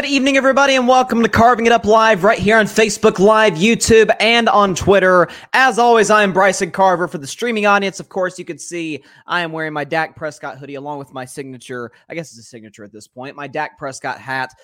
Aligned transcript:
Good 0.00 0.08
evening, 0.08 0.38
everybody, 0.38 0.76
and 0.76 0.88
welcome 0.88 1.22
to 1.22 1.28
Carving 1.28 1.66
It 1.66 1.72
Up 1.72 1.84
Live 1.84 2.24
right 2.24 2.38
here 2.38 2.56
on 2.56 2.64
Facebook 2.64 3.18
Live, 3.18 3.52
YouTube, 3.52 4.10
and 4.18 4.48
on 4.48 4.74
Twitter. 4.74 5.28
As 5.52 5.78
always, 5.78 6.08
I 6.08 6.22
am 6.22 6.32
Bryson 6.32 6.70
Carver. 6.70 7.06
For 7.06 7.18
the 7.18 7.26
streaming 7.26 7.66
audience, 7.66 8.00
of 8.00 8.08
course, 8.08 8.38
you 8.38 8.46
can 8.46 8.58
see 8.58 9.04
I 9.26 9.42
am 9.42 9.52
wearing 9.52 9.74
my 9.74 9.84
Dak 9.84 10.16
Prescott 10.16 10.56
hoodie 10.56 10.76
along 10.76 11.00
with 11.00 11.12
my 11.12 11.26
signature. 11.26 11.92
I 12.08 12.14
guess 12.14 12.30
it's 12.30 12.38
a 12.38 12.42
signature 12.42 12.82
at 12.82 12.94
this 12.94 13.08
point, 13.08 13.36
my 13.36 13.46
Dak 13.46 13.76
Prescott 13.76 14.18
hat, 14.18 14.54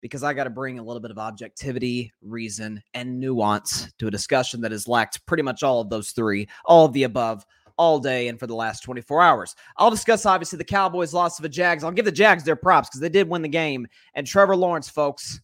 because 0.00 0.24
I 0.24 0.34
got 0.34 0.44
to 0.44 0.50
bring 0.50 0.80
a 0.80 0.82
little 0.82 1.00
bit 1.00 1.12
of 1.12 1.18
objectivity, 1.18 2.12
reason, 2.20 2.82
and 2.92 3.20
nuance 3.20 3.88
to 4.00 4.08
a 4.08 4.10
discussion 4.10 4.62
that 4.62 4.72
has 4.72 4.88
lacked 4.88 5.24
pretty 5.26 5.44
much 5.44 5.62
all 5.62 5.80
of 5.80 5.90
those 5.90 6.10
three, 6.10 6.48
all 6.64 6.86
of 6.86 6.92
the 6.92 7.04
above 7.04 7.46
all 7.78 7.98
day 7.98 8.28
and 8.28 8.38
for 8.38 8.46
the 8.46 8.54
last 8.54 8.82
24 8.82 9.22
hours. 9.22 9.54
I'll 9.76 9.90
discuss 9.90 10.26
obviously 10.26 10.56
the 10.56 10.64
Cowboys' 10.64 11.14
loss 11.14 11.38
of 11.38 11.42
the 11.42 11.48
Jags. 11.48 11.84
I'll 11.84 11.90
give 11.90 12.04
the 12.04 12.12
Jags 12.12 12.44
their 12.44 12.56
props 12.56 12.88
because 12.88 13.00
they 13.00 13.08
did 13.08 13.28
win 13.28 13.42
the 13.42 13.48
game. 13.48 13.86
And 14.14 14.26
Trevor 14.26 14.56
Lawrence, 14.56 14.88
folks, 14.88 15.40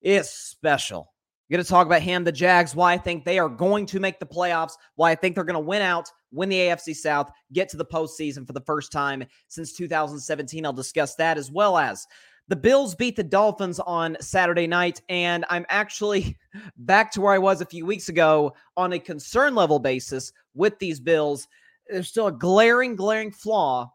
is 0.00 0.28
special. 0.28 1.12
Going 1.52 1.62
to 1.62 1.68
talk 1.68 1.86
about 1.86 2.00
him, 2.00 2.24
the 2.24 2.32
Jags, 2.32 2.74
why 2.74 2.94
I 2.94 2.96
think 2.96 3.26
they 3.26 3.38
are 3.38 3.50
going 3.50 3.84
to 3.84 4.00
make 4.00 4.18
the 4.18 4.24
playoffs, 4.24 4.72
why 4.94 5.10
I 5.10 5.14
think 5.14 5.34
they're 5.34 5.44
going 5.44 5.52
to 5.52 5.60
win 5.60 5.82
out, 5.82 6.08
win 6.30 6.48
the 6.48 6.56
AFC 6.56 6.96
South, 6.96 7.30
get 7.52 7.68
to 7.68 7.76
the 7.76 7.84
postseason 7.84 8.46
for 8.46 8.54
the 8.54 8.62
first 8.62 8.90
time 8.90 9.22
since 9.48 9.74
2017. 9.74 10.64
I'll 10.64 10.72
discuss 10.72 11.14
that 11.16 11.36
as 11.36 11.50
well 11.50 11.76
as 11.76 12.06
the 12.52 12.56
Bills 12.56 12.94
beat 12.94 13.16
the 13.16 13.22
Dolphins 13.22 13.80
on 13.80 14.14
Saturday 14.20 14.66
night, 14.66 15.00
and 15.08 15.46
I'm 15.48 15.64
actually 15.70 16.36
back 16.76 17.10
to 17.12 17.22
where 17.22 17.32
I 17.32 17.38
was 17.38 17.62
a 17.62 17.66
few 17.66 17.86
weeks 17.86 18.10
ago 18.10 18.52
on 18.76 18.92
a 18.92 18.98
concern 18.98 19.54
level 19.54 19.78
basis 19.78 20.34
with 20.52 20.78
these 20.78 21.00
Bills. 21.00 21.48
There's 21.88 22.10
still 22.10 22.26
a 22.26 22.32
glaring, 22.32 22.94
glaring 22.94 23.30
flaw 23.30 23.90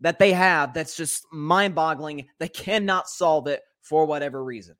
that 0.00 0.18
they 0.18 0.32
have 0.32 0.74
that's 0.74 0.96
just 0.96 1.24
mind 1.32 1.76
boggling. 1.76 2.26
They 2.40 2.48
cannot 2.48 3.08
solve 3.08 3.46
it 3.46 3.60
for 3.80 4.06
whatever 4.06 4.42
reason. 4.42 4.74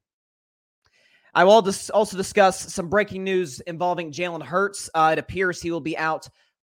I 1.33 1.45
will 1.45 1.65
also 1.95 2.17
discuss 2.17 2.75
some 2.75 2.89
breaking 2.89 3.23
news 3.23 3.61
involving 3.61 4.11
Jalen 4.11 4.43
Hurts. 4.43 4.91
Uh, 4.93 5.11
it 5.13 5.21
appears 5.21 5.63
he 5.63 5.71
will 5.71 5.81
be 5.81 5.97
out 5.97 6.29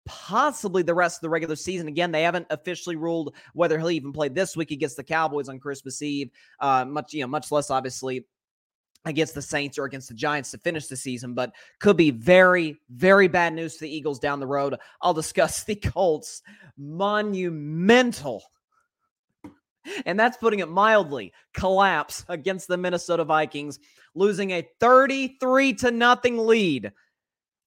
possibly 0.08 0.82
the 0.82 0.94
rest 0.94 1.18
of 1.18 1.22
the 1.22 1.30
regular 1.30 1.56
season. 1.56 1.88
Again, 1.88 2.12
they 2.12 2.24
haven't 2.24 2.48
officially 2.50 2.96
ruled 2.96 3.36
whether 3.54 3.78
he'll 3.78 3.92
even 3.92 4.14
play 4.14 4.30
this 4.30 4.56
week 4.58 4.72
against 4.72 4.98
the 4.98 5.04
Cowboys 5.04 5.50
on 5.50 5.60
Christmas 5.60 6.02
Eve. 6.02 6.32
Uh, 6.60 6.86
much, 6.86 7.14
you 7.14 7.22
know, 7.22 7.28
much 7.28 7.52
less 7.52 7.70
obviously 7.70 8.26
against 9.06 9.36
the 9.36 9.42
Saints 9.42 9.78
or 9.78 9.86
against 9.86 10.10
the 10.10 10.14
Giants 10.14 10.52
to 10.52 10.58
finish 10.58 10.88
the 10.88 10.96
season, 10.96 11.34
but 11.34 11.54
could 11.80 11.98
be 11.98 12.12
very, 12.12 12.78
very 12.90 13.28
bad 13.28 13.54
news 13.54 13.78
for 13.78 13.84
the 13.84 13.96
Eagles 13.96 14.20
down 14.20 14.40
the 14.40 14.48
road. 14.48 14.76
I'll 15.02 15.14
discuss 15.14 15.64
the 15.66 15.76
Colts' 15.76 16.42
monumental, 16.78 18.44
and 20.06 20.20
that's 20.20 20.38
putting 20.38 20.60
it 20.60 20.70
mildly, 20.70 21.34
collapse 21.54 22.26
against 22.28 22.68
the 22.68 22.78
Minnesota 22.78 23.24
Vikings, 23.24 23.80
losing 24.16 24.52
a 24.52 24.68
33 24.80 25.74
to 25.76 25.92
nothing 25.92 26.38
lead 26.38 26.92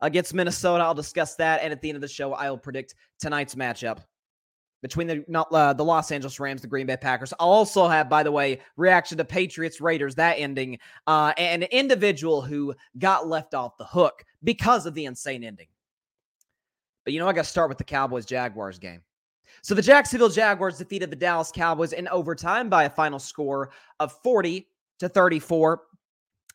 against 0.00 0.34
Minnesota. 0.34 0.84
I'll 0.84 0.94
discuss 0.94 1.34
that. 1.36 1.60
And 1.62 1.72
at 1.72 1.80
the 1.80 1.88
end 1.88 1.96
of 1.96 2.02
the 2.02 2.08
show, 2.08 2.32
I 2.32 2.50
will 2.50 2.58
predict 2.58 2.94
tonight's 3.18 3.54
matchup 3.54 3.98
between 4.82 5.06
the 5.06 5.24
uh, 5.52 5.72
the 5.72 5.84
Los 5.84 6.10
Angeles 6.10 6.40
Rams, 6.40 6.62
the 6.62 6.66
Green 6.66 6.86
Bay 6.86 6.96
Packers. 6.96 7.32
I'll 7.38 7.50
also 7.50 7.86
have, 7.86 8.08
by 8.08 8.22
the 8.22 8.32
way, 8.32 8.60
reaction 8.76 9.18
to 9.18 9.24
Patriots 9.24 9.80
Raiders 9.80 10.14
that 10.14 10.38
ending, 10.38 10.78
uh, 11.06 11.32
and 11.36 11.62
an 11.62 11.68
individual 11.70 12.40
who 12.40 12.74
got 12.98 13.28
left 13.28 13.54
off 13.54 13.76
the 13.76 13.84
hook 13.84 14.24
because 14.42 14.86
of 14.86 14.94
the 14.94 15.04
insane 15.04 15.44
ending. 15.44 15.68
But 17.04 17.12
you 17.12 17.20
know, 17.20 17.28
I 17.28 17.32
got 17.32 17.44
to 17.44 17.50
start 17.50 17.68
with 17.68 17.78
the 17.78 17.84
Cowboys 17.84 18.26
Jaguars 18.26 18.78
game. 18.78 19.02
So 19.62 19.74
the 19.74 19.82
Jacksonville 19.82 20.28
Jaguars 20.30 20.78
defeated 20.78 21.10
the 21.10 21.16
Dallas 21.16 21.52
Cowboys 21.52 21.92
in 21.92 22.08
overtime 22.08 22.68
by 22.68 22.84
a 22.84 22.90
final 22.90 23.18
score 23.18 23.70
of 23.98 24.12
40 24.22 24.66
to 25.00 25.08
34 25.08 25.82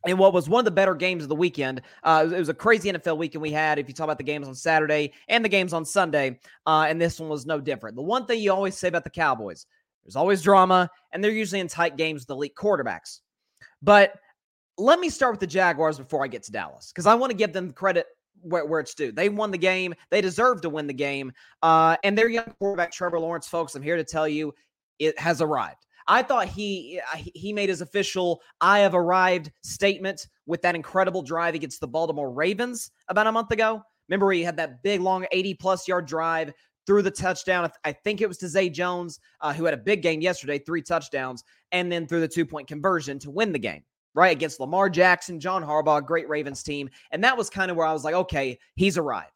in 0.06 0.18
what 0.18 0.34
was 0.34 0.48
one 0.48 0.60
of 0.60 0.66
the 0.66 0.72
better 0.72 0.94
games 0.94 1.24
of 1.24 1.30
the 1.30 1.36
weekend. 1.36 1.82
Uh, 2.04 2.28
it 2.32 2.38
was 2.38 2.50
a 2.50 2.54
crazy 2.54 2.92
NFL 2.92 3.18
weekend 3.18 3.42
we 3.42 3.52
had. 3.52 3.80
If 3.80 3.88
you 3.88 3.94
talk 3.94 4.06
about 4.06 4.18
the 4.18 4.24
games 4.24 4.48
on 4.48 4.56
Saturday 4.56 5.14
and 5.28 5.44
the 5.44 5.50
games 5.50 5.74
on 5.74 5.86
Sunday, 5.86 6.40
uh, 6.66 6.86
and 6.88 7.02
this 7.02 7.20
one 7.20 7.30
was 7.30 7.46
no 7.46 7.60
different. 7.60 7.96
The 7.96 8.02
one 8.02 8.26
thing 8.26 8.40
you 8.40 8.52
always 8.52 8.78
say 8.78 8.88
about 8.88 9.04
the 9.04 9.10
Cowboys, 9.10 9.66
there's 10.04 10.16
always 10.16 10.42
drama, 10.42 10.90
and 11.12 11.24
they're 11.24 11.32
usually 11.32 11.60
in 11.60 11.68
tight 11.68 11.98
games 11.98 12.22
with 12.22 12.30
elite 12.30 12.56
quarterbacks. 12.56 13.22
But 13.82 14.16
let 14.78 15.00
me 15.00 15.10
start 15.10 15.34
with 15.34 15.40
the 15.40 15.48
Jaguars 15.48 15.98
before 15.98 16.24
I 16.24 16.28
get 16.28 16.44
to 16.44 16.52
Dallas, 16.52 16.92
because 16.92 17.08
I 17.08 17.16
want 17.16 17.32
to 17.32 17.38
give 17.38 17.54
them 17.54 17.72
credit 17.72 18.06
where, 18.42 18.66
where, 18.66 18.80
it's 18.80 18.94
due. 18.94 19.12
They 19.12 19.30
won 19.30 19.50
the 19.50 19.58
game. 19.58 19.96
They 20.12 20.22
deserve 20.22 20.62
to 20.62 20.70
win 20.70 20.86
the 20.86 20.94
game. 20.94 21.32
Uh, 21.64 21.98
and 22.04 22.18
their 22.18 22.30
young 22.30 22.54
quarterback, 22.60 22.92
Trevor 22.92 23.20
Lawrence, 23.20 23.48
folks, 23.48 23.74
I'm 23.74 23.82
here 23.82 23.96
to 23.96 24.04
tell 24.04 24.28
you, 24.28 24.54
it 25.00 25.18
has 25.18 25.42
arrived. 25.42 25.85
I 26.08 26.22
thought 26.22 26.48
he 26.48 27.02
he 27.14 27.52
made 27.54 27.70
his 27.70 27.82
official 27.82 28.42
"I 28.62 28.80
have 28.80 28.94
arrived" 28.94 29.52
statement 29.64 30.28
with 30.46 30.62
that 30.62 30.76
incredible 30.76 31.22
drive 31.22 31.56
against 31.56 31.82
the 31.82 31.88
Baltimore 31.88 32.32
Ravens 32.32 32.92
about 33.08 33.28
a 33.28 33.32
month 33.32 33.52
ago. 33.52 33.82
Remember, 34.10 34.32
he 34.32 34.44
had 34.44 34.58
that 34.58 34.84
big, 34.84 35.02
long, 35.02 35.26
80 35.32 35.56
plus 35.56 35.88
yard 35.88 36.06
drive 36.06 36.54
through 36.86 37.02
the 37.02 37.12
touchdown. 37.12 37.70
I 37.84 37.92
think 37.92 38.22
it 38.22 38.28
was 38.28 38.38
to 38.40 38.48
Zay 38.48 38.70
Jones, 38.70 39.20
uh, 39.42 39.54
who 39.54 39.66
had 39.66 39.74
a 39.74 39.78
big 39.78 40.02
game 40.02 40.22
yesterday, 40.22 40.60
three 40.60 40.82
touchdowns, 40.82 41.44
and 41.72 41.92
then 41.92 42.08
threw 42.08 42.22
the 42.22 42.28
two 42.28 42.46
point 42.46 42.68
conversion 42.68 43.20
to 43.20 43.32
win 43.32 43.52
the 43.52 43.60
game, 43.60 43.84
right? 44.14 44.36
Against 44.36 44.60
Lamar 44.60 44.90
Jackson, 44.90 45.40
John 45.40 45.64
Harbaugh, 45.64 46.06
great 46.06 46.30
Ravens 46.30 46.64
team. 46.64 46.90
And 47.12 47.24
that 47.24 47.38
was 47.38 47.50
kind 47.50 47.72
of 47.72 47.78
where 47.78 47.88
I 47.88 47.94
was 47.94 48.04
like, 48.04 48.16
okay, 48.16 48.60
he's 48.76 48.98
arrived. 48.98 49.32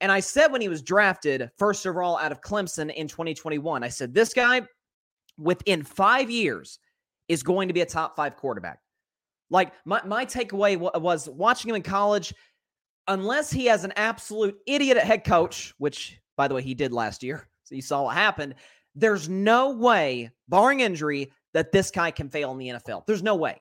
And 0.00 0.12
I 0.12 0.20
said 0.20 0.48
when 0.48 0.60
he 0.60 0.68
was 0.68 0.82
drafted 0.82 1.50
first 1.56 1.86
overall 1.86 2.18
out 2.18 2.32
of 2.32 2.40
Clemson 2.40 2.92
in 2.92 3.08
2021, 3.08 3.82
I 3.82 3.88
said, 3.88 4.12
this 4.12 4.34
guy, 4.34 4.62
within 5.38 5.82
five 5.82 6.30
years 6.30 6.78
is 7.28 7.42
going 7.42 7.68
to 7.68 7.74
be 7.74 7.80
a 7.80 7.86
top 7.86 8.16
five 8.16 8.36
quarterback. 8.36 8.80
Like 9.50 9.72
my, 9.84 10.02
my 10.04 10.24
takeaway 10.24 10.76
was 11.00 11.28
watching 11.28 11.70
him 11.70 11.76
in 11.76 11.82
college, 11.82 12.34
unless 13.08 13.50
he 13.50 13.66
has 13.66 13.84
an 13.84 13.92
absolute 13.96 14.56
idiot 14.66 14.96
at 14.96 15.04
head 15.04 15.24
coach, 15.24 15.74
which 15.78 16.18
by 16.36 16.48
the 16.48 16.54
way, 16.54 16.62
he 16.62 16.74
did 16.74 16.92
last 16.92 17.22
year. 17.22 17.48
So 17.66 17.74
you 17.74 17.80
saw 17.80 18.02
what 18.02 18.14
happened. 18.14 18.56
There's 18.94 19.26
no 19.26 19.70
way, 19.70 20.30
barring 20.50 20.80
injury, 20.80 21.32
that 21.54 21.72
this 21.72 21.90
guy 21.90 22.10
can 22.10 22.28
fail 22.28 22.52
in 22.52 22.58
the 22.58 22.68
NFL. 22.68 23.06
There's 23.06 23.22
no 23.22 23.36
way. 23.36 23.58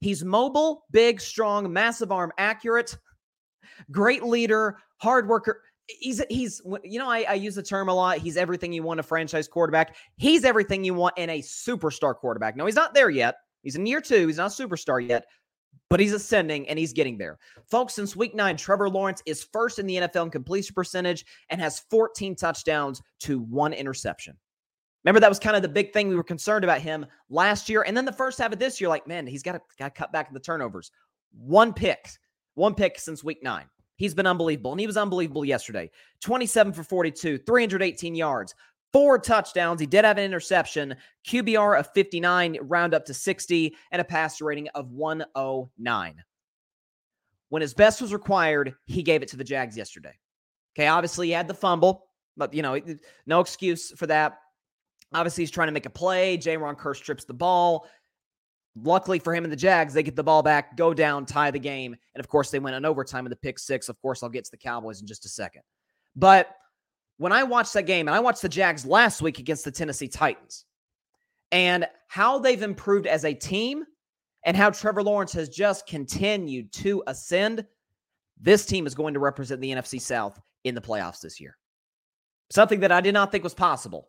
He's 0.00 0.24
mobile, 0.24 0.86
big, 0.90 1.20
strong, 1.20 1.70
massive 1.70 2.12
arm, 2.12 2.32
accurate, 2.38 2.96
great 3.90 4.22
leader, 4.22 4.78
hard 5.02 5.28
worker 5.28 5.60
he's 5.98 6.22
he's 6.30 6.62
you 6.84 6.98
know 6.98 7.08
I, 7.08 7.24
I, 7.28 7.34
use 7.34 7.54
the 7.54 7.62
term 7.62 7.88
a 7.88 7.94
lot 7.94 8.18
he's 8.18 8.36
everything 8.36 8.72
you 8.72 8.82
want 8.82 9.00
a 9.00 9.02
franchise 9.02 9.48
quarterback 9.48 9.96
he's 10.16 10.44
everything 10.44 10.84
you 10.84 10.94
want 10.94 11.18
in 11.18 11.30
a 11.30 11.40
superstar 11.40 12.14
quarterback 12.14 12.56
no 12.56 12.66
he's 12.66 12.74
not 12.74 12.94
there 12.94 13.10
yet 13.10 13.36
he's 13.62 13.76
in 13.76 13.86
year 13.86 14.00
two 14.00 14.26
he's 14.26 14.36
not 14.36 14.58
a 14.58 14.62
superstar 14.62 15.06
yet 15.06 15.24
but 15.90 15.98
he's 16.00 16.12
ascending 16.12 16.68
and 16.68 16.78
he's 16.78 16.92
getting 16.92 17.18
there. 17.18 17.38
Folks, 17.68 17.94
since 17.94 18.14
week 18.14 18.34
nine, 18.34 18.56
Trevor 18.56 18.88
Lawrence 18.88 19.22
is 19.26 19.42
first 19.42 19.78
in 19.78 19.86
the 19.86 19.96
NFL 19.96 20.26
in 20.26 20.30
completion 20.30 20.72
percentage 20.72 21.26
and 21.50 21.60
has 21.60 21.80
14 21.90 22.36
touchdowns 22.36 23.02
to 23.20 23.40
one 23.40 23.72
interception. 23.72 24.36
Remember, 25.04 25.20
that 25.20 25.30
was 25.30 25.38
kind 25.38 25.56
of 25.56 25.62
the 25.62 25.68
big 25.68 25.92
thing 25.92 26.08
we 26.08 26.14
were 26.14 26.22
concerned 26.22 26.62
about 26.62 26.80
him 26.80 27.06
last 27.28 27.68
year. 27.68 27.82
And 27.82 27.96
then 27.96 28.04
the 28.04 28.12
first 28.12 28.38
half 28.38 28.52
of 28.52 28.58
this 28.58 28.80
year, 28.80 28.88
like, 28.88 29.06
man, 29.06 29.26
he's 29.26 29.42
got 29.42 29.52
to, 29.52 29.60
got 29.78 29.94
to 29.94 29.98
cut 29.98 30.12
back 30.12 30.32
the 30.32 30.38
turnovers. 30.38 30.92
One 31.32 31.72
pick, 31.72 32.06
one 32.54 32.74
pick 32.74 32.98
since 32.98 33.24
week 33.24 33.42
nine. 33.42 33.64
He's 34.00 34.14
been 34.14 34.26
unbelievable. 34.26 34.72
And 34.72 34.80
he 34.80 34.86
was 34.86 34.96
unbelievable 34.96 35.44
yesterday 35.44 35.90
27 36.22 36.72
for 36.72 36.82
42, 36.82 37.36
318 37.36 38.14
yards, 38.14 38.54
four 38.94 39.18
touchdowns. 39.18 39.78
He 39.78 39.86
did 39.86 40.06
have 40.06 40.16
an 40.16 40.24
interception, 40.24 40.96
QBR 41.28 41.78
of 41.78 41.92
59, 41.92 42.56
round 42.62 42.94
up 42.94 43.04
to 43.04 43.14
60, 43.14 43.76
and 43.92 44.00
a 44.00 44.04
passer 44.04 44.46
rating 44.46 44.68
of 44.68 44.90
109. 44.90 46.24
When 47.50 47.60
his 47.60 47.74
best 47.74 48.00
was 48.00 48.14
required, 48.14 48.74
he 48.86 49.02
gave 49.02 49.22
it 49.22 49.28
to 49.28 49.36
the 49.36 49.44
Jags 49.44 49.76
yesterday. 49.76 50.18
Okay, 50.74 50.88
obviously 50.88 51.26
he 51.26 51.32
had 51.34 51.46
the 51.46 51.52
fumble, 51.52 52.06
but 52.38 52.54
you 52.54 52.62
know, 52.62 52.80
no 53.26 53.40
excuse 53.40 53.90
for 53.90 54.06
that. 54.06 54.38
Obviously, 55.12 55.42
he's 55.42 55.50
trying 55.50 55.68
to 55.68 55.72
make 55.72 55.86
a 55.86 55.90
play. 55.90 56.38
Jayron 56.38 56.78
Kearse 56.78 56.96
strips 56.96 57.24
the 57.24 57.34
ball. 57.34 57.86
Luckily 58.76 59.18
for 59.18 59.34
him 59.34 59.44
and 59.44 59.52
the 59.52 59.56
Jags, 59.56 59.92
they 59.92 60.02
get 60.02 60.16
the 60.16 60.22
ball 60.22 60.42
back, 60.42 60.76
go 60.76 60.94
down, 60.94 61.26
tie 61.26 61.50
the 61.50 61.58
game. 61.58 61.96
And 62.14 62.20
of 62.20 62.28
course, 62.28 62.50
they 62.50 62.60
went 62.60 62.76
in 62.76 62.84
overtime 62.84 63.26
in 63.26 63.30
the 63.30 63.36
pick 63.36 63.58
six. 63.58 63.88
Of 63.88 64.00
course, 64.00 64.22
I'll 64.22 64.28
get 64.28 64.44
to 64.44 64.50
the 64.50 64.56
Cowboys 64.56 65.00
in 65.00 65.06
just 65.06 65.24
a 65.24 65.28
second. 65.28 65.62
But 66.14 66.54
when 67.18 67.32
I 67.32 67.42
watched 67.42 67.74
that 67.74 67.86
game, 67.86 68.08
and 68.08 68.14
I 68.14 68.20
watched 68.20 68.42
the 68.42 68.48
Jags 68.48 68.86
last 68.86 69.22
week 69.22 69.38
against 69.38 69.64
the 69.64 69.70
Tennessee 69.70 70.08
Titans, 70.08 70.64
and 71.52 71.86
how 72.06 72.38
they've 72.38 72.62
improved 72.62 73.06
as 73.06 73.24
a 73.24 73.34
team, 73.34 73.84
and 74.44 74.56
how 74.56 74.70
Trevor 74.70 75.02
Lawrence 75.02 75.32
has 75.32 75.48
just 75.48 75.86
continued 75.86 76.72
to 76.72 77.02
ascend, 77.06 77.66
this 78.40 78.64
team 78.64 78.86
is 78.86 78.94
going 78.94 79.14
to 79.14 79.20
represent 79.20 79.60
the 79.60 79.70
NFC 79.70 80.00
South 80.00 80.40
in 80.64 80.74
the 80.74 80.80
playoffs 80.80 81.20
this 81.20 81.40
year. 81.40 81.56
Something 82.50 82.80
that 82.80 82.92
I 82.92 83.00
did 83.00 83.14
not 83.14 83.30
think 83.30 83.44
was 83.44 83.54
possible 83.54 84.08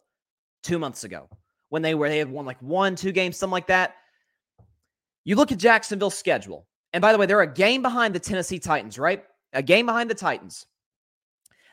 two 0.64 0.80
months 0.80 1.04
ago 1.04 1.28
when 1.70 1.82
they 1.82 1.96
were 1.96 2.10
they 2.10 2.18
had 2.18 2.30
won 2.30 2.46
like 2.46 2.62
one, 2.62 2.96
two 2.96 3.12
games, 3.12 3.38
something 3.38 3.52
like 3.52 3.68
that. 3.68 3.96
You 5.24 5.36
look 5.36 5.52
at 5.52 5.60
Jacksonville's 5.60 6.18
schedule, 6.18 6.68
and 6.94 7.02
by 7.02 7.12
the 7.12 7.18
way, 7.18 7.26
they're 7.26 7.42
a 7.42 7.54
game 7.54 7.82
behind 7.82 8.16
the 8.16 8.20
Tennessee 8.20 8.60
Titans, 8.60 8.98
right? 8.98 9.24
A 9.54 9.62
game 9.62 9.86
behind 9.86 10.10
the 10.10 10.16
Titans. 10.16 10.66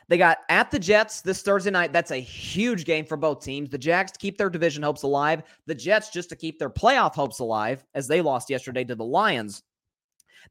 They 0.07 0.17
got 0.17 0.39
at 0.49 0.71
the 0.71 0.79
Jets 0.79 1.21
this 1.21 1.43
Thursday 1.43 1.69
night. 1.69 1.93
That's 1.93 2.09
a 2.11 2.17
huge 2.17 2.83
game 2.85 3.05
for 3.05 3.15
both 3.15 3.43
teams. 3.43 3.69
The 3.69 3.77
Jags 3.77 4.11
to 4.11 4.17
keep 4.17 4.37
their 4.37 4.49
division 4.49 4.81
hopes 4.81 5.03
alive. 5.03 5.43
The 5.67 5.75
Jets 5.75 6.09
just 6.09 6.29
to 6.29 6.35
keep 6.35 6.57
their 6.57 6.69
playoff 6.69 7.13
hopes 7.13 7.39
alive 7.39 7.85
as 7.93 8.07
they 8.07 8.21
lost 8.21 8.49
yesterday 8.49 8.83
to 8.85 8.95
the 8.95 9.05
Lions. 9.05 9.61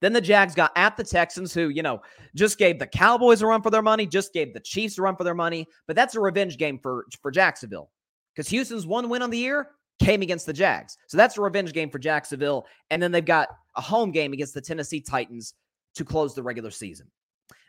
Then 0.00 0.12
the 0.12 0.20
Jags 0.20 0.54
got 0.54 0.70
at 0.76 0.96
the 0.96 1.02
Texans, 1.02 1.52
who, 1.52 1.70
you 1.70 1.82
know, 1.82 2.00
just 2.36 2.56
gave 2.56 2.78
the 2.78 2.86
Cowboys 2.86 3.42
a 3.42 3.46
run 3.48 3.62
for 3.62 3.70
their 3.70 3.82
money, 3.82 4.06
just 4.06 4.32
gave 4.32 4.54
the 4.54 4.60
Chiefs 4.60 4.96
a 4.96 5.02
run 5.02 5.16
for 5.16 5.24
their 5.24 5.34
money. 5.34 5.66
But 5.88 5.96
that's 5.96 6.14
a 6.14 6.20
revenge 6.20 6.56
game 6.56 6.78
for, 6.78 7.06
for 7.20 7.32
Jacksonville 7.32 7.90
because 8.34 8.48
Houston's 8.48 8.86
one 8.86 9.08
win 9.08 9.22
on 9.22 9.30
the 9.30 9.38
year 9.38 9.70
came 9.98 10.22
against 10.22 10.46
the 10.46 10.52
Jags. 10.52 10.96
So 11.06 11.16
that's 11.16 11.38
a 11.38 11.40
revenge 11.40 11.72
game 11.72 11.90
for 11.90 11.98
Jacksonville. 11.98 12.66
And 12.90 13.02
then 13.02 13.12
they've 13.12 13.24
got 13.24 13.48
a 13.76 13.80
home 13.80 14.10
game 14.10 14.32
against 14.32 14.54
the 14.54 14.60
Tennessee 14.60 15.00
Titans 15.00 15.54
to 15.94 16.04
close 16.04 16.34
the 16.34 16.42
regular 16.42 16.70
season. 16.70 17.08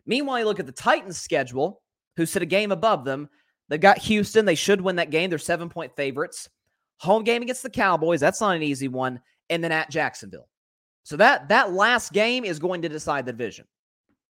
Meanwhile, 0.06 0.40
you 0.40 0.46
look 0.46 0.60
at 0.60 0.66
the 0.66 0.72
Titans' 0.72 1.20
schedule, 1.20 1.82
who 2.16 2.26
sit 2.26 2.42
a 2.42 2.46
game 2.46 2.72
above 2.72 3.06
them. 3.06 3.30
They've 3.70 3.80
got 3.80 4.00
Houston. 4.00 4.46
They 4.46 4.56
should 4.56 4.82
win 4.82 4.96
that 4.98 5.12
game. 5.12 5.30
They're 5.30 5.40
seven 5.40 5.70
point 5.70 5.96
favorites. 5.96 6.50
Home 6.98 7.24
game 7.24 7.42
against 7.42 7.64
the 7.64 7.70
Cowboys. 7.70 8.20
That's 8.20 8.42
not 8.42 8.56
an 8.56 8.64
easy 8.64 8.88
one. 8.88 9.22
And 9.50 9.64
then 9.64 9.72
at 9.72 9.90
Jacksonville. 9.90 10.50
So 11.04 11.18
that 11.18 11.50
that 11.50 11.74
last 11.74 12.12
game 12.12 12.44
is 12.46 12.60
going 12.60 12.82
to 12.82 12.90
decide 12.90 13.26
the 13.26 13.32
division 13.32 13.66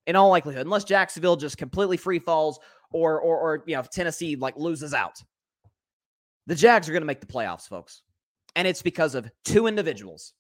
in 0.07 0.16
all 0.16 0.30
likelihood, 0.30 0.66
unless 0.66 0.84
Jacksonville 0.84 1.36
just 1.36 1.57
completely 1.57 1.98
free 1.98 2.19
falls 2.19 2.60
or 2.92 3.19
or 3.19 3.38
or 3.38 3.63
you 3.68 3.75
know 3.75 3.84
Tennessee 3.84 4.36
like 4.36 4.56
loses 4.57 4.94
out. 4.94 5.22
The 6.48 6.56
Jags 6.56 6.88
are 6.88 6.92
going 6.92 7.01
to 7.01 7.07
make 7.07 7.22
the 7.22 7.28
playoffs, 7.28 7.68
folks. 7.68 8.01
And 8.56 8.68
it's 8.68 8.81
because 8.81 9.16
of 9.16 9.30
two 9.45 9.68
individuals. 9.68 10.34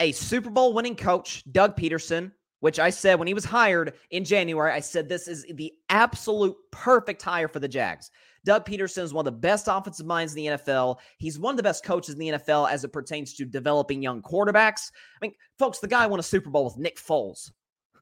A 0.00 0.12
Super 0.12 0.50
Bowl 0.50 0.72
winning 0.72 0.96
coach, 0.96 1.44
Doug 1.52 1.76
Pederson, 1.76 2.32
which 2.60 2.78
I 2.78 2.90
said 2.90 3.18
when 3.18 3.28
he 3.28 3.34
was 3.34 3.44
hired 3.44 3.94
in 4.10 4.24
January, 4.24 4.72
I 4.72 4.80
said 4.80 5.08
this 5.08 5.28
is 5.28 5.46
the 5.54 5.72
absolute 5.88 6.56
perfect 6.70 7.22
hire 7.22 7.48
for 7.48 7.60
the 7.60 7.68
Jags. 7.68 8.10
Doug 8.44 8.66
Pederson 8.66 9.02
is 9.02 9.14
one 9.14 9.26
of 9.26 9.32
the 9.32 9.38
best 9.38 9.68
offensive 9.70 10.06
minds 10.06 10.34
in 10.34 10.36
the 10.36 10.58
NFL. 10.58 10.96
He's 11.18 11.38
one 11.38 11.52
of 11.52 11.56
the 11.56 11.62
best 11.62 11.84
coaches 11.84 12.14
in 12.14 12.20
the 12.20 12.28
NFL 12.30 12.70
as 12.70 12.84
it 12.84 12.92
pertains 12.92 13.34
to 13.34 13.44
developing 13.44 14.02
young 14.02 14.22
quarterbacks. 14.22 14.90
I 15.16 15.18
mean, 15.26 15.34
folks, 15.58 15.78
the 15.78 15.88
guy 15.88 16.06
won 16.06 16.20
a 16.20 16.22
Super 16.22 16.50
Bowl 16.50 16.64
with 16.64 16.76
Nick 16.76 16.98
Foles. 16.98 17.50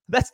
That's 0.08 0.32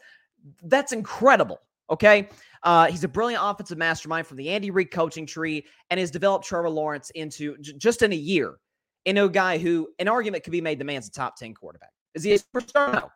that's 0.62 0.92
incredible. 0.92 1.60
Okay. 1.90 2.28
Uh, 2.62 2.86
he's 2.86 3.04
a 3.04 3.08
brilliant 3.08 3.42
offensive 3.44 3.78
mastermind 3.78 4.26
from 4.26 4.36
the 4.36 4.48
Andy 4.48 4.70
Reid 4.70 4.90
coaching 4.90 5.26
tree 5.26 5.64
and 5.90 6.00
has 6.00 6.10
developed 6.10 6.44
Trevor 6.44 6.70
Lawrence 6.70 7.10
into 7.10 7.56
j- 7.58 7.74
just 7.78 8.02
in 8.02 8.12
a 8.12 8.16
year 8.16 8.56
into 9.04 9.24
a 9.24 9.28
guy 9.28 9.58
who 9.58 9.88
an 9.98 10.08
argument 10.08 10.44
could 10.44 10.50
be 10.50 10.60
made 10.60 10.78
the 10.78 10.84
man's 10.84 11.08
a 11.08 11.10
top 11.10 11.36
10 11.36 11.54
quarterback. 11.54 11.90
Is 12.14 12.24
he 12.24 12.34
a 12.34 12.38
superstar? 12.38 12.92
No. 12.92 13.10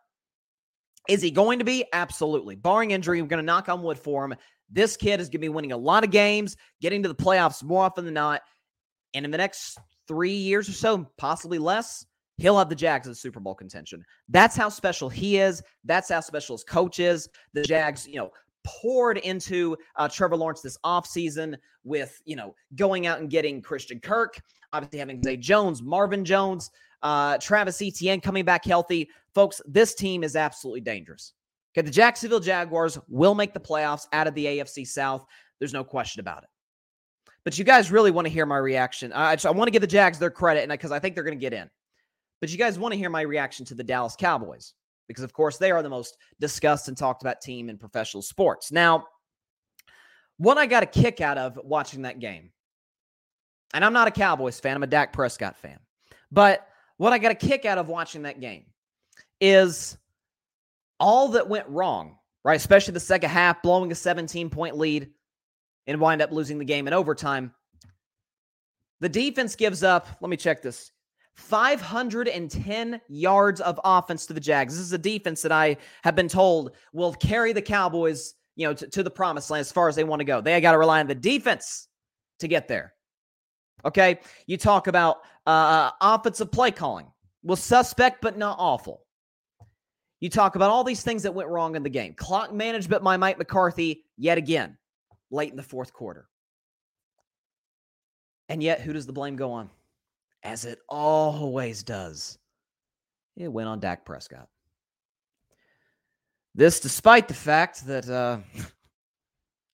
Is 1.09 1.21
he 1.21 1.31
going 1.31 1.59
to 1.59 1.65
be? 1.65 1.85
Absolutely. 1.93 2.55
Barring 2.55 2.93
injury, 2.93 3.21
we're 3.21 3.29
going 3.29 3.43
to 3.43 3.47
knock 3.47 3.69
on 3.69 3.83
wood 3.83 3.99
for 3.99 4.25
him. 4.25 4.35
This 4.71 4.97
kid 4.97 5.21
is 5.21 5.27
going 5.27 5.33
to 5.33 5.39
be 5.39 5.49
winning 5.49 5.73
a 5.73 5.77
lot 5.77 6.05
of 6.05 6.11
games, 6.11 6.57
getting 6.81 7.03
to 7.03 7.09
the 7.09 7.15
playoffs 7.15 7.63
more 7.63 7.85
often 7.85 8.05
than 8.05 8.15
not. 8.15 8.41
And 9.15 9.25
in 9.25 9.31
the 9.31 9.39
next 9.39 9.79
three 10.09 10.33
years 10.33 10.69
or 10.69 10.73
so, 10.73 11.11
possibly 11.19 11.59
less, 11.59 12.07
he'll 12.39 12.57
have 12.57 12.69
the 12.69 12.75
Jags 12.75 13.07
in 13.07 13.15
Super 13.15 13.41
Bowl 13.41 13.55
contention. 13.55 14.05
That's 14.29 14.57
how 14.57 14.69
special 14.69 15.09
he 15.09 15.39
is. 15.39 15.63
That's 15.85 16.09
how 16.09 16.21
special 16.21 16.57
his 16.57 16.65
coach 16.65 17.01
is. 17.01 17.29
The 17.53 17.63
Jags, 17.63 18.07
you 18.07 18.17
know, 18.17 18.31
poured 18.65 19.19
into 19.19 19.77
uh, 19.97 20.09
Trevor 20.09 20.37
Lawrence 20.37 20.61
this 20.61 20.79
offseason 20.85 21.57
with, 21.85 22.21
you 22.25 22.37
know, 22.37 22.55
going 22.77 23.07
out 23.07 23.21
and 23.21 23.31
getting 23.31 23.63
Christian 23.63 24.01
Kirk, 24.01 24.41
obviously 24.73 24.99
having 24.99 25.23
Zay 25.23 25.37
Jones, 25.37 25.83
Marvin 25.83 26.25
Jones, 26.25 26.71
uh, 27.03 27.39
Travis 27.39 27.81
Etienne 27.83 28.21
coming 28.21 28.45
back 28.45 28.65
healthy. 28.65 29.09
Folks, 29.35 29.61
this 29.67 29.95
team 29.95 30.23
is 30.23 30.37
absolutely 30.37 30.81
dangerous. 30.81 31.33
Okay, 31.75 31.85
the 31.85 31.91
Jacksonville 31.91 32.41
Jaguars 32.41 32.99
will 33.09 33.35
make 33.35 33.55
the 33.55 33.61
playoffs 33.61 34.07
out 34.13 34.27
of 34.27 34.35
the 34.35 34.45
AFC 34.45 34.87
South. 34.87 35.25
There's 35.59 35.73
no 35.73 35.85
question 35.85 36.21
about 36.21 36.43
it. 36.43 36.49
But 37.45 37.59
you 37.59 37.65
guys 37.65 37.91
really 37.91 38.11
want 38.11 38.27
to 38.27 38.33
hear 38.33 38.47
my 38.47 38.59
reaction. 38.59 39.13
I, 39.13 39.37
I 39.45 39.51
want 39.51 39.67
to 39.67 39.73
give 39.73 39.81
the 39.81 39.87
Jags 39.87 40.19
their 40.19 40.31
credit, 40.31 40.69
because 40.69 40.93
I 40.93 40.99
think 40.99 41.15
they're 41.15 41.25
going 41.25 41.39
to 41.39 41.41
get 41.41 41.53
in. 41.53 41.69
But 42.41 42.51
you 42.51 42.59
guys 42.59 42.79
want 42.79 42.93
to 42.93 42.99
hear 42.99 43.11
my 43.11 43.23
reaction 43.23 43.65
to 43.67 43.75
the 43.75 43.85
Dallas 43.85 44.17
Cowboys 44.17 44.75
because, 45.13 45.25
of 45.25 45.33
course, 45.33 45.59
they 45.59 45.71
are 45.71 45.83
the 45.83 45.89
most 45.89 46.17
discussed 46.41 46.89
and 46.89 46.97
talked 46.97 47.23
about 47.23 47.41
team 47.41 47.69
in 47.69 47.79
professional 47.79 48.23
sports. 48.23 48.73
Now, 48.73 49.07
what 50.39 50.59
I 50.59 50.67
got 50.67 50.83
a 50.83 50.87
kick 50.87 51.21
out 51.21 51.39
of 51.39 51.59
watching 51.63 52.03
that 52.03 52.19
game, 52.19 52.51
and 53.75 53.85
I'm 53.85 53.93
not 53.93 54.09
a 54.09 54.11
Cowboys 54.11 54.59
fan, 54.59 54.77
I'm 54.77 54.83
a 54.83 54.89
Dak 54.89 55.13
Prescott 55.13 55.57
fan, 55.57 55.79
but 56.31 56.67
what 56.97 57.13
I 57.13 57.19
got 57.19 57.33
a 57.33 57.37
kick 57.37 57.65
out 57.65 57.79
of 57.79 57.89
watching 57.89 58.23
that 58.23 58.41
game 58.41 58.65
is 59.41 59.97
all 60.99 61.29
that 61.29 61.49
went 61.49 61.69
wrong, 61.69 62.17
right? 62.45 62.57
Especially 62.57 62.95
the 62.95 63.01
second 63.01 63.31
half, 63.31 63.63
blowing 63.63 63.91
a 63.93 63.95
17 63.95 64.51
point 64.51 64.79
lead 64.79 65.11
and 65.87 66.01
wind 66.01 66.23
up 66.23 66.31
losing 66.31 66.59
the 66.59 66.65
game 66.65 66.87
in 66.87 66.93
overtime. 66.95 67.53
The 69.01 69.09
defense 69.09 69.57
gives 69.57 69.83
up, 69.83 70.07
let 70.21 70.31
me 70.31 70.37
check 70.37 70.63
this 70.63 70.93
510 71.35 73.01
yards 73.09 73.61
of 73.61 73.81
offense 73.85 74.27
to 74.27 74.33
the 74.33 74.41
Jags. 74.41 74.75
This 74.75 74.85
is 74.85 74.93
a 74.93 74.99
defense 74.99 75.43
that 75.43 75.53
I 75.53 75.77
have 76.05 76.15
been 76.15 76.29
told 76.29 76.73
will 76.93 77.13
carry 77.15 77.53
the 77.53 77.63
Cowboys, 77.63 78.35
you 78.57 78.67
know, 78.67 78.75
to, 78.75 78.87
to 78.89 79.03
the 79.03 79.11
promised 79.11 79.51
land 79.51 79.61
as 79.61 79.73
far 79.73 79.89
as 79.89 79.97
they 79.97 80.05
want 80.05 80.21
to 80.21 80.25
go. 80.25 80.41
They 80.41 80.61
got 80.61 80.73
to 80.73 80.79
rely 80.79 81.01
on 81.01 81.07
the 81.07 81.15
defense 81.15 81.89
to 82.41 82.49
get 82.49 82.69
there. 82.69 82.95
Okay. 83.85 84.21
You 84.47 84.57
talk 84.57 84.87
about 84.87 85.23
uh, 85.47 85.91
offensive 86.01 86.53
play 86.53 86.71
calling 86.71 87.07
Well, 87.43 87.57
suspect, 87.57 88.21
but 88.21 88.37
not 88.37 88.57
awful. 88.59 89.05
You 90.21 90.29
talk 90.29 90.55
about 90.55 90.71
all 90.71 90.85
these 90.85 91.03
things 91.03 91.25
that 91.25 91.35
went 91.35 91.49
wrong 91.49 91.75
in 91.75 91.83
the 91.83 91.91
game. 91.91 92.15
Clock 92.15 92.53
management 92.53 93.03
by 93.03 93.17
Mike 93.17 93.39
McCarthy, 93.39 94.05
yet 94.17 94.39
again, 94.39 94.79
late 95.33 95.51
in 95.51 95.57
the 95.57 95.65
fourth 95.65 95.93
quarter. 95.93 96.29
And 98.49 98.63
yet, 98.63 98.81
who 98.81 98.93
does 98.93 99.07
the 99.07 99.13
blame 99.13 99.35
go 99.35 99.51
on? 99.53 99.71
As 100.43 100.65
it 100.65 100.81
always 100.89 101.83
does. 101.83 102.39
It 103.37 103.49
went 103.49 103.69
on 103.69 103.81
Dak 103.81 104.05
Prescott. 104.05 104.49
This, 106.55 106.81
despite 106.81 107.29
the 107.29 107.35
fact 107.35 107.87
that, 107.87 108.09
uh, 108.09 108.39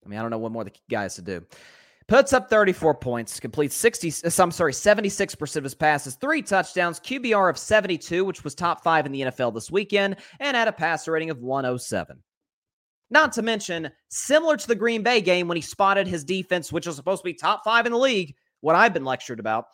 I 0.04 0.08
mean, 0.08 0.18
I 0.18 0.22
don't 0.22 0.30
know 0.30 0.38
what 0.38 0.52
more 0.52 0.64
the 0.64 0.72
guy 0.88 1.02
has 1.02 1.16
to 1.16 1.22
do. 1.22 1.44
Puts 2.06 2.32
up 2.32 2.48
34 2.48 2.94
points, 2.94 3.38
completes 3.38 3.74
60, 3.76 4.08
uh, 4.24 4.30
I'm 4.42 4.50
sorry, 4.50 4.72
76% 4.72 5.56
of 5.56 5.64
his 5.64 5.74
passes, 5.74 6.14
three 6.14 6.40
touchdowns, 6.40 7.00
QBR 7.00 7.50
of 7.50 7.58
72, 7.58 8.24
which 8.24 8.44
was 8.44 8.54
top 8.54 8.82
five 8.82 9.04
in 9.04 9.12
the 9.12 9.22
NFL 9.22 9.52
this 9.52 9.70
weekend, 9.70 10.16
and 10.40 10.56
had 10.56 10.68
a 10.68 10.72
passer 10.72 11.12
rating 11.12 11.28
of 11.28 11.42
107. 11.42 12.22
Not 13.10 13.32
to 13.32 13.42
mention, 13.42 13.90
similar 14.08 14.56
to 14.56 14.66
the 14.66 14.74
Green 14.74 15.02
Bay 15.02 15.20
game 15.20 15.48
when 15.48 15.56
he 15.56 15.62
spotted 15.62 16.06
his 16.06 16.24
defense, 16.24 16.72
which 16.72 16.86
was 16.86 16.96
supposed 16.96 17.22
to 17.22 17.26
be 17.26 17.34
top 17.34 17.62
five 17.62 17.84
in 17.84 17.92
the 17.92 17.98
league, 17.98 18.34
what 18.60 18.76
I've 18.76 18.94
been 18.94 19.04
lectured 19.04 19.40
about, 19.40 19.66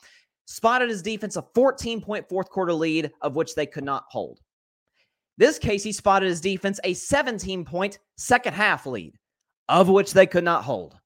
spotted 0.46 0.88
his 0.88 1.02
defense 1.02 1.36
a 1.36 1.44
14 1.54 2.00
point 2.00 2.28
fourth 2.28 2.50
quarter 2.50 2.72
lead, 2.72 3.10
of 3.20 3.36
which 3.36 3.54
they 3.54 3.66
could 3.66 3.84
not 3.84 4.04
hold. 4.08 4.40
This 5.36 5.58
case, 5.58 5.82
he 5.82 5.92
spotted 5.92 6.28
his 6.28 6.40
defense 6.40 6.78
a 6.84 6.94
17 6.94 7.64
point 7.64 7.98
second 8.16 8.54
half 8.54 8.86
lead, 8.86 9.14
of 9.68 9.88
which 9.88 10.12
they 10.12 10.26
could 10.26 10.44
not 10.44 10.64
hold. 10.64 10.96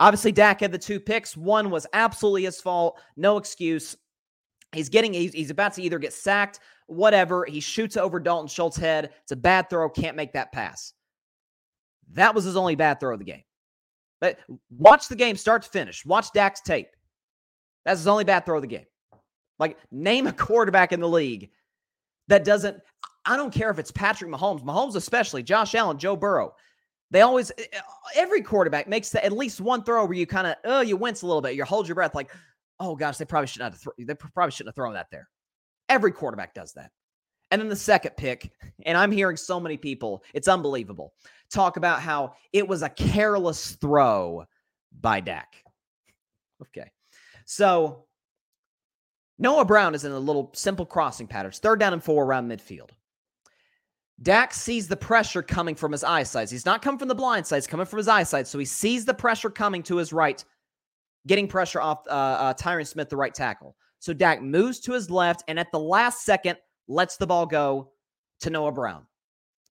Obviously, 0.00 0.32
Dak 0.32 0.60
had 0.60 0.72
the 0.72 0.78
two 0.78 0.98
picks. 0.98 1.36
One 1.36 1.70
was 1.70 1.86
absolutely 1.92 2.44
his 2.44 2.60
fault, 2.60 3.00
no 3.16 3.36
excuse. 3.36 3.96
He's 4.72 4.88
getting, 4.88 5.14
he's, 5.14 5.50
about 5.50 5.74
to 5.74 5.82
either 5.82 6.00
get 6.00 6.12
sacked, 6.12 6.58
whatever. 6.86 7.44
He 7.44 7.60
shoots 7.60 7.96
over 7.96 8.18
Dalton 8.18 8.48
Schultz's 8.48 8.80
head. 8.80 9.10
It's 9.22 9.30
a 9.30 9.36
bad 9.36 9.70
throw, 9.70 9.88
can't 9.88 10.16
make 10.16 10.32
that 10.32 10.50
pass. 10.50 10.94
That 12.10 12.34
was 12.34 12.42
his 12.42 12.56
only 12.56 12.74
bad 12.74 12.98
throw 12.98 13.12
of 13.12 13.20
the 13.20 13.24
game. 13.24 13.44
But 14.20 14.40
watch 14.76 15.06
the 15.06 15.14
game 15.14 15.36
start 15.36 15.62
to 15.62 15.68
finish. 15.68 16.04
Watch 16.04 16.32
Dak's 16.32 16.60
tape. 16.60 16.88
That's 17.84 18.00
his 18.00 18.06
only 18.06 18.24
bad 18.24 18.46
throw 18.46 18.56
of 18.56 18.62
the 18.62 18.68
game. 18.68 18.86
Like, 19.58 19.78
name 19.90 20.26
a 20.26 20.32
quarterback 20.32 20.92
in 20.92 21.00
the 21.00 21.08
league 21.08 21.50
that 22.28 22.44
doesn't. 22.44 22.78
I 23.26 23.36
don't 23.36 23.52
care 23.52 23.70
if 23.70 23.78
it's 23.78 23.90
Patrick 23.90 24.30
Mahomes, 24.30 24.62
Mahomes 24.62 24.96
especially, 24.96 25.42
Josh 25.42 25.74
Allen, 25.74 25.98
Joe 25.98 26.16
Burrow. 26.16 26.54
They 27.10 27.20
always, 27.20 27.52
every 28.16 28.42
quarterback 28.42 28.88
makes 28.88 29.10
the, 29.10 29.24
at 29.24 29.32
least 29.32 29.60
one 29.60 29.84
throw 29.84 30.04
where 30.04 30.16
you 30.16 30.26
kind 30.26 30.46
of, 30.46 30.56
oh, 30.64 30.80
you 30.80 30.96
wince 30.96 31.22
a 31.22 31.26
little 31.26 31.40
bit. 31.40 31.54
You 31.54 31.64
hold 31.64 31.86
your 31.86 31.94
breath, 31.94 32.14
like, 32.14 32.30
oh 32.80 32.96
gosh, 32.96 33.16
they 33.16 33.24
probably 33.24 33.46
shouldn't 33.46 33.72
have. 33.72 33.80
Th- 33.80 34.06
they 34.06 34.14
probably 34.14 34.50
shouldn't 34.50 34.68
have 34.68 34.74
thrown 34.74 34.94
that 34.94 35.06
there. 35.10 35.28
Every 35.88 36.12
quarterback 36.12 36.54
does 36.54 36.72
that. 36.72 36.90
And 37.50 37.60
then 37.60 37.68
the 37.68 37.76
second 37.76 38.16
pick, 38.16 38.50
and 38.86 38.98
I'm 38.98 39.12
hearing 39.12 39.36
so 39.36 39.60
many 39.60 39.76
people, 39.76 40.24
it's 40.34 40.48
unbelievable, 40.48 41.12
talk 41.52 41.76
about 41.76 42.00
how 42.00 42.34
it 42.52 42.66
was 42.66 42.82
a 42.82 42.88
careless 42.88 43.76
throw 43.76 44.44
by 45.00 45.20
Dak. 45.20 45.54
Okay. 46.62 46.90
So 47.44 48.04
Noah 49.38 49.64
Brown 49.64 49.94
is 49.94 50.04
in 50.04 50.12
a 50.12 50.18
little 50.18 50.50
simple 50.54 50.86
crossing 50.86 51.26
pattern. 51.26 51.50
It's 51.50 51.58
third 51.58 51.80
down 51.80 51.92
and 51.92 52.02
four 52.02 52.24
around 52.24 52.48
midfield. 52.48 52.90
Dak 54.22 54.54
sees 54.54 54.86
the 54.86 54.96
pressure 54.96 55.42
coming 55.42 55.74
from 55.74 55.92
his 55.92 56.04
eyesight. 56.04 56.50
He's 56.50 56.64
not 56.64 56.82
coming 56.82 56.98
from 56.98 57.08
the 57.08 57.14
blind 57.14 57.46
side, 57.46 57.56
he's 57.56 57.66
coming 57.66 57.86
from 57.86 57.98
his 57.98 58.08
eyesight. 58.08 58.46
So 58.46 58.58
he 58.58 58.64
sees 58.64 59.04
the 59.04 59.14
pressure 59.14 59.50
coming 59.50 59.82
to 59.84 59.96
his 59.96 60.12
right, 60.12 60.42
getting 61.26 61.48
pressure 61.48 61.80
off 61.80 62.06
uh, 62.06 62.10
uh, 62.10 62.54
Tyron 62.54 62.86
Smith, 62.86 63.08
the 63.08 63.16
right 63.16 63.34
tackle. 63.34 63.76
So 63.98 64.12
Dak 64.12 64.40
moves 64.40 64.80
to 64.80 64.92
his 64.92 65.10
left 65.10 65.42
and 65.48 65.58
at 65.58 65.72
the 65.72 65.80
last 65.80 66.24
second 66.24 66.58
lets 66.86 67.16
the 67.16 67.26
ball 67.26 67.46
go 67.46 67.90
to 68.40 68.50
Noah 68.50 68.72
Brown. 68.72 69.06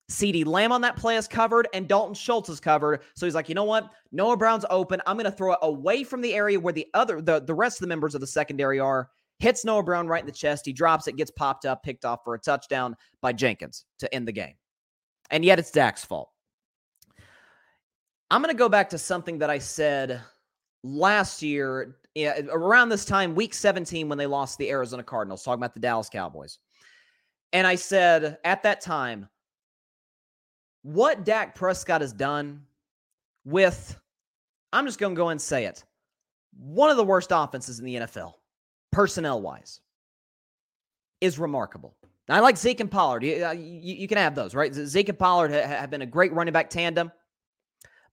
CeeDee 0.10 0.46
Lamb 0.46 0.72
on 0.72 0.82
that 0.82 0.96
play 0.96 1.16
is 1.16 1.28
covered 1.28 1.68
and 1.74 1.88
Dalton 1.88 2.14
Schultz 2.14 2.50
is 2.50 2.60
covered. 2.60 3.02
So 3.16 3.26
he's 3.26 3.36
like, 3.36 3.50
you 3.50 3.56
know 3.56 3.64
what? 3.64 3.90
Noah 4.12 4.38
Brown's 4.38 4.66
open. 4.70 5.02
I'm 5.08 5.16
going 5.16 5.30
to 5.30 5.32
throw 5.32 5.54
it 5.54 5.60
away 5.62 6.04
from 6.04 6.22
the 6.22 6.34
area 6.34 6.60
where 6.60 6.74
the 6.74 6.88
other, 6.94 7.22
the, 7.22 7.40
the 7.40 7.54
rest 7.54 7.78
of 7.78 7.82
the 7.82 7.88
members 7.88 8.14
of 8.14 8.22
the 8.22 8.28
secondary 8.28 8.80
are 8.80 9.10
hits 9.40 9.66
Noah 9.66 9.84
Brown 9.84 10.08
right 10.08 10.22
in 10.22 10.26
the 10.26 10.32
chest. 10.32 10.66
He 10.66 10.74
drops 10.74 11.08
it, 11.08 11.16
gets 11.16 11.32
popped 11.32 11.66
up, 11.66 11.84
picked 11.84 12.06
off 12.06 12.20
for 12.24 12.36
a 12.36 12.40
touchdown 12.40 12.96
by 13.22 13.34
Jenkins 13.34 13.86
to 14.00 14.14
end 14.14 14.28
the 14.28 14.32
game. 14.32 14.56
And 15.32 15.44
yet 15.44 15.58
it's 15.58 15.72
Dak's 15.72 16.06
fault. 16.06 16.30
I'm 18.30 18.42
going 18.42 18.54
to 18.54 18.58
go 18.58 18.70
back 18.70 18.90
to 18.90 18.98
something 18.98 19.40
that 19.40 19.50
I 19.50 19.60
said 19.60 20.22
last 20.84 21.42
year, 21.42 21.96
around 22.18 22.90
this 22.90 23.06
time, 23.06 23.36
week 23.36 23.54
17, 23.54 24.10
when 24.10 24.18
they 24.18 24.28
lost 24.28 24.58
the 24.58 24.70
Arizona 24.70 25.04
Cardinals, 25.04 25.44
talking 25.44 25.60
about 25.60 25.74
the 25.74 25.80
Dallas 25.80 26.10
Cowboys. 26.10 26.60
And 27.54 27.66
I 27.68 27.76
said 27.76 28.40
at 28.44 28.64
that 28.64 28.82
time, 28.82 29.30
what 30.84 31.26
Dak 31.26 31.56
Prescott 31.56 32.02
has 32.02 32.14
done 32.14 32.62
with, 33.46 33.98
I'm 34.72 34.86
just 34.86 35.00
going 35.00 35.16
to 35.16 35.18
go 35.18 35.30
and 35.30 35.42
say 35.42 35.66
it, 35.66 35.84
one 36.58 36.90
of 36.90 36.98
the 36.98 37.04
worst 37.04 37.30
offenses 37.32 37.80
in 37.80 37.86
the 37.86 37.96
NFL 37.96 38.34
personnel 38.92 39.42
wise, 39.42 39.82
is 41.20 41.40
remarkable. 41.40 41.96
I 42.30 42.40
like 42.40 42.58
Zeke 42.58 42.80
and 42.80 42.92
Pollard. 42.92 43.24
You, 43.24 43.46
uh, 43.46 43.52
you, 43.52 43.96
you, 43.96 44.08
can 44.08 44.18
have 44.18 44.36
those, 44.36 44.56
right? 44.56 44.74
Zeke 44.74 45.10
and 45.10 45.20
Pollard 45.20 45.52
have 45.52 45.90
been 45.90 46.04
a 46.04 46.06
great 46.06 46.32
running 46.32 46.54
back 46.54 46.70
tandem. 46.70 47.12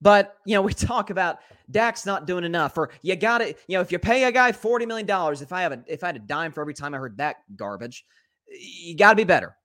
But, 0.01 0.37
you 0.47 0.55
know, 0.55 0.63
we 0.63 0.75
talk 0.75 1.11
about 1.11 1.39
Dak's 1.71 2.07
not 2.07 2.27
doing 2.27 2.45
enough, 2.45 2.77
or 2.79 2.91
you 3.03 3.15
got 3.15 3.39
to, 3.39 3.49
you 3.69 3.77
know, 3.77 3.81
if 3.81 3.93
you 3.93 3.99
pay 3.99 4.25
a 4.25 4.33
guy 4.33 4.51
$40 4.51 4.89
million, 4.89 5.09
if 5.41 5.53
I 5.53 5.63
have 5.63 5.73
a, 5.73 5.85
if 5.87 6.03
I 6.03 6.09
had 6.09 6.17
a 6.17 6.21
dime 6.21 6.51
for 6.53 6.61
every 6.61 6.75
time 6.75 6.95
I 6.95 6.99
heard 6.99 7.19
that 7.19 7.37
garbage, 7.57 8.05
you 8.49 8.97
got 8.97 9.11
to 9.11 9.17
be 9.17 9.25
better. 9.25 9.57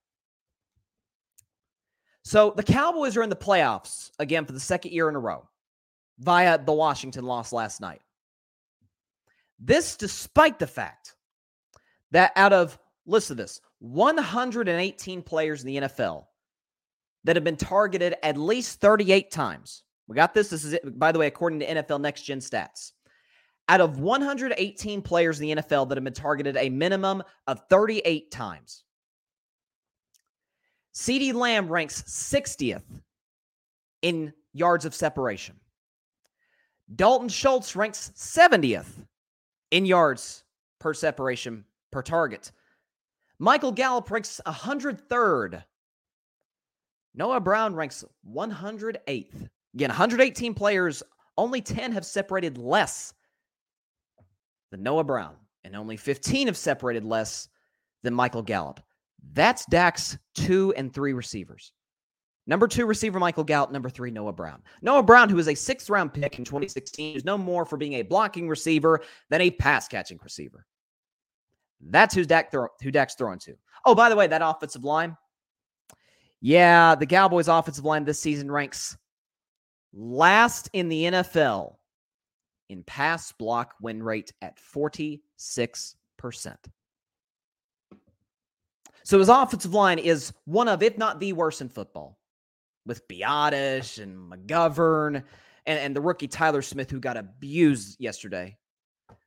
So 2.25 2.53
the 2.55 2.63
Cowboys 2.63 3.15
are 3.15 3.23
in 3.23 3.29
the 3.29 3.35
playoffs 3.35 4.09
again 4.17 4.45
for 4.45 4.51
the 4.51 4.59
second 4.59 4.91
year 4.91 5.07
in 5.07 5.15
a 5.15 5.19
row 5.19 5.47
via 6.17 6.57
the 6.57 6.73
Washington 6.73 7.23
loss 7.23 7.53
last 7.53 7.79
night. 7.79 8.01
This 9.59 9.95
despite 9.95 10.57
the 10.57 10.65
fact 10.65 11.15
that 12.11 12.31
out 12.35 12.51
of, 12.51 12.79
listen 13.05 13.37
to 13.37 13.43
this, 13.43 13.61
118 13.79 15.21
players 15.21 15.63
in 15.63 15.67
the 15.67 15.87
NFL 15.87 16.25
that 17.25 17.35
have 17.35 17.43
been 17.43 17.57
targeted 17.57 18.15
at 18.23 18.37
least 18.37 18.81
38 18.81 19.31
times. 19.31 19.83
We 20.07 20.15
got 20.15 20.33
this. 20.33 20.49
This 20.49 20.63
is 20.63 20.79
by 20.83 21.11
the 21.11 21.19
way, 21.19 21.27
according 21.27 21.59
to 21.59 21.67
NFL 21.67 22.01
Next 22.01 22.23
Gen 22.23 22.39
Stats. 22.39 22.91
Out 23.69 23.81
of 23.81 23.99
118 23.99 25.01
players 25.01 25.39
in 25.39 25.47
the 25.47 25.61
NFL 25.61 25.89
that 25.89 25.97
have 25.97 26.03
been 26.03 26.13
targeted 26.13 26.57
a 26.57 26.69
minimum 26.69 27.23
of 27.47 27.61
38 27.69 28.31
times, 28.31 28.84
CeeDee 30.95 31.33
Lamb 31.33 31.67
ranks 31.67 32.01
60th 32.03 32.83
in 34.01 34.33
yards 34.53 34.85
of 34.85 34.95
separation. 34.95 35.59
Dalton 36.95 37.27
Schultz 37.27 37.75
ranks 37.75 38.11
70th 38.15 39.05
in 39.71 39.85
yards 39.85 40.43
per 40.79 40.93
separation 40.93 41.65
per 41.91 42.01
target. 42.01 42.51
Michael 43.39 43.73
Gallup 43.73 44.09
ranks 44.09 44.39
103rd. 44.45 45.63
Noah 47.13 47.39
Brown 47.41 47.75
ranks 47.75 48.05
108th. 48.29 49.49
Again, 49.73 49.89
118 49.89 50.53
players, 50.53 51.03
only 51.37 51.59
10 51.59 51.91
have 51.91 52.05
separated 52.05 52.57
less 52.57 53.13
than 54.71 54.83
Noah 54.83 55.03
Brown, 55.03 55.35
and 55.65 55.75
only 55.75 55.97
15 55.97 56.47
have 56.47 56.55
separated 56.55 57.03
less 57.03 57.49
than 58.03 58.13
Michael 58.13 58.41
Gallup. 58.41 58.79
That's 59.33 59.65
Dak's 59.65 60.17
two 60.35 60.73
and 60.77 60.93
three 60.93 61.13
receivers. 61.13 61.71
Number 62.47 62.67
two 62.67 62.85
receiver 62.85 63.19
Michael 63.19 63.43
Gallup. 63.43 63.71
Number 63.71 63.89
three 63.89 64.11
Noah 64.11 64.33
Brown. 64.33 64.61
Noah 64.81 65.03
Brown, 65.03 65.29
who 65.29 65.39
is 65.39 65.47
a 65.47 65.55
sixth 65.55 65.89
round 65.89 66.13
pick 66.13 66.37
in 66.37 66.45
2016, 66.45 67.17
is 67.17 67.25
no 67.25 67.37
more 67.37 67.65
for 67.65 67.77
being 67.77 67.93
a 67.93 68.03
blocking 68.03 68.47
receiver 68.47 69.01
than 69.29 69.41
a 69.41 69.51
pass 69.51 69.87
catching 69.87 70.19
receiver. 70.23 70.65
That's 71.81 72.13
who's 72.13 72.27
Dak 72.27 72.51
throw, 72.51 72.67
who 72.81 72.91
Dak's 72.91 73.15
throwing 73.15 73.39
to. 73.39 73.55
Oh, 73.85 73.95
by 73.95 74.09
the 74.09 74.15
way, 74.15 74.27
that 74.27 74.41
offensive 74.43 74.83
line. 74.83 75.17
Yeah, 76.41 76.95
the 76.95 77.07
Cowboys' 77.07 77.47
offensive 77.47 77.85
line 77.85 78.05
this 78.05 78.19
season 78.19 78.51
ranks 78.51 78.97
last 79.93 80.69
in 80.73 80.89
the 80.89 81.03
NFL 81.03 81.75
in 82.69 82.83
pass 82.83 83.31
block 83.31 83.73
win 83.81 84.03
rate 84.03 84.31
at 84.41 84.57
46%. 84.57 85.19
So 89.05 89.19
his 89.19 89.29
offensive 89.29 89.73
line 89.73 89.99
is 89.99 90.33
one 90.45 90.67
of, 90.67 90.81
if 90.81 90.97
not 90.97 91.19
the 91.19 91.31
worst 91.33 91.61
in 91.61 91.69
football 91.69 92.17
with 92.87 93.07
Biadasz 93.07 94.01
and 94.01 94.17
McGovern 94.31 95.23
and, 95.67 95.79
and 95.79 95.95
the 95.95 96.01
rookie 96.01 96.27
Tyler 96.27 96.63
Smith, 96.63 96.89
who 96.89 96.99
got 96.99 97.15
abused 97.15 97.97
yesterday 97.99 98.57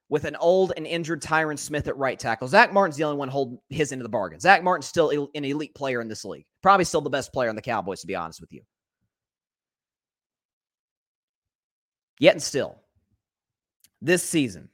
with 0.09 0.25
an 0.25 0.35
old 0.37 0.73
and 0.77 0.85
injured 0.85 1.23
Tyron 1.23 1.57
Smith 1.57 1.87
at 1.87 1.97
right 1.97 2.19
tackle. 2.19 2.49
Zack 2.49 2.73
Martin's 2.73 2.97
the 2.97 3.05
only 3.05 3.19
one 3.19 3.29
holding 3.29 3.61
his 3.69 3.93
end 3.93 4.01
of 4.01 4.05
the 4.05 4.09
bargain. 4.09 4.41
Zack 4.41 4.65
Martin's 4.65 4.87
still 4.87 5.29
an 5.33 5.45
elite 5.45 5.77
player 5.77 6.01
in 6.01 6.09
this 6.09 6.25
league. 6.25 6.47
Probably 6.61 6.85
still 6.85 7.01
the 7.01 7.09
best 7.09 7.33
player 7.33 7.49
on 7.49 7.57
the 7.57 7.63
Cowboys, 7.63 8.01
to 8.01 8.09
be 8.09 8.17
honest 8.17 8.41
with 8.41 8.53
you. 8.53 8.63
Yet 12.19 12.35
and 12.35 12.43
still, 12.43 12.81
this 14.03 14.25
season, 14.25 14.71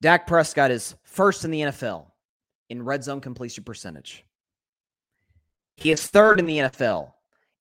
Dak 0.00 0.26
Prescott 0.26 0.70
is 0.70 0.94
first 1.04 1.44
in 1.44 1.50
the 1.50 1.60
NFL 1.60 2.06
in 2.70 2.82
red 2.82 3.02
zone 3.04 3.20
completion 3.20 3.64
percentage. 3.64 4.24
He 5.76 5.90
is 5.90 6.06
third 6.06 6.38
in 6.40 6.46
the 6.46 6.58
NFL 6.58 7.12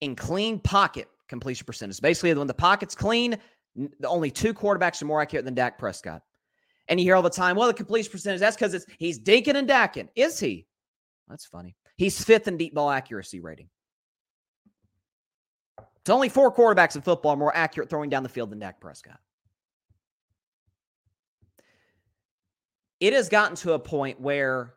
in 0.02 0.16
clean 0.16 0.60
pocket 0.60 1.08
completion 1.28 1.66
percentage. 1.66 2.02
Basically, 2.02 2.34
when 2.34 2.48
the 2.48 2.54
pocket's 2.54 2.96
clean, 2.96 3.38
only 4.04 4.32
two 4.32 4.54
quarterbacks 4.54 5.02
are 5.02 5.06
more 5.06 5.22
accurate 5.22 5.46
than 5.46 5.54
Dak 5.54 5.78
Prescott. 5.78 6.22
And 6.88 7.00
you 7.00 7.06
hear 7.06 7.16
all 7.16 7.22
the 7.22 7.30
time, 7.30 7.56
well, 7.56 7.68
the 7.68 7.74
completion 7.74 8.12
percentage, 8.12 8.40
that's 8.40 8.56
because 8.56 8.74
it's 8.74 8.86
he's 8.98 9.20
dinking 9.20 9.56
and 9.56 9.68
dacking. 9.68 10.10
Is 10.16 10.40
he? 10.40 10.66
That's 11.28 11.46
funny. 11.46 11.76
He's 11.98 12.24
fifth 12.24 12.48
in 12.48 12.58
deep 12.58 12.74
ball 12.74 12.90
accuracy 12.90 13.40
rating. 13.40 13.70
It's 16.00 16.10
only 16.10 16.30
four 16.30 16.54
quarterbacks 16.54 16.96
in 16.96 17.02
football 17.02 17.34
are 17.34 17.38
more 17.38 17.56
accurate 17.56 17.90
throwing 17.90 18.10
down 18.10 18.24
the 18.24 18.30
field 18.30 18.50
than 18.50 18.60
Dak 18.60 18.80
Prescott. 18.80 19.20
It 23.00 23.14
has 23.14 23.30
gotten 23.30 23.58
to 23.58 23.74
a 23.74 23.80
point 23.80 24.20
where 24.20 24.74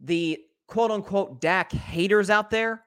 the 0.00 0.40
quote 0.66 0.90
unquote 0.90 1.40
Dak 1.40 1.72
haters 1.72 2.30
out 2.30 2.50
there 2.50 2.82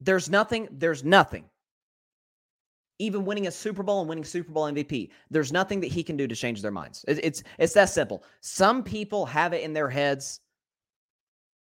there's 0.00 0.30
nothing, 0.30 0.68
there's 0.72 1.04
nothing. 1.04 1.44
Even 2.98 3.24
winning 3.24 3.46
a 3.46 3.50
Super 3.50 3.82
Bowl 3.82 4.00
and 4.00 4.08
winning 4.08 4.24
Super 4.24 4.52
Bowl 4.52 4.64
MVP, 4.64 5.10
there's 5.30 5.52
nothing 5.52 5.80
that 5.80 5.90
he 5.90 6.02
can 6.02 6.16
do 6.16 6.26
to 6.26 6.36
change 6.36 6.60
their 6.60 6.70
minds. 6.70 7.04
It's 7.08 7.42
it's, 7.58 7.74
that 7.74 7.88
simple. 7.88 8.24
Some 8.40 8.82
people 8.82 9.24
have 9.26 9.52
it 9.52 9.62
in 9.62 9.72
their 9.72 9.88
heads 9.88 10.40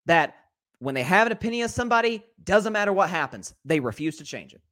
that 0.07 0.35
when 0.79 0.95
they 0.95 1.03
have 1.03 1.27
an 1.27 1.33
opinion 1.33 1.65
of 1.65 1.71
somebody, 1.71 2.23
doesn't 2.45 2.73
matter 2.73 2.93
what 2.93 3.11
happens, 3.11 3.55
they 3.65 3.81
refuse 3.81 4.17
to 4.19 4.25
change 4.25 4.55
it. 4.55 4.63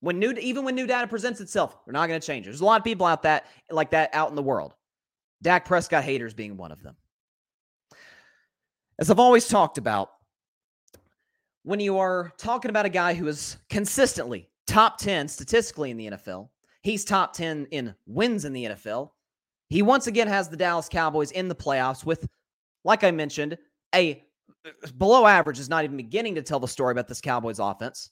When 0.00 0.18
new, 0.18 0.30
even 0.32 0.64
when 0.64 0.74
new 0.74 0.86
data 0.86 1.08
presents 1.08 1.40
itself, 1.40 1.76
they're 1.84 1.92
not 1.92 2.06
going 2.06 2.20
to 2.20 2.26
change 2.26 2.46
it. 2.46 2.50
There's 2.50 2.60
a 2.60 2.64
lot 2.64 2.80
of 2.80 2.84
people 2.84 3.04
out 3.04 3.22
that 3.24 3.46
like 3.70 3.90
that 3.90 4.10
out 4.14 4.30
in 4.30 4.36
the 4.36 4.42
world. 4.42 4.74
Dak 5.42 5.64
Prescott 5.64 6.04
haters 6.04 6.34
being 6.34 6.56
one 6.56 6.72
of 6.72 6.82
them. 6.82 6.96
As 8.98 9.10
I've 9.10 9.20
always 9.20 9.46
talked 9.46 9.78
about, 9.78 10.10
when 11.62 11.78
you 11.78 11.98
are 11.98 12.32
talking 12.36 12.70
about 12.70 12.86
a 12.86 12.90
guy 12.90 13.14
who 13.14 13.28
is 13.28 13.56
consistently 13.68 14.48
top 14.66 14.98
10 14.98 15.28
statistically 15.28 15.90
in 15.90 15.96
the 15.96 16.10
NFL, 16.10 16.48
he's 16.82 17.04
top 17.04 17.32
10 17.32 17.68
in 17.70 17.94
wins 18.06 18.44
in 18.44 18.52
the 18.52 18.64
NFL. 18.64 19.10
He 19.68 19.82
once 19.82 20.06
again 20.08 20.26
has 20.26 20.48
the 20.48 20.56
Dallas 20.56 20.88
Cowboys 20.88 21.30
in 21.30 21.46
the 21.46 21.54
playoffs 21.54 22.04
with, 22.04 22.26
like 22.84 23.04
I 23.04 23.10
mentioned, 23.12 23.56
a 23.94 24.24
below 24.96 25.26
average 25.26 25.60
is 25.60 25.68
not 25.68 25.84
even 25.84 25.96
beginning 25.96 26.34
to 26.34 26.42
tell 26.42 26.58
the 26.58 26.66
story 26.66 26.92
about 26.92 27.06
this 27.06 27.20
Cowboys 27.20 27.60
offense. 27.60 28.10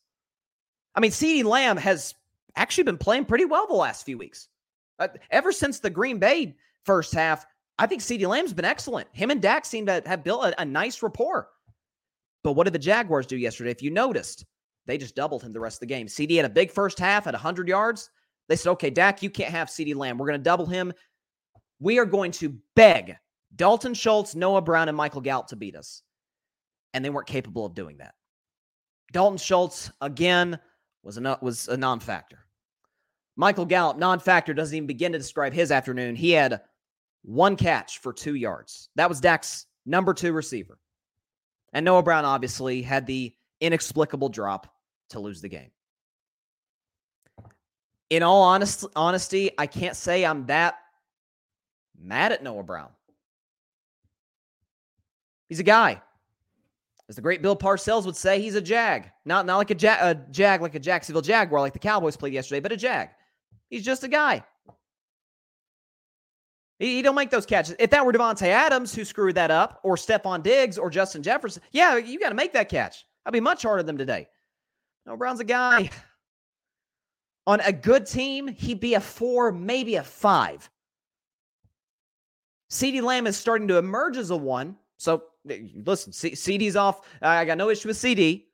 I 0.94 1.00
mean, 1.00 1.10
CeeDee 1.10 1.44
Lamb 1.44 1.76
has 1.78 2.14
actually 2.54 2.84
been 2.84 2.98
playing 2.98 3.24
pretty 3.24 3.44
well 3.44 3.66
the 3.66 3.74
last 3.74 4.04
few 4.04 4.18
weeks. 4.18 4.48
Uh, 4.98 5.08
ever 5.30 5.50
since 5.50 5.80
the 5.80 5.90
Green 5.90 6.18
Bay 6.18 6.56
first 6.84 7.12
half, 7.12 7.44
I 7.78 7.86
think 7.86 8.02
CeeDee 8.02 8.28
Lamb's 8.28 8.54
been 8.54 8.64
excellent. 8.64 9.08
Him 9.12 9.30
and 9.30 9.42
Dak 9.42 9.64
seem 9.64 9.86
to 9.86 10.02
have 10.06 10.24
built 10.24 10.44
a, 10.44 10.60
a 10.60 10.64
nice 10.64 11.02
rapport. 11.02 11.48
But 12.42 12.52
what 12.52 12.64
did 12.64 12.72
the 12.72 12.78
Jaguars 12.78 13.26
do 13.26 13.36
yesterday? 13.36 13.70
If 13.70 13.82
you 13.82 13.90
noticed, 13.90 14.46
they 14.86 14.98
just 14.98 15.16
doubled 15.16 15.42
him 15.42 15.52
the 15.52 15.60
rest 15.60 15.76
of 15.76 15.80
the 15.80 15.86
game. 15.86 16.08
CD 16.08 16.36
had 16.36 16.46
a 16.46 16.50
big 16.50 16.70
first 16.70 16.98
half 16.98 17.26
at 17.26 17.34
100 17.34 17.68
yards. 17.68 18.10
They 18.48 18.56
said, 18.56 18.70
okay, 18.70 18.90
Dak, 18.90 19.22
you 19.22 19.30
can't 19.30 19.50
have 19.50 19.68
CeeDee 19.68 19.96
Lamb. 19.96 20.16
We're 20.16 20.28
going 20.28 20.38
to 20.38 20.44
double 20.44 20.66
him. 20.66 20.92
We 21.80 21.98
are 21.98 22.04
going 22.04 22.30
to 22.32 22.56
beg 22.74 23.16
Dalton 23.54 23.94
Schultz, 23.94 24.34
Noah 24.34 24.62
Brown, 24.62 24.88
and 24.88 24.96
Michael 24.96 25.20
Gallup 25.20 25.48
to 25.48 25.56
beat 25.56 25.76
us. 25.76 26.02
And 26.94 27.04
they 27.04 27.10
weren't 27.10 27.26
capable 27.26 27.66
of 27.66 27.74
doing 27.74 27.98
that. 27.98 28.14
Dalton 29.12 29.38
Schultz, 29.38 29.90
again, 30.00 30.58
was 31.02 31.18
a, 31.18 31.38
was 31.42 31.68
a 31.68 31.76
non 31.76 32.00
factor. 32.00 32.38
Michael 33.36 33.66
Gallup, 33.66 33.98
non 33.98 34.18
factor, 34.18 34.54
doesn't 34.54 34.74
even 34.74 34.86
begin 34.86 35.12
to 35.12 35.18
describe 35.18 35.52
his 35.52 35.70
afternoon. 35.70 36.16
He 36.16 36.30
had 36.30 36.60
one 37.26 37.56
catch 37.56 37.98
for 37.98 38.12
two 38.12 38.34
yards. 38.34 38.88
That 38.94 39.08
was 39.08 39.20
Dak's 39.20 39.66
number 39.84 40.14
two 40.14 40.32
receiver. 40.32 40.78
And 41.72 41.84
Noah 41.84 42.02
Brown 42.02 42.24
obviously 42.24 42.82
had 42.82 43.06
the 43.06 43.34
inexplicable 43.60 44.28
drop 44.28 44.72
to 45.10 45.20
lose 45.20 45.40
the 45.40 45.48
game. 45.48 45.70
In 48.08 48.22
all 48.22 48.42
honest, 48.42 48.86
honesty, 48.94 49.50
I 49.58 49.66
can't 49.66 49.96
say 49.96 50.24
I'm 50.24 50.46
that 50.46 50.76
mad 52.00 52.30
at 52.30 52.44
Noah 52.44 52.62
Brown. 52.62 52.90
He's 55.48 55.60
a 55.60 55.64
guy. 55.64 56.00
As 57.08 57.16
the 57.16 57.22
great 57.22 57.42
Bill 57.42 57.56
Parcells 57.56 58.04
would 58.04 58.16
say, 58.16 58.40
he's 58.40 58.54
a 58.54 58.60
jag. 58.60 59.10
Not, 59.24 59.46
not 59.46 59.56
like 59.56 59.70
a, 59.70 59.76
ja- 59.76 59.98
a 60.00 60.14
jag, 60.30 60.60
like 60.60 60.74
a 60.76 60.80
Jacksonville 60.80 61.22
Jaguar, 61.22 61.60
like 61.60 61.72
the 61.72 61.78
Cowboys 61.78 62.16
played 62.16 62.32
yesterday, 62.32 62.60
but 62.60 62.72
a 62.72 62.76
jag. 62.76 63.08
He's 63.68 63.84
just 63.84 64.04
a 64.04 64.08
guy. 64.08 64.44
He, 66.78 66.96
he 66.96 67.02
don't 67.02 67.14
make 67.14 67.30
those 67.30 67.46
catches. 67.46 67.76
If 67.78 67.90
that 67.90 68.04
were 68.04 68.12
Davante 68.12 68.48
Adams 68.48 68.94
who 68.94 69.04
screwed 69.04 69.34
that 69.36 69.50
up, 69.50 69.80
or 69.82 69.96
Stefon 69.96 70.42
Diggs 70.42 70.78
or 70.78 70.90
Justin 70.90 71.22
Jefferson, 71.22 71.62
yeah, 71.72 71.96
you 71.96 72.18
got 72.18 72.30
to 72.30 72.34
make 72.34 72.52
that 72.52 72.68
catch. 72.68 73.04
That'd 73.24 73.32
be 73.32 73.40
much 73.40 73.62
harder 73.62 73.82
than 73.82 73.98
today. 73.98 74.28
No, 75.06 75.16
Brown's 75.16 75.40
a 75.40 75.44
guy. 75.44 75.90
On 77.46 77.60
a 77.60 77.72
good 77.72 78.06
team, 78.06 78.48
he'd 78.48 78.80
be 78.80 78.94
a 78.94 79.00
four, 79.00 79.52
maybe 79.52 79.96
a 79.96 80.02
five. 80.02 80.68
CeeDee 82.70 83.02
Lamb 83.02 83.28
is 83.28 83.36
starting 83.36 83.68
to 83.68 83.78
emerge 83.78 84.16
as 84.16 84.30
a 84.30 84.36
one. 84.36 84.76
So 84.96 85.22
listen, 85.44 86.12
C- 86.12 86.32
CeeDee's 86.32 86.74
off. 86.74 87.02
I 87.22 87.44
got 87.44 87.58
no 87.58 87.70
issue 87.70 87.88
with 87.88 87.96
CD. 87.96 88.48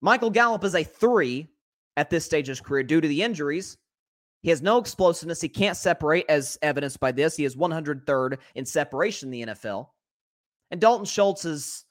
Michael 0.00 0.30
Gallup 0.30 0.64
is 0.64 0.74
a 0.74 0.82
three 0.82 1.48
at 1.96 2.10
this 2.10 2.24
stage 2.24 2.48
of 2.48 2.52
his 2.52 2.60
career 2.60 2.82
due 2.82 3.00
to 3.00 3.08
the 3.08 3.22
injuries. 3.22 3.76
He 4.48 4.50
has 4.50 4.62
no 4.62 4.78
explosiveness. 4.78 5.42
He 5.42 5.48
can't 5.50 5.76
separate, 5.76 6.24
as 6.30 6.56
evidenced 6.62 7.00
by 7.00 7.12
this. 7.12 7.36
He 7.36 7.44
is 7.44 7.54
103rd 7.54 8.38
in 8.54 8.64
separation 8.64 9.30
in 9.30 9.30
the 9.30 9.52
NFL. 9.52 9.88
And 10.70 10.80
Dalton 10.80 11.04
Schultz 11.04 11.44
is 11.44 11.84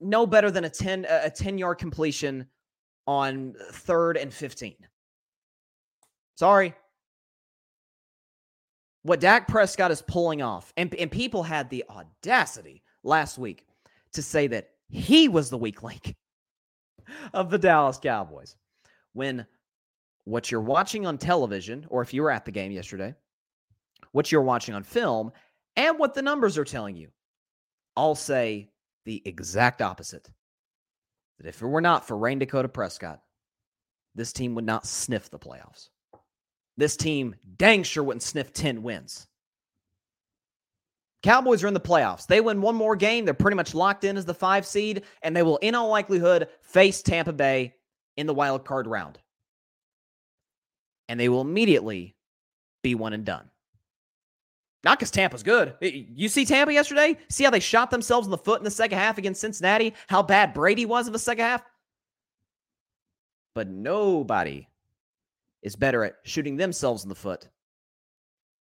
no 0.00 0.26
better 0.26 0.50
than 0.50 0.64
a 0.64 0.68
10 0.68 1.06
a 1.08 1.30
10 1.30 1.56
yard 1.56 1.78
completion 1.78 2.48
on 3.06 3.54
third 3.70 4.16
and 4.16 4.34
15. 4.34 4.74
Sorry. 6.34 6.74
What 9.04 9.20
Dak 9.20 9.46
Prescott 9.46 9.92
is 9.92 10.02
pulling 10.02 10.42
off, 10.42 10.72
and, 10.76 10.92
and 10.96 11.12
people 11.12 11.44
had 11.44 11.70
the 11.70 11.84
audacity 11.88 12.82
last 13.04 13.38
week 13.38 13.64
to 14.14 14.20
say 14.20 14.48
that 14.48 14.70
he 14.88 15.28
was 15.28 15.48
the 15.48 15.58
weak 15.58 15.84
link 15.84 16.16
of 17.32 17.50
the 17.50 17.58
Dallas 17.58 18.00
Cowboys. 18.02 18.56
When 19.12 19.46
what 20.24 20.50
you're 20.50 20.60
watching 20.60 21.06
on 21.06 21.18
television, 21.18 21.86
or 21.88 22.02
if 22.02 22.14
you 22.14 22.22
were 22.22 22.30
at 22.30 22.44
the 22.44 22.50
game 22.50 22.72
yesterday, 22.72 23.14
what 24.12 24.32
you're 24.32 24.42
watching 24.42 24.74
on 24.74 24.82
film, 24.82 25.32
and 25.76 25.98
what 25.98 26.14
the 26.14 26.22
numbers 26.22 26.56
are 26.56 26.64
telling 26.64 26.96
you, 26.96 27.08
all 27.96 28.14
say 28.14 28.70
the 29.04 29.22
exact 29.24 29.82
opposite. 29.82 30.28
That 31.38 31.48
if 31.48 31.60
it 31.60 31.66
were 31.66 31.80
not 31.80 32.06
for 32.06 32.16
Rayne 32.16 32.38
Dakota 32.38 32.68
Prescott, 32.68 33.20
this 34.14 34.32
team 34.32 34.54
would 34.54 34.64
not 34.64 34.86
sniff 34.86 35.30
the 35.30 35.38
playoffs. 35.38 35.88
This 36.76 36.96
team 36.96 37.34
dang 37.56 37.82
sure 37.82 38.04
wouldn't 38.04 38.22
sniff 38.22 38.52
10 38.52 38.82
wins. 38.82 39.26
Cowboys 41.22 41.64
are 41.64 41.68
in 41.68 41.74
the 41.74 41.80
playoffs. 41.80 42.26
They 42.26 42.40
win 42.40 42.60
one 42.60 42.74
more 42.74 42.96
game. 42.96 43.24
They're 43.24 43.34
pretty 43.34 43.56
much 43.56 43.74
locked 43.74 44.04
in 44.04 44.16
as 44.16 44.26
the 44.26 44.34
five 44.34 44.66
seed, 44.66 45.04
and 45.22 45.34
they 45.34 45.42
will, 45.42 45.56
in 45.58 45.74
all 45.74 45.88
likelihood, 45.88 46.48
face 46.62 47.02
Tampa 47.02 47.32
Bay 47.32 47.74
in 48.16 48.26
the 48.26 48.34
wild 48.34 48.64
card 48.64 48.86
round. 48.86 49.18
And 51.14 51.20
they 51.20 51.28
will 51.28 51.42
immediately 51.42 52.16
be 52.82 52.96
one 52.96 53.12
and 53.12 53.24
done. 53.24 53.48
Not 54.82 54.98
because 54.98 55.12
Tampa's 55.12 55.44
good. 55.44 55.74
You 55.80 56.28
see 56.28 56.44
Tampa 56.44 56.72
yesterday? 56.72 57.16
See 57.30 57.44
how 57.44 57.50
they 57.50 57.60
shot 57.60 57.92
themselves 57.92 58.26
in 58.26 58.32
the 58.32 58.36
foot 58.36 58.58
in 58.58 58.64
the 58.64 58.70
second 58.72 58.98
half 58.98 59.16
against 59.16 59.40
Cincinnati? 59.40 59.94
How 60.08 60.24
bad 60.24 60.52
Brady 60.52 60.86
was 60.86 61.06
in 61.06 61.12
the 61.12 61.20
second 61.20 61.44
half? 61.44 61.62
But 63.54 63.68
nobody 63.68 64.66
is 65.62 65.76
better 65.76 66.02
at 66.02 66.16
shooting 66.24 66.56
themselves 66.56 67.04
in 67.04 67.08
the 67.08 67.14
foot 67.14 67.48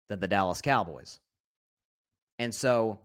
than 0.08 0.18
the 0.18 0.26
Dallas 0.26 0.62
Cowboys. 0.62 1.20
And 2.38 2.54
so 2.54 3.00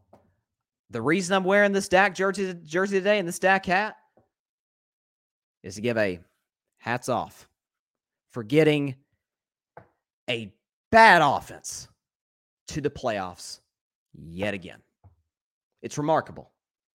the 0.92 1.02
reason 1.02 1.36
I'm 1.36 1.44
wearing 1.44 1.74
this 1.74 1.90
Dak 1.90 2.16
jersey, 2.16 2.56
jersey 2.64 3.00
today 3.00 3.20
and 3.20 3.28
this 3.28 3.40
Dak 3.40 3.66
hat 3.66 3.98
is 5.62 5.76
to 5.76 5.82
give 5.82 5.98
a 5.98 6.22
hats 6.78 7.10
off 7.10 7.50
for 8.32 8.44
getting 8.44 8.96
a 10.30 10.54
bad 10.92 11.22
offense 11.22 11.88
to 12.68 12.82
the 12.82 12.90
playoffs 12.90 13.60
yet 14.14 14.54
again. 14.54 14.80
It's 15.82 15.98
remarkable. 15.98 16.52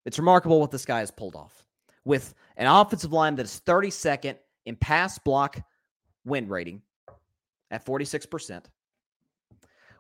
It's 0.07 0.19
remarkable 0.19 0.61
what 0.61 0.71
this 0.71 0.85
guy 0.85 1.01
has 1.01 1.11
pulled 1.11 1.37
off 1.37 1.67
with 2.05 2.35
an 2.57 2.67
offensive 2.67 3.13
line 3.13 3.37
that 3.37 3.45
is 3.45 3.61
32nd 3.67 4.37
in 4.67 4.77
pass 4.77 5.19
block 5.19 5.61
win 6.25 6.49
rating 6.49 6.83
at 7.71 7.85
46%, 7.85 8.65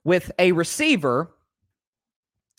with 0.03 0.33
a 0.39 0.53
receiver 0.53 1.31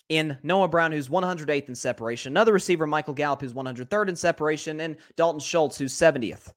in 0.10 0.38
Noah 0.44 0.68
Brown, 0.68 0.92
who's 0.92 1.10
108th 1.10 1.70
in 1.70 1.76
separation, 1.76 2.34
another 2.34 2.54
receiver, 2.54 2.86
Michael 2.86 3.14
Gallup, 3.14 3.42
who's 3.42 3.54
103rd 3.54 4.10
in 4.10 4.16
separation, 4.16 4.82
and 4.82 4.98
Dalton 5.16 5.40
Schultz, 5.40 5.78
who's 5.78 5.94
70th. 5.94 6.52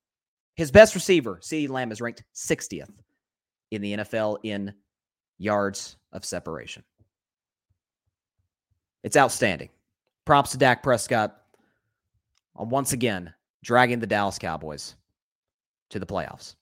His 0.57 0.70
best 0.70 0.94
receiver, 0.94 1.40
CeeDee 1.42 1.68
Lamb, 1.68 1.90
is 1.90 2.00
ranked 2.00 2.22
60th 2.35 2.90
in 3.74 3.82
the 3.82 3.96
NFL 3.98 4.38
in 4.42 4.74
yards 5.38 5.96
of 6.12 6.24
separation. 6.24 6.82
It's 9.02 9.16
outstanding. 9.16 9.68
Props 10.24 10.52
to 10.52 10.58
Dak 10.58 10.82
Prescott 10.82 11.37
on 12.56 12.70
once 12.70 12.92
again 12.92 13.34
dragging 13.62 13.98
the 13.98 14.06
Dallas 14.06 14.38
Cowboys 14.38 14.94
to 15.90 15.98
the 15.98 16.06
playoffs. 16.06 16.54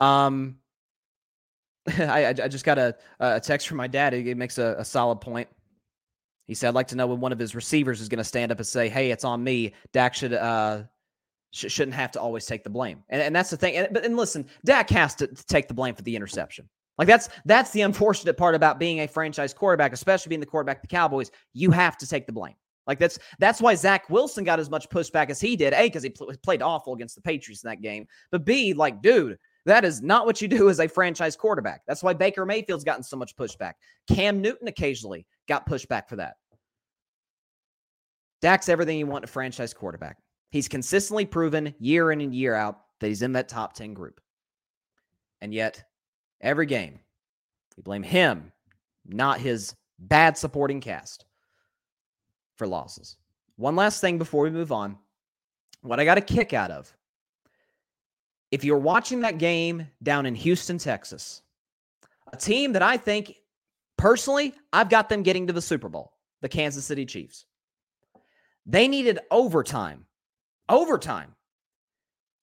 Um, 0.00 0.58
I, 1.98 2.28
I 2.28 2.48
just 2.48 2.64
got 2.64 2.78
a, 2.78 2.96
a 3.20 3.40
text 3.40 3.68
from 3.68 3.76
my 3.76 3.86
dad. 3.86 4.14
It 4.14 4.36
makes 4.36 4.58
a, 4.58 4.76
a 4.78 4.84
solid 4.84 5.20
point. 5.20 5.48
He 6.46 6.54
said, 6.54 6.68
I'd 6.68 6.74
like 6.74 6.88
to 6.88 6.96
know 6.96 7.08
when 7.08 7.20
one 7.20 7.32
of 7.32 7.38
his 7.38 7.54
receivers 7.54 8.00
is 8.00 8.08
going 8.08 8.18
to 8.18 8.24
stand 8.24 8.52
up 8.52 8.58
and 8.58 8.66
say, 8.66 8.88
Hey, 8.88 9.10
it's 9.10 9.24
on 9.24 9.42
me. 9.42 9.74
Dak 9.92 10.14
should, 10.14 10.32
uh, 10.32 10.84
sh- 11.56 11.70
shouldn't 11.72 11.94
have 11.94 12.12
to 12.12 12.20
always 12.20 12.46
take 12.46 12.64
the 12.64 12.70
blame. 12.70 13.02
And, 13.08 13.22
and 13.22 13.34
that's 13.34 13.50
the 13.50 13.56
thing. 13.56 13.76
And, 13.76 13.88
but, 13.90 14.04
and 14.04 14.16
listen, 14.16 14.46
Dak 14.64 14.90
has 14.90 15.14
to, 15.16 15.26
to 15.26 15.46
take 15.46 15.68
the 15.68 15.74
blame 15.74 15.94
for 15.94 16.02
the 16.02 16.14
interception. 16.14 16.68
Like 16.98 17.08
that's 17.08 17.28
that's 17.44 17.70
the 17.72 17.82
unfortunate 17.82 18.36
part 18.36 18.54
about 18.54 18.78
being 18.78 19.00
a 19.00 19.08
franchise 19.08 19.52
quarterback, 19.52 19.92
especially 19.92 20.30
being 20.30 20.40
the 20.40 20.46
quarterback 20.46 20.78
of 20.78 20.82
the 20.82 20.88
Cowboys. 20.88 21.30
You 21.52 21.70
have 21.70 21.96
to 21.98 22.06
take 22.06 22.26
the 22.26 22.32
blame. 22.32 22.54
Like 22.86 22.98
that's 22.98 23.18
that's 23.38 23.60
why 23.60 23.74
Zach 23.74 24.08
Wilson 24.08 24.44
got 24.44 24.60
as 24.60 24.70
much 24.70 24.88
pushback 24.88 25.28
as 25.28 25.40
he 25.40 25.56
did. 25.56 25.74
A 25.74 25.84
because 25.84 26.04
he 26.04 26.10
pl- 26.10 26.32
played 26.42 26.62
awful 26.62 26.94
against 26.94 27.14
the 27.14 27.20
Patriots 27.20 27.64
in 27.64 27.68
that 27.68 27.82
game, 27.82 28.06
but 28.30 28.44
B 28.46 28.72
like 28.72 29.02
dude, 29.02 29.38
that 29.66 29.84
is 29.84 30.00
not 30.00 30.24
what 30.24 30.40
you 30.40 30.48
do 30.48 30.70
as 30.70 30.80
a 30.80 30.88
franchise 30.88 31.36
quarterback. 31.36 31.82
That's 31.86 32.02
why 32.02 32.14
Baker 32.14 32.46
Mayfield's 32.46 32.84
gotten 32.84 33.02
so 33.02 33.16
much 33.16 33.36
pushback. 33.36 33.74
Cam 34.08 34.40
Newton 34.40 34.68
occasionally 34.68 35.26
got 35.48 35.68
pushback 35.68 36.08
for 36.08 36.16
that. 36.16 36.36
Dak's 38.40 38.68
everything 38.68 38.98
you 38.98 39.06
want 39.06 39.24
a 39.24 39.28
franchise 39.28 39.74
quarterback. 39.74 40.16
He's 40.50 40.68
consistently 40.68 41.26
proven 41.26 41.74
year 41.78 42.12
in 42.12 42.20
and 42.20 42.34
year 42.34 42.54
out 42.54 42.80
that 43.00 43.08
he's 43.08 43.22
in 43.22 43.32
that 43.32 43.48
top 43.48 43.74
10 43.74 43.94
group. 43.94 44.20
And 45.40 45.52
yet, 45.52 45.84
every 46.40 46.66
game, 46.66 47.00
we 47.76 47.82
blame 47.82 48.02
him, 48.02 48.52
not 49.06 49.40
his 49.40 49.74
bad 49.98 50.38
supporting 50.38 50.80
cast, 50.80 51.26
for 52.56 52.66
losses. 52.66 53.16
One 53.56 53.76
last 53.76 54.00
thing 54.00 54.18
before 54.18 54.44
we 54.44 54.50
move 54.50 54.72
on. 54.72 54.96
What 55.82 56.00
I 56.00 56.04
got 56.04 56.18
a 56.18 56.22
kick 56.22 56.52
out 56.52 56.70
of 56.70 56.92
if 58.50 58.64
you're 58.64 58.78
watching 58.78 59.20
that 59.20 59.38
game 59.38 59.88
down 60.02 60.26
in 60.26 60.34
Houston, 60.34 60.78
Texas, 60.78 61.42
a 62.32 62.36
team 62.36 62.72
that 62.72 62.82
I 62.82 62.96
think 62.96 63.34
personally, 63.98 64.54
I've 64.72 64.88
got 64.88 65.08
them 65.08 65.22
getting 65.22 65.46
to 65.48 65.52
the 65.52 65.62
Super 65.62 65.88
Bowl, 65.88 66.12
the 66.40 66.48
Kansas 66.48 66.84
City 66.84 67.04
Chiefs. 67.06 67.44
They 68.64 68.88
needed 68.88 69.18
overtime, 69.30 70.05
overtime 70.68 71.34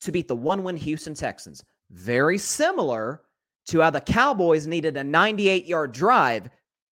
to 0.01 0.12
beat 0.12 0.27
the 0.27 0.36
one 0.36 0.63
win 0.63 0.77
Houston 0.77 1.13
Texans. 1.13 1.63
Very 1.91 2.38
similar 2.38 3.21
to 3.67 3.79
how 3.79 3.89
the 3.89 4.01
Cowboys 4.01 4.67
needed 4.67 4.97
a 4.97 5.03
98 5.03 5.65
yard 5.65 5.91
drive 5.91 6.49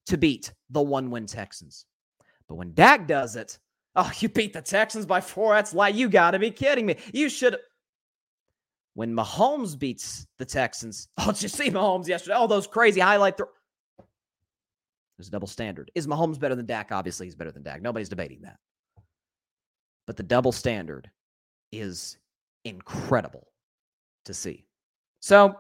to 0.06 0.16
beat 0.16 0.52
the 0.70 0.82
one 0.82 1.10
win 1.10 1.26
Texans. 1.26 1.86
But 2.48 2.56
when 2.56 2.74
Dak 2.74 3.06
does 3.06 3.36
it, 3.36 3.58
oh, 3.96 4.10
you 4.18 4.28
beat 4.28 4.52
the 4.52 4.62
Texans 4.62 5.06
by 5.06 5.20
four. 5.20 5.54
That's 5.54 5.74
like, 5.74 5.94
you 5.94 6.08
got 6.08 6.32
to 6.32 6.38
be 6.38 6.50
kidding 6.50 6.86
me. 6.86 6.96
You 7.12 7.28
should. 7.28 7.56
When 8.94 9.14
Mahomes 9.14 9.78
beats 9.78 10.26
the 10.38 10.44
Texans, 10.44 11.08
oh, 11.18 11.32
did 11.32 11.42
you 11.42 11.48
see 11.48 11.70
Mahomes 11.70 12.08
yesterday? 12.08 12.34
All 12.34 12.48
those 12.48 12.66
crazy 12.66 13.00
highlight. 13.00 13.36
Th- 13.36 13.48
There's 15.16 15.28
a 15.28 15.30
double 15.30 15.48
standard. 15.48 15.90
Is 15.94 16.06
Mahomes 16.06 16.38
better 16.38 16.54
than 16.54 16.66
Dak? 16.66 16.90
Obviously, 16.92 17.26
he's 17.26 17.36
better 17.36 17.52
than 17.52 17.62
Dak. 17.62 17.82
Nobody's 17.82 18.08
debating 18.08 18.42
that. 18.42 18.58
But 20.06 20.16
the 20.16 20.22
double 20.22 20.52
standard 20.52 21.10
is 21.72 22.18
incredible 22.64 23.46
to 24.24 24.35
see. 24.35 24.64
So, 25.20 25.59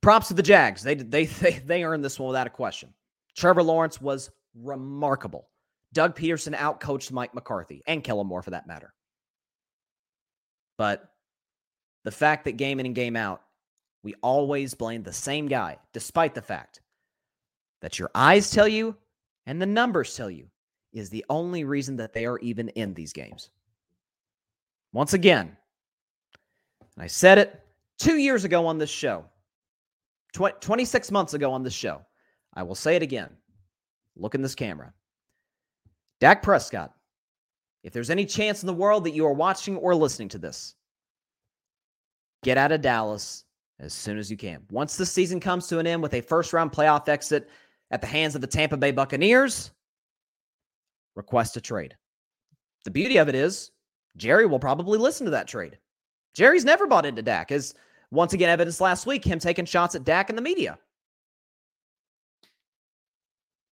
props 0.00 0.28
to 0.28 0.34
the 0.34 0.42
Jags. 0.42 0.82
They 0.82 0.94
they 0.94 1.26
they 1.42 1.52
they 1.52 1.84
earned 1.84 2.04
this 2.04 2.18
one 2.18 2.28
without 2.28 2.46
a 2.46 2.50
question. 2.50 2.92
Trevor 3.36 3.62
Lawrence 3.62 4.00
was 4.00 4.30
remarkable. 4.54 5.48
Doug 5.92 6.16
Pederson 6.16 6.54
outcoached 6.56 7.12
Mike 7.12 7.34
McCarthy 7.34 7.82
and 7.86 8.02
Kellen 8.02 8.26
Moore 8.26 8.42
for 8.42 8.50
that 8.50 8.66
matter. 8.66 8.92
But 10.76 11.08
the 12.04 12.10
fact 12.10 12.44
that 12.44 12.56
game 12.56 12.80
in 12.80 12.86
and 12.86 12.94
game 12.94 13.16
out, 13.16 13.42
we 14.02 14.14
always 14.22 14.74
blame 14.74 15.02
the 15.02 15.12
same 15.12 15.46
guy, 15.46 15.78
despite 15.92 16.34
the 16.34 16.42
fact 16.42 16.80
that 17.80 17.98
your 17.98 18.10
eyes 18.14 18.50
tell 18.50 18.68
you 18.68 18.96
and 19.46 19.60
the 19.60 19.66
numbers 19.66 20.16
tell 20.16 20.30
you 20.30 20.48
is 20.92 21.10
the 21.10 21.24
only 21.28 21.64
reason 21.64 21.96
that 21.96 22.12
they 22.12 22.26
are 22.26 22.38
even 22.38 22.68
in 22.70 22.94
these 22.94 23.12
games. 23.12 23.50
Once 24.94 25.12
again, 25.12 25.56
I 26.96 27.08
said 27.08 27.38
it 27.38 27.60
two 27.98 28.16
years 28.16 28.44
ago 28.44 28.64
on 28.64 28.78
this 28.78 28.88
show, 28.88 29.24
tw- 30.32 30.60
26 30.60 31.10
months 31.10 31.34
ago 31.34 31.52
on 31.52 31.64
this 31.64 31.74
show. 31.74 32.00
I 32.54 32.62
will 32.62 32.76
say 32.76 32.94
it 32.94 33.02
again. 33.02 33.30
Look 34.16 34.36
in 34.36 34.40
this 34.40 34.54
camera. 34.54 34.94
Dak 36.20 36.44
Prescott, 36.44 36.94
if 37.82 37.92
there's 37.92 38.08
any 38.08 38.24
chance 38.24 38.62
in 38.62 38.68
the 38.68 38.72
world 38.72 39.02
that 39.04 39.14
you 39.14 39.26
are 39.26 39.32
watching 39.32 39.76
or 39.76 39.96
listening 39.96 40.28
to 40.28 40.38
this, 40.38 40.76
get 42.44 42.56
out 42.56 42.70
of 42.70 42.80
Dallas 42.80 43.44
as 43.80 43.92
soon 43.92 44.16
as 44.16 44.30
you 44.30 44.36
can. 44.36 44.62
Once 44.70 44.96
the 44.96 45.04
season 45.04 45.40
comes 45.40 45.66
to 45.66 45.80
an 45.80 45.88
end 45.88 46.02
with 46.02 46.14
a 46.14 46.20
first 46.20 46.52
round 46.52 46.70
playoff 46.70 47.08
exit 47.08 47.50
at 47.90 48.00
the 48.00 48.06
hands 48.06 48.36
of 48.36 48.40
the 48.40 48.46
Tampa 48.46 48.76
Bay 48.76 48.92
Buccaneers, 48.92 49.72
request 51.16 51.56
a 51.56 51.60
trade. 51.60 51.96
The 52.84 52.92
beauty 52.92 53.16
of 53.16 53.28
it 53.28 53.34
is, 53.34 53.72
Jerry 54.16 54.46
will 54.46 54.58
probably 54.58 54.98
listen 54.98 55.24
to 55.24 55.30
that 55.32 55.48
trade. 55.48 55.78
Jerry's 56.34 56.64
never 56.64 56.86
bought 56.86 57.06
into 57.06 57.22
Dak, 57.22 57.52
as 57.52 57.74
once 58.10 58.32
again 58.32 58.48
evidence 58.48 58.80
last 58.80 59.06
week, 59.06 59.24
him 59.24 59.38
taking 59.38 59.64
shots 59.64 59.94
at 59.94 60.04
Dak 60.04 60.30
in 60.30 60.36
the 60.36 60.42
media. 60.42 60.78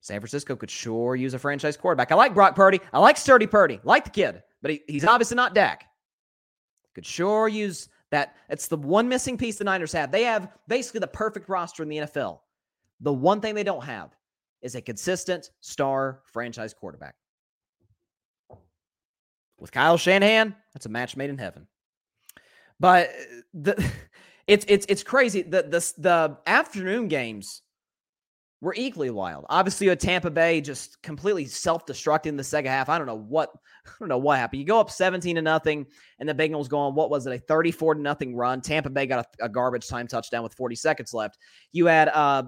San 0.00 0.18
Francisco 0.20 0.56
could 0.56 0.70
sure 0.70 1.14
use 1.14 1.32
a 1.34 1.38
franchise 1.38 1.76
quarterback. 1.76 2.10
I 2.10 2.16
like 2.16 2.34
Brock 2.34 2.56
Purdy. 2.56 2.80
I 2.92 2.98
like 2.98 3.16
Sturdy 3.16 3.46
Purdy. 3.46 3.80
Like 3.84 4.04
the 4.04 4.10
kid, 4.10 4.42
but 4.60 4.72
he, 4.72 4.82
he's 4.88 5.04
obviously 5.04 5.36
not 5.36 5.54
Dak. 5.54 5.84
Could 6.94 7.06
sure 7.06 7.46
use 7.46 7.88
that. 8.10 8.34
It's 8.48 8.66
the 8.66 8.76
one 8.76 9.08
missing 9.08 9.38
piece 9.38 9.58
the 9.58 9.64
Niners 9.64 9.92
have. 9.92 10.10
They 10.10 10.24
have 10.24 10.48
basically 10.66 11.00
the 11.00 11.06
perfect 11.06 11.48
roster 11.48 11.84
in 11.84 11.88
the 11.88 11.98
NFL. 11.98 12.40
The 13.00 13.12
one 13.12 13.40
thing 13.40 13.54
they 13.54 13.62
don't 13.62 13.84
have 13.84 14.10
is 14.60 14.74
a 14.74 14.80
consistent 14.80 15.50
star 15.60 16.20
franchise 16.26 16.74
quarterback. 16.74 17.14
With 19.62 19.70
Kyle 19.70 19.96
Shanahan, 19.96 20.56
that's 20.74 20.86
a 20.86 20.88
match 20.88 21.16
made 21.16 21.30
in 21.30 21.38
heaven. 21.38 21.68
But 22.80 23.10
the 23.54 23.82
it's 24.48 24.66
it's 24.68 24.84
it's 24.88 25.04
crazy. 25.04 25.42
The 25.42 25.62
the 25.62 25.92
the 25.98 26.38
afternoon 26.48 27.06
games 27.06 27.62
were 28.60 28.74
equally 28.76 29.10
wild. 29.10 29.46
Obviously, 29.48 29.86
a 29.88 29.94
Tampa 29.94 30.30
Bay 30.30 30.60
just 30.60 31.00
completely 31.02 31.46
self-destructing 31.46 32.26
in 32.26 32.36
the 32.36 32.42
second 32.42 32.72
half. 32.72 32.88
I 32.88 32.98
don't 32.98 33.06
know 33.06 33.14
what 33.14 33.50
I 33.86 33.90
don't 34.00 34.08
know 34.08 34.18
what 34.18 34.38
happened. 34.38 34.58
You 34.58 34.66
go 34.66 34.80
up 34.80 34.90
17 34.90 35.36
to 35.36 35.42
nothing, 35.42 35.86
and 36.18 36.28
the 36.28 36.34
Bengals 36.34 36.68
go 36.68 36.78
on 36.78 36.96
what 36.96 37.08
was 37.08 37.24
it, 37.28 37.32
a 37.32 37.38
34 37.38 37.94
to 37.94 38.00
nothing 38.00 38.34
run. 38.34 38.60
Tampa 38.60 38.90
Bay 38.90 39.06
got 39.06 39.28
a, 39.40 39.44
a 39.44 39.48
garbage 39.48 39.86
time 39.86 40.08
touchdown 40.08 40.42
with 40.42 40.54
40 40.54 40.74
seconds 40.74 41.14
left. 41.14 41.38
You 41.70 41.86
had 41.86 42.08
uh 42.08 42.42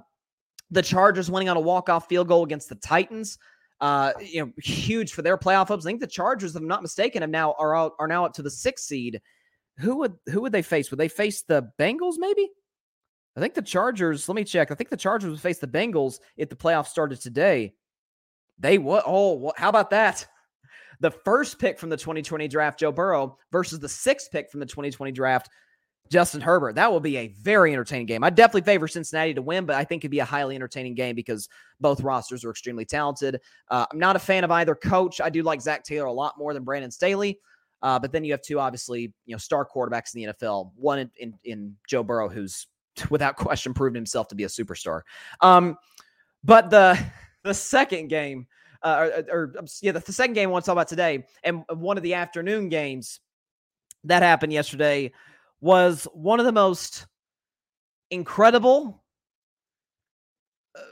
the 0.72 0.82
Chargers 0.82 1.30
winning 1.30 1.48
on 1.48 1.56
a 1.56 1.60
walk-off 1.60 2.08
field 2.08 2.26
goal 2.26 2.42
against 2.42 2.68
the 2.68 2.74
Titans. 2.74 3.38
Uh, 3.84 4.12
you 4.18 4.40
know, 4.40 4.50
huge 4.62 5.12
for 5.12 5.20
their 5.20 5.36
playoff 5.36 5.68
hopes. 5.68 5.84
I 5.84 5.90
think 5.90 6.00
the 6.00 6.06
Chargers, 6.06 6.56
if 6.56 6.62
I'm 6.62 6.66
not 6.66 6.80
mistaken, 6.80 7.20
have 7.20 7.28
now 7.28 7.54
are 7.58 7.76
out, 7.76 7.92
are 7.98 8.08
now 8.08 8.24
up 8.24 8.32
to 8.32 8.42
the 8.42 8.50
sixth 8.50 8.86
seed. 8.86 9.20
Who 9.76 9.96
would 9.96 10.14
who 10.30 10.40
would 10.40 10.52
they 10.52 10.62
face? 10.62 10.90
Would 10.90 10.98
they 10.98 11.08
face 11.08 11.42
the 11.42 11.68
Bengals? 11.78 12.14
Maybe. 12.16 12.48
I 13.36 13.40
think 13.40 13.52
the 13.52 13.60
Chargers. 13.60 14.26
Let 14.26 14.36
me 14.36 14.44
check. 14.44 14.70
I 14.70 14.74
think 14.74 14.88
the 14.88 14.96
Chargers 14.96 15.30
would 15.30 15.40
face 15.40 15.58
the 15.58 15.66
Bengals 15.66 16.20
if 16.38 16.48
the 16.48 16.56
playoffs 16.56 16.86
started 16.86 17.20
today. 17.20 17.74
They 18.58 18.78
what? 18.78 19.04
Oh, 19.06 19.52
how 19.58 19.68
about 19.68 19.90
that? 19.90 20.26
The 21.00 21.10
first 21.10 21.58
pick 21.58 21.78
from 21.78 21.90
the 21.90 21.96
2020 21.96 22.46
draft, 22.46 22.78
Joe 22.78 22.92
Burrow, 22.92 23.36
versus 23.50 23.80
the 23.80 23.88
sixth 23.88 24.30
pick 24.30 24.48
from 24.48 24.60
the 24.60 24.66
2020 24.66 25.10
draft, 25.10 25.50
Justin 26.10 26.40
Herbert. 26.40 26.74
That 26.74 26.92
will 26.92 27.00
be 27.00 27.16
a 27.16 27.28
very 27.28 27.72
entertaining 27.72 28.06
game. 28.06 28.22
I 28.22 28.30
definitely 28.30 28.62
favor 28.62 28.86
Cincinnati 28.86 29.34
to 29.34 29.42
win, 29.42 29.64
but 29.64 29.76
I 29.76 29.84
think 29.84 30.02
it'd 30.02 30.10
be 30.10 30.18
a 30.18 30.24
highly 30.24 30.54
entertaining 30.54 30.94
game 30.94 31.16
because 31.16 31.48
both 31.80 32.00
rosters 32.02 32.44
are 32.44 32.50
extremely 32.50 32.84
talented. 32.84 33.40
Uh, 33.70 33.86
I'm 33.90 33.98
not 33.98 34.16
a 34.16 34.18
fan 34.18 34.44
of 34.44 34.50
either 34.50 34.74
coach. 34.74 35.20
I 35.20 35.30
do 35.30 35.42
like 35.42 35.60
Zac 35.60 35.82
Taylor 35.82 36.06
a 36.06 36.12
lot 36.12 36.38
more 36.38 36.52
than 36.52 36.62
Brandon 36.62 36.90
Staley. 36.90 37.38
Uh, 37.82 37.98
but 37.98 38.12
then 38.12 38.24
you 38.24 38.32
have 38.32 38.42
two, 38.42 38.58
obviously, 38.58 39.12
you 39.26 39.34
know, 39.34 39.38
star 39.38 39.66
quarterbacks 39.66 40.14
in 40.14 40.22
the 40.22 40.32
NFL. 40.32 40.70
One 40.76 41.00
in, 41.00 41.10
in, 41.18 41.34
in 41.44 41.76
Joe 41.88 42.02
Burrow, 42.02 42.28
who's 42.28 42.66
without 43.10 43.36
question 43.36 43.74
proven 43.74 43.94
himself 43.94 44.28
to 44.28 44.34
be 44.34 44.44
a 44.44 44.48
superstar. 44.48 45.02
Um, 45.40 45.76
but 46.42 46.70
the 46.70 46.98
the 47.44 47.54
second 47.54 48.08
game, 48.08 48.46
uh, 48.82 49.10
or, 49.28 49.52
or, 49.58 49.64
yeah, 49.82 49.92
the, 49.92 50.00
the 50.00 50.12
second 50.12 50.34
game 50.34 50.48
I 50.48 50.52
want 50.52 50.64
to 50.64 50.66
talk 50.66 50.74
about 50.74 50.88
today, 50.88 51.26
and 51.42 51.62
one 51.68 51.96
of 51.96 52.02
the 52.02 52.14
afternoon 52.14 52.70
games 52.70 53.20
that 54.04 54.22
happened 54.22 54.52
yesterday 54.52 55.12
was 55.64 56.06
one 56.12 56.40
of 56.40 56.44
the 56.44 56.52
most 56.52 57.06
incredible. 58.10 59.02
Uh, 60.76 60.82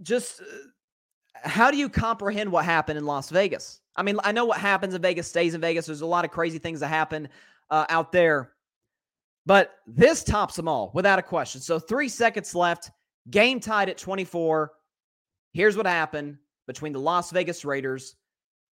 just 0.00 0.40
uh, 0.40 0.44
how 1.46 1.70
do 1.70 1.76
you 1.76 1.90
comprehend 1.90 2.50
what 2.50 2.64
happened 2.64 2.96
in 2.96 3.04
Las 3.04 3.28
Vegas? 3.28 3.82
I 3.94 4.02
mean, 4.02 4.16
I 4.24 4.32
know 4.32 4.46
what 4.46 4.56
happens 4.56 4.94
in 4.94 5.02
Vegas 5.02 5.28
stays 5.28 5.52
in 5.52 5.60
Vegas. 5.60 5.84
There's 5.84 6.00
a 6.00 6.06
lot 6.06 6.24
of 6.24 6.30
crazy 6.30 6.58
things 6.58 6.80
that 6.80 6.88
happen 6.88 7.28
uh, 7.68 7.84
out 7.90 8.10
there. 8.10 8.52
But 9.44 9.74
this 9.86 10.24
tops 10.24 10.56
them 10.56 10.66
all 10.66 10.92
without 10.94 11.18
a 11.18 11.22
question. 11.22 11.60
So, 11.60 11.78
three 11.78 12.08
seconds 12.08 12.54
left, 12.54 12.90
game 13.28 13.60
tied 13.60 13.90
at 13.90 13.98
24. 13.98 14.72
Here's 15.52 15.76
what 15.76 15.84
happened 15.84 16.38
between 16.66 16.94
the 16.94 17.00
Las 17.00 17.30
Vegas 17.32 17.66
Raiders 17.66 18.16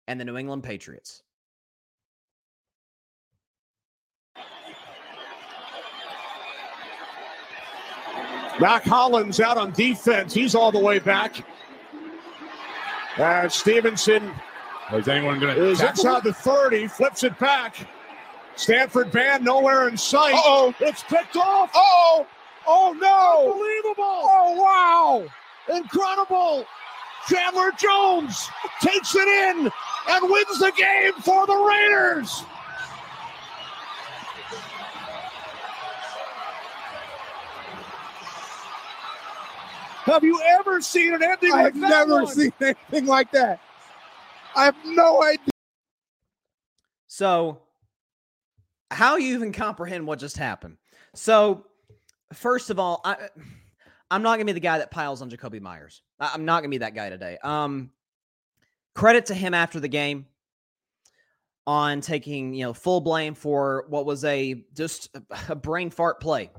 and 0.08 0.20
the 0.20 0.26
New 0.26 0.38
England 0.38 0.62
Patriots. 0.62 1.24
Mack 8.60 8.84
Hollins 8.84 9.39
out 9.39 9.58
on 9.58 9.72
defense. 9.72 10.34
He's 10.34 10.56
all 10.56 10.72
the 10.72 10.80
way 10.80 11.00
back. 11.00 11.46
Uh, 13.17 13.48
Stevenson 13.50 14.32
is 14.93 15.08
anyone 15.08 15.39
going 15.39 15.56
to? 15.56 15.65
Is 15.65 15.82
inside 15.82 16.24
the 16.24 16.34
30, 16.34 16.88
flips 16.88 17.24
it 17.24 17.38
back. 17.39 17.88
Stanford 18.56 19.12
band 19.12 19.43
nowhere 19.43 19.88
in 19.88 19.98
sight. 19.98 20.34
oh 20.36 20.74
It's 20.80 21.04
picked 21.04 21.36
off. 21.36 21.70
Oh, 21.76 22.26
oh 22.65 22.96
no! 23.00 23.52
Unbelievable. 23.52 23.96
Oh 24.04 24.56
wow! 24.58 25.76
Incredible. 25.76 26.65
Chandler 27.30 27.72
Jones 27.78 28.50
takes 28.82 29.13
it 29.15 29.28
in 29.28 29.70
and 30.10 30.30
wins 30.30 30.60
the 30.60 30.72
game 30.76 31.13
for 31.22 31.46
the 31.46 31.56
Raiders. 31.56 32.43
Have 40.08 40.24
you 40.24 40.41
ever 40.41 40.82
seen 40.82 41.13
an 41.13 41.22
ending 41.22 41.52
like 41.52 41.74
that? 41.74 41.84
I've 41.84 42.08
never 42.08 42.24
one? 42.24 42.28
seen 42.34 42.54
anything 42.62 43.06
like 43.06 43.30
that. 43.34 43.60
I 44.56 44.65
have 44.65 44.76
no 44.86 45.22
idea. 45.22 45.50
So, 47.08 47.62
how 48.89 49.17
you 49.17 49.36
even 49.36 49.52
comprehend 49.52 50.08
what 50.08 50.20
just 50.20 50.38
happened? 50.38 50.78
So, 51.13 51.65
first 52.34 52.70
of 52.70 52.80
all, 52.80 53.02
I 53.04 53.30
I'm 54.10 54.22
not 54.22 54.36
gonna 54.36 54.46
be 54.46 54.54
the 54.54 54.60
guy 54.62 54.78
that 54.78 54.91
piles 54.91 55.22
on 55.22 55.30
Jakobi 55.30 55.60
Meyers. 55.60 56.02
I, 56.20 56.32
I'm 56.34 56.46
not 56.46 56.62
gonna 56.62 56.70
be 56.70 56.78
that 56.80 56.96
guy 56.96 57.10
today. 57.10 57.38
Um, 57.43 57.91
credit 58.96 59.26
to 59.28 59.34
him 59.34 59.54
after 59.54 59.80
the 59.82 59.89
game 59.89 60.26
on 61.65 62.00
taking 62.00 62.54
you 62.54 62.65
know 62.65 62.74
full 62.74 63.02
blame 63.02 63.36
for 63.36 63.86
what 63.89 64.06
was 64.06 64.24
a 64.24 64.63
just 64.74 65.10
a 65.50 65.56
brain 65.56 65.89
fart 65.89 66.22
play. 66.22 66.50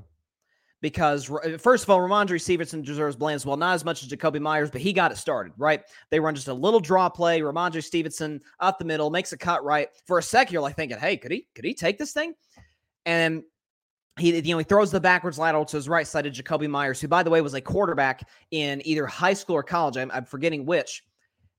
Because 0.81 1.29
uh, 1.29 1.57
first 1.59 1.83
of 1.83 1.89
all, 1.89 1.99
Rhamondre 1.99 2.39
Stevenson 2.39 2.81
deserves 2.81 3.15
blame 3.15 3.35
as 3.35 3.45
well, 3.45 3.57
not 3.57 3.73
as 3.73 3.83
much 3.83 4.01
as 4.01 4.09
Jakobi 4.09 4.39
Meyers, 4.39 4.71
but 4.71 4.79
he 4.79 4.93
got 4.93 5.11
it 5.11 5.17
started 5.17 5.51
right. 5.57 5.81
They 6.09 6.19
run 6.19 6.35
just 6.35 6.47
a 6.47 6.53
little 6.53 6.79
draw 6.79 7.09
play. 7.09 7.41
Rhamondre 7.41 7.83
Stevenson 7.83 8.39
up 8.59 8.79
the 8.79 8.85
middle 8.85 9.09
makes 9.09 9.33
a 9.33 9.37
cut 9.37 9.63
right. 9.63 9.89
For 10.05 10.19
a 10.19 10.23
second, 10.23 10.53
you're 10.53 10.61
like 10.61 10.77
thinking, 10.77 10.97
"Hey, 10.97 11.17
could 11.17 11.31
he 11.31 11.47
could 11.53 11.65
he 11.65 11.73
take 11.73 11.97
this 11.97 12.13
thing?" 12.13 12.33
And 13.05 13.43
he 14.17 14.33
you 14.35 14.53
know 14.53 14.59
he 14.59 14.63
throws 14.63 14.91
the 14.91 15.01
backwards 15.01 15.37
lateral 15.37 15.65
to 15.65 15.75
his 15.75 15.89
right 15.89 16.07
side 16.07 16.25
of 16.25 16.33
Jakobi 16.33 16.69
Meyers, 16.69 17.01
who 17.01 17.09
by 17.09 17.23
the 17.23 17.29
way 17.29 17.41
was 17.41 17.55
a 17.55 17.61
quarterback 17.61 18.27
in 18.51 18.81
either 18.85 19.05
high 19.05 19.33
school 19.33 19.57
or 19.57 19.63
college. 19.63 19.97
I'm, 19.97 20.11
I'm 20.11 20.25
forgetting 20.25 20.65
which 20.65 21.03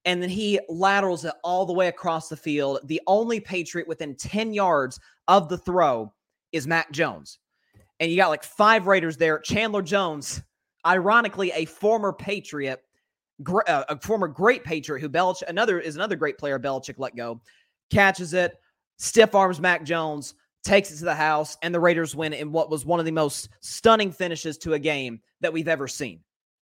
and 0.04 0.22
then 0.22 0.30
he 0.30 0.58
laterals 0.68 1.24
it 1.24 1.34
all 1.44 1.66
the 1.66 1.72
way 1.72 1.88
across 1.88 2.28
the 2.28 2.36
field. 2.36 2.80
The 2.84 3.00
only 3.06 3.40
Patriot 3.40 3.86
within 3.86 4.14
10 4.14 4.52
yards 4.52 4.98
of 5.28 5.48
the 5.48 5.58
throw 5.58 6.12
is 6.52 6.66
Mac 6.66 6.90
Jones. 6.90 7.38
And 8.00 8.10
you 8.10 8.16
got 8.16 8.28
like 8.28 8.42
five 8.42 8.86
Raiders 8.86 9.16
there. 9.16 9.38
Chandler 9.38 9.82
Jones, 9.82 10.42
ironically, 10.84 11.52
a 11.54 11.66
former 11.66 12.12
Patriot, 12.12 12.82
uh, 13.46 13.84
a 13.88 14.00
former 14.00 14.26
great 14.26 14.64
Patriot 14.64 15.00
who 15.00 15.08
Belichick, 15.08 15.48
another 15.48 15.78
is 15.78 15.96
another 15.96 16.16
great 16.16 16.38
player 16.38 16.58
Belichick 16.58 16.94
let 16.98 17.14
go, 17.14 17.40
catches 17.90 18.32
it, 18.32 18.54
stiff 18.96 19.34
arms 19.34 19.60
Mac 19.60 19.84
Jones, 19.84 20.34
takes 20.64 20.90
it 20.90 20.96
to 20.98 21.04
the 21.04 21.14
house, 21.14 21.56
and 21.62 21.74
the 21.74 21.80
Raiders 21.80 22.16
win 22.16 22.32
in 22.32 22.52
what 22.52 22.70
was 22.70 22.84
one 22.84 22.98
of 22.98 23.06
the 23.06 23.12
most 23.12 23.50
stunning 23.60 24.10
finishes 24.10 24.58
to 24.58 24.74
a 24.74 24.78
game 24.78 25.20
that 25.40 25.52
we've 25.52 25.68
ever 25.68 25.86
seen. 25.86 26.20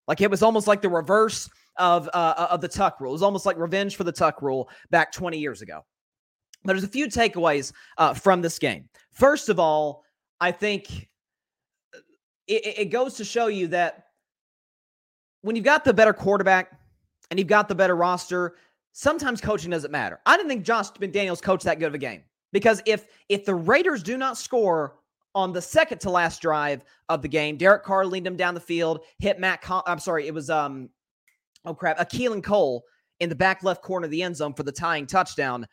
Like 0.07 0.23
it 0.23 0.31
was 0.31 0.43
almost 0.43 0.67
like 0.67 0.81
the 0.81 0.89
reverse 0.89 1.49
of 1.77 2.09
uh, 2.13 2.49
of 2.51 2.63
the 2.63 2.69
tuck 2.69 3.01
rule. 3.01 3.13
It 3.13 3.15
was 3.15 3.23
almost 3.23 3.47
like 3.47 3.59
revenge 3.59 3.97
for 3.97 4.05
the 4.05 4.13
tuck 4.13 4.43
rule 4.43 4.69
back 4.91 5.13
20 5.13 5.39
years 5.39 5.63
ago. 5.63 5.85
But 6.65 6.73
there's 6.73 6.85
a 6.85 6.89
few 6.89 7.07
takeaways 7.07 7.73
uh, 7.99 8.15
from 8.15 8.43
this 8.43 8.59
game. 8.59 8.89
First 9.13 9.49
of 9.49 9.61
all, 9.61 10.03
I 10.41 10.51
think 10.51 10.89
uh, 10.89 11.18
it, 12.49 12.79
it 12.79 12.85
goes 12.87 13.15
to 13.15 13.25
show 13.25 13.47
you 13.47 13.69
that 13.69 14.07
when 15.43 15.55
you've 15.55 15.65
got 15.65 15.85
the 15.85 15.95
better 15.95 16.13
quarterback 16.13 16.73
and 17.31 17.39
you've 17.39 17.49
got 17.49 17.69
the 17.69 17.75
better 17.75 17.95
roster, 17.95 18.57
sometimes 18.93 19.41
coaching 19.41 19.71
doesn't 19.71 19.91
matter. 19.91 20.19
I 20.27 20.37
didn't 20.37 20.49
think 20.49 20.65
Josh 20.65 20.91
McDaniels 20.93 21.43
coached 21.43 21.65
that 21.65 21.79
good 21.79 21.89
of 21.89 21.95
a 21.95 21.99
game 21.99 22.23
because 22.53 22.83
if 22.87 23.07
if 23.29 23.45
the 23.45 23.55
Raiders 23.55 24.03
do 24.03 24.17
not 24.17 24.37
score 24.37 24.97
on 25.35 25.53
the 25.53 25.63
second 25.63 26.01
to 26.01 26.11
last 26.11 26.43
drive 26.43 26.83
of 27.09 27.23
the 27.23 27.29
game, 27.29 27.57
Derek 27.57 27.85
Carr 27.85 28.07
leaned 28.07 28.27
him 28.27 28.37
down 28.37 28.55
the 28.55 28.61
field, 28.61 29.05
hit 29.19 29.39
Matt. 29.39 29.63
Con- 29.63 29.83
I'm 29.87 30.01
sorry, 30.01 30.27
it 30.27 30.35
was 30.35 30.51
um 30.51 30.89
oh 31.65 31.75
crap, 31.75 32.01
a 32.01 32.05
Keelan 32.05 32.43
Cole 32.43 32.83
in 33.21 33.29
the 33.29 33.35
back 33.35 33.63
left 33.63 33.83
corner 33.83 34.07
of 34.07 34.11
the 34.11 34.23
end 34.23 34.37
zone 34.37 34.55
for 34.55 34.63
the 34.63 34.73
tying 34.73 35.07
touchdown. 35.07 35.67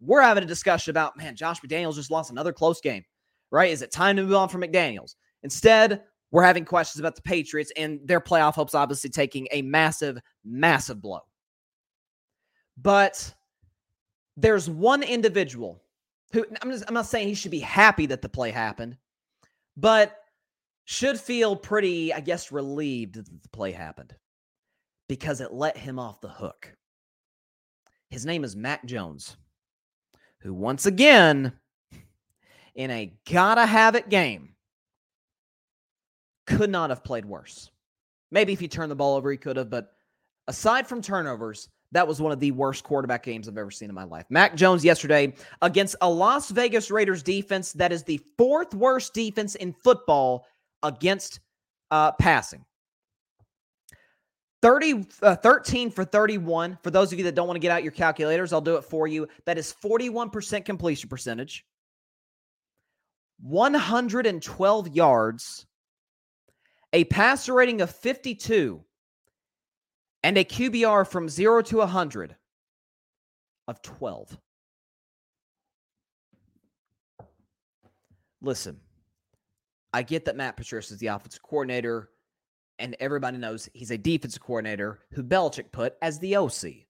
We're 0.00 0.22
having 0.22 0.42
a 0.42 0.46
discussion 0.46 0.90
about, 0.90 1.16
man, 1.16 1.36
Josh 1.36 1.60
McDaniels 1.60 1.94
just 1.94 2.10
lost 2.10 2.30
another 2.30 2.52
close 2.52 2.80
game, 2.80 3.04
right? 3.52 3.70
Is 3.70 3.82
it 3.82 3.92
time 3.92 4.16
to 4.16 4.22
move 4.22 4.34
on 4.34 4.48
from 4.48 4.62
McDaniels? 4.62 5.14
Instead, 5.44 6.02
we're 6.32 6.42
having 6.42 6.64
questions 6.64 6.98
about 6.98 7.14
the 7.14 7.22
Patriots 7.22 7.70
and 7.76 8.00
their 8.04 8.20
playoff 8.20 8.54
hopes 8.54 8.74
obviously 8.74 9.10
taking 9.10 9.46
a 9.52 9.62
massive, 9.62 10.18
massive 10.44 11.00
blow. 11.00 11.20
But 12.78 13.32
there's 14.36 14.68
one 14.68 15.02
individual 15.02 15.82
who 16.32 16.46
I'm, 16.62 16.70
just, 16.70 16.84
I'm 16.88 16.94
not 16.94 17.06
saying 17.06 17.28
he 17.28 17.34
should 17.34 17.50
be 17.50 17.60
happy 17.60 18.06
that 18.06 18.22
the 18.22 18.28
play 18.30 18.50
happened, 18.50 18.96
but 19.76 20.16
should 20.86 21.20
feel 21.20 21.54
pretty, 21.54 22.14
I 22.14 22.20
guess, 22.20 22.50
relieved 22.50 23.16
that 23.16 23.42
the 23.42 23.48
play 23.50 23.70
happened 23.70 24.14
because 25.08 25.42
it 25.42 25.52
let 25.52 25.76
him 25.76 25.98
off 25.98 26.22
the 26.22 26.28
hook. 26.28 26.74
His 28.08 28.24
name 28.24 28.42
is 28.42 28.56
Mac 28.56 28.86
Jones, 28.86 29.36
who 30.40 30.54
once 30.54 30.86
again, 30.86 31.52
in 32.74 32.90
a 32.90 33.12
gotta 33.30 33.66
have 33.66 33.94
it 33.94 34.08
game, 34.08 34.51
could 36.46 36.70
not 36.70 36.90
have 36.90 37.04
played 37.04 37.24
worse. 37.24 37.70
Maybe 38.30 38.52
if 38.52 38.60
he 38.60 38.68
turned 38.68 38.90
the 38.90 38.96
ball 38.96 39.16
over, 39.16 39.30
he 39.30 39.36
could 39.36 39.56
have, 39.56 39.70
but 39.70 39.92
aside 40.48 40.86
from 40.86 41.02
turnovers, 41.02 41.68
that 41.92 42.08
was 42.08 42.20
one 42.20 42.32
of 42.32 42.40
the 42.40 42.50
worst 42.52 42.84
quarterback 42.84 43.22
games 43.22 43.48
I've 43.48 43.58
ever 43.58 43.70
seen 43.70 43.90
in 43.90 43.94
my 43.94 44.04
life. 44.04 44.24
Mac 44.30 44.56
Jones 44.56 44.84
yesterday 44.84 45.34
against 45.60 45.94
a 46.00 46.08
Las 46.08 46.50
Vegas 46.50 46.90
Raiders 46.90 47.22
defense 47.22 47.72
that 47.74 47.92
is 47.92 48.02
the 48.02 48.20
fourth 48.38 48.74
worst 48.74 49.12
defense 49.12 49.54
in 49.54 49.74
football 49.74 50.46
against 50.82 51.40
uh, 51.90 52.12
passing. 52.12 52.64
30, 54.62 55.06
uh, 55.22 55.36
13 55.36 55.90
for 55.90 56.04
31. 56.04 56.78
For 56.82 56.90
those 56.90 57.12
of 57.12 57.18
you 57.18 57.24
that 57.24 57.34
don't 57.34 57.48
want 57.48 57.56
to 57.56 57.60
get 57.60 57.72
out 57.72 57.82
your 57.82 57.92
calculators, 57.92 58.52
I'll 58.52 58.60
do 58.60 58.76
it 58.76 58.84
for 58.84 59.06
you. 59.06 59.28
That 59.44 59.58
is 59.58 59.74
41% 59.82 60.64
completion 60.64 61.08
percentage, 61.08 61.66
112 63.42 64.88
yards, 64.88 65.66
a 66.92 67.04
passer 67.04 67.54
rating 67.54 67.80
of 67.80 67.90
52, 67.90 68.84
and 70.22 70.38
a 70.38 70.44
QBR 70.44 71.06
from 71.06 71.28
0 71.28 71.62
to 71.62 71.78
100 71.78 72.36
of 73.68 73.82
12. 73.82 74.38
Listen, 78.40 78.80
I 79.92 80.02
get 80.02 80.24
that 80.24 80.36
Matt 80.36 80.56
Patricia 80.56 80.94
is 80.94 81.00
the 81.00 81.08
offensive 81.08 81.42
coordinator 81.42 82.10
and 82.78 82.96
everybody 82.98 83.38
knows 83.38 83.68
he's 83.74 83.92
a 83.92 83.98
defensive 83.98 84.42
coordinator 84.42 84.98
who 85.12 85.22
Belichick 85.22 85.70
put 85.70 85.94
as 86.02 86.18
the 86.18 86.36
OC. 86.36 86.86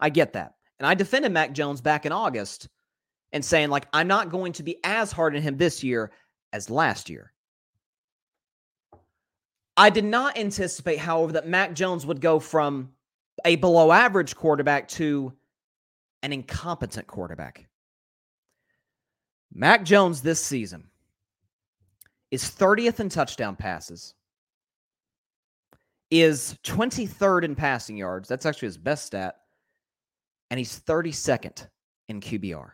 I 0.00 0.10
get 0.10 0.32
that. 0.34 0.54
And 0.78 0.86
I 0.86 0.94
defended 0.94 1.32
Mac 1.32 1.52
Jones 1.52 1.80
back 1.80 2.06
in 2.06 2.12
August 2.12 2.68
and 3.32 3.44
saying, 3.44 3.70
like, 3.70 3.86
I'm 3.92 4.06
not 4.06 4.30
going 4.30 4.52
to 4.54 4.62
be 4.62 4.78
as 4.84 5.10
hard 5.10 5.34
on 5.34 5.42
him 5.42 5.56
this 5.56 5.82
year 5.82 6.12
as 6.52 6.70
last 6.70 7.10
year. 7.10 7.32
I 9.80 9.88
did 9.88 10.04
not 10.04 10.36
anticipate, 10.36 10.98
however, 10.98 11.32
that 11.32 11.48
Mac 11.48 11.72
Jones 11.72 12.04
would 12.04 12.20
go 12.20 12.38
from 12.38 12.90
a 13.46 13.56
below 13.56 13.90
average 13.90 14.36
quarterback 14.36 14.88
to 14.88 15.32
an 16.22 16.34
incompetent 16.34 17.06
quarterback. 17.06 17.66
Mac 19.54 19.82
Jones 19.86 20.20
this 20.20 20.38
season 20.38 20.84
is 22.30 22.44
30th 22.44 23.00
in 23.00 23.08
touchdown 23.08 23.56
passes, 23.56 24.12
is 26.10 26.58
23rd 26.62 27.44
in 27.44 27.54
passing 27.54 27.96
yards. 27.96 28.28
That's 28.28 28.44
actually 28.44 28.68
his 28.68 28.76
best 28.76 29.06
stat. 29.06 29.36
And 30.50 30.58
he's 30.58 30.78
32nd 30.80 31.66
in 32.10 32.20
QBR. 32.20 32.72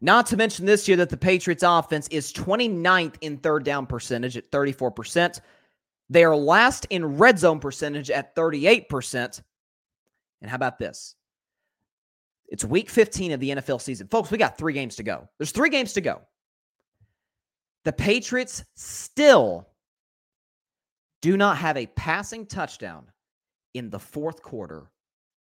Not 0.00 0.26
to 0.26 0.36
mention 0.36 0.64
this 0.64 0.86
year 0.86 0.96
that 0.98 1.10
the 1.10 1.16
Patriots 1.16 1.64
offense 1.66 2.08
is 2.08 2.32
29th 2.32 3.16
in 3.20 3.38
third 3.38 3.64
down 3.64 3.86
percentage 3.86 4.36
at 4.36 4.50
34%. 4.50 5.40
They 6.10 6.24
are 6.24 6.36
last 6.36 6.86
in 6.90 7.18
red 7.18 7.38
zone 7.38 7.58
percentage 7.58 8.10
at 8.10 8.34
38%. 8.36 9.42
And 10.40 10.50
how 10.50 10.54
about 10.54 10.78
this? 10.78 11.14
It's 12.48 12.64
week 12.64 12.88
15 12.88 13.32
of 13.32 13.40
the 13.40 13.50
NFL 13.50 13.80
season. 13.80 14.08
Folks, 14.08 14.30
we 14.30 14.38
got 14.38 14.56
three 14.56 14.72
games 14.72 14.96
to 14.96 15.02
go. 15.02 15.28
There's 15.38 15.52
three 15.52 15.68
games 15.68 15.92
to 15.94 16.00
go. 16.00 16.22
The 17.84 17.92
Patriots 17.92 18.64
still 18.74 19.68
do 21.20 21.36
not 21.36 21.58
have 21.58 21.76
a 21.76 21.86
passing 21.86 22.46
touchdown 22.46 23.06
in 23.74 23.90
the 23.90 23.98
fourth 23.98 24.42
quarter 24.42 24.90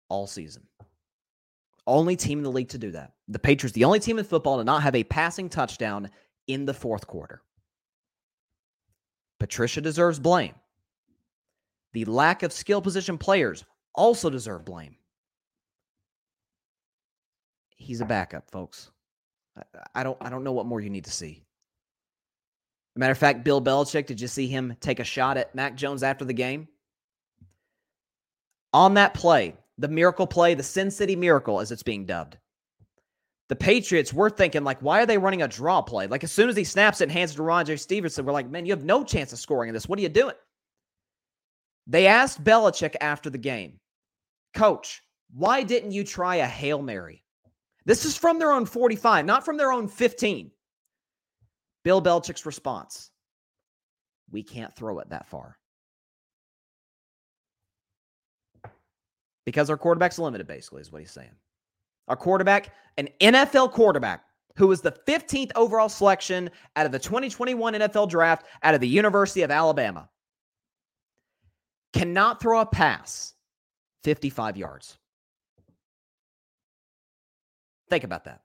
all 0.09 0.27
season. 0.27 0.63
Only 1.87 2.17
team 2.17 2.39
in 2.39 2.45
the 2.45 2.51
league 2.51 2.71
to 2.71 2.79
do 2.79 2.91
that. 2.93 3.13
The 3.29 3.39
Patriots, 3.39 3.75
the 3.75 3.85
only 3.85 4.01
team 4.01 4.19
in 4.19 4.25
football 4.25 4.59
to 4.59 4.65
not 4.65 4.83
have 4.83 4.95
a 4.95 5.05
passing 5.05 5.49
touchdown 5.49 6.11
in 6.47 6.65
the 6.65 6.75
fourth 6.75 7.07
quarter. 7.07 7.43
Patricia 9.39 9.81
deserves 9.81 10.19
blame. 10.19 10.55
The 11.93 12.05
lack 12.05 12.43
of 12.43 12.53
skill 12.53 12.83
position 12.83 13.19
players 13.19 13.65
also 13.95 14.31
deserve 14.31 14.65
blame. 14.65 14.97
He's 17.77 18.01
a 18.01 18.05
backup, 18.05 18.51
folks. 18.51 18.91
I 19.95 20.03
don't 20.03 20.19
I 20.21 20.29
don't 20.29 20.45
know 20.45 20.53
what 20.53 20.67
more 20.67 20.81
you 20.81 20.91
need 20.91 21.05
to 21.05 21.11
see 21.11 21.47
matter 22.97 23.13
of 23.13 23.19
fact, 23.19 23.45
Bill 23.45 23.61
Belichick, 23.61 24.07
did 24.07 24.21
you 24.21 24.29
see 24.29 24.47
him 24.47 24.77
take 24.81 25.01
a 25.01 25.05
shot 25.05 25.37
at 25.37 25.55
Mac 25.55 25.77
Jones 25.77 26.03
after 26.03 26.25
the 26.25 26.33
game? 26.33 26.69
On 28.73 28.95
that 28.95 29.15
play, 29.15 29.55
the 29.79 29.89
miracle 29.89 30.27
play, 30.27 30.55
the 30.55 30.63
Sin 30.63 30.91
City 30.91 31.17
miracle, 31.17 31.61
as 31.61 31.71
it's 31.71 31.83
being 31.83 32.07
dubbed. 32.07 32.39
The 33.49 33.57
Patriots 33.57 34.13
were 34.13 34.31
thinking, 34.31 34.65
like, 34.65 34.81
why 34.81 35.01
are 35.03 35.07
they 35.07 35.19
running 35.19 35.43
a 35.43 35.49
draw 35.49 35.81
play? 35.81 36.07
Like, 36.07 36.25
as 36.25 36.33
soon 36.33 36.49
as 36.49 36.57
he 36.57 36.65
snaps 36.65 37.01
it 37.01 37.05
and 37.05 37.13
hands 37.13 37.33
it 37.33 37.37
to 37.37 37.43
Roger 37.43 37.77
Stevenson, 37.77 38.25
we're 38.25 38.33
like, 38.33 38.51
man, 38.51 38.67
you 38.67 38.73
have 38.73 38.85
no 38.85 39.05
chance 39.05 39.33
of 39.33 39.39
scoring 39.39 39.69
in 39.69 39.75
this. 39.75 39.89
What 39.89 39.99
are 39.99 40.03
you 40.03 40.09
doing? 40.09 40.35
They 41.87 42.09
asked 42.09 42.43
Belichick 42.43 42.97
after 43.01 43.31
the 43.31 43.39
game, 43.39 43.79
Coach, 44.55 45.03
why 45.33 45.63
didn't 45.63 45.93
you 45.93 46.03
try 46.03 46.37
a 46.37 46.47
Hail 46.47 46.83
Mary? 46.83 47.23
This 47.85 48.05
is 48.05 48.17
from 48.17 48.39
their 48.41 48.51
own 48.51 48.67
45, 48.67 49.25
not 49.25 49.45
from 49.45 49.57
their 49.57 49.71
own 49.71 49.87
15. 49.87 50.51
Bill 51.85 52.03
Belichick's 52.03 52.47
response 52.47 53.13
We 54.33 54.43
can't 54.43 54.75
throw 54.75 54.99
it 54.99 55.11
that 55.11 55.29
far. 55.29 55.57
Because 59.47 59.71
our 59.71 59.79
quarterback's 59.79 60.19
limited, 60.19 60.47
basically, 60.47 60.83
is 60.83 60.93
what 60.93 61.01
he's 61.01 61.11
saying. 61.11 61.31
Our 62.09 62.17
quarterback, 62.17 62.75
an 62.99 63.09
NFL 63.21 63.73
quarterback, 63.73 64.25
who 64.57 64.67
was 64.67 64.81
the 64.81 64.93
15th 65.07 65.53
overall 65.57 65.89
selection 65.89 66.51
out 66.77 66.87
of 66.87 66.93
the 66.93 66.99
2021 66.99 67.75
NFL 67.75 68.11
draft 68.11 68.47
out 68.63 68.75
of 68.75 68.81
the 68.81 68.89
University 68.89 69.43
of 69.43 69.51
Alabama, 69.51 70.09
cannot 71.93 72.41
throw 72.41 72.61
a 72.61 72.67
pass 72.67 73.35
55 74.05 74.57
yards. 74.57 74.99
Think 77.89 78.05
about 78.05 78.25
that. 78.25 78.43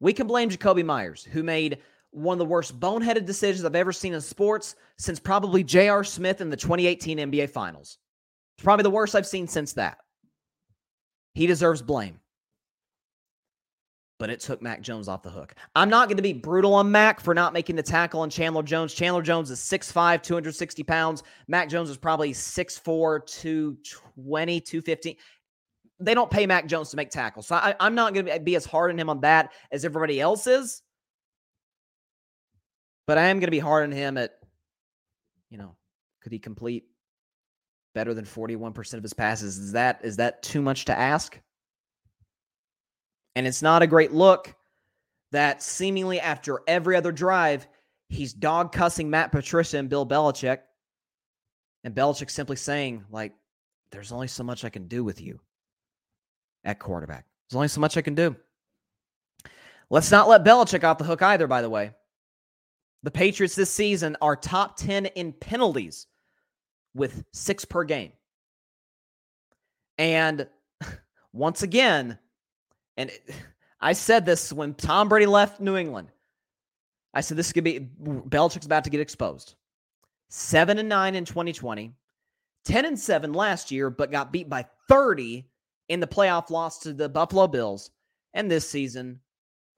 We 0.00 0.12
can 0.12 0.26
blame 0.26 0.50
Jakobi 0.50 0.84
Meyers, 0.84 1.24
who 1.24 1.42
made 1.42 1.78
one 2.10 2.34
of 2.34 2.38
the 2.38 2.44
worst 2.44 2.78
boneheaded 2.78 3.26
decisions 3.26 3.64
I've 3.64 3.74
ever 3.74 3.92
seen 3.92 4.14
in 4.14 4.20
sports 4.20 4.76
since 4.96 5.18
probably 5.18 5.64
J.R. 5.64 6.04
Smith 6.04 6.40
in 6.40 6.50
the 6.50 6.56
2018 6.56 7.18
NBA 7.18 7.50
Finals. 7.50 7.98
It's 8.58 8.64
probably 8.64 8.82
the 8.82 8.90
worst 8.90 9.14
I've 9.14 9.26
seen 9.26 9.46
since 9.46 9.74
that. 9.74 9.98
He 11.34 11.46
deserves 11.46 11.80
blame. 11.80 12.18
But 14.18 14.30
it 14.30 14.40
took 14.40 14.60
Mac 14.60 14.80
Jones 14.80 15.06
off 15.06 15.22
the 15.22 15.30
hook. 15.30 15.54
I'm 15.76 15.88
not 15.88 16.08
going 16.08 16.16
to 16.16 16.24
be 16.24 16.32
brutal 16.32 16.74
on 16.74 16.90
Mac 16.90 17.20
for 17.20 17.34
not 17.34 17.52
making 17.52 17.76
the 17.76 17.84
tackle 17.84 18.20
on 18.20 18.30
Chandler 18.30 18.64
Jones. 18.64 18.92
Chandler 18.92 19.22
Jones 19.22 19.52
is 19.52 19.60
6'5, 19.60 20.24
260 20.24 20.82
pounds. 20.82 21.22
Mac 21.46 21.68
Jones 21.68 21.88
is 21.88 21.96
probably 21.96 22.32
6'4, 22.32 23.24
220, 23.26 24.60
215 24.60 25.16
they 26.00 26.14
don't 26.14 26.30
pay 26.30 26.46
Mac 26.46 26.66
Jones 26.66 26.90
to 26.90 26.96
make 26.96 27.10
tackles. 27.10 27.46
So 27.46 27.56
I, 27.56 27.74
am 27.80 27.94
not 27.94 28.14
going 28.14 28.26
to 28.26 28.40
be 28.40 28.56
as 28.56 28.64
hard 28.64 28.90
on 28.90 28.98
him 28.98 29.10
on 29.10 29.20
that 29.22 29.52
as 29.72 29.84
everybody 29.84 30.20
else 30.20 30.46
is. 30.46 30.82
But 33.06 33.18
I 33.18 33.26
am 33.26 33.38
going 33.38 33.46
to 33.46 33.50
be 33.50 33.58
hard 33.58 33.84
on 33.84 33.92
him 33.92 34.16
at, 34.16 34.32
you 35.50 35.58
know, 35.58 35.74
could 36.22 36.32
he 36.32 36.38
complete 36.38 36.84
better 37.94 38.14
than 38.14 38.24
41% 38.24 38.94
of 38.94 39.02
his 39.02 39.12
passes? 39.12 39.58
Is 39.58 39.72
that 39.72 40.00
is 40.02 40.16
that 40.16 40.42
too 40.42 40.62
much 40.62 40.84
to 40.86 40.98
ask? 40.98 41.38
And 43.36 43.46
it's 43.46 43.62
not 43.62 43.82
a 43.82 43.86
great 43.86 44.12
look 44.12 44.54
that 45.32 45.62
seemingly 45.62 46.20
after 46.20 46.60
every 46.66 46.96
other 46.96 47.12
drive, 47.12 47.68
he's 48.08 48.32
dog 48.32 48.72
cussing 48.72 49.10
Matt 49.10 49.32
Patricia 49.32 49.78
and 49.78 49.88
Bill 49.88 50.06
Belichick. 50.06 50.58
And 51.84 51.94
Belichick 51.94 52.30
simply 52.30 52.56
saying, 52.56 53.04
like, 53.10 53.32
there's 53.92 54.12
only 54.12 54.28
so 54.28 54.42
much 54.42 54.64
I 54.64 54.70
can 54.70 54.88
do 54.88 55.04
with 55.04 55.20
you 55.20 55.40
at 56.64 56.78
quarterback. 56.78 57.26
There's 57.48 57.56
only 57.56 57.68
so 57.68 57.80
much 57.80 57.96
I 57.96 58.02
can 58.02 58.14
do. 58.14 58.34
Let's 59.90 60.10
not 60.10 60.28
let 60.28 60.44
Belichick 60.44 60.84
off 60.84 60.98
the 60.98 61.04
hook 61.04 61.22
either, 61.22 61.46
by 61.46 61.62
the 61.62 61.70
way. 61.70 61.92
The 63.04 63.10
Patriots 63.10 63.54
this 63.54 63.70
season 63.70 64.16
are 64.20 64.36
top 64.36 64.76
10 64.76 65.06
in 65.06 65.32
penalties 65.32 66.08
with 66.98 67.24
six 67.32 67.64
per 67.64 67.84
game. 67.84 68.12
And 69.96 70.46
once 71.32 71.62
again, 71.62 72.18
and 72.96 73.10
I 73.80 73.92
said 73.92 74.26
this 74.26 74.52
when 74.52 74.74
Tom 74.74 75.08
Brady 75.08 75.26
left 75.26 75.60
New 75.60 75.76
England. 75.76 76.08
I 77.14 77.20
said 77.20 77.36
this 77.36 77.52
could 77.52 77.64
be 77.64 77.80
Belichick's 77.80 78.66
about 78.66 78.84
to 78.84 78.90
get 78.90 79.00
exposed. 79.00 79.54
Seven 80.28 80.78
and 80.78 80.88
nine 80.88 81.14
in 81.14 81.24
2020, 81.24 81.94
10 82.64 82.84
and 82.84 82.98
seven 82.98 83.32
last 83.32 83.70
year, 83.70 83.88
but 83.88 84.10
got 84.10 84.32
beat 84.32 84.48
by 84.48 84.66
30 84.88 85.48
in 85.88 86.00
the 86.00 86.06
playoff 86.06 86.50
loss 86.50 86.80
to 86.80 86.92
the 86.92 87.08
Buffalo 87.08 87.46
Bills. 87.46 87.90
And 88.34 88.50
this 88.50 88.68
season, 88.68 89.20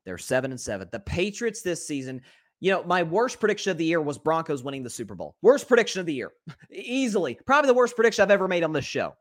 they're 0.05 0.19
seven 0.19 0.51
and 0.51 0.61
seven. 0.61 0.89
The 0.91 0.99
Patriots 0.99 1.63
this 1.63 1.87
season, 1.87 2.23
you 2.61 2.71
know, 2.71 2.85
my 2.85 3.03
worst 3.03 3.41
prediction 3.41 3.71
of 3.71 3.79
the 3.79 3.85
year 3.85 4.01
was 4.01 4.19
Broncos 4.19 4.63
winning 4.63 4.83
the 4.83 4.91
Super 4.91 5.15
Bowl. 5.15 5.35
Worst 5.41 5.67
prediction 5.67 6.01
of 6.01 6.07
the 6.07 6.15
year. 6.15 6.33
Easily. 6.71 7.39
Probably 7.47 7.69
the 7.69 7.75
worst 7.75 7.97
prediction 7.97 8.23
I've 8.23 8.31
ever 8.31 8.49
made 8.49 8.63
on 8.63 8.73
this 8.73 8.85
show. 8.85 9.15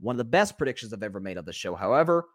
One 0.00 0.14
of 0.14 0.18
the 0.18 0.24
best 0.24 0.58
predictions 0.58 0.92
I've 0.92 1.02
ever 1.02 1.20
made 1.20 1.38
on 1.38 1.44
the 1.44 1.52
show, 1.52 1.76
however, 1.76 2.26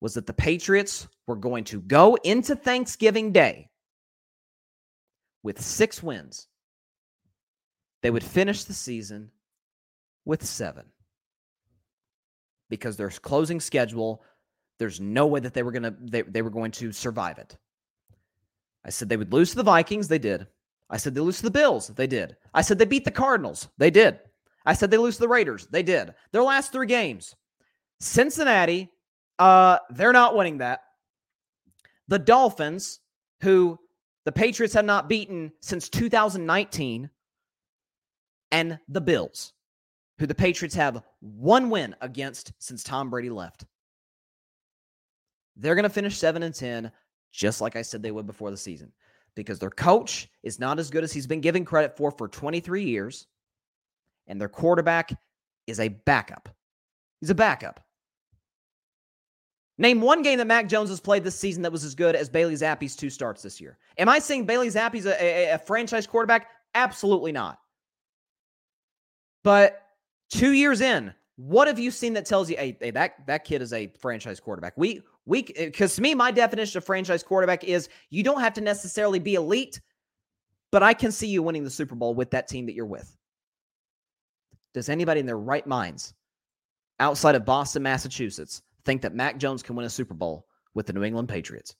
was 0.00 0.14
that 0.14 0.26
the 0.26 0.32
Patriots 0.32 1.08
were 1.26 1.36
going 1.36 1.64
to 1.64 1.80
go 1.80 2.14
into 2.22 2.54
Thanksgiving 2.54 3.32
Day 3.32 3.68
with 5.42 5.60
six 5.60 6.02
wins. 6.02 6.46
They 8.02 8.10
would 8.10 8.24
finish 8.24 8.64
the 8.64 8.74
season 8.74 9.30
with 10.24 10.44
seven 10.44 10.86
because 12.68 12.96
their 12.96 13.10
closing 13.10 13.60
schedule, 13.60 14.22
there's 14.78 15.00
no 15.00 15.26
way 15.26 15.40
that 15.40 15.54
they 15.54 15.62
were 15.62 15.72
gonna 15.72 15.94
they, 16.00 16.22
they 16.22 16.40
were 16.40 16.50
going 16.50 16.70
to 16.72 16.92
survive 16.92 17.38
it. 17.38 17.58
I 18.84 18.90
said 18.90 19.08
they 19.08 19.16
would 19.16 19.32
lose 19.32 19.50
to 19.50 19.56
the 19.56 19.62
Vikings, 19.62 20.08
they 20.08 20.18
did. 20.18 20.46
I 20.88 20.96
said 20.96 21.14
they 21.14 21.20
lose 21.20 21.38
to 21.38 21.44
the 21.44 21.50
Bills, 21.50 21.88
they 21.88 22.06
did. 22.06 22.36
I 22.54 22.62
said 22.62 22.78
they 22.78 22.84
beat 22.84 23.04
the 23.04 23.10
Cardinals, 23.10 23.68
they 23.78 23.90
did. 23.90 24.18
I 24.66 24.74
said 24.74 24.90
they 24.90 24.98
lose 24.98 25.16
to 25.16 25.22
the 25.22 25.28
Raiders, 25.28 25.66
they 25.68 25.82
did. 25.82 26.14
Their 26.32 26.42
last 26.42 26.72
three 26.72 26.86
games. 26.86 27.34
Cincinnati, 28.00 28.90
uh, 29.38 29.78
they're 29.90 30.12
not 30.12 30.36
winning 30.36 30.58
that. 30.58 30.80
The 32.08 32.18
Dolphins, 32.18 33.00
who 33.42 33.78
the 34.24 34.32
Patriots 34.32 34.74
have 34.74 34.84
not 34.84 35.08
beaten 35.08 35.52
since 35.60 35.88
2019, 35.88 37.10
and 38.52 38.78
the 38.88 39.00
Bills 39.00 39.52
who 40.20 40.26
the 40.26 40.34
Patriots 40.34 40.74
have 40.74 41.02
one 41.20 41.70
win 41.70 41.96
against 42.02 42.52
since 42.58 42.82
Tom 42.82 43.08
Brady 43.08 43.30
left. 43.30 43.64
They're 45.56 45.74
going 45.74 45.84
to 45.84 45.88
finish 45.88 46.18
7 46.18 46.42
and 46.42 46.54
10 46.54 46.92
just 47.32 47.60
like 47.60 47.76
I 47.76 47.82
said 47.82 48.02
they 48.02 48.10
would 48.10 48.26
before 48.26 48.50
the 48.50 48.56
season 48.56 48.92
because 49.34 49.58
their 49.58 49.70
coach 49.70 50.28
is 50.42 50.58
not 50.58 50.78
as 50.78 50.90
good 50.90 51.04
as 51.04 51.12
he's 51.12 51.26
been 51.26 51.40
given 51.40 51.64
credit 51.64 51.96
for 51.96 52.10
for 52.10 52.28
23 52.28 52.84
years 52.84 53.26
and 54.26 54.40
their 54.40 54.48
quarterback 54.48 55.12
is 55.66 55.80
a 55.80 55.88
backup. 55.88 56.48
He's 57.20 57.30
a 57.30 57.34
backup. 57.34 57.84
Name 59.78 60.00
one 60.00 60.22
game 60.22 60.38
that 60.38 60.46
Mac 60.46 60.68
Jones 60.68 60.90
has 60.90 61.00
played 61.00 61.24
this 61.24 61.38
season 61.38 61.62
that 61.62 61.72
was 61.72 61.84
as 61.84 61.94
good 61.94 62.14
as 62.14 62.28
Bailey 62.28 62.54
Zappe's 62.54 62.96
two 62.96 63.08
starts 63.08 63.42
this 63.42 63.60
year. 63.60 63.78
Am 63.96 64.08
I 64.08 64.18
saying 64.18 64.44
Bailey 64.44 64.68
Zappe's 64.68 65.06
a, 65.06 65.22
a, 65.22 65.54
a 65.54 65.58
franchise 65.58 66.06
quarterback? 66.06 66.48
Absolutely 66.74 67.32
not. 67.32 67.58
But 69.42 69.80
Two 70.30 70.52
years 70.52 70.80
in, 70.80 71.12
what 71.42 71.68
have 71.68 71.78
you 71.78 71.90
seen 71.90 72.12
that 72.12 72.26
tells 72.26 72.50
you, 72.50 72.56
hey, 72.56 72.76
hey 72.78 72.90
that 72.90 73.26
that 73.26 73.44
kid 73.44 73.62
is 73.62 73.72
a 73.72 73.90
franchise 73.98 74.38
quarterback? 74.40 74.74
We 74.76 75.00
we 75.24 75.46
eh, 75.56 75.66
because 75.66 75.94
to 75.96 76.02
me, 76.02 76.14
my 76.14 76.30
definition 76.30 76.76
of 76.76 76.84
franchise 76.84 77.22
quarterback 77.22 77.64
is 77.64 77.88
you 78.10 78.22
don't 78.22 78.40
have 78.40 78.52
to 78.54 78.60
necessarily 78.60 79.18
be 79.18 79.36
elite, 79.36 79.80
but 80.70 80.82
I 80.82 80.92
can 80.92 81.10
see 81.10 81.28
you 81.28 81.42
winning 81.42 81.64
the 81.64 81.70
Super 81.70 81.94
Bowl 81.94 82.14
with 82.14 82.30
that 82.32 82.46
team 82.46 82.66
that 82.66 82.74
you're 82.74 82.84
with. 82.84 83.16
Does 84.74 84.90
anybody 84.90 85.20
in 85.20 85.26
their 85.26 85.38
right 85.38 85.66
minds, 85.66 86.12
outside 87.00 87.34
of 87.34 87.46
Boston, 87.46 87.82
Massachusetts, 87.82 88.60
think 88.84 89.00
that 89.00 89.14
Mac 89.14 89.38
Jones 89.38 89.62
can 89.62 89.76
win 89.76 89.86
a 89.86 89.90
Super 89.90 90.14
Bowl 90.14 90.46
with 90.74 90.86
the 90.86 90.92
New 90.92 91.04
England 91.04 91.30
Patriots? 91.30 91.74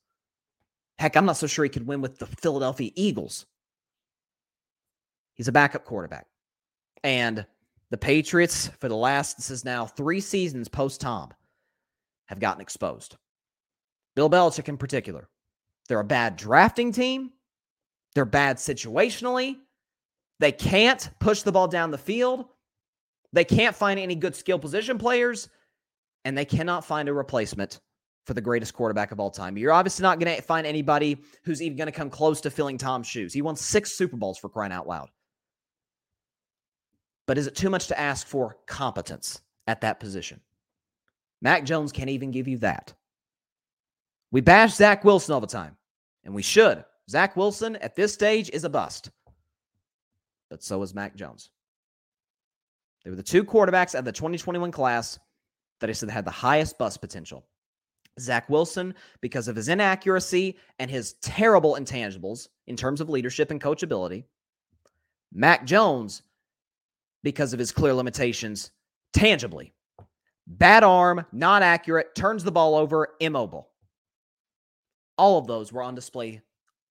Heck, 0.99 1.17
I'm 1.17 1.27
not 1.27 1.37
so 1.37 1.47
sure 1.47 1.65
he 1.65 1.69
could 1.69 1.87
win 1.87 2.01
with 2.01 2.19
the 2.19 2.27
Philadelphia 2.27 2.93
Eagles. 2.97 3.45
He's 5.35 5.49
a 5.49 5.53
backup 5.53 5.85
quarterback. 5.85 6.27
And 7.05 7.47
the 7.91 7.99
Patriots, 7.99 8.69
for 8.79 8.89
the 8.89 8.97
last, 8.97 9.37
this 9.37 9.51
is 9.51 9.65
now 9.65 9.87
three 9.87 10.21
seasons 10.21 10.69
post 10.69 11.01
Tom, 11.01 11.33
have 12.27 12.39
gotten 12.39 12.61
exposed. 12.61 13.17
Bill 14.15 14.31
Belichick 14.31 14.69
in 14.69 14.77
particular. 14.77 15.29
They're 15.89 16.01
a 16.01 16.05
bad 16.05 16.37
drafting 16.37 16.93
team. 16.93 17.33
They're 18.15 18.25
bad 18.25 18.57
situationally. 18.57 19.57
They 20.39 20.53
can't 20.53 21.11
push 21.19 21.43
the 21.43 21.53
ball 21.53 21.69
down 21.69 21.91
the 21.91 21.99
field. 21.99 22.47
They 23.33 23.45
can't 23.45 23.75
find 23.75 23.99
any 23.99 24.15
good 24.15 24.35
skill 24.35 24.59
position 24.59 24.99
players. 24.99 25.49
And 26.25 26.37
they 26.37 26.45
cannot 26.45 26.85
find 26.85 27.09
a 27.09 27.13
replacement 27.13 27.81
for 28.27 28.35
the 28.35 28.41
greatest 28.41 28.75
quarterback 28.75 29.11
of 29.11 29.19
all 29.19 29.31
time. 29.31 29.57
You're 29.57 29.73
obviously 29.73 30.03
not 30.03 30.21
going 30.21 30.37
to 30.37 30.43
find 30.43 30.67
anybody 30.67 31.19
who's 31.45 31.63
even 31.63 31.77
going 31.77 31.87
to 31.87 31.93
come 31.93 32.11
close 32.11 32.41
to 32.43 32.51
filling 32.51 32.79
Tom's 32.79 33.07
shoes. 33.07 33.33
He 33.33 33.43
won 33.43 33.57
six 33.57 33.93
Super 33.93 34.17
Bowls 34.17 34.39
for 34.39 34.49
crying 34.49 34.73
out 34.73 34.87
loud. 34.87 35.09
But 37.31 37.39
is 37.39 37.47
it 37.47 37.55
too 37.55 37.71
much 37.71 37.87
to 37.87 37.97
ask 37.97 38.27
for 38.27 38.57
competence 38.67 39.41
at 39.69 39.83
that 39.83 40.01
position? 40.01 40.41
Mac 41.41 41.65
Jones 41.65 41.93
can't 41.93 42.11
even 42.11 42.33
give 42.33 42.49
you 42.49 42.59
that. 42.59 42.93
We 44.33 44.41
bash 44.41 44.75
Zach 44.75 45.05
Wilson 45.05 45.33
all 45.33 45.41
the 45.41 45.47
time, 45.47 45.77
and 46.25 46.35
we 46.35 46.43
should. 46.43 46.85
Zach 47.09 47.37
Wilson 47.37 47.77
at 47.77 47.95
this 47.95 48.13
stage 48.13 48.51
is 48.51 48.65
a 48.65 48.69
bust. 48.69 49.13
But 50.51 50.65
so 50.65 50.83
is 50.83 50.93
Mac 50.93 51.15
Jones. 51.15 51.51
They 53.05 53.11
were 53.11 53.17
the 53.17 53.23
two 53.23 53.45
quarterbacks 53.45 53.97
of 53.97 54.05
the 54.05 54.11
2021 54.11 54.73
class 54.73 55.17
that 55.79 55.89
I 55.89 55.93
said 55.93 56.11
had 56.11 56.25
the 56.25 56.33
highest 56.33 56.79
bust 56.79 57.01
potential. 57.01 57.47
Zach 58.19 58.49
Wilson, 58.49 58.93
because 59.21 59.47
of 59.47 59.55
his 59.55 59.69
inaccuracy 59.69 60.59
and 60.81 60.91
his 60.91 61.13
terrible 61.23 61.77
intangibles 61.77 62.49
in 62.67 62.75
terms 62.75 63.01
of 63.01 63.09
leadership 63.09 63.53
and 63.53 63.61
coachability. 63.61 64.25
Mac 65.33 65.65
Jones, 65.65 66.23
because 67.23 67.53
of 67.53 67.59
his 67.59 67.73
clear 67.73 67.95
limitations 67.95 68.71
tangibly. 69.13 69.73
Bad 70.47 70.83
arm, 70.85 71.25
not 71.33 71.63
accurate, 71.63 72.15
turns 72.15 72.43
the 72.43 72.53
ball 72.53 72.75
over, 72.75 73.11
immobile. 73.21 73.69
All 75.17 75.39
of 75.39 75.47
those 75.47 75.73
were 75.73 75.83
on 75.83 75.95
display 75.95 76.41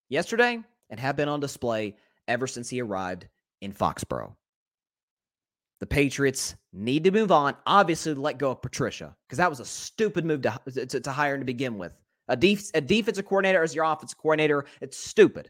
yesterday 0.08 0.60
and 0.90 1.00
have 1.00 1.16
been 1.16 1.30
on 1.30 1.40
display 1.40 1.96
ever 2.28 2.48
since 2.48 2.70
he 2.70 2.82
arrived 2.82 3.28
in 3.62 3.74
Foxborough. 3.74 4.36
The 5.80 5.88
Patriots 5.88 6.56
need 6.74 7.06
to 7.06 7.12
move 7.12 7.32
on. 7.32 7.56
Obviously, 7.66 8.14
let 8.14 8.38
go 8.38 8.52
of 8.52 8.62
Patricia 8.62 9.16
because 9.26 9.38
that 9.38 9.50
was 9.50 9.60
a 9.60 9.66
stupid 9.66 10.26
move 10.26 10.42
to, 10.42 10.86
to, 10.86 11.00
to 11.00 11.12
hire 11.12 11.36
him 11.36 11.42
to 11.42 11.46
begin 11.46 11.78
with. 11.78 11.94
A, 12.28 12.36
def- 12.36 12.72
a 12.74 12.82
defensive 12.82 13.26
coordinator 13.26 13.64
as 13.64 13.74
your 13.74 13.86
offensive 13.86 14.18
coordinator, 14.18 14.66
it's 14.82 14.98
stupid. 14.98 15.50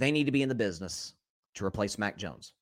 They 0.00 0.10
need 0.10 0.24
to 0.24 0.32
be 0.32 0.42
in 0.42 0.48
the 0.48 0.54
business 0.54 1.12
to 1.54 1.66
replace 1.66 1.98
Mac 1.98 2.16
Jones. 2.16 2.54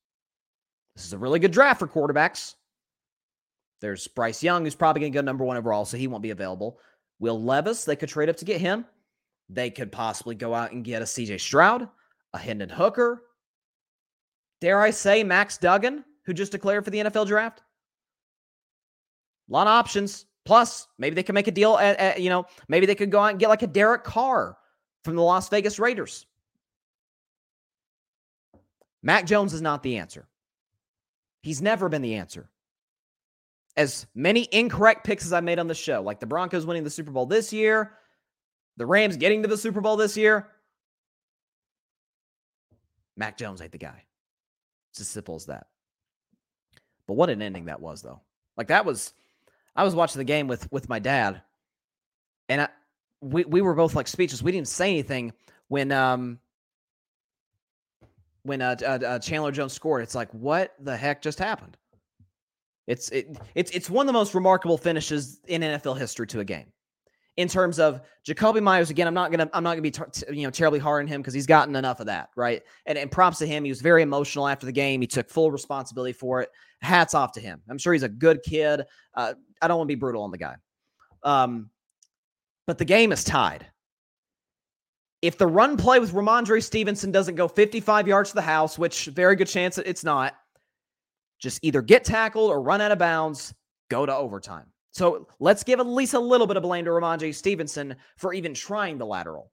This 0.95 1.05
is 1.05 1.13
a 1.13 1.17
really 1.17 1.39
good 1.39 1.51
draft 1.51 1.79
for 1.79 1.87
quarterbacks. 1.87 2.55
There's 3.79 4.09
Bryce 4.09 4.43
Young, 4.43 4.65
who's 4.65 4.75
probably 4.75 4.99
going 4.99 5.13
to 5.13 5.17
go 5.17 5.21
number 5.21 5.45
one 5.45 5.55
overall, 5.55 5.85
so 5.85 5.95
he 5.95 6.07
won't 6.07 6.21
be 6.21 6.31
available. 6.31 6.79
Will 7.19 7.41
Levis, 7.41 7.85
they 7.85 7.95
could 7.95 8.09
trade 8.09 8.27
up 8.27 8.35
to 8.37 8.45
get 8.45 8.59
him. 8.59 8.85
They 9.47 9.69
could 9.69 9.89
possibly 9.89 10.35
go 10.35 10.53
out 10.53 10.73
and 10.73 10.83
get 10.83 11.01
a 11.01 11.05
CJ 11.05 11.39
Stroud, 11.39 11.87
a 12.33 12.37
Hendon 12.37 12.67
Hooker. 12.67 13.23
Dare 14.59 14.81
I 14.81 14.89
say, 14.89 15.23
Max 15.23 15.57
Duggan, 15.57 16.03
who 16.25 16.33
just 16.33 16.51
declared 16.51 16.83
for 16.83 16.91
the 16.91 16.99
NFL 16.99 17.27
draft? 17.27 17.61
A 19.49 19.53
lot 19.53 19.67
of 19.67 19.71
options. 19.71 20.25
Plus, 20.43 20.87
maybe 20.97 21.15
they 21.15 21.23
could 21.23 21.35
make 21.35 21.47
a 21.47 21.51
deal 21.51 21.77
at, 21.77 21.97
at, 21.99 22.21
you 22.21 22.29
know, 22.29 22.45
maybe 22.67 22.85
they 22.85 22.95
could 22.95 23.11
go 23.11 23.21
out 23.21 23.31
and 23.31 23.39
get 23.39 23.47
like 23.47 23.61
a 23.61 23.67
Derek 23.67 24.03
Carr 24.03 24.57
from 25.05 25.15
the 25.15 25.21
Las 25.21 25.47
Vegas 25.47 25.79
Raiders. 25.79 26.25
Mac 29.01 29.25
Jones 29.25 29.53
is 29.53 29.61
not 29.61 29.83
the 29.83 29.97
answer. 29.97 30.27
He's 31.41 31.61
never 31.61 31.89
been 31.89 32.01
the 32.01 32.15
answer 32.15 32.49
as 33.79 34.05
many 34.13 34.45
incorrect 34.51 35.05
picks 35.05 35.25
as 35.25 35.31
I 35.31 35.39
made 35.39 35.57
on 35.57 35.67
the 35.67 35.73
show, 35.73 36.01
like 36.01 36.19
the 36.19 36.25
Broncos 36.25 36.65
winning 36.65 36.83
the 36.83 36.89
Super 36.89 37.11
Bowl 37.11 37.25
this 37.25 37.53
year, 37.53 37.93
the 38.75 38.85
Rams 38.85 39.15
getting 39.15 39.41
to 39.43 39.47
the 39.47 39.57
Super 39.57 39.79
Bowl 39.79 39.95
this 39.95 40.17
year. 40.17 40.47
Mac 43.15 43.37
Jones 43.37 43.61
ain't 43.61 43.71
the 43.71 43.77
guy. 43.77 44.03
It's 44.91 44.99
as 44.99 45.07
simple 45.07 45.35
as 45.35 45.45
that. 45.45 45.67
But 47.07 47.13
what 47.13 47.29
an 47.29 47.41
ending 47.41 47.65
that 47.65 47.79
was, 47.79 48.01
though. 48.01 48.19
Like 48.57 48.67
that 48.67 48.85
was, 48.85 49.13
I 49.77 49.85
was 49.85 49.95
watching 49.95 50.19
the 50.19 50.25
game 50.25 50.47
with 50.47 50.69
with 50.73 50.89
my 50.89 50.99
dad, 50.99 51.41
and 52.49 52.63
I, 52.63 52.69
we 53.21 53.45
we 53.45 53.61
were 53.61 53.75
both 53.75 53.95
like 53.95 54.09
speechless. 54.09 54.43
We 54.43 54.51
didn't 54.51 54.67
say 54.67 54.89
anything 54.89 55.31
when 55.69 55.93
um 55.93 56.39
when 58.43 58.61
uh, 58.61 58.75
uh, 58.81 58.85
uh 58.85 59.19
Chandler 59.19 59.51
Jones 59.51 59.73
scored. 59.73 60.03
It's 60.03 60.15
like, 60.15 60.29
what 60.31 60.75
the 60.79 60.95
heck 60.95 61.21
just 61.21 61.39
happened? 61.39 61.77
It's 62.87 63.09
it, 63.09 63.37
it's 63.53 63.69
it's 63.71 63.89
one 63.89 64.05
of 64.05 64.07
the 64.07 64.13
most 64.13 64.33
remarkable 64.33 64.77
finishes 64.77 65.39
in 65.47 65.61
NFL 65.61 65.97
history 65.97 66.25
to 66.27 66.39
a 66.39 66.45
game. 66.45 66.65
In 67.37 67.47
terms 67.47 67.79
of 67.79 68.01
Jakobi 68.27 68.61
Meyers, 68.61 68.89
again, 68.89 69.07
I'm 69.07 69.13
not 69.13 69.31
gonna 69.31 69.47
I'm 69.53 69.63
not 69.63 69.77
gonna 69.77 69.83
be 69.83 69.93
you 70.35 70.43
know 70.43 70.49
terribly 70.49 70.79
hard 70.79 71.03
on 71.03 71.07
him 71.07 71.21
because 71.21 71.35
he's 71.35 71.45
gotten 71.45 71.75
enough 71.75 71.99
of 71.99 72.07
that, 72.07 72.29
right? 72.35 72.63
And 72.87 72.97
and 72.97 73.11
props 73.11 73.37
to 73.39 73.45
him. 73.45 73.63
He 73.63 73.69
was 73.69 73.81
very 73.81 74.01
emotional 74.01 74.47
after 74.47 74.65
the 74.65 74.71
game. 74.71 75.01
He 75.01 75.07
took 75.07 75.29
full 75.29 75.51
responsibility 75.51 76.13
for 76.13 76.41
it. 76.41 76.49
Hats 76.81 77.13
off 77.13 77.31
to 77.33 77.39
him. 77.39 77.61
I'm 77.69 77.77
sure 77.77 77.93
he's 77.93 78.03
a 78.03 78.09
good 78.09 78.41
kid. 78.41 78.81
Uh, 79.13 79.35
I 79.61 79.67
don't 79.67 79.77
want 79.77 79.87
to 79.87 79.95
be 79.95 79.99
brutal 79.99 80.23
on 80.23 80.31
the 80.31 80.39
guy. 80.39 80.55
Um, 81.23 81.69
but 82.65 82.79
the 82.79 82.85
game 82.85 83.11
is 83.11 83.23
tied. 83.23 83.67
If 85.21 85.37
the 85.37 85.47
run 85.47 85.75
play 85.75 85.99
with 85.99 86.13
Rhamondre 86.13 86.63
Stevenson 86.63 87.11
doesn't 87.11 87.35
go 87.35 87.47
55 87.47 88.07
yards 88.07 88.29
to 88.29 88.35
the 88.35 88.41
house, 88.41 88.79
which 88.79 89.05
very 89.05 89.35
good 89.35 89.47
chance 89.47 89.77
it's 89.77 90.03
not, 90.03 90.35
just 91.39 91.59
either 91.63 91.81
get 91.81 92.05
tackled 92.05 92.49
or 92.49 92.61
run 92.61 92.81
out 92.81 92.91
of 92.91 92.99
bounds, 92.99 93.53
go 93.89 94.05
to 94.05 94.15
overtime. 94.15 94.67
So 94.91 95.27
let's 95.39 95.63
give 95.63 95.79
at 95.79 95.87
least 95.87 96.13
a 96.13 96.19
little 96.19 96.47
bit 96.47 96.57
of 96.57 96.63
blame 96.63 96.85
to 96.85 96.91
Rhamondre 96.91 97.33
Stevenson 97.35 97.95
for 98.17 98.33
even 98.33 98.53
trying 98.53 98.97
the 98.97 99.05
lateral 99.05 99.51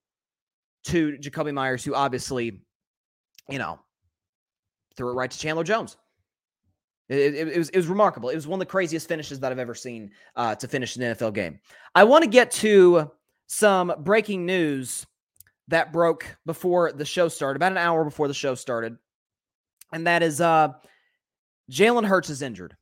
to 0.84 1.18
Jakobi 1.18 1.52
Meyers, 1.52 1.84
who 1.84 1.94
obviously, 1.94 2.62
you 3.48 3.58
know, 3.58 3.78
threw 4.96 5.10
it 5.10 5.14
right 5.14 5.30
to 5.30 5.38
Chandler 5.38 5.64
Jones. 5.64 5.96
It, 7.08 7.34
it, 7.34 7.48
it, 7.48 7.58
was, 7.58 7.68
it 7.70 7.76
was 7.76 7.86
remarkable. 7.86 8.30
It 8.30 8.34
was 8.34 8.46
one 8.46 8.58
of 8.58 8.66
the 8.66 8.70
craziest 8.70 9.08
finishes 9.08 9.38
that 9.40 9.52
I've 9.52 9.58
ever 9.58 9.74
seen 9.74 10.10
uh, 10.34 10.54
to 10.56 10.66
finish 10.66 10.96
an 10.96 11.02
NFL 11.02 11.34
game. 11.34 11.60
I 11.94 12.04
want 12.04 12.24
to 12.24 12.30
get 12.30 12.50
to 12.52 13.10
some 13.46 13.92
breaking 14.00 14.44
news 14.44 15.06
that 15.68 15.92
broke 15.92 16.36
before 16.46 16.92
the 16.92 17.04
show 17.04 17.28
started, 17.28 17.56
about 17.56 17.72
an 17.72 17.78
hour 17.78 18.04
before 18.04 18.28
the 18.28 18.34
show 18.34 18.54
started. 18.54 18.96
And 19.92 20.06
that 20.06 20.22
is 20.22 20.40
uh, 20.40 20.72
Jalen 21.70 22.06
Hurts 22.06 22.30
is 22.30 22.42
injured. 22.42 22.76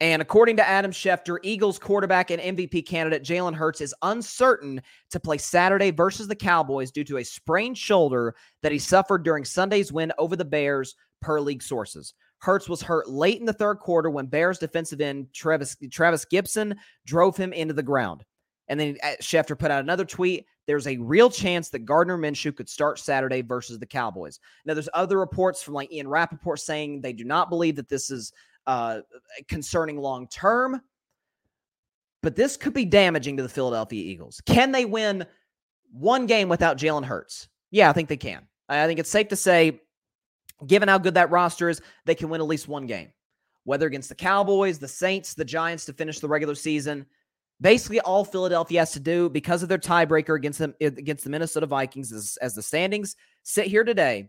And 0.00 0.20
according 0.20 0.56
to 0.56 0.68
Adam 0.68 0.90
Schefter, 0.90 1.38
Eagles 1.44 1.78
quarterback 1.78 2.32
and 2.32 2.42
MVP 2.42 2.86
candidate 2.86 3.22
Jalen 3.22 3.54
Hurts 3.54 3.80
is 3.80 3.94
uncertain 4.02 4.82
to 5.10 5.20
play 5.20 5.38
Saturday 5.38 5.92
versus 5.92 6.26
the 6.26 6.34
Cowboys 6.34 6.90
due 6.90 7.04
to 7.04 7.18
a 7.18 7.24
sprained 7.24 7.78
shoulder 7.78 8.34
that 8.62 8.72
he 8.72 8.80
suffered 8.80 9.22
during 9.22 9.44
Sunday's 9.44 9.92
win 9.92 10.12
over 10.18 10.34
the 10.34 10.44
Bears, 10.44 10.96
per 11.22 11.40
league 11.40 11.62
sources. 11.62 12.14
Hurts 12.38 12.68
was 12.68 12.82
hurt 12.82 13.08
late 13.08 13.38
in 13.38 13.46
the 13.46 13.52
third 13.52 13.76
quarter 13.76 14.10
when 14.10 14.26
Bears 14.26 14.58
defensive 14.58 15.00
end 15.00 15.28
Trevis, 15.32 15.76
Trevis 15.90 16.26
Gipson 16.26 16.76
drove 17.06 17.36
him 17.36 17.52
into 17.52 17.72
the 17.72 17.82
ground. 17.82 18.24
And 18.68 18.78
then 18.78 18.96
uh, 19.02 19.12
Schefter 19.20 19.58
put 19.58 19.70
out 19.70 19.82
another 19.82 20.04
tweet. 20.04 20.46
There's 20.66 20.86
a 20.86 20.96
real 20.98 21.28
chance 21.28 21.70
that 21.70 21.80
Gardner 21.80 22.16
Minshew 22.16 22.54
could 22.54 22.68
start 22.68 22.98
Saturday 22.98 23.42
versus 23.42 23.78
the 23.78 23.86
Cowboys. 23.86 24.38
Now, 24.64 24.74
there's 24.74 24.88
other 24.94 25.18
reports 25.18 25.62
from 25.62 25.74
like 25.74 25.92
Ian 25.92 26.08
Rapoport 26.08 26.60
saying 26.60 27.00
they 27.00 27.12
do 27.12 27.24
not 27.24 27.50
believe 27.50 27.76
that 27.76 27.88
this 27.88 28.10
is 28.10 28.32
uh, 28.66 29.00
concerning 29.48 29.98
long 29.98 30.28
term, 30.28 30.80
but 32.22 32.36
this 32.36 32.56
could 32.56 32.74
be 32.74 32.84
damaging 32.84 33.36
to 33.36 33.42
the 33.42 33.48
Philadelphia 33.48 34.04
Eagles. 34.04 34.40
Can 34.46 34.70
they 34.70 34.84
win 34.84 35.26
one 35.92 36.26
game 36.26 36.48
without 36.48 36.78
Jalen 36.78 37.04
Hurts? 37.04 37.48
Yeah, 37.70 37.90
I 37.90 37.92
think 37.92 38.08
they 38.08 38.16
can. 38.16 38.46
I 38.68 38.86
think 38.86 39.00
it's 39.00 39.10
safe 39.10 39.28
to 39.28 39.36
say, 39.36 39.80
given 40.66 40.88
how 40.88 40.98
good 40.98 41.14
that 41.14 41.30
roster 41.30 41.68
is, 41.68 41.82
they 42.04 42.14
can 42.14 42.28
win 42.28 42.40
at 42.40 42.46
least 42.46 42.68
one 42.68 42.86
game, 42.86 43.12
whether 43.64 43.86
against 43.86 44.08
the 44.08 44.14
Cowboys, 44.14 44.78
the 44.78 44.88
Saints, 44.88 45.34
the 45.34 45.44
Giants 45.44 45.84
to 45.86 45.92
finish 45.92 46.20
the 46.20 46.28
regular 46.28 46.54
season. 46.54 47.04
Basically, 47.60 48.00
all 48.00 48.24
Philadelphia 48.24 48.80
has 48.80 48.92
to 48.92 49.00
do 49.00 49.28
because 49.28 49.62
of 49.62 49.68
their 49.68 49.78
tiebreaker 49.78 50.36
against 50.36 50.58
them 50.58 50.74
eh, 50.80 50.86
against 50.86 51.24
the 51.24 51.30
Minnesota 51.30 51.66
Vikings 51.66 52.12
as, 52.12 52.36
as 52.42 52.54
the 52.54 52.62
standings 52.62 53.14
sit 53.44 53.66
here 53.66 53.84
today. 53.84 54.28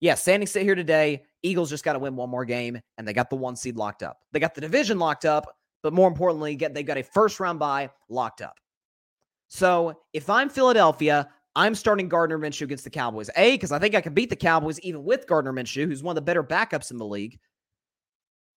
Yeah, 0.00 0.14
standings 0.14 0.50
sit 0.50 0.64
here 0.64 0.74
today. 0.74 1.22
Eagles 1.42 1.70
just 1.70 1.84
got 1.84 1.92
to 1.92 1.98
win 1.98 2.16
one 2.16 2.30
more 2.30 2.44
game, 2.44 2.80
and 2.98 3.06
they 3.06 3.12
got 3.12 3.30
the 3.30 3.36
one 3.36 3.54
seed 3.54 3.76
locked 3.76 4.02
up. 4.02 4.18
They 4.32 4.40
got 4.40 4.54
the 4.54 4.60
division 4.60 4.98
locked 4.98 5.24
up, 5.24 5.46
but 5.82 5.92
more 5.92 6.08
importantly, 6.08 6.56
get 6.56 6.74
they 6.74 6.82
got 6.82 6.98
a 6.98 7.02
first 7.02 7.38
round 7.38 7.58
bye 7.58 7.90
locked 8.08 8.42
up. 8.42 8.56
So 9.48 10.00
if 10.12 10.28
I'm 10.28 10.48
Philadelphia, 10.48 11.28
I'm 11.56 11.74
starting 11.74 12.08
Gardner 12.08 12.38
Minshew 12.38 12.62
against 12.62 12.84
the 12.84 12.90
Cowboys. 12.90 13.30
A, 13.36 13.52
because 13.52 13.70
I 13.70 13.78
think 13.78 13.94
I 13.94 14.00
can 14.00 14.14
beat 14.14 14.30
the 14.30 14.36
Cowboys 14.36 14.80
even 14.80 15.04
with 15.04 15.26
Gardner 15.26 15.52
Minshew, 15.52 15.86
who's 15.86 16.02
one 16.02 16.12
of 16.12 16.16
the 16.16 16.26
better 16.26 16.42
backups 16.42 16.90
in 16.90 16.98
the 16.98 17.06
league. 17.06 17.38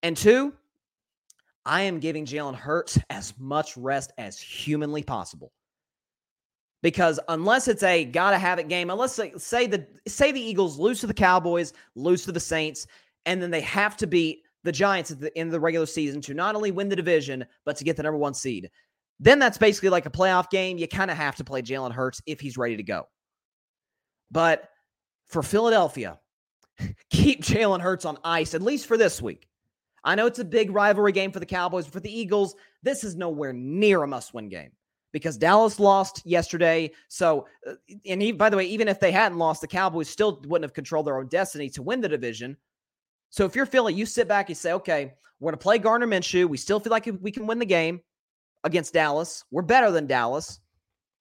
And 0.02 0.16
two, 0.16 0.54
I 1.68 1.82
am 1.82 2.00
giving 2.00 2.24
Jalen 2.24 2.54
Hurts 2.54 2.98
as 3.10 3.34
much 3.38 3.76
rest 3.76 4.12
as 4.16 4.40
humanly 4.40 5.02
possible. 5.02 5.52
Because 6.82 7.20
unless 7.28 7.68
it's 7.68 7.82
a 7.82 8.06
gotta 8.06 8.38
have 8.38 8.58
it 8.58 8.68
game, 8.68 8.88
unless 8.88 9.14
say, 9.14 9.32
say 9.36 9.66
the 9.66 9.86
say 10.06 10.32
the 10.32 10.40
Eagles 10.40 10.78
lose 10.78 11.00
to 11.00 11.06
the 11.06 11.14
Cowboys, 11.14 11.74
lose 11.94 12.24
to 12.24 12.32
the 12.32 12.40
Saints, 12.40 12.86
and 13.26 13.42
then 13.42 13.50
they 13.50 13.60
have 13.60 13.96
to 13.98 14.06
beat 14.06 14.44
the 14.64 14.72
Giants 14.72 15.10
at 15.10 15.20
the 15.20 15.36
end 15.36 15.48
of 15.48 15.52
the 15.52 15.60
regular 15.60 15.86
season 15.86 16.22
to 16.22 16.34
not 16.34 16.54
only 16.54 16.70
win 16.70 16.88
the 16.88 16.96
division, 16.96 17.44
but 17.66 17.76
to 17.76 17.84
get 17.84 17.96
the 17.96 18.02
number 18.02 18.18
one 18.18 18.34
seed. 18.34 18.70
Then 19.20 19.38
that's 19.38 19.58
basically 19.58 19.90
like 19.90 20.06
a 20.06 20.10
playoff 20.10 20.48
game. 20.50 20.78
You 20.78 20.88
kind 20.88 21.10
of 21.10 21.16
have 21.18 21.36
to 21.36 21.44
play 21.44 21.60
Jalen 21.60 21.92
Hurts 21.92 22.22
if 22.24 22.40
he's 22.40 22.56
ready 22.56 22.76
to 22.76 22.82
go. 22.82 23.08
But 24.30 24.70
for 25.26 25.42
Philadelphia, 25.42 26.18
keep 27.10 27.42
Jalen 27.42 27.80
Hurts 27.80 28.04
on 28.04 28.16
ice, 28.24 28.54
at 28.54 28.62
least 28.62 28.86
for 28.86 28.96
this 28.96 29.20
week. 29.20 29.47
I 30.08 30.14
know 30.14 30.24
it's 30.24 30.38
a 30.38 30.44
big 30.44 30.70
rivalry 30.70 31.12
game 31.12 31.30
for 31.30 31.38
the 31.38 31.44
Cowboys, 31.44 31.84
but 31.84 31.92
for 31.92 32.00
the 32.00 32.10
Eagles, 32.10 32.56
this 32.82 33.04
is 33.04 33.14
nowhere 33.14 33.52
near 33.52 34.02
a 34.04 34.06
must 34.06 34.32
win 34.32 34.48
game 34.48 34.70
because 35.12 35.36
Dallas 35.36 35.78
lost 35.78 36.22
yesterday. 36.24 36.92
So, 37.08 37.46
uh, 37.68 37.74
and 38.06 38.22
he, 38.22 38.32
by 38.32 38.48
the 38.48 38.56
way, 38.56 38.64
even 38.64 38.88
if 38.88 39.00
they 39.00 39.12
hadn't 39.12 39.36
lost, 39.36 39.60
the 39.60 39.68
Cowboys 39.68 40.08
still 40.08 40.40
wouldn't 40.46 40.64
have 40.64 40.72
controlled 40.72 41.06
their 41.06 41.18
own 41.18 41.26
destiny 41.26 41.68
to 41.68 41.82
win 41.82 42.00
the 42.00 42.08
division. 42.08 42.56
So 43.28 43.44
if 43.44 43.54
you're 43.54 43.66
Philly, 43.66 43.92
you 43.92 44.06
sit 44.06 44.28
back, 44.28 44.48
you 44.48 44.54
say, 44.54 44.72
okay, 44.72 45.12
we're 45.40 45.50
going 45.50 45.58
to 45.58 45.62
play 45.62 45.76
Gardner 45.76 46.06
Minshew. 46.06 46.48
We 46.48 46.56
still 46.56 46.80
feel 46.80 46.90
like 46.90 47.06
we 47.20 47.30
can 47.30 47.46
win 47.46 47.58
the 47.58 47.66
game 47.66 48.00
against 48.64 48.94
Dallas. 48.94 49.44
We're 49.50 49.60
better 49.60 49.90
than 49.90 50.06
Dallas. 50.06 50.58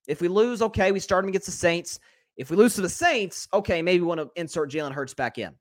If 0.08 0.22
we 0.22 0.30
lose, 0.30 0.62
okay, 0.62 0.94
we 0.94 1.02
start 1.02 1.24
them 1.24 1.30
against 1.30 1.48
the 1.48 1.52
Saints. 1.52 2.00
If 2.38 2.50
we 2.50 2.56
lose 2.56 2.76
to 2.76 2.82
the 2.82 2.88
Saints, 2.88 3.50
okay, 3.54 3.82
maybe 3.82 4.00
we 4.00 4.08
want 4.08 4.22
to 4.22 4.30
insert 4.40 4.72
Jalen 4.72 4.94
Hurts 4.94 5.14
back 5.14 5.40
in. 5.40 5.56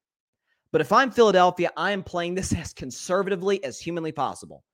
But 0.72 0.80
if 0.80 0.92
I'm 0.92 1.10
Philadelphia, 1.10 1.70
I 1.76 1.92
am 1.92 2.02
playing 2.02 2.34
this 2.34 2.52
as 2.56 2.72
conservatively 2.72 3.62
as 3.64 3.78
humanly 3.78 4.12
possible. 4.12 4.64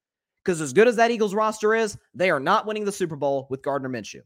Because 0.45 0.61
as 0.61 0.73
good 0.73 0.89
as 0.89 0.97
that 0.97 1.11
Eagles 1.11 1.35
roster 1.35 1.75
is, 1.75 1.97
they 2.15 2.31
are 2.31 2.41
not 2.41 2.67
winning 2.67 2.85
the 2.85 2.93
Super 2.93 3.17
Bowl 3.17 3.47
with 3.49 3.63
Gardner 3.63 3.89
Minshew. 3.89 4.23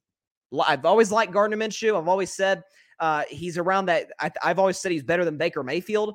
I've 0.66 0.86
always 0.86 1.12
liked 1.12 1.32
Gardner 1.32 1.56
Minshew. 1.56 1.98
I've 1.98 2.08
always 2.08 2.32
said 2.32 2.62
uh, 3.00 3.24
he's 3.28 3.58
around 3.58 3.86
that. 3.86 4.10
I, 4.18 4.30
I've 4.42 4.58
always 4.58 4.78
said 4.78 4.92
he's 4.92 5.02
better 5.02 5.24
than 5.24 5.36
Baker 5.36 5.62
Mayfield. 5.62 6.14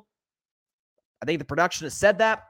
I 1.22 1.26
think 1.26 1.38
the 1.38 1.44
production 1.44 1.84
has 1.84 1.94
said 1.94 2.18
that, 2.18 2.44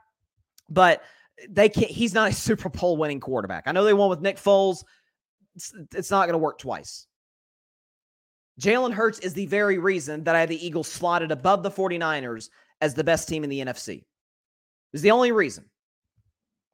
but 0.70 1.03
they 1.50 1.68
can't. 1.68 1.90
He's 1.90 2.14
not 2.14 2.30
a 2.30 2.34
Super 2.34 2.68
Bowl 2.68 2.96
winning 2.96 3.20
quarterback. 3.20 3.64
I 3.66 3.72
know 3.72 3.84
they 3.84 3.92
won 3.92 4.09
with 4.09 4.20
Nick 4.20 4.36
Foles. 4.36 4.84
It's, 5.55 5.74
it's 5.94 6.11
not 6.11 6.26
going 6.26 6.34
to 6.34 6.38
work 6.38 6.59
twice. 6.59 7.07
Jalen 8.61 8.92
Hurts 8.92 9.18
is 9.18 9.34
the 9.34 9.46
very 9.46 9.78
reason 9.78 10.24
that 10.24 10.36
I 10.36 10.40
had 10.40 10.48
the 10.48 10.66
Eagles 10.66 10.88
slotted 10.88 11.30
above 11.30 11.62
the 11.62 11.70
49ers 11.70 12.48
as 12.82 12.92
the 12.92 13.04
best 13.04 13.28
team 13.28 13.44
in 13.44 13.48
the 13.48 13.60
NFC. 13.60 14.04
Is 14.92 15.00
the 15.00 15.12
only 15.12 15.32
reason. 15.32 15.64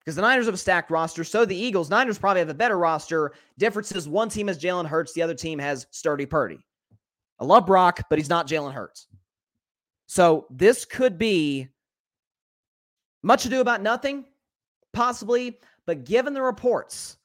Because 0.01 0.17
the 0.17 0.23
Niners 0.23 0.47
have 0.47 0.55
a 0.55 0.59
stacked 0.59 0.91
roster, 0.91 1.23
so 1.23 1.45
the 1.45 1.55
Eagles. 1.55 1.91
Niners 1.91 2.19
probably 2.19 2.41
have 2.41 2.49
a 2.49 2.55
better 2.55 2.79
roster. 2.79 3.33
Difference 3.59 3.93
is 3.93 4.09
one 4.09 4.31
team 4.31 4.49
has 4.49 4.59
Jalen 4.59 4.87
Hurts, 4.87 5.13
the 5.13 5.23
other 5.23 5.35
team 5.35 5.59
has 5.59 5.87
Sturdy 5.91 6.25
Purdy. 6.25 6.59
I 7.39 7.45
love 7.45 7.67
Brock, 7.67 8.01
but 8.09 8.19
he's 8.19 8.31
not 8.31 8.49
Jalen 8.49 8.73
Hurts. 8.73 9.07
So 10.07 10.47
this 10.51 10.87
could 10.87 11.19
be 11.19 11.69
much 13.23 13.45
ado 13.45 13.61
about 13.61 13.83
nothing, 13.83 14.25
possibly, 14.95 15.59
but 15.85 16.05
given 16.05 16.33
the 16.33 16.43
reports 16.43 17.19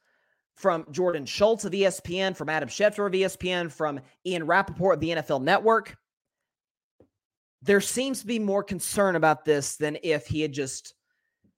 from 0.56 0.86
Jordan 0.92 1.26
Schultz 1.26 1.64
of 1.64 1.72
ESPN, 1.72 2.36
from 2.36 2.50
Adam 2.50 2.68
Schefter 2.68 3.08
of 3.08 3.14
ESPN, 3.14 3.72
from 3.72 4.02
Ian 4.26 4.46
Rapoport 4.46 4.96
of 4.96 5.00
the 5.00 5.10
NFL 5.10 5.42
Network, 5.42 5.96
there 7.64 7.82
seems 7.82 8.20
to 8.20 8.28
be 8.28 8.40
more 8.40 8.64
concern 8.64 9.16
about 9.16 9.46
this 9.46 9.78
than 9.78 9.98
if 10.04 10.28
he 10.28 10.42
had 10.42 10.52
just 10.52 10.94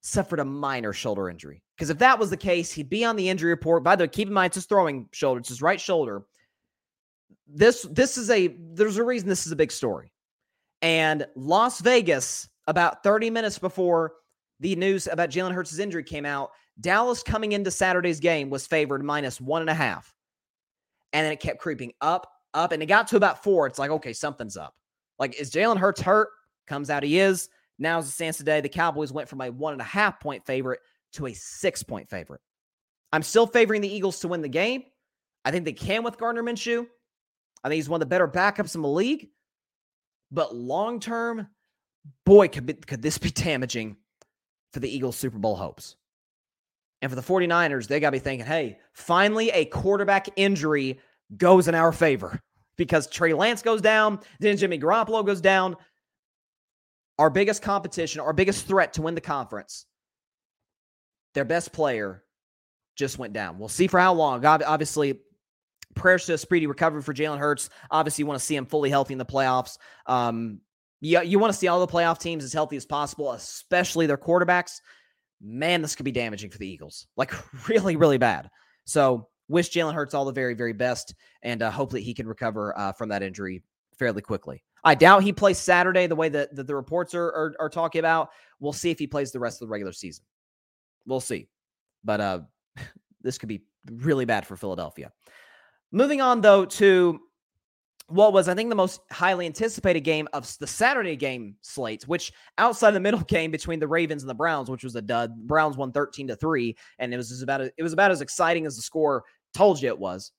suffered 0.01 0.39
a 0.39 0.45
minor 0.45 0.93
shoulder 0.93 1.29
injury. 1.29 1.63
Because 1.75 1.89
if 1.89 1.97
that 1.97 2.19
was 2.19 2.29
the 2.29 2.37
case, 2.37 2.71
he'd 2.71 2.89
be 2.89 3.03
on 3.03 3.15
the 3.15 3.27
injury 3.27 3.49
report. 3.49 3.83
By 3.83 3.95
the 3.95 4.03
way, 4.03 4.07
keep 4.07 4.27
in 4.27 4.33
mind 4.33 4.51
it's 4.51 4.55
his 4.55 4.65
throwing 4.65 5.09
shoulder, 5.11 5.39
it's 5.39 5.49
his 5.49 5.61
right 5.63 5.81
shoulder. 5.81 6.23
This 7.47 7.83
this 7.91 8.17
is 8.17 8.29
a 8.29 8.55
there's 8.73 8.97
a 8.97 9.03
reason 9.03 9.27
this 9.27 9.45
is 9.45 9.51
a 9.51 9.57
big 9.57 9.71
story. 9.71 10.11
And 10.81 11.25
Las 11.35 11.81
Vegas, 11.81 12.47
about 12.67 13.03
30 13.03 13.31
minutes 13.31 13.57
before 13.57 14.13
the 14.59 14.75
news 14.75 15.07
about 15.07 15.31
Jalen 15.31 15.53
Hurts' 15.53 15.79
injury 15.79 16.03
came 16.03 16.25
out, 16.25 16.51
Dallas 16.79 17.23
coming 17.23 17.53
into 17.53 17.71
Saturday's 17.71 18.19
game 18.19 18.49
was 18.49 18.67
favored 18.67 19.03
minus 19.03 19.41
one 19.41 19.61
and 19.61 19.69
a 19.69 19.73
half. 19.73 20.13
And 21.13 21.25
then 21.25 21.33
it 21.33 21.39
kept 21.39 21.59
creeping 21.59 21.93
up, 22.01 22.27
up, 22.53 22.71
and 22.71 22.83
it 22.83 22.87
got 22.87 23.07
to 23.07 23.17
about 23.17 23.43
four. 23.43 23.65
It's 23.67 23.79
like, 23.79 23.91
okay, 23.91 24.13
something's 24.13 24.57
up. 24.57 24.75
Like, 25.19 25.39
is 25.39 25.51
Jalen 25.51 25.77
Hurts 25.77 26.01
hurt? 26.01 26.29
Comes 26.67 26.89
out 26.89 27.03
he 27.03 27.19
is. 27.19 27.49
Now, 27.77 27.99
as 27.99 28.07
it 28.07 28.11
stands 28.11 28.37
today, 28.37 28.61
the 28.61 28.69
Cowboys 28.69 29.11
went 29.11 29.29
from 29.29 29.41
a 29.41 29.51
one 29.51 29.73
and 29.73 29.81
a 29.81 29.85
half 29.85 30.19
point 30.19 30.45
favorite 30.45 30.79
to 31.13 31.27
a 31.27 31.33
six 31.33 31.83
point 31.83 32.09
favorite. 32.09 32.41
I'm 33.11 33.23
still 33.23 33.47
favoring 33.47 33.81
the 33.81 33.93
Eagles 33.93 34.19
to 34.21 34.27
win 34.27 34.41
the 34.41 34.49
game. 34.49 34.83
I 35.43 35.51
think 35.51 35.65
they 35.65 35.73
can 35.73 36.03
with 36.03 36.17
Gardner 36.17 36.43
Minshew. 36.43 36.87
I 37.63 37.69
think 37.69 37.77
he's 37.77 37.89
one 37.89 38.01
of 38.01 38.07
the 38.07 38.09
better 38.09 38.27
backups 38.27 38.75
in 38.75 38.81
the 38.81 38.87
league. 38.87 39.29
But 40.31 40.55
long 40.55 40.99
term, 40.99 41.47
boy, 42.25 42.47
could, 42.47 42.65
be, 42.65 42.73
could 42.73 43.01
this 43.01 43.17
be 43.17 43.29
damaging 43.29 43.97
for 44.75 44.79
the 44.81 44.93
Eagles' 44.93 45.15
Super 45.15 45.37
Bowl 45.37 45.55
hopes. 45.55 45.95
And 47.01 47.09
for 47.09 47.15
the 47.15 47.21
49ers, 47.21 47.87
they 47.87 47.99
got 47.99 48.09
to 48.09 48.11
be 48.13 48.19
thinking, 48.19 48.45
hey, 48.45 48.79
finally 48.91 49.49
a 49.51 49.65
quarterback 49.65 50.27
injury 50.35 50.99
goes 51.37 51.67
in 51.67 51.75
our 51.75 51.91
favor 51.91 52.41
because 52.77 53.07
Trey 53.07 53.33
Lance 53.33 53.61
goes 53.61 53.81
down, 53.81 54.19
then 54.39 54.57
Jimmy 54.57 54.79
Garoppolo 54.79 55.25
goes 55.25 55.41
down. 55.41 55.75
Our 57.17 57.29
biggest 57.29 57.61
competition, 57.61 58.21
our 58.21 58.33
biggest 58.33 58.67
threat 58.67 58.93
to 58.93 59.01
win 59.01 59.15
the 59.15 59.21
conference, 59.21 59.85
their 61.33 61.45
best 61.45 61.71
player 61.71 62.23
just 62.95 63.17
went 63.17 63.33
down. 63.33 63.57
We'll 63.57 63.69
see 63.69 63.87
for 63.87 63.99
how 63.99 64.13
long. 64.13 64.45
Obviously, 64.45 65.19
prayers 65.95 66.25
to 66.25 66.33
a 66.33 66.37
speedy 66.37 66.67
recovery 66.67 67.01
for 67.01 67.13
Jalen 67.13 67.39
Hurts. 67.39 67.69
Obviously, 67.89 68.23
you 68.23 68.27
want 68.27 68.39
to 68.39 68.45
see 68.45 68.55
him 68.55 68.65
fully 68.65 68.89
healthy 68.89 69.13
in 69.13 69.17
the 69.17 69.25
playoffs. 69.25 69.77
Um, 70.05 70.59
you, 71.01 71.21
you 71.21 71.39
want 71.39 71.53
to 71.53 71.57
see 71.57 71.67
all 71.67 71.79
the 71.85 71.91
playoff 71.91 72.19
teams 72.19 72.43
as 72.43 72.53
healthy 72.53 72.77
as 72.77 72.85
possible, 72.85 73.31
especially 73.31 74.07
their 74.07 74.17
quarterbacks. 74.17 74.81
Man, 75.41 75.81
this 75.81 75.95
could 75.95 76.05
be 76.05 76.11
damaging 76.11 76.49
for 76.49 76.57
the 76.57 76.67
Eagles. 76.67 77.07
Like, 77.15 77.33
really, 77.67 77.95
really 77.95 78.17
bad. 78.17 78.49
So, 78.85 79.29
wish 79.47 79.69
Jalen 79.71 79.93
Hurts 79.93 80.13
all 80.13 80.25
the 80.25 80.31
very, 80.31 80.53
very 80.53 80.73
best, 80.73 81.15
and 81.41 81.61
uh, 81.61 81.71
hopefully 81.71 82.01
he 82.01 82.13
can 82.13 82.27
recover 82.27 82.77
uh, 82.77 82.91
from 82.91 83.09
that 83.09 83.23
injury 83.23 83.63
fairly 83.97 84.21
quickly. 84.21 84.63
I 84.83 84.95
doubt 84.95 85.23
he 85.23 85.33
plays 85.33 85.57
Saturday 85.57 86.07
the 86.07 86.15
way 86.15 86.29
that, 86.29 86.55
that 86.55 86.67
the 86.67 86.75
reports 86.75 87.15
are, 87.15 87.25
are, 87.25 87.55
are 87.59 87.69
talking 87.69 87.99
about. 87.99 88.29
We'll 88.59 88.73
see 88.73 88.91
if 88.91 88.99
he 88.99 89.07
plays 89.07 89.31
the 89.31 89.39
rest 89.39 89.61
of 89.61 89.67
the 89.67 89.71
regular 89.71 89.93
season. 89.93 90.23
We'll 91.07 91.21
see. 91.21 91.47
But 92.03 92.21
uh, 92.21 92.39
this 93.21 93.37
could 93.37 93.49
be 93.49 93.63
really 93.91 94.25
bad 94.25 94.45
for 94.45 94.55
Philadelphia. 94.55 95.11
Moving 95.91 96.21
on, 96.21 96.41
though, 96.41 96.65
to 96.65 97.19
what 98.07 98.33
was, 98.33 98.47
I 98.47 98.53
think, 98.53 98.69
the 98.69 98.75
most 98.75 99.01
highly 99.11 99.47
anticipated 99.47 100.01
game 100.01 100.27
of 100.33 100.55
the 100.59 100.67
Saturday 100.67 101.15
game 101.15 101.55
slates, 101.61 102.07
which 102.07 102.31
outside 102.59 102.91
the 102.91 102.99
middle 102.99 103.19
game 103.27 103.49
between 103.49 103.79
the 103.79 103.87
Ravens 103.87 104.21
and 104.21 104.29
the 104.29 104.35
Browns, 104.35 104.69
which 104.69 104.83
was 104.83 104.95
a 104.95 105.01
dud, 105.01 105.35
Browns 105.47 105.77
won 105.77 105.91
13 105.91 106.27
to 106.27 106.35
3, 106.35 106.75
and 106.99 107.13
it 107.13 107.17
was 107.17 107.41
about 107.41 107.61
it 107.61 107.73
was 107.81 107.93
about 107.93 108.11
as 108.11 108.21
exciting 108.21 108.65
as 108.65 108.75
the 108.75 108.81
score 108.81 109.23
told 109.55 109.81
you 109.81 109.87
it 109.87 109.99
was. 109.99 110.31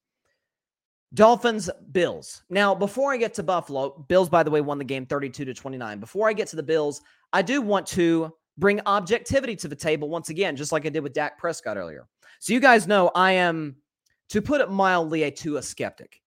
Dolphins, 1.14 1.70
Bills. 1.92 2.42
Now, 2.50 2.74
before 2.74 3.12
I 3.12 3.16
get 3.16 3.34
to 3.34 3.42
Buffalo, 3.42 4.04
Bills, 4.08 4.28
by 4.28 4.42
the 4.42 4.50
way, 4.50 4.60
won 4.60 4.78
the 4.78 4.84
game 4.84 5.06
32 5.06 5.44
to 5.44 5.54
29. 5.54 6.00
Before 6.00 6.28
I 6.28 6.32
get 6.32 6.48
to 6.48 6.56
the 6.56 6.62
Bills, 6.62 7.00
I 7.32 7.42
do 7.42 7.62
want 7.62 7.86
to 7.88 8.32
bring 8.58 8.80
objectivity 8.86 9.56
to 9.56 9.68
the 9.68 9.76
table 9.76 10.08
once 10.08 10.28
again, 10.30 10.56
just 10.56 10.72
like 10.72 10.84
I 10.84 10.88
did 10.88 11.02
with 11.02 11.12
Dak 11.12 11.38
Prescott 11.38 11.76
earlier. 11.76 12.06
So 12.40 12.52
you 12.52 12.60
guys 12.60 12.86
know 12.86 13.10
I 13.14 13.32
am, 13.32 13.76
to 14.30 14.42
put 14.42 14.60
it 14.60 14.70
mildly, 14.70 15.22
a 15.22 15.30
Tua 15.30 15.62
skeptic. 15.62 16.20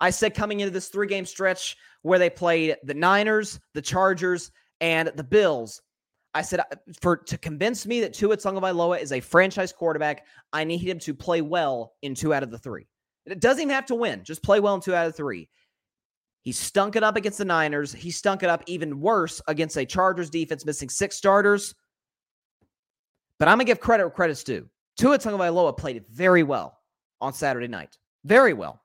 I 0.00 0.10
said 0.10 0.34
coming 0.34 0.60
into 0.60 0.72
this 0.72 0.88
three 0.88 1.06
game 1.06 1.26
stretch 1.26 1.76
where 2.02 2.18
they 2.18 2.30
played 2.30 2.76
the 2.82 2.94
Niners, 2.94 3.60
the 3.74 3.82
Chargers, 3.82 4.50
and 4.80 5.12
the 5.14 5.22
Bills, 5.22 5.80
I 6.34 6.42
said 6.42 6.60
uh, 6.60 6.76
for 7.00 7.16
to 7.16 7.38
convince 7.38 7.86
me 7.86 8.00
that 8.00 8.14
Tua 8.14 8.36
Tagovailoa 8.36 9.00
is 9.00 9.12
a 9.12 9.20
franchise 9.20 9.72
quarterback, 9.72 10.26
I 10.52 10.64
need 10.64 10.78
him 10.78 10.98
to 11.00 11.14
play 11.14 11.42
well 11.42 11.94
in 12.02 12.14
two 12.14 12.32
out 12.32 12.42
of 12.42 12.50
the 12.50 12.58
three. 12.58 12.86
It 13.26 13.40
doesn't 13.40 13.62
even 13.62 13.74
have 13.74 13.86
to 13.86 13.94
win. 13.94 14.22
Just 14.24 14.42
play 14.42 14.60
well 14.60 14.74
in 14.74 14.80
two 14.80 14.94
out 14.94 15.06
of 15.06 15.16
three. 15.16 15.48
He 16.42 16.50
stunk 16.50 16.96
it 16.96 17.04
up 17.04 17.16
against 17.16 17.38
the 17.38 17.44
Niners. 17.44 17.92
He 17.92 18.10
stunk 18.10 18.42
it 18.42 18.48
up 18.48 18.64
even 18.66 19.00
worse 19.00 19.40
against 19.46 19.76
a 19.76 19.86
Chargers 19.86 20.28
defense 20.28 20.66
missing 20.66 20.88
six 20.88 21.16
starters. 21.16 21.74
But 23.38 23.48
I'm 23.48 23.58
gonna 23.58 23.64
give 23.64 23.80
credit 23.80 24.04
where 24.04 24.10
credit's 24.10 24.42
due. 24.42 24.68
Tua 24.96 25.18
Tagovailoa 25.18 25.76
played 25.76 26.04
very 26.10 26.42
well 26.42 26.78
on 27.20 27.32
Saturday 27.32 27.68
night. 27.68 27.96
Very 28.24 28.54
well. 28.54 28.80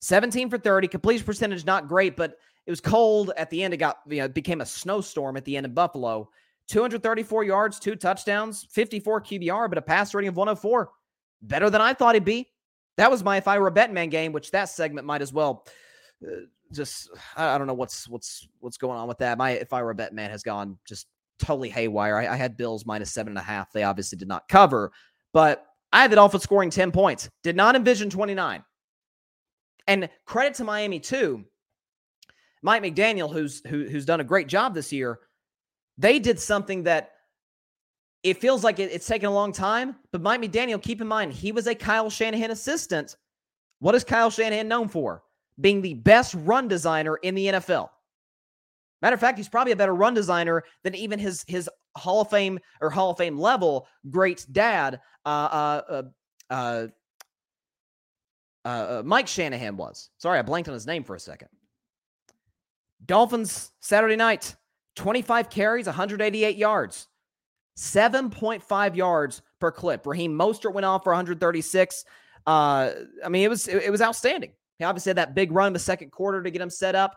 17 0.00 0.50
for 0.50 0.58
30. 0.58 0.88
Completion 0.88 1.24
percentage 1.24 1.64
not 1.64 1.88
great, 1.88 2.16
but 2.16 2.36
it 2.66 2.70
was 2.70 2.80
cold 2.80 3.32
at 3.36 3.50
the 3.50 3.62
end. 3.62 3.74
It 3.74 3.78
got 3.78 3.98
you 4.08 4.18
know, 4.18 4.28
became 4.28 4.60
a 4.60 4.66
snowstorm 4.66 5.36
at 5.36 5.44
the 5.44 5.56
end 5.56 5.66
of 5.66 5.74
Buffalo. 5.74 6.28
234 6.68 7.44
yards, 7.44 7.78
two 7.78 7.96
touchdowns, 7.96 8.66
54 8.70 9.22
QBR, 9.22 9.68
but 9.68 9.78
a 9.78 9.82
pass 9.82 10.14
rating 10.14 10.28
of 10.28 10.36
104. 10.36 10.90
Better 11.42 11.70
than 11.70 11.80
I 11.80 11.94
thought 11.94 12.14
he'd 12.14 12.24
be. 12.24 12.48
That 12.96 13.10
was 13.10 13.22
my 13.22 13.36
if 13.36 13.48
I 13.48 13.58
were 13.58 13.68
a 13.68 13.72
bet 13.72 13.92
man 13.92 14.08
game, 14.08 14.32
which 14.32 14.50
that 14.50 14.68
segment 14.68 15.06
might 15.06 15.22
as 15.22 15.32
well 15.32 15.64
uh, 16.22 16.40
just 16.72 17.10
I, 17.36 17.54
I, 17.54 17.58
don't 17.58 17.66
know 17.66 17.74
what's 17.74 18.08
what's 18.08 18.46
what's 18.58 18.76
going 18.76 18.98
on 18.98 19.08
with 19.08 19.18
that. 19.18 19.38
My 19.38 19.52
if 19.52 19.72
I 19.72 19.82
were 19.82 19.90
a 19.90 19.94
bet 19.94 20.12
man 20.12 20.30
has 20.30 20.42
gone 20.42 20.76
just 20.84 21.06
totally 21.38 21.70
haywire. 21.70 22.16
I, 22.16 22.26
I 22.26 22.36
had 22.36 22.56
Bills 22.56 22.84
minus 22.84 23.12
seven 23.12 23.30
and 23.30 23.38
a 23.38 23.42
half. 23.42 23.72
They 23.72 23.84
obviously 23.84 24.18
did 24.18 24.28
not 24.28 24.48
cover, 24.48 24.92
but 25.32 25.64
I 25.92 26.02
had 26.02 26.10
the 26.10 26.16
Dolphins 26.16 26.42
scoring 26.42 26.70
10 26.70 26.92
points. 26.92 27.30
Did 27.42 27.56
not 27.56 27.76
envision 27.76 28.10
29. 28.10 28.62
And 29.86 30.10
credit 30.26 30.54
to 30.54 30.64
Miami 30.64 31.00
too. 31.00 31.44
Mike 32.62 32.82
McDaniel, 32.82 33.32
who's 33.32 33.62
who, 33.66 33.84
who's 33.84 34.04
done 34.04 34.20
a 34.20 34.24
great 34.24 34.48
job 34.48 34.74
this 34.74 34.92
year, 34.92 35.20
they 35.98 36.18
did 36.18 36.38
something 36.38 36.84
that 36.84 37.12
it 38.22 38.40
feels 38.40 38.64
like 38.64 38.78
it, 38.78 38.90
it's 38.92 39.06
taken 39.06 39.28
a 39.28 39.32
long 39.32 39.52
time, 39.52 39.96
but 40.12 40.22
Mike 40.22 40.40
McDaniel, 40.40 40.80
keep 40.80 41.00
in 41.00 41.06
mind, 41.06 41.32
he 41.32 41.52
was 41.52 41.66
a 41.66 41.74
Kyle 41.74 42.08
Shanahan 42.08 42.50
assistant. 42.50 43.16
What 43.80 43.94
is 43.94 44.04
Kyle 44.04 44.30
Shanahan 44.30 44.68
known 44.68 44.88
for? 44.88 45.22
Being 45.60 45.82
the 45.82 45.94
best 45.94 46.34
run 46.34 46.68
designer 46.68 47.16
in 47.16 47.34
the 47.34 47.46
NFL. 47.46 47.90
Matter 49.02 49.14
of 49.14 49.20
fact, 49.20 49.38
he's 49.38 49.48
probably 49.48 49.72
a 49.72 49.76
better 49.76 49.94
run 49.94 50.14
designer 50.14 50.64
than 50.82 50.94
even 50.94 51.18
his 51.18 51.44
his 51.46 51.70
Hall 51.96 52.20
of 52.20 52.30
Fame 52.30 52.58
or 52.80 52.90
Hall 52.90 53.10
of 53.10 53.18
Fame 53.18 53.38
level 53.38 53.86
great 54.10 54.46
dad, 54.50 55.00
uh, 55.24 55.28
uh, 55.28 56.02
uh, 56.50 56.86
uh, 58.64 58.68
uh 58.68 59.02
Mike 59.04 59.28
Shanahan 59.28 59.76
was. 59.76 60.10
Sorry, 60.18 60.38
I 60.38 60.42
blanked 60.42 60.68
on 60.68 60.74
his 60.74 60.86
name 60.86 61.04
for 61.04 61.14
a 61.14 61.20
second. 61.20 61.48
Dolphins 63.06 63.70
Saturday 63.80 64.16
night, 64.16 64.56
25 64.98 65.48
carries, 65.48 65.86
188 65.86 66.56
yards, 66.56 67.06
7.5 67.78 68.96
yards 68.96 69.42
per 69.60 69.70
clip. 69.70 70.06
Raheem 70.06 70.36
Mostert 70.36 70.74
went 70.74 70.84
off 70.84 71.04
for 71.04 71.10
136. 71.10 72.04
Uh, 72.46 72.90
I 73.24 73.28
mean, 73.28 73.44
it 73.44 73.48
was 73.48 73.68
it, 73.68 73.84
it 73.84 73.90
was 73.90 74.02
outstanding. 74.02 74.52
He 74.78 74.84
obviously 74.84 75.10
had 75.10 75.18
that 75.18 75.34
big 75.34 75.52
run 75.52 75.68
in 75.68 75.72
the 75.72 75.78
second 75.78 76.10
quarter 76.10 76.42
to 76.42 76.50
get 76.50 76.60
him 76.60 76.70
set 76.70 76.94
up 76.94 77.14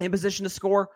in 0.00 0.10
position 0.10 0.44
to 0.44 0.50
score. 0.50 0.88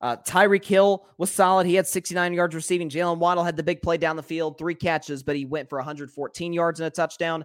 Uh, 0.00 0.16
Tyreek 0.16 0.64
Hill 0.64 1.06
was 1.16 1.30
solid. 1.30 1.66
He 1.66 1.76
had 1.76 1.86
69 1.86 2.34
yards 2.34 2.54
receiving. 2.54 2.90
Jaylen 2.90 3.18
Waddle 3.18 3.44
had 3.44 3.56
the 3.56 3.62
big 3.62 3.82
play 3.82 3.96
down 3.96 4.16
the 4.16 4.22
field, 4.22 4.58
three 4.58 4.74
catches, 4.74 5.22
but 5.22 5.36
he 5.36 5.44
went 5.44 5.68
for 5.68 5.78
114 5.78 6.52
yards 6.52 6.80
and 6.80 6.88
a 6.88 6.90
touchdown. 6.90 7.44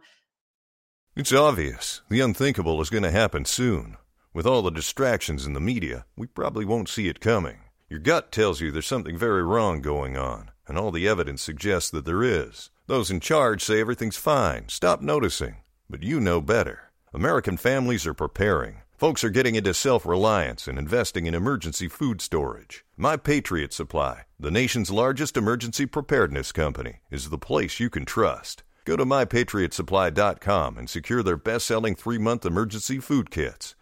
It's 1.15 1.33
obvious. 1.33 2.01
The 2.09 2.21
unthinkable 2.21 2.81
is 2.81 2.89
going 2.89 3.03
to 3.03 3.11
happen 3.11 3.45
soon. 3.45 3.97
With 4.33 4.47
all 4.47 4.63
the 4.63 4.71
distractions 4.71 5.45
in 5.45 5.53
the 5.53 5.59
media, 5.59 6.05
we 6.15 6.25
probably 6.27 6.65
won't 6.65 6.89
see 6.89 7.07
it 7.07 7.19
coming. 7.19 7.59
Your 7.89 7.99
gut 8.01 8.33
tells 8.33 8.59
you 8.59 8.69
there's 8.69 8.85
something 8.85 9.17
very 9.17 9.43
wrong 9.43 9.81
going 9.81 10.17
on, 10.17 10.51
and 10.67 10.77
all 10.77 10.91
the 10.91 11.07
evidence 11.07 11.41
suggests 11.41 11.89
that 11.91 12.03
there 12.03 12.21
is. 12.21 12.69
Those 12.85 13.09
in 13.09 13.21
charge 13.21 13.63
say 13.63 13.79
everything's 13.79 14.17
fine. 14.17 14.67
Stop 14.67 15.01
noticing. 15.01 15.57
But 15.89 16.03
you 16.03 16.19
know 16.19 16.41
better. 16.41 16.91
American 17.13 17.55
families 17.55 18.05
are 18.05 18.13
preparing. 18.13 18.81
Folks 18.97 19.23
are 19.23 19.29
getting 19.29 19.55
into 19.55 19.73
self 19.73 20.05
reliance 20.05 20.67
and 20.67 20.77
investing 20.77 21.27
in 21.27 21.33
emergency 21.33 21.87
food 21.87 22.19
storage. 22.19 22.83
My 22.97 23.15
Patriot 23.15 23.71
Supply, 23.71 24.25
the 24.37 24.51
nation's 24.51 24.91
largest 24.91 25.37
emergency 25.37 25.85
preparedness 25.85 26.51
company, 26.51 26.97
is 27.09 27.29
the 27.29 27.37
place 27.37 27.79
you 27.79 27.89
can 27.89 28.03
trust. 28.03 28.63
Go 28.83 28.97
to 28.97 29.05
mypatriotsupply.com 29.05 30.77
and 30.77 30.89
secure 30.89 31.23
their 31.23 31.37
best 31.37 31.65
selling 31.65 31.95
three 31.95 32.17
month 32.17 32.45
emergency 32.45 32.99
food 32.99 33.31
kits. 33.31 33.75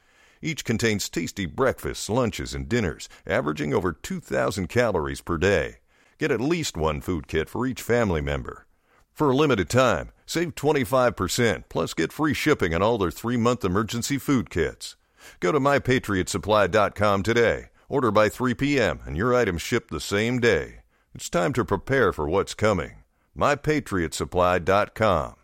Each 0.45 0.63
contains 0.63 1.09
tasty 1.09 1.47
breakfasts, 1.47 2.07
lunches, 2.07 2.53
and 2.53 2.69
dinners, 2.69 3.09
averaging 3.25 3.73
over 3.73 3.91
2,000 3.91 4.69
calories 4.69 5.19
per 5.19 5.39
day. 5.39 5.77
Get 6.19 6.29
at 6.29 6.39
least 6.39 6.77
one 6.77 7.01
food 7.01 7.27
kit 7.27 7.49
for 7.49 7.65
each 7.65 7.81
family 7.81 8.21
member. 8.21 8.67
For 9.11 9.31
a 9.31 9.35
limited 9.35 9.71
time, 9.71 10.11
save 10.27 10.53
25% 10.53 11.63
plus 11.67 11.95
get 11.95 12.13
free 12.13 12.35
shipping 12.35 12.75
on 12.75 12.83
all 12.83 12.99
their 12.99 13.09
three 13.09 13.37
month 13.37 13.65
emergency 13.65 14.19
food 14.19 14.51
kits. 14.51 14.95
Go 15.39 15.51
to 15.51 15.59
mypatriotsupply.com 15.59 17.23
today. 17.23 17.69
Order 17.89 18.11
by 18.11 18.29
3 18.29 18.53
p.m. 18.53 18.99
and 19.03 19.17
your 19.17 19.33
items 19.33 19.63
ship 19.63 19.89
the 19.89 19.99
same 19.99 20.39
day. 20.39 20.81
It's 21.15 21.27
time 21.27 21.53
to 21.53 21.65
prepare 21.65 22.13
for 22.13 22.29
what's 22.29 22.53
coming. 22.53 23.03
mypatriotsupply.com. 23.35 25.35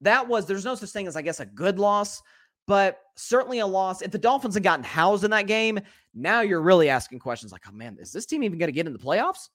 That 0.00 0.26
was 0.26 0.46
there's 0.46 0.64
no 0.64 0.74
such 0.74 0.90
thing 0.90 1.06
as 1.06 1.14
I 1.14 1.22
guess 1.22 1.38
a 1.38 1.46
good 1.46 1.78
loss, 1.78 2.20
but 2.66 2.98
certainly 3.16 3.60
a 3.60 3.66
loss. 3.66 4.02
If 4.02 4.10
the 4.10 4.18
Dolphins 4.18 4.54
had 4.54 4.62
gotten 4.62 4.84
housed 4.84 5.24
in 5.24 5.30
that 5.30 5.46
game, 5.46 5.80
now 6.14 6.40
you're 6.40 6.62
really 6.62 6.88
asking 6.88 7.18
questions 7.18 7.52
like, 7.52 7.62
"Oh 7.68 7.72
man, 7.72 7.96
is 8.00 8.12
this 8.12 8.26
team 8.26 8.42
even 8.42 8.58
going 8.58 8.68
to 8.68 8.72
get 8.72 8.86
in 8.86 8.92
the 8.92 8.98
playoffs?" 8.98 9.48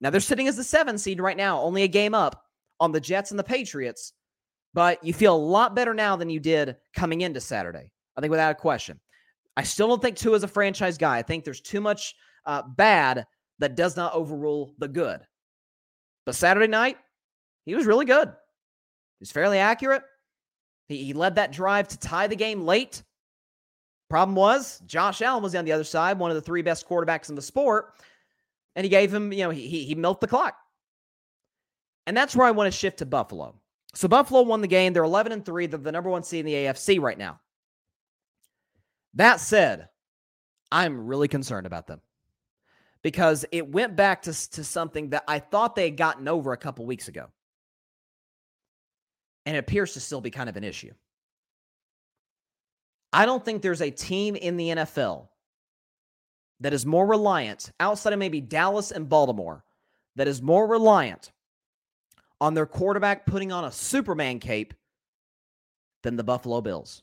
Now 0.00 0.10
they're 0.10 0.20
sitting 0.20 0.48
as 0.48 0.56
the 0.56 0.64
7 0.64 0.98
seed 0.98 1.20
right 1.20 1.36
now, 1.36 1.60
only 1.60 1.82
a 1.82 1.88
game 1.88 2.14
up 2.14 2.44
on 2.80 2.92
the 2.92 3.00
Jets 3.00 3.30
and 3.30 3.38
the 3.38 3.44
Patriots 3.44 4.12
but 4.76 5.02
you 5.02 5.14
feel 5.14 5.34
a 5.34 5.38
lot 5.38 5.74
better 5.74 5.94
now 5.94 6.16
than 6.16 6.28
you 6.28 6.38
did 6.38 6.76
coming 6.94 7.22
into 7.22 7.40
Saturday. 7.40 7.90
I 8.14 8.20
think 8.20 8.30
without 8.30 8.52
a 8.52 8.54
question. 8.54 9.00
I 9.56 9.62
still 9.62 9.88
don't 9.88 10.02
think 10.02 10.18
Tua 10.18 10.36
is 10.36 10.42
a 10.42 10.48
franchise 10.48 10.98
guy. 10.98 11.16
I 11.16 11.22
think 11.22 11.44
there's 11.44 11.62
too 11.62 11.80
much 11.80 12.14
uh, 12.44 12.60
bad 12.76 13.26
that 13.58 13.74
does 13.74 13.96
not 13.96 14.12
overrule 14.12 14.74
the 14.76 14.86
good. 14.86 15.22
But 16.26 16.34
Saturday 16.34 16.66
night, 16.66 16.98
he 17.64 17.74
was 17.74 17.86
really 17.86 18.04
good. 18.04 18.34
He's 19.18 19.32
fairly 19.32 19.56
accurate. 19.56 20.02
He, 20.88 21.04
he 21.04 21.12
led 21.12 21.34
that 21.36 21.52
drive 21.52 21.88
to 21.88 21.98
tie 21.98 22.26
the 22.26 22.36
game 22.36 22.62
late. 22.62 23.02
Problem 24.08 24.36
was, 24.36 24.80
Josh 24.86 25.20
Allen 25.20 25.42
was 25.42 25.54
on 25.54 25.64
the 25.64 25.72
other 25.72 25.84
side, 25.84 26.18
one 26.18 26.30
of 26.30 26.36
the 26.36 26.40
three 26.40 26.62
best 26.62 26.88
quarterbacks 26.88 27.28
in 27.28 27.34
the 27.34 27.42
sport, 27.42 27.94
and 28.76 28.84
he 28.84 28.88
gave 28.88 29.12
him, 29.12 29.32
you 29.32 29.42
know, 29.42 29.50
he, 29.50 29.84
he 29.84 29.94
milked 29.94 30.20
the 30.20 30.28
clock. 30.28 30.56
And 32.06 32.16
that's 32.16 32.36
where 32.36 32.46
I 32.46 32.52
want 32.52 32.72
to 32.72 32.78
shift 32.78 32.98
to 32.98 33.06
Buffalo. 33.06 33.56
So 33.94 34.06
Buffalo 34.06 34.42
won 34.42 34.60
the 34.60 34.68
game. 34.68 34.92
They're 34.92 35.02
11 35.02 35.32
and 35.32 35.44
3. 35.44 35.66
They're 35.66 35.78
the 35.78 35.90
number 35.90 36.10
one 36.10 36.22
seed 36.22 36.40
in 36.40 36.46
the 36.46 36.54
AFC 36.54 37.00
right 37.00 37.18
now. 37.18 37.40
That 39.14 39.40
said, 39.40 39.88
I'm 40.70 41.06
really 41.06 41.26
concerned 41.26 41.66
about 41.66 41.86
them 41.86 42.00
because 43.02 43.44
it 43.50 43.68
went 43.68 43.96
back 43.96 44.22
to, 44.22 44.50
to 44.50 44.62
something 44.62 45.10
that 45.10 45.24
I 45.26 45.38
thought 45.38 45.74
they 45.74 45.84
had 45.84 45.96
gotten 45.96 46.28
over 46.28 46.52
a 46.52 46.58
couple 46.58 46.84
weeks 46.86 47.08
ago. 47.08 47.28
And 49.46 49.56
it 49.56 49.60
appears 49.60 49.94
to 49.94 50.00
still 50.00 50.20
be 50.20 50.30
kind 50.30 50.48
of 50.48 50.56
an 50.56 50.64
issue. 50.64 50.92
I 53.12 53.24
don't 53.24 53.42
think 53.42 53.62
there's 53.62 53.80
a 53.80 53.90
team 53.90 54.36
in 54.36 54.58
the 54.58 54.68
NFL 54.68 55.28
that 56.60 56.72
is 56.72 56.84
more 56.84 57.06
reliant, 57.06 57.70
outside 57.80 58.12
of 58.12 58.18
maybe 58.18 58.40
Dallas 58.40 58.90
and 58.90 59.08
Baltimore, 59.08 59.64
that 60.16 60.28
is 60.28 60.42
more 60.42 60.66
reliant 60.66 61.32
on 62.40 62.54
their 62.54 62.66
quarterback 62.66 63.26
putting 63.26 63.52
on 63.52 63.64
a 63.64 63.72
Superman 63.72 64.40
cape 64.40 64.74
than 66.02 66.16
the 66.16 66.24
Buffalo 66.24 66.60
Bills. 66.60 67.02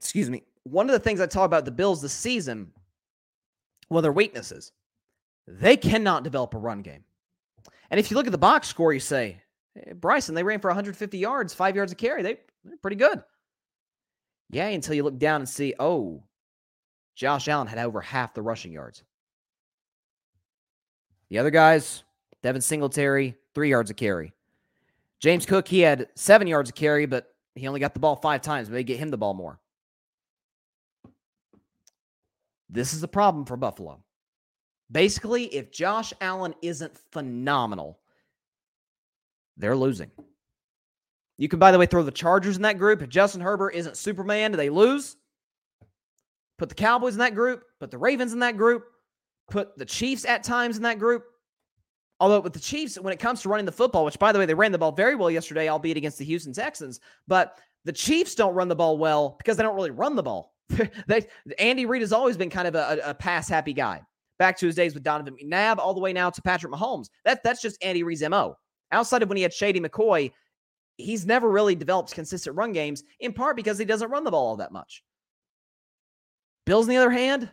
Excuse 0.00 0.30
me. 0.30 0.42
One 0.64 0.88
of 0.88 0.92
the 0.92 0.98
things 0.98 1.20
I 1.20 1.26
talk 1.26 1.46
about 1.46 1.64
the 1.64 1.70
Bills 1.70 2.02
this 2.02 2.12
season, 2.12 2.72
well, 3.88 4.02
their 4.02 4.12
weaknesses, 4.12 4.72
they 5.46 5.76
cannot 5.76 6.24
develop 6.24 6.54
a 6.54 6.58
run 6.58 6.82
game. 6.82 7.04
And 7.90 8.00
if 8.00 8.10
you 8.10 8.16
look 8.16 8.26
at 8.26 8.32
the 8.32 8.38
box 8.38 8.68
score, 8.68 8.92
you 8.92 9.00
say, 9.00 9.41
Eh, 9.76 9.92
Bryson, 9.94 10.34
they 10.34 10.42
ran 10.42 10.60
for 10.60 10.68
150 10.68 11.18
yards, 11.18 11.54
five 11.54 11.76
yards 11.76 11.92
a 11.92 11.94
carry. 11.94 12.22
They, 12.22 12.38
they're 12.64 12.76
pretty 12.78 12.96
good. 12.96 13.22
Yeah, 14.50 14.68
until 14.68 14.94
you 14.94 15.02
look 15.02 15.18
down 15.18 15.40
and 15.40 15.48
see, 15.48 15.74
oh, 15.78 16.22
Josh 17.14 17.48
Allen 17.48 17.66
had 17.66 17.78
over 17.78 18.00
half 18.00 18.34
the 18.34 18.42
rushing 18.42 18.72
yards. 18.72 19.02
The 21.30 21.38
other 21.38 21.50
guys, 21.50 22.04
Devin 22.42 22.60
Singletary, 22.60 23.36
three 23.54 23.70
yards 23.70 23.90
of 23.90 23.96
carry. 23.96 24.32
James 25.20 25.46
Cook, 25.46 25.68
he 25.68 25.80
had 25.80 26.08
seven 26.14 26.46
yards 26.46 26.68
of 26.68 26.74
carry, 26.74 27.06
but 27.06 27.32
he 27.54 27.68
only 27.68 27.80
got 27.80 27.94
the 27.94 28.00
ball 28.00 28.16
five 28.16 28.42
times. 28.42 28.68
But 28.68 28.74
they 28.74 28.84
get 28.84 28.98
him 28.98 29.08
the 29.08 29.16
ball 29.16 29.34
more. 29.34 29.58
This 32.68 32.92
is 32.92 33.02
a 33.02 33.08
problem 33.08 33.44
for 33.44 33.56
Buffalo. 33.56 34.02
Basically, 34.90 35.44
if 35.44 35.70
Josh 35.70 36.12
Allen 36.20 36.54
isn't 36.60 36.98
phenomenal, 37.12 37.98
they're 39.56 39.76
losing. 39.76 40.10
You 41.38 41.48
can, 41.48 41.58
by 41.58 41.72
the 41.72 41.78
way, 41.78 41.86
throw 41.86 42.02
the 42.02 42.10
Chargers 42.10 42.56
in 42.56 42.62
that 42.62 42.78
group. 42.78 43.02
If 43.02 43.08
Justin 43.08 43.40
Herbert 43.40 43.70
isn't 43.70 43.96
Superman, 43.96 44.52
do 44.52 44.56
they 44.56 44.70
lose? 44.70 45.16
Put 46.58 46.68
the 46.68 46.74
Cowboys 46.74 47.14
in 47.14 47.18
that 47.20 47.34
group. 47.34 47.64
Put 47.80 47.90
the 47.90 47.98
Ravens 47.98 48.32
in 48.32 48.38
that 48.40 48.56
group. 48.56 48.84
Put 49.50 49.76
the 49.76 49.84
Chiefs 49.84 50.24
at 50.24 50.44
times 50.44 50.76
in 50.76 50.82
that 50.84 50.98
group. 50.98 51.24
Although 52.20 52.40
with 52.40 52.52
the 52.52 52.60
Chiefs, 52.60 53.00
when 53.00 53.12
it 53.12 53.18
comes 53.18 53.42
to 53.42 53.48
running 53.48 53.66
the 53.66 53.72
football, 53.72 54.04
which 54.04 54.18
by 54.18 54.30
the 54.30 54.38
way, 54.38 54.46
they 54.46 54.54
ran 54.54 54.70
the 54.70 54.78
ball 54.78 54.92
very 54.92 55.16
well 55.16 55.30
yesterday, 55.30 55.68
albeit 55.68 55.96
against 55.96 56.18
the 56.18 56.24
Houston 56.24 56.52
Texans, 56.52 57.00
but 57.26 57.58
the 57.84 57.92
Chiefs 57.92 58.36
don't 58.36 58.54
run 58.54 58.68
the 58.68 58.76
ball 58.76 58.96
well 58.96 59.34
because 59.38 59.56
they 59.56 59.64
don't 59.64 59.74
really 59.74 59.90
run 59.90 60.14
the 60.14 60.22
ball. 60.22 60.54
they, 61.08 61.26
Andy 61.58 61.86
Reid 61.86 62.02
has 62.02 62.12
always 62.12 62.36
been 62.36 62.50
kind 62.50 62.68
of 62.68 62.76
a, 62.76 63.00
a 63.04 63.14
pass 63.14 63.48
happy 63.48 63.72
guy. 63.72 64.00
Back 64.38 64.56
to 64.58 64.66
his 64.66 64.76
days 64.76 64.94
with 64.94 65.02
Donovan 65.02 65.36
McNabb, 65.36 65.78
all 65.78 65.94
the 65.94 66.00
way 66.00 66.12
now 66.12 66.30
to 66.30 66.42
Patrick 66.42 66.72
Mahomes. 66.72 67.08
That 67.24 67.42
that's 67.42 67.60
just 67.60 67.82
Andy 67.82 68.02
Reid's 68.02 68.22
mo. 68.22 68.56
Outside 68.92 69.22
of 69.22 69.28
when 69.28 69.36
he 69.36 69.42
had 69.42 69.52
Shady 69.52 69.80
McCoy, 69.80 70.30
he's 70.98 71.26
never 71.26 71.50
really 71.50 71.74
developed 71.74 72.14
consistent 72.14 72.56
run 72.56 72.72
games. 72.72 73.02
In 73.20 73.32
part 73.32 73.56
because 73.56 73.78
he 73.78 73.84
doesn't 73.84 74.10
run 74.10 74.24
the 74.24 74.30
ball 74.30 74.48
all 74.48 74.56
that 74.56 74.72
much. 74.72 75.02
Bills, 76.64 76.86
on 76.86 76.90
the 76.90 76.98
other 76.98 77.10
hand, 77.10 77.50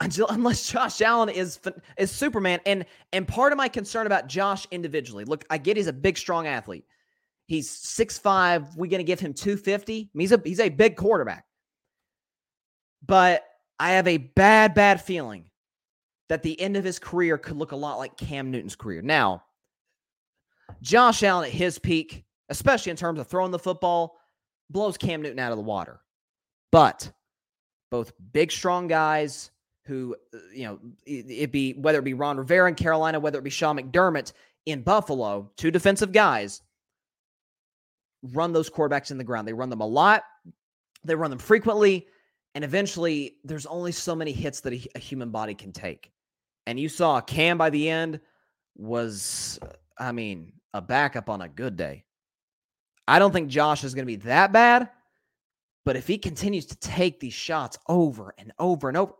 unless 0.28 0.70
Josh 0.70 1.00
Allen 1.00 1.28
is 1.28 1.58
is 1.96 2.10
Superman. 2.10 2.60
And 2.66 2.84
and 3.12 3.26
part 3.26 3.52
of 3.52 3.58
my 3.58 3.68
concern 3.68 4.06
about 4.06 4.26
Josh 4.26 4.66
individually, 4.70 5.24
look, 5.24 5.44
I 5.50 5.58
get 5.58 5.76
he's 5.76 5.86
a 5.86 5.92
big, 5.92 6.18
strong 6.18 6.46
athlete. 6.46 6.84
He's 7.46 7.70
6'5. 7.70 8.76
We're 8.76 8.90
gonna 8.90 9.04
give 9.04 9.20
him 9.20 9.32
250. 9.32 10.10
He's 10.12 10.32
a 10.32 10.40
he's 10.44 10.60
a 10.60 10.68
big 10.68 10.96
quarterback. 10.96 11.44
But 13.06 13.44
I 13.78 13.92
have 13.92 14.08
a 14.08 14.16
bad, 14.16 14.74
bad 14.74 15.00
feeling 15.00 15.50
that 16.28 16.42
the 16.42 16.60
end 16.60 16.76
of 16.76 16.84
his 16.84 16.98
career 16.98 17.38
could 17.38 17.56
look 17.56 17.72
a 17.72 17.76
lot 17.76 17.98
like 17.98 18.16
Cam 18.16 18.50
Newton's 18.50 18.76
career. 18.76 19.02
Now, 19.02 19.44
Josh 20.82 21.22
Allen 21.22 21.46
at 21.46 21.52
his 21.52 21.78
peak, 21.78 22.24
especially 22.48 22.90
in 22.90 22.96
terms 22.96 23.20
of 23.20 23.26
throwing 23.26 23.52
the 23.52 23.58
football, 23.58 24.16
blows 24.70 24.96
Cam 24.96 25.22
Newton 25.22 25.38
out 25.38 25.52
of 25.52 25.58
the 25.58 25.62
water. 25.62 26.00
But 26.72 27.10
both 27.90 28.12
big, 28.32 28.50
strong 28.50 28.88
guys 28.88 29.50
who, 29.84 30.16
you 30.52 30.64
know, 30.64 30.80
it 31.06 31.52
be 31.52 31.74
whether 31.74 32.00
it 32.00 32.04
be 32.04 32.14
Ron 32.14 32.36
Rivera 32.36 32.68
in 32.68 32.74
Carolina, 32.74 33.20
whether 33.20 33.38
it 33.38 33.44
be 33.44 33.50
Sean 33.50 33.78
McDermott 33.78 34.32
in 34.66 34.82
Buffalo, 34.82 35.50
two 35.56 35.70
defensive 35.70 36.10
guys 36.10 36.62
run 38.32 38.52
those 38.52 38.68
quarterbacks 38.68 39.10
in 39.10 39.18
the 39.18 39.24
ground. 39.24 39.46
They 39.46 39.52
run 39.52 39.70
them 39.70 39.80
a 39.80 39.86
lot, 39.86 40.24
they 41.04 41.14
run 41.14 41.30
them 41.30 41.38
frequently, 41.38 42.06
and 42.54 42.64
eventually 42.64 43.36
there's 43.44 43.66
only 43.66 43.92
so 43.92 44.16
many 44.16 44.32
hits 44.32 44.60
that 44.62 44.72
a, 44.72 44.88
a 44.96 44.98
human 44.98 45.30
body 45.30 45.54
can 45.54 45.72
take. 45.72 46.10
And 46.66 46.78
you 46.80 46.88
saw 46.88 47.20
Cam 47.20 47.58
by 47.58 47.70
the 47.70 47.88
end 47.88 48.20
was, 48.76 49.58
I 49.98 50.12
mean, 50.12 50.52
a 50.74 50.82
backup 50.82 51.30
on 51.30 51.40
a 51.42 51.48
good 51.48 51.76
day. 51.76 52.04
I 53.08 53.18
don't 53.18 53.32
think 53.32 53.48
Josh 53.48 53.84
is 53.84 53.94
going 53.94 54.02
to 54.02 54.06
be 54.06 54.16
that 54.16 54.52
bad, 54.52 54.90
But 55.86 55.94
if 55.94 56.08
he 56.08 56.18
continues 56.18 56.66
to 56.66 56.76
take 56.76 57.20
these 57.20 57.32
shots 57.32 57.78
over 57.88 58.34
and 58.36 58.52
over 58.58 58.88
and 58.88 58.96
over, 58.96 59.14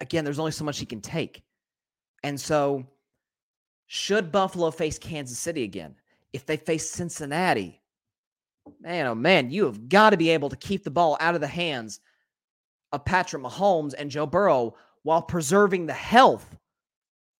again, 0.00 0.24
there's 0.24 0.40
only 0.40 0.50
so 0.50 0.64
much 0.64 0.80
he 0.80 0.84
can 0.84 1.00
take. 1.00 1.44
And 2.24 2.38
so, 2.38 2.84
should 3.86 4.32
Buffalo 4.32 4.72
face 4.72 4.98
Kansas 4.98 5.38
City 5.38 5.62
again? 5.62 5.94
If 6.32 6.44
they 6.44 6.56
face 6.56 6.90
Cincinnati, 6.90 7.80
man, 8.80 9.06
oh 9.06 9.14
man, 9.14 9.52
you 9.52 9.64
have 9.66 9.88
got 9.88 10.10
to 10.10 10.16
be 10.16 10.30
able 10.30 10.48
to 10.48 10.56
keep 10.56 10.82
the 10.82 10.90
ball 10.90 11.16
out 11.20 11.36
of 11.36 11.40
the 11.40 11.46
hands 11.46 12.00
of 12.90 13.04
Patrick 13.04 13.44
Mahomes 13.44 13.94
and 13.96 14.10
Joe 14.10 14.26
Burrow 14.26 14.74
while 15.02 15.22
preserving 15.22 15.86
the 15.86 15.92
health 15.92 16.56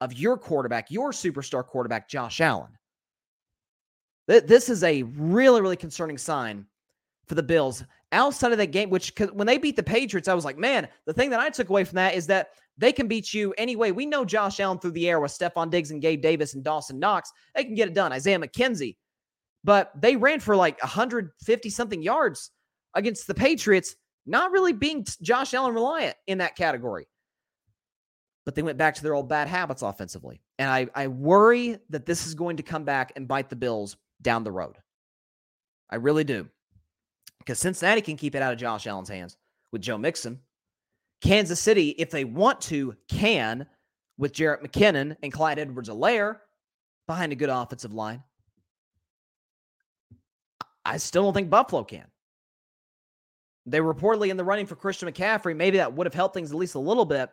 of 0.01 0.13
your 0.13 0.37
quarterback, 0.37 0.91
your 0.91 1.13
superstar 1.13 1.65
quarterback, 1.65 2.09
Josh 2.09 2.41
Allen. 2.41 2.71
This 4.27 4.69
is 4.69 4.83
a 4.83 5.03
really, 5.03 5.61
really 5.61 5.77
concerning 5.77 6.19
sign 6.19 6.67
for 7.27 7.35
the 7.35 7.43
Bills 7.43 7.85
outside 8.11 8.53
of 8.53 8.59
that 8.59 8.73
game, 8.73 8.91
which 8.91 9.13
when 9.33 9.47
they 9.47 9.59
beat 9.59 9.77
the 9.77 9.83
Patriots, 9.83 10.29
I 10.29 10.35
was 10.35 10.45
like, 10.45 10.59
man, 10.59 10.89
the 11.07 11.13
thing 11.13 11.31
that 11.31 11.41
I 11.41 11.51
took 11.51 11.69
away 11.69 11.85
from 11.85 11.97
that 11.97 12.15
is 12.15 12.27
that 12.29 12.49
they 12.79 12.93
can 12.93 13.07
beat 13.09 13.35
you 13.35 13.53
anyway. 13.59 13.91
We 13.91 14.07
know 14.07 14.25
Josh 14.25 14.61
Allen 14.61 14.79
through 14.79 14.93
the 14.93 15.09
air 15.09 15.21
with 15.21 15.33
Stefon 15.33 15.71
Diggs 15.71 15.91
and 15.91 16.01
Gabe 16.01 16.23
Davis 16.23 16.55
and 16.55 16.65
Dawson 16.65 16.99
Knox. 16.99 17.31
They 17.55 17.65
can 17.65 17.75
get 17.75 17.89
it 17.89 17.95
done. 17.95 18.13
Isaiah 18.13 18.39
McKenzie. 18.39 18.97
But 19.65 19.93
they 20.01 20.17
ran 20.17 20.41
for 20.41 20.57
like 20.57 20.83
150 20.83 21.71
something 21.71 22.03
yards 22.03 22.51
against 22.95 23.27
the 23.27 23.35
Patriots, 23.35 23.95
not 24.27 24.51
really 24.51 24.73
being 24.73 25.07
Josh 25.21 25.55
Allen 25.55 25.75
reliant 25.75 26.17
in 26.27 26.39
that 26.39 26.57
category. 26.57 27.07
But 28.45 28.55
they 28.55 28.63
went 28.63 28.79
back 28.79 28.95
to 28.97 29.03
their 29.03 29.15
old 29.15 29.29
bad 29.29 29.47
habits 29.47 29.83
offensively. 29.83 30.41
And 30.59 30.69
I, 30.69 30.89
I 30.95 31.07
worry 31.07 31.79
that 31.91 32.07
this 32.07 32.27
is 32.27 32.35
going 32.35 32.57
to 32.57 32.63
come 32.63 32.85
back 32.85 33.13
and 33.15 33.29
bite 33.29 33.49
the 33.49 33.57
Bills 33.57 33.97
down 34.21 34.43
the 34.43 34.51
road. 34.51 34.77
I 35.91 35.97
really 35.97 36.25
do. 36.25 36.49
Because 37.39 37.59
Cincinnati 37.59 38.01
can 38.01 38.17
keep 38.17 38.35
it 38.35 38.43
out 38.43 38.53
of 38.53 38.59
Josh 38.59 38.87
Allen's 38.87 39.09
hands 39.09 39.37
with 39.73 39.83
Joe 39.83 39.99
Mixon. 39.99 40.41
Kansas 41.23 41.61
City, 41.61 41.91
if 41.91 42.11
they 42.11 42.25
want 42.25 42.61
to, 42.63 42.97
can 43.09 43.67
with 44.19 44.33
Jerick 44.33 44.63
McKinnon 44.63 45.17
and 45.23 45.33
Clyde 45.33 45.59
Edwards 45.59 45.89
Helaire 45.89 46.39
behind 47.07 47.33
a 47.33 47.37
good 47.37 47.49
offensive 47.49 47.93
line. 47.93 48.23
I 50.85 50.97
still 50.97 51.23
don't 51.23 51.35
think 51.35 51.51
Buffalo 51.51 51.85
can. 51.85 52.07
They 53.67 53.81
were 53.81 53.95
reportedly 53.95 54.31
in 54.31 54.37
the 54.37 54.45
running 54.45 54.67
for 54.67 54.75
Christian 54.75 55.09
McCaffrey. 55.09 55.55
Maybe 55.55 55.77
that 55.79 55.93
would 55.93 56.07
have 56.07 56.15
helped 56.15 56.35
things 56.35 56.51
at 56.51 56.57
least 56.57 56.75
a 56.75 56.81
little 56.81 57.05
bit. 57.05 57.31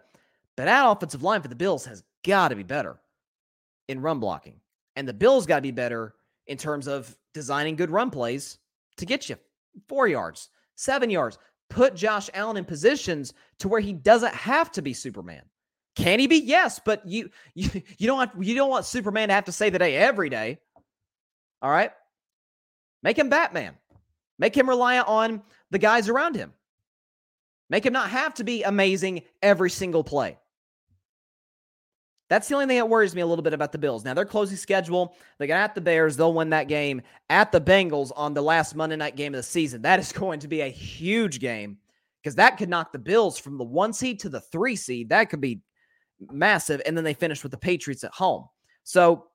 But 0.59 0.65
that 0.65 0.91
offensive 0.91 1.23
line 1.23 1.41
for 1.41 1.47
the 1.47 1.55
Bills 1.55 1.85
has 1.85 2.03
got 2.25 2.49
to 2.49 2.55
be 2.57 2.63
better 2.63 2.99
in 3.87 4.01
run 4.01 4.19
blocking. 4.19 4.59
And 4.97 5.07
the 5.07 5.13
Bills 5.13 5.45
got 5.45 5.55
to 5.55 5.61
be 5.61 5.71
better 5.71 6.15
in 6.47 6.57
terms 6.57 6.85
of 6.85 7.17
designing 7.33 7.77
good 7.77 7.89
run 7.89 8.09
plays 8.09 8.57
to 8.97 9.05
get 9.05 9.29
you 9.29 9.37
four 9.87 10.09
yards, 10.09 10.49
seven 10.75 11.09
yards. 11.09 11.37
Put 11.69 11.95
Josh 11.95 12.29
Allen 12.33 12.57
in 12.57 12.65
positions 12.65 13.33
to 13.59 13.69
where 13.69 13.79
he 13.79 13.93
doesn't 13.93 14.35
have 14.35 14.69
to 14.73 14.81
be 14.81 14.91
Superman. 14.91 15.43
Can 15.95 16.19
he 16.19 16.27
be? 16.27 16.39
Yes, 16.39 16.81
but 16.83 17.07
you 17.07 17.29
you, 17.53 17.69
you 17.97 18.07
don't 18.07 18.17
want 18.17 18.31
you 18.43 18.53
don't 18.53 18.69
want 18.69 18.83
Superman 18.83 19.29
to 19.29 19.35
have 19.35 19.45
to 19.45 19.53
say 19.53 19.69
the 19.69 19.79
day 19.79 19.95
every 19.95 20.29
day. 20.29 20.59
All 21.61 21.71
right. 21.71 21.93
Make 23.01 23.17
him 23.17 23.29
Batman. 23.29 23.75
Make 24.37 24.57
him 24.57 24.67
rely 24.67 24.99
on 24.99 25.41
the 25.71 25.79
guys 25.79 26.09
around 26.09 26.35
him. 26.35 26.51
Make 27.69 27.85
him 27.85 27.93
not 27.93 28.09
have 28.09 28.33
to 28.33 28.43
be 28.43 28.63
amazing 28.63 29.21
every 29.41 29.69
single 29.69 30.03
play. 30.03 30.37
That's 32.29 32.47
the 32.47 32.53
only 32.53 32.67
thing 32.67 32.77
that 32.77 32.87
worries 32.87 33.15
me 33.15 33.21
a 33.21 33.25
little 33.25 33.43
bit 33.43 33.53
about 33.53 33.71
the 33.71 33.79
Bills. 33.79 34.05
Now, 34.05 34.13
their 34.13 34.23
closing 34.23 34.55
schedule, 34.55 35.15
they 35.39 35.47
got 35.47 35.57
at 35.57 35.75
the 35.75 35.81
Bears. 35.81 36.15
They'll 36.15 36.33
win 36.33 36.51
that 36.51 36.67
game 36.67 37.01
at 37.29 37.51
the 37.51 37.59
Bengals 37.59 38.11
on 38.15 38.35
the 38.35 38.41
last 38.41 38.75
Monday 38.75 38.95
night 38.95 39.15
game 39.15 39.33
of 39.33 39.39
the 39.39 39.43
season. 39.43 39.81
That 39.81 39.99
is 39.99 40.11
going 40.13 40.39
to 40.41 40.47
be 40.47 40.61
a 40.61 40.67
huge 40.67 41.39
game 41.39 41.79
because 42.21 42.35
that 42.35 42.57
could 42.57 42.69
knock 42.69 42.91
the 42.91 42.99
Bills 42.99 43.39
from 43.39 43.57
the 43.57 43.63
one 43.63 43.93
seed 43.93 44.19
to 44.21 44.29
the 44.29 44.41
three 44.41 44.75
seed. 44.75 45.09
That 45.09 45.29
could 45.31 45.41
be 45.41 45.61
massive. 46.31 46.81
And 46.85 46.95
then 46.95 47.03
they 47.03 47.15
finish 47.15 47.41
with 47.41 47.51
the 47.51 47.57
Patriots 47.57 48.03
at 48.03 48.13
home. 48.13 48.45
So, 48.83 49.25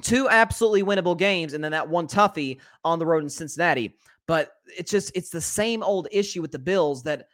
two 0.00 0.28
absolutely 0.28 0.82
winnable 0.82 1.18
games, 1.18 1.52
and 1.52 1.62
then 1.62 1.72
that 1.72 1.88
one 1.88 2.06
toughie 2.06 2.58
on 2.84 2.98
the 2.98 3.06
road 3.06 3.24
in 3.24 3.28
Cincinnati. 3.28 3.96
But 4.26 4.52
it's 4.66 4.90
just, 4.90 5.10
it's 5.16 5.30
the 5.30 5.40
same 5.40 5.82
old 5.82 6.06
issue 6.12 6.40
with 6.40 6.52
the 6.52 6.58
Bills 6.58 7.02
that 7.02 7.26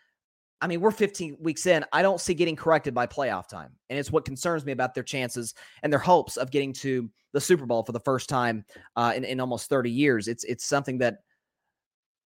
I 0.61 0.66
mean, 0.66 0.80
we're 0.80 0.90
15 0.90 1.36
weeks 1.40 1.66
in. 1.66 1.84
I 1.92 2.02
don't 2.02 2.20
see 2.20 2.32
getting 2.32 2.57
corrected 2.57 2.94
by 2.94 3.07
playoff 3.07 3.48
time. 3.48 3.72
And 3.90 3.98
it's 3.98 4.11
what 4.11 4.24
concerns 4.24 4.64
me 4.64 4.72
about 4.72 4.94
their 4.94 5.02
chances 5.02 5.54
and 5.82 5.92
their 5.92 6.00
hopes 6.00 6.36
of 6.36 6.50
getting 6.50 6.72
to 6.74 7.11
the 7.32 7.40
Super 7.40 7.66
Bowl 7.66 7.82
for 7.82 7.92
the 7.92 8.00
first 8.00 8.28
time 8.28 8.64
uh, 8.96 9.12
in, 9.14 9.24
in 9.24 9.40
almost 9.40 9.68
30 9.68 9.90
years. 9.90 10.28
It's 10.28 10.44
it's 10.44 10.64
something 10.64 10.98
that, 10.98 11.18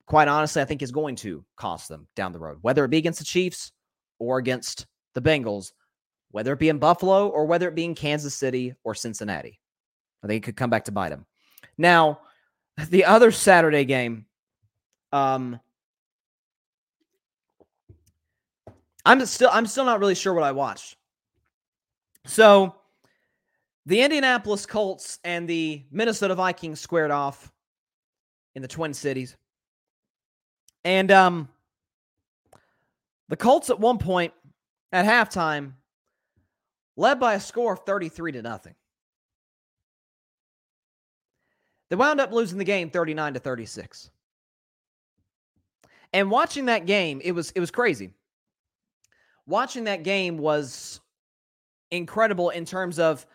quite 0.07 0.29
honestly, 0.29 0.63
I 0.63 0.65
think 0.65 0.83
is 0.83 0.93
going 0.93 1.17
to 1.17 1.45
cost 1.57 1.89
them 1.89 2.07
down 2.15 2.33
the 2.33 2.39
road, 2.39 2.59
whether 2.63 2.85
it 2.85 2.91
be 2.91 2.99
against 2.99 3.19
the 3.19 3.25
Chiefs 3.25 3.73
or 4.21 4.39
against 4.39 4.87
the 5.15 5.23
Bengals, 5.23 5.73
whether 6.31 6.53
it 6.53 6.61
be 6.61 6.69
in 6.69 6.79
Buffalo 6.79 7.29
or 7.29 7.47
whether 7.47 7.69
it 7.69 7.75
be 7.75 7.85
in 7.85 7.97
Kansas 7.97 8.35
City 8.35 8.75
or 8.85 8.95
Cincinnati. 8.95 9.59
I 10.23 10.29
think 10.29 10.45
it 10.45 10.47
could 10.47 10.57
come 10.57 10.71
back 10.71 10.85
to 10.85 10.93
bite 10.93 11.09
them. 11.09 11.27
Now, 11.77 12.21
the 12.91 13.05
other 13.05 13.33
Saturday 13.33 13.85
game, 13.85 14.27
um, 15.13 15.59
I'm 19.05 19.25
still 19.27 19.51
I'm 19.53 19.67
still 19.67 19.85
not 19.85 20.01
really 20.01 20.15
sure 20.15 20.35
what 20.35 20.45
I 20.45 20.53
watched. 20.53 20.97
So 22.27 22.75
the 23.87 24.03
Indianapolis 24.03 24.67
Colts 24.67 25.19
and 25.25 25.49
the 25.49 25.85
Minnesota 25.91 26.35
Vikings 26.35 26.81
squared 26.81 27.11
off 27.11 27.51
in 28.55 28.63
the 28.63 28.69
Twin 28.69 28.95
Cities. 28.95 29.37
And 30.85 31.11
um 31.11 31.49
the 33.29 33.37
Colts 33.37 33.71
at 33.71 33.81
one 33.81 33.99
point 33.99 34.33
at 34.93 35.07
halftime 35.07 35.73
led 36.97 37.21
by 37.21 37.35
a 37.35 37.41
score 37.41 37.73
of 37.73 37.81
33 37.81 38.33
to 38.33 38.43
nothing. 38.43 38.75
They 41.89 41.97
wound 41.97 42.21
up 42.21 42.33
losing 42.33 42.59
the 42.59 42.65
game 42.65 42.91
39 42.91 43.35
to 43.35 43.41
36. 43.41 44.11
And 46.13 46.31
watching 46.31 46.67
that 46.67 46.87
game, 46.87 47.21
it 47.25 47.33
was 47.33 47.51
it 47.53 47.61
was 47.61 47.71
crazy 47.71 48.13
watching 49.51 49.85
that 49.85 50.05
game 50.05 50.39
was 50.39 51.01
incredible 51.91 52.51
in 52.51 52.65
terms 52.65 52.99
of 52.99 53.27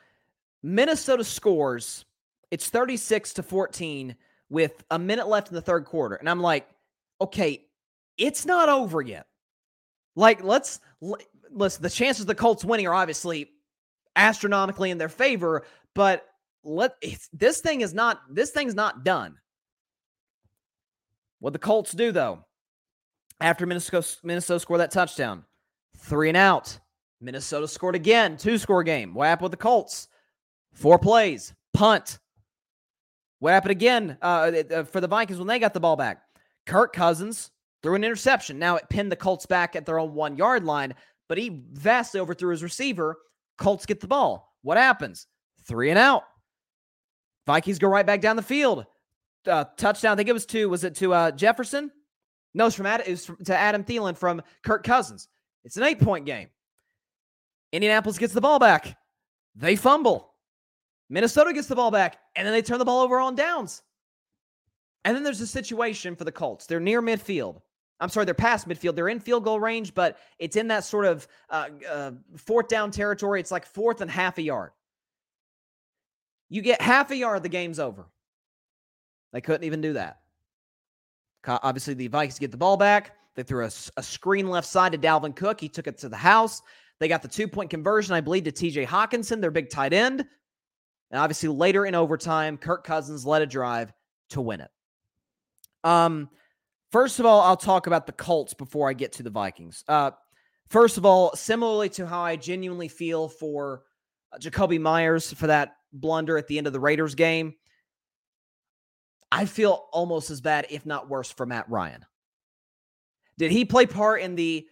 Minnesota 0.63 1.23
scores. 1.23 2.05
It's 2.49 2.69
36 2.69 3.33
to 3.33 3.43
14 3.43 4.15
with 4.49 4.83
a 4.91 4.97
minute 4.97 5.27
left 5.27 5.49
in 5.49 5.55
the 5.55 5.61
third 5.61 5.85
quarter. 5.85 6.15
And 6.15 6.29
I'm 6.29 6.39
like, 6.39 6.67
okay, 7.19 7.65
it's 8.17 8.45
not 8.45 8.69
over 8.69 9.01
yet. 9.01 9.27
Like, 10.15 10.43
let's 10.43 10.79
listen, 11.51 11.83
the 11.83 11.89
chances 11.89 12.25
the 12.25 12.33
Colts 12.33 12.63
winning 12.63 12.87
are 12.87 12.93
obviously 12.93 13.51
astronomically 14.15 14.91
in 14.91 14.97
their 14.97 15.09
favor, 15.09 15.65
but 15.93 16.25
let 16.63 16.95
this 17.33 17.59
thing 17.59 17.81
is 17.81 17.93
not 17.93 18.21
this 18.31 18.51
thing's 18.51 18.75
not 18.75 19.03
done. 19.03 19.37
What 21.39 21.51
the 21.53 21.59
Colts 21.59 21.91
do 21.91 22.13
though, 22.13 22.45
after 23.41 23.65
Minnesota 23.65 24.07
Minnesota 24.23 24.59
score 24.61 24.77
that 24.77 24.91
touchdown, 24.91 25.43
Three 26.05 26.29
and 26.29 26.37
out. 26.37 26.79
Minnesota 27.19 27.67
scored 27.67 27.95
again. 27.95 28.37
Two 28.37 28.57
score 28.57 28.83
game. 28.83 29.13
What 29.13 29.25
happened 29.25 29.45
with 29.45 29.51
the 29.51 29.57
Colts? 29.57 30.07
Four 30.73 30.99
plays. 30.99 31.53
Punt. 31.73 32.19
What 33.39 33.53
happened 33.53 33.71
again 33.71 34.17
uh, 34.21 34.51
uh, 34.71 34.83
for 34.83 35.01
the 35.01 35.07
Vikings 35.07 35.39
when 35.39 35.47
they 35.47 35.59
got 35.59 35.73
the 35.73 35.79
ball 35.79 35.95
back? 35.95 36.21
Kirk 36.65 36.93
Cousins 36.93 37.51
threw 37.81 37.95
an 37.95 38.03
interception. 38.03 38.59
Now 38.59 38.75
it 38.75 38.89
pinned 38.89 39.11
the 39.11 39.15
Colts 39.15 39.45
back 39.45 39.75
at 39.75 39.85
their 39.85 39.99
own 39.99 40.13
one 40.13 40.37
yard 40.37 40.63
line, 40.63 40.93
but 41.27 41.37
he 41.37 41.63
vastly 41.71 42.19
overthrew 42.19 42.51
his 42.51 42.63
receiver. 42.63 43.17
Colts 43.57 43.85
get 43.85 43.99
the 43.99 44.07
ball. 44.07 44.53
What 44.61 44.77
happens? 44.77 45.27
Three 45.67 45.89
and 45.89 45.99
out. 45.99 46.23
Vikings 47.47 47.79
go 47.79 47.87
right 47.87 48.05
back 48.05 48.21
down 48.21 48.35
the 48.35 48.41
field. 48.43 48.85
Uh, 49.47 49.65
touchdown. 49.77 50.13
I 50.13 50.15
think 50.15 50.29
it 50.29 50.33
was 50.33 50.45
two. 50.45 50.69
Was 50.69 50.83
it 50.83 50.95
to 50.95 51.13
uh, 51.13 51.31
Jefferson? 51.31 51.91
No, 52.53 52.67
it's 52.67 52.75
from 52.75 52.85
Ad- 52.85 53.03
it 53.05 53.11
was 53.11 53.25
from, 53.25 53.37
to 53.45 53.55
Adam 53.55 53.83
Thielen 53.83 54.17
from 54.17 54.41
Kirk 54.63 54.83
Cousins. 54.83 55.27
It's 55.65 55.77
an 55.77 55.83
eight 55.83 55.99
point 55.99 56.25
game. 56.25 56.47
Indianapolis 57.73 58.17
gets 58.17 58.33
the 58.33 58.41
ball 58.41 58.59
back. 58.59 58.97
They 59.55 59.75
fumble. 59.75 60.31
Minnesota 61.09 61.51
gets 61.53 61.67
the 61.67 61.75
ball 61.75 61.91
back, 61.91 62.17
and 62.35 62.47
then 62.47 62.53
they 62.53 62.61
turn 62.61 62.79
the 62.79 62.85
ball 62.85 63.01
over 63.01 63.19
on 63.19 63.35
downs. 63.35 63.81
And 65.03 65.15
then 65.15 65.23
there's 65.23 65.41
a 65.41 65.47
situation 65.47 66.15
for 66.15 66.23
the 66.23 66.31
Colts. 66.31 66.65
They're 66.65 66.79
near 66.79 67.01
midfield. 67.01 67.61
I'm 67.99 68.09
sorry, 68.09 68.25
they're 68.25 68.33
past 68.33 68.67
midfield. 68.67 68.95
They're 68.95 69.09
in 69.09 69.19
field 69.19 69.43
goal 69.43 69.59
range, 69.59 69.93
but 69.93 70.17
it's 70.39 70.55
in 70.55 70.67
that 70.69 70.83
sort 70.83 71.05
of 71.05 71.27
uh, 71.49 71.69
uh, 71.89 72.11
fourth 72.37 72.67
down 72.67 72.91
territory. 72.91 73.39
It's 73.39 73.51
like 73.51 73.65
fourth 73.65 74.01
and 74.01 74.09
half 74.09 74.37
a 74.37 74.41
yard. 74.41 74.71
You 76.49 76.61
get 76.61 76.81
half 76.81 77.11
a 77.11 77.15
yard, 77.15 77.43
the 77.43 77.49
game's 77.49 77.79
over. 77.79 78.05
They 79.31 79.41
couldn't 79.41 79.63
even 79.63 79.81
do 79.81 79.93
that. 79.93 80.19
Obviously, 81.47 81.93
the 81.93 82.07
Vikings 82.07 82.39
get 82.39 82.51
the 82.51 82.57
ball 82.57 82.77
back. 82.77 83.15
They 83.35 83.43
threw 83.43 83.65
a, 83.65 83.71
a 83.97 84.03
screen 84.03 84.49
left 84.49 84.67
side 84.67 84.93
to 84.93 84.97
Dalvin 84.97 85.35
Cook. 85.35 85.59
He 85.59 85.69
took 85.69 85.87
it 85.87 85.97
to 85.99 86.09
the 86.09 86.15
house. 86.15 86.61
They 86.99 87.07
got 87.07 87.21
the 87.21 87.27
two 87.27 87.47
point 87.47 87.69
conversion, 87.69 88.15
I 88.15 88.21
believe, 88.21 88.45
to 88.45 88.51
TJ 88.51 88.85
Hockenson, 88.87 89.41
their 89.41 89.51
big 89.51 89.69
tight 89.69 89.93
end. 89.93 90.25
And 91.11 91.19
obviously, 91.19 91.49
later 91.49 91.85
in 91.85 91.95
overtime, 91.95 92.57
Kirk 92.57 92.85
Cousins 92.85 93.25
led 93.25 93.41
a 93.41 93.45
drive 93.45 93.93
to 94.29 94.41
win 94.41 94.61
it. 94.61 94.71
Um, 95.83 96.29
First 96.95 97.19
of 97.19 97.25
all, 97.25 97.41
I'll 97.41 97.57
talk 97.57 97.87
about 97.87 98.05
the 98.05 98.13
Colts 98.13 98.53
before 98.53 98.89
I 98.89 98.93
get 98.93 99.11
to 99.13 99.23
the 99.23 99.29
Vikings. 99.29 99.83
Uh, 99.85 100.11
first 100.69 100.97
of 100.97 101.05
all, 101.05 101.35
similarly 101.35 101.89
to 101.89 102.07
how 102.07 102.21
I 102.21 102.37
genuinely 102.37 102.87
feel 102.87 103.27
for 103.27 103.83
uh, 104.31 104.37
Jakobi 104.37 104.79
Meyers 104.79 105.33
for 105.33 105.47
that 105.47 105.75
blunder 105.91 106.37
at 106.37 106.47
the 106.47 106.57
end 106.57 106.67
of 106.67 106.73
the 106.73 106.79
Raiders 106.79 107.13
game, 107.13 107.55
I 109.29 109.43
feel 109.43 109.87
almost 109.91 110.29
as 110.29 110.39
bad, 110.39 110.67
if 110.69 110.85
not 110.85 111.09
worse, 111.09 111.29
for 111.29 111.45
Matt 111.45 111.69
Ryan. 111.69 112.05
Did 113.37 113.51
he 113.51 113.65
play 113.65 113.85
part 113.85 114.21
in 114.21 114.35
the 114.35 114.67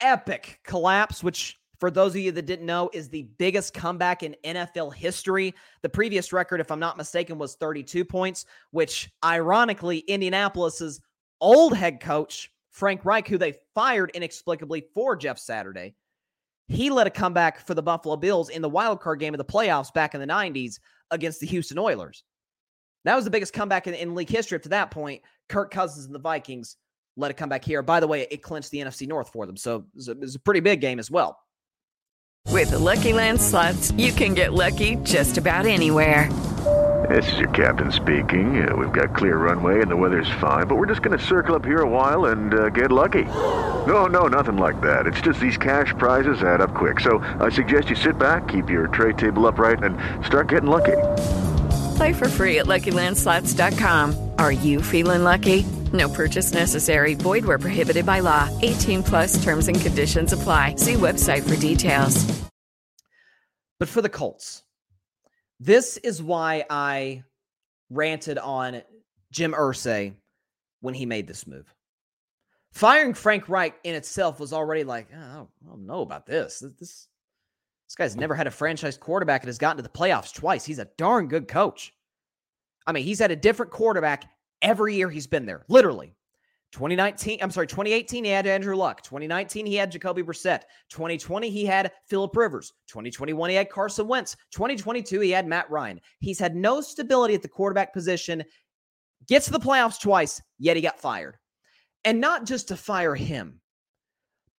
epic 0.00 0.60
collapse, 0.64 1.22
which 1.22 1.60
for 1.80 1.90
those 1.90 2.12
of 2.12 2.20
you 2.20 2.30
that 2.30 2.46
didn't 2.46 2.66
know, 2.66 2.90
is 2.92 3.08
the 3.08 3.22
biggest 3.38 3.72
comeback 3.72 4.22
in 4.22 4.36
NFL 4.44 4.94
history. 4.94 5.54
The 5.80 5.88
previous 5.88 6.30
record, 6.32 6.60
if 6.60 6.70
I'm 6.70 6.78
not 6.78 6.98
mistaken, 6.98 7.38
was 7.38 7.54
32 7.54 8.04
points, 8.04 8.44
which 8.70 9.10
ironically, 9.24 9.98
Indianapolis's 10.00 11.00
old 11.40 11.74
head 11.74 12.00
coach, 12.00 12.52
Frank 12.70 13.04
Reich, 13.04 13.26
who 13.26 13.38
they 13.38 13.54
fired 13.74 14.10
inexplicably 14.14 14.84
for 14.94 15.16
Jeff 15.16 15.38
Saturday, 15.38 15.94
he 16.68 16.90
led 16.90 17.06
a 17.06 17.10
comeback 17.10 17.66
for 17.66 17.74
the 17.74 17.82
Buffalo 17.82 18.14
Bills 18.14 18.50
in 18.50 18.62
the 18.62 18.68
wild 18.68 19.00
card 19.00 19.18
game 19.18 19.34
of 19.34 19.38
the 19.38 19.44
playoffs 19.44 19.92
back 19.92 20.14
in 20.14 20.20
the 20.20 20.26
90s 20.26 20.78
against 21.10 21.40
the 21.40 21.46
Houston 21.46 21.78
Oilers. 21.78 22.22
That 23.04 23.16
was 23.16 23.24
the 23.24 23.30
biggest 23.30 23.54
comeback 23.54 23.86
in, 23.86 23.94
in 23.94 24.14
league 24.14 24.28
history 24.28 24.56
up 24.56 24.62
to 24.62 24.68
that 24.68 24.90
point. 24.90 25.22
Kirk 25.48 25.70
Cousins 25.70 26.04
and 26.04 26.14
the 26.14 26.20
Vikings 26.20 26.76
led 27.16 27.36
come 27.36 27.48
back 27.48 27.64
here. 27.64 27.82
By 27.82 28.00
the 28.00 28.06
way, 28.06 28.26
it 28.30 28.42
clinched 28.42 28.70
the 28.70 28.78
NFC 28.78 29.06
North 29.06 29.28
for 29.28 29.46
them. 29.46 29.56
So 29.56 29.76
it 29.76 29.84
was 29.94 30.08
a, 30.08 30.12
it 30.12 30.20
was 30.20 30.34
a 30.34 30.40
pretty 30.40 30.60
big 30.60 30.80
game 30.80 30.98
as 30.98 31.10
well. 31.10 31.38
With 32.48 32.70
the 32.70 32.78
Lucky 32.78 33.12
Land 33.12 33.40
slots, 33.40 33.92
you 33.92 34.12
can 34.12 34.34
get 34.34 34.52
lucky 34.52 34.96
just 34.96 35.38
about 35.38 35.66
anywhere. 35.66 36.28
This 37.08 37.32
is 37.32 37.38
your 37.38 37.48
captain 37.50 37.90
speaking. 37.90 38.68
Uh, 38.68 38.76
we've 38.76 38.92
got 38.92 39.14
clear 39.16 39.36
runway 39.36 39.80
and 39.80 39.90
the 39.90 39.96
weather's 39.96 40.30
fine, 40.40 40.66
but 40.66 40.76
we're 40.76 40.86
just 40.86 41.00
going 41.02 41.18
to 41.18 41.24
circle 41.24 41.54
up 41.54 41.64
here 41.64 41.80
a 41.80 41.88
while 41.88 42.26
and 42.26 42.52
uh, 42.52 42.68
get 42.68 42.92
lucky. 42.92 43.24
No, 43.24 44.06
no, 44.06 44.26
nothing 44.26 44.58
like 44.58 44.80
that. 44.82 45.06
It's 45.06 45.20
just 45.20 45.40
these 45.40 45.56
cash 45.56 45.94
prizes 45.96 46.42
add 46.42 46.60
up 46.60 46.74
quick. 46.74 47.00
So 47.00 47.18
I 47.40 47.48
suggest 47.48 47.88
you 47.88 47.96
sit 47.96 48.18
back, 48.18 48.48
keep 48.48 48.68
your 48.68 48.88
tray 48.88 49.14
table 49.14 49.46
upright, 49.46 49.82
and 49.82 49.96
start 50.24 50.48
getting 50.48 50.68
lucky. 50.68 50.98
Play 51.96 52.12
for 52.12 52.28
free 52.28 52.58
at 52.58 52.66
LuckyLandSlots.com. 52.66 54.32
Are 54.38 54.52
you 54.52 54.82
feeling 54.82 55.24
lucky? 55.24 55.64
No 55.92 56.08
purchase 56.08 56.52
necessary. 56.52 57.14
Void 57.14 57.44
where 57.44 57.58
prohibited 57.58 58.06
by 58.06 58.20
law. 58.20 58.48
18 58.62 59.02
plus 59.02 59.42
terms 59.42 59.68
and 59.68 59.80
conditions 59.80 60.32
apply. 60.32 60.74
See 60.76 60.94
website 60.94 61.48
for 61.48 61.56
details. 61.60 62.24
But 63.78 63.88
for 63.88 64.02
the 64.02 64.10
Colts, 64.10 64.62
this 65.58 65.96
is 65.96 66.22
why 66.22 66.64
I 66.68 67.24
ranted 67.88 68.38
on 68.38 68.82
Jim 69.32 69.52
Irsay 69.52 70.14
when 70.80 70.94
he 70.94 71.06
made 71.06 71.26
this 71.26 71.46
move. 71.46 71.72
Firing 72.72 73.14
Frank 73.14 73.48
Reich 73.48 73.74
in 73.82 73.94
itself 73.94 74.38
was 74.38 74.52
already 74.52 74.84
like, 74.84 75.08
oh, 75.12 75.18
I, 75.18 75.34
don't, 75.34 75.48
I 75.64 75.68
don't 75.70 75.86
know 75.86 76.02
about. 76.02 76.26
This, 76.26 76.60
this. 76.60 76.78
this 76.78 77.94
guy's 77.96 78.16
never 78.16 78.34
had 78.34 78.46
a 78.46 78.50
franchise 78.50 78.96
quarterback 78.96 79.42
and 79.42 79.48
has 79.48 79.58
gotten 79.58 79.78
to 79.78 79.82
the 79.82 79.88
playoffs 79.88 80.32
twice. 80.32 80.64
He's 80.64 80.78
a 80.78 80.88
darn 80.96 81.26
good 81.26 81.48
coach. 81.48 81.92
I 82.86 82.92
mean, 82.92 83.04
he's 83.04 83.18
had 83.18 83.30
a 83.30 83.36
different 83.36 83.72
quarterback 83.72 84.24
every 84.62 84.94
year 84.94 85.10
he's 85.10 85.26
been 85.26 85.46
there, 85.46 85.64
literally. 85.68 86.14
2019, 86.72 87.40
I'm 87.42 87.50
sorry, 87.50 87.66
2018, 87.66 88.24
he 88.24 88.30
had 88.30 88.46
Andrew 88.46 88.76
Luck. 88.76 89.02
2019, 89.02 89.66
he 89.66 89.74
had 89.74 89.90
Jacoby 89.90 90.22
Brissett. 90.22 90.62
2020, 90.90 91.50
he 91.50 91.66
had 91.66 91.90
Philip 92.06 92.36
Rivers. 92.36 92.72
2021, 92.86 93.50
he 93.50 93.56
had 93.56 93.70
Carson 93.70 94.06
Wentz. 94.06 94.36
2022, 94.52 95.20
he 95.20 95.30
had 95.30 95.46
Matt 95.46 95.68
Ryan. 95.68 96.00
He's 96.20 96.38
had 96.38 96.54
no 96.54 96.80
stability 96.80 97.34
at 97.34 97.42
the 97.42 97.48
quarterback 97.48 97.92
position, 97.92 98.44
gets 99.26 99.46
to 99.46 99.52
the 99.52 99.58
playoffs 99.58 100.00
twice, 100.00 100.40
yet 100.58 100.76
he 100.76 100.82
got 100.82 101.00
fired. 101.00 101.36
And 102.04 102.20
not 102.20 102.46
just 102.46 102.68
to 102.68 102.76
fire 102.76 103.16
him, 103.16 103.60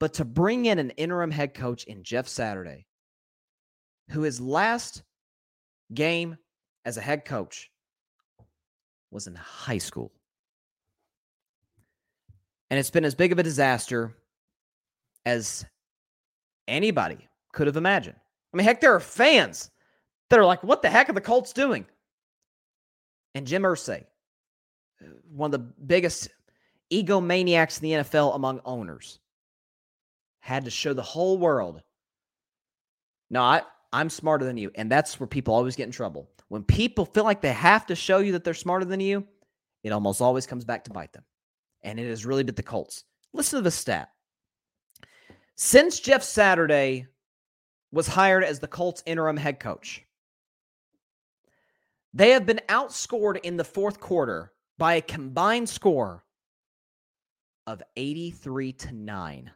but 0.01 0.15
to 0.15 0.25
bring 0.25 0.67
in 0.67 0.79
an 0.81 0.91
interim 0.91 1.31
head 1.31 1.55
coach 1.55 1.85
in 1.85 2.03
Jeff 2.03 2.27
Saturday, 2.27 2.87
who 4.11 4.23
his 4.23 4.41
last 4.41 5.05
game 5.95 6.37
as 6.85 6.97
a 6.97 7.03
head 7.03 7.25
coach 7.25 7.71
was 9.11 9.27
in 9.27 9.35
high 9.35 9.79
school. 9.79 10.13
And 12.71 12.79
it's 12.79 12.91
been 12.91 13.05
as 13.05 13.15
big 13.15 13.33
of 13.33 13.39
a 13.39 13.43
disaster 13.43 14.15
as 15.27 15.65
anybody 16.69 17.19
could 17.53 17.67
have 17.67 17.77
imagined. 17.77 18.17
I 18.53 18.57
mean, 18.57 18.65
heck, 18.65 18.81
there 18.81 18.95
are 18.95 19.01
fans 19.01 19.71
that 20.29 20.39
are 20.39 20.45
like, 20.45 20.63
what 20.63 20.83
the 20.83 20.91
heck 20.91 21.09
are 21.09 21.13
the 21.13 21.21
Colts 21.21 21.53
doing? 21.53 21.85
And 23.35 23.47
Jim 23.47 23.63
Irsay, 23.63 24.05
uh, 25.03 25.09
one 25.33 25.53
of 25.53 25.61
the 25.61 25.67
biggest 25.87 26.29
egomaniacs 26.93 27.83
in 27.83 27.89
the 27.89 28.05
NFL 28.05 28.35
among 28.35 28.61
owners, 28.65 29.19
had 30.41 30.65
to 30.65 30.71
show 30.71 30.93
the 30.93 31.03
whole 31.03 31.39
world 31.39 31.83
no, 33.31 33.43
I, 33.43 33.63
I'm 33.93 34.11
smarter 34.11 34.45
than 34.45 34.57
you. 34.57 34.71
And 34.75 34.91
that's 34.91 35.19
where 35.19 35.27
people 35.27 35.55
always 35.55 35.77
get 35.77 35.87
in 35.87 35.93
trouble. 35.93 36.29
When 36.49 36.63
people 36.63 37.07
feel 37.07 37.25
like 37.25 37.41
they 37.41 37.53
have 37.53 37.87
to 37.87 37.95
show 37.95 38.19
you 38.19 38.33
that 38.33 38.45
they're 38.45 38.55
smarter 38.55 38.85
than 38.85 39.01
you, 39.01 39.27
it 39.83 39.91
almost 39.91 40.21
always 40.21 40.47
comes 40.47 40.65
back 40.65 40.85
to 40.85 40.91
bite 40.91 41.13
them. 41.13 41.25
And 41.83 41.99
it 41.99 42.09
has 42.09 42.27
really 42.27 42.43
bit 42.43 42.57
the 42.57 42.63
Colts. 42.63 43.05
Listen 43.33 43.59
to 43.59 43.63
the 43.63 43.71
stat. 43.71 44.11
Since 45.57 46.01
Jeff 46.01 46.23
Saturday 46.23 47.07
was 47.93 48.07
hired 48.07 48.45
as 48.45 48.59
the 48.59 48.69
Colts 48.69 49.03
interim 49.07 49.37
head 49.37 49.61
coach, 49.61 50.03
they 52.13 52.31
have 52.31 52.47
been 52.47 52.61
outscored 52.69 53.39
in 53.43 53.57
the 53.57 53.65
fourth 53.65 54.01
quarter 54.01 54.53
by 54.79 54.95
a 54.95 55.03
combined 55.03 55.69
score 55.69 56.25
of 57.67 57.83
83 57.97 58.73
to 58.73 58.93
9. 58.93 59.51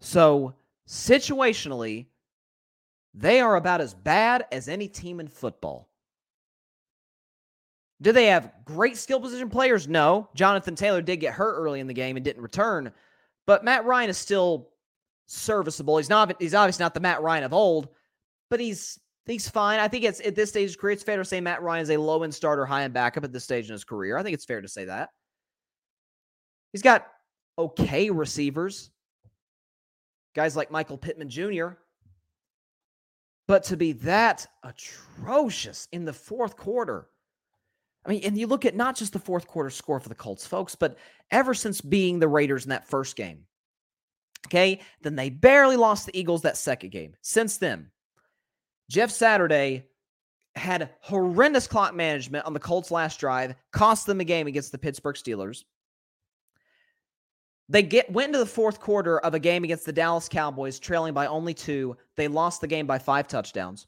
So, 0.00 0.54
situationally, 0.86 2.06
they 3.14 3.40
are 3.40 3.56
about 3.56 3.80
as 3.80 3.94
bad 3.94 4.46
as 4.52 4.68
any 4.68 4.88
team 4.88 5.20
in 5.20 5.28
football. 5.28 5.88
Do 8.02 8.12
they 8.12 8.26
have 8.26 8.52
great 8.64 8.96
skill 8.96 9.20
position 9.20 9.48
players? 9.48 9.88
No. 9.88 10.28
Jonathan 10.34 10.74
Taylor 10.74 11.00
did 11.00 11.16
get 11.16 11.32
hurt 11.32 11.54
early 11.54 11.80
in 11.80 11.86
the 11.86 11.94
game 11.94 12.16
and 12.16 12.24
didn't 12.24 12.42
return, 12.42 12.92
but 13.46 13.64
Matt 13.64 13.86
Ryan 13.86 14.10
is 14.10 14.18
still 14.18 14.68
serviceable. 15.26 15.96
He's 15.96 16.10
not 16.10 16.40
he's 16.40 16.54
obviously 16.54 16.84
not 16.84 16.94
the 16.94 17.00
Matt 17.00 17.22
Ryan 17.22 17.44
of 17.44 17.54
old, 17.54 17.88
but 18.50 18.60
he's 18.60 19.00
he's 19.24 19.48
fine. 19.48 19.80
I 19.80 19.88
think 19.88 20.04
it's 20.04 20.20
at 20.20 20.34
this 20.34 20.50
stage 20.50 20.64
of 20.64 20.68
his 20.68 20.76
career, 20.76 20.92
it's 20.92 21.02
fair 21.02 21.16
to 21.16 21.24
say 21.24 21.40
Matt 21.40 21.62
Ryan 21.62 21.82
is 21.82 21.90
a 21.90 21.96
low 21.96 22.22
end 22.22 22.34
starter, 22.34 22.66
high 22.66 22.82
end 22.82 22.92
backup 22.92 23.24
at 23.24 23.32
this 23.32 23.44
stage 23.44 23.66
in 23.66 23.72
his 23.72 23.84
career. 23.84 24.18
I 24.18 24.22
think 24.22 24.34
it's 24.34 24.44
fair 24.44 24.60
to 24.60 24.68
say 24.68 24.84
that. 24.84 25.08
He's 26.72 26.82
got 26.82 27.06
okay 27.58 28.10
receivers. 28.10 28.90
Guys 30.36 30.54
like 30.54 30.70
Michael 30.70 30.98
Pittman 30.98 31.30
Jr. 31.30 31.68
But 33.48 33.64
to 33.64 33.76
be 33.78 33.92
that 33.92 34.46
atrocious 34.62 35.88
in 35.92 36.04
the 36.04 36.12
fourth 36.12 36.58
quarter, 36.58 37.08
I 38.04 38.10
mean, 38.10 38.20
and 38.22 38.36
you 38.36 38.46
look 38.46 38.66
at 38.66 38.76
not 38.76 38.96
just 38.96 39.14
the 39.14 39.18
fourth 39.18 39.46
quarter 39.46 39.70
score 39.70 39.98
for 39.98 40.10
the 40.10 40.14
Colts, 40.14 40.46
folks, 40.46 40.74
but 40.74 40.98
ever 41.30 41.54
since 41.54 41.80
being 41.80 42.18
the 42.18 42.28
Raiders 42.28 42.64
in 42.64 42.68
that 42.68 42.86
first 42.86 43.16
game, 43.16 43.44
okay, 44.46 44.80
then 45.00 45.16
they 45.16 45.30
barely 45.30 45.76
lost 45.76 46.04
the 46.04 46.18
Eagles 46.18 46.42
that 46.42 46.58
second 46.58 46.90
game. 46.90 47.14
Since 47.22 47.56
then, 47.56 47.90
Jeff 48.90 49.10
Saturday 49.10 49.86
had 50.54 50.90
horrendous 51.00 51.66
clock 51.66 51.94
management 51.94 52.44
on 52.44 52.52
the 52.52 52.60
Colts' 52.60 52.90
last 52.90 53.18
drive, 53.18 53.54
cost 53.72 54.04
them 54.04 54.20
a 54.20 54.24
game 54.24 54.48
against 54.48 54.70
the 54.70 54.78
Pittsburgh 54.78 55.16
Steelers. 55.16 55.64
They 57.68 57.82
get 57.82 58.10
went 58.12 58.28
into 58.28 58.38
the 58.38 58.46
fourth 58.46 58.80
quarter 58.80 59.18
of 59.18 59.34
a 59.34 59.40
game 59.40 59.64
against 59.64 59.86
the 59.86 59.92
Dallas 59.92 60.28
Cowboys, 60.28 60.78
trailing 60.78 61.14
by 61.14 61.26
only 61.26 61.52
two. 61.52 61.96
They 62.14 62.28
lost 62.28 62.60
the 62.60 62.68
game 62.68 62.86
by 62.86 62.98
five 62.98 63.26
touchdowns. 63.26 63.86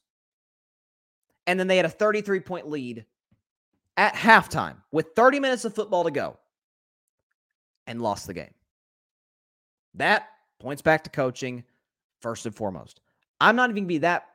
And 1.47 1.59
then 1.59 1.69
they 1.69 1.77
had 1.77 1.87
a 1.87 1.91
33 1.91 2.41
point 2.41 2.69
lead 2.69 3.05
at 3.97 4.15
halftime 4.15 4.77
with 4.91 5.07
30 5.15 5.41
minutes 5.41 5.65
of 5.65 5.75
football 5.75 6.05
to 6.05 6.11
go 6.11 6.39
and 7.87 8.03
lost 8.03 8.27
the 8.27 8.35
game. 8.35 8.53
That 9.95 10.29
points 10.59 10.83
back 10.83 11.05
to 11.05 11.11
coaching 11.11 11.65
first 12.21 12.47
and 12.47 12.55
foremost. 12.55 13.01
I'm 13.41 13.57
not 13.57 13.71
even 13.71 13.77
going 13.77 13.85
to 13.85 13.89
be 13.89 13.99
that 13.99 14.27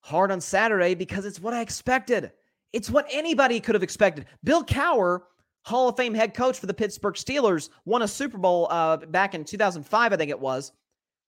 hard 0.00 0.30
on 0.30 0.40
Saturday 0.40 0.94
because 0.94 1.24
it's 1.24 1.40
what 1.40 1.54
I 1.54 1.60
expected. 1.60 2.32
It's 2.72 2.90
what 2.90 3.06
anybody 3.10 3.60
could 3.60 3.74
have 3.74 3.82
expected. 3.82 4.26
Bill 4.42 4.64
Cowher 4.64 5.20
Hall 5.64 5.88
of 5.88 5.96
Fame 5.96 6.14
head 6.14 6.34
coach 6.34 6.58
for 6.58 6.66
the 6.66 6.74
Pittsburgh 6.74 7.14
Steelers, 7.14 7.70
won 7.84 8.02
a 8.02 8.08
Super 8.08 8.38
Bowl 8.38 8.68
uh, 8.70 8.98
back 8.98 9.34
in 9.34 9.44
2005, 9.44 10.12
I 10.12 10.16
think 10.16 10.30
it 10.30 10.38
was, 10.38 10.72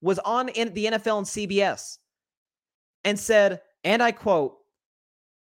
was 0.03 0.19
on 0.21 0.51
in 0.51 0.73
the 0.75 0.87
NFL 0.87 1.19
and 1.19 1.27
CBS 1.27 1.99
and 3.05 3.19
said, 3.19 3.63
and 3.85 4.03
I 4.03 4.13
quote, 4.13 4.59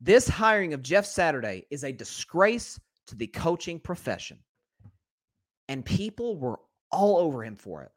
this 0.01 0.29
hiring 0.29 0.75
of 0.75 0.83
Jeff 0.83 1.07
Saturday 1.07 1.67
is 1.71 1.83
a 1.83 1.91
disgrace 1.91 2.79
to 3.07 3.17
the 3.17 3.27
coaching 3.27 3.81
profession. 3.81 4.39
And 5.69 5.85
people 5.85 6.37
were 6.37 6.61
all 6.93 7.19
over 7.19 7.43
him 7.43 7.57
for 7.57 7.83
it. 7.83 7.91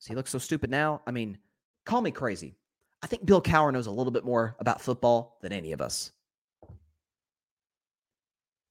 Does 0.00 0.08
he 0.08 0.14
look 0.14 0.28
so 0.28 0.38
stupid 0.38 0.70
now? 0.70 1.02
I 1.06 1.10
mean, 1.10 1.38
call 1.84 2.00
me 2.00 2.10
crazy. 2.10 2.56
I 3.02 3.06
think 3.06 3.26
Bill 3.26 3.42
Cowher 3.42 3.72
knows 3.72 3.86
a 3.86 3.90
little 3.90 4.10
bit 4.10 4.24
more 4.24 4.56
about 4.58 4.80
football 4.80 5.38
than 5.42 5.52
any 5.52 5.72
of 5.72 5.80
us. 5.80 6.10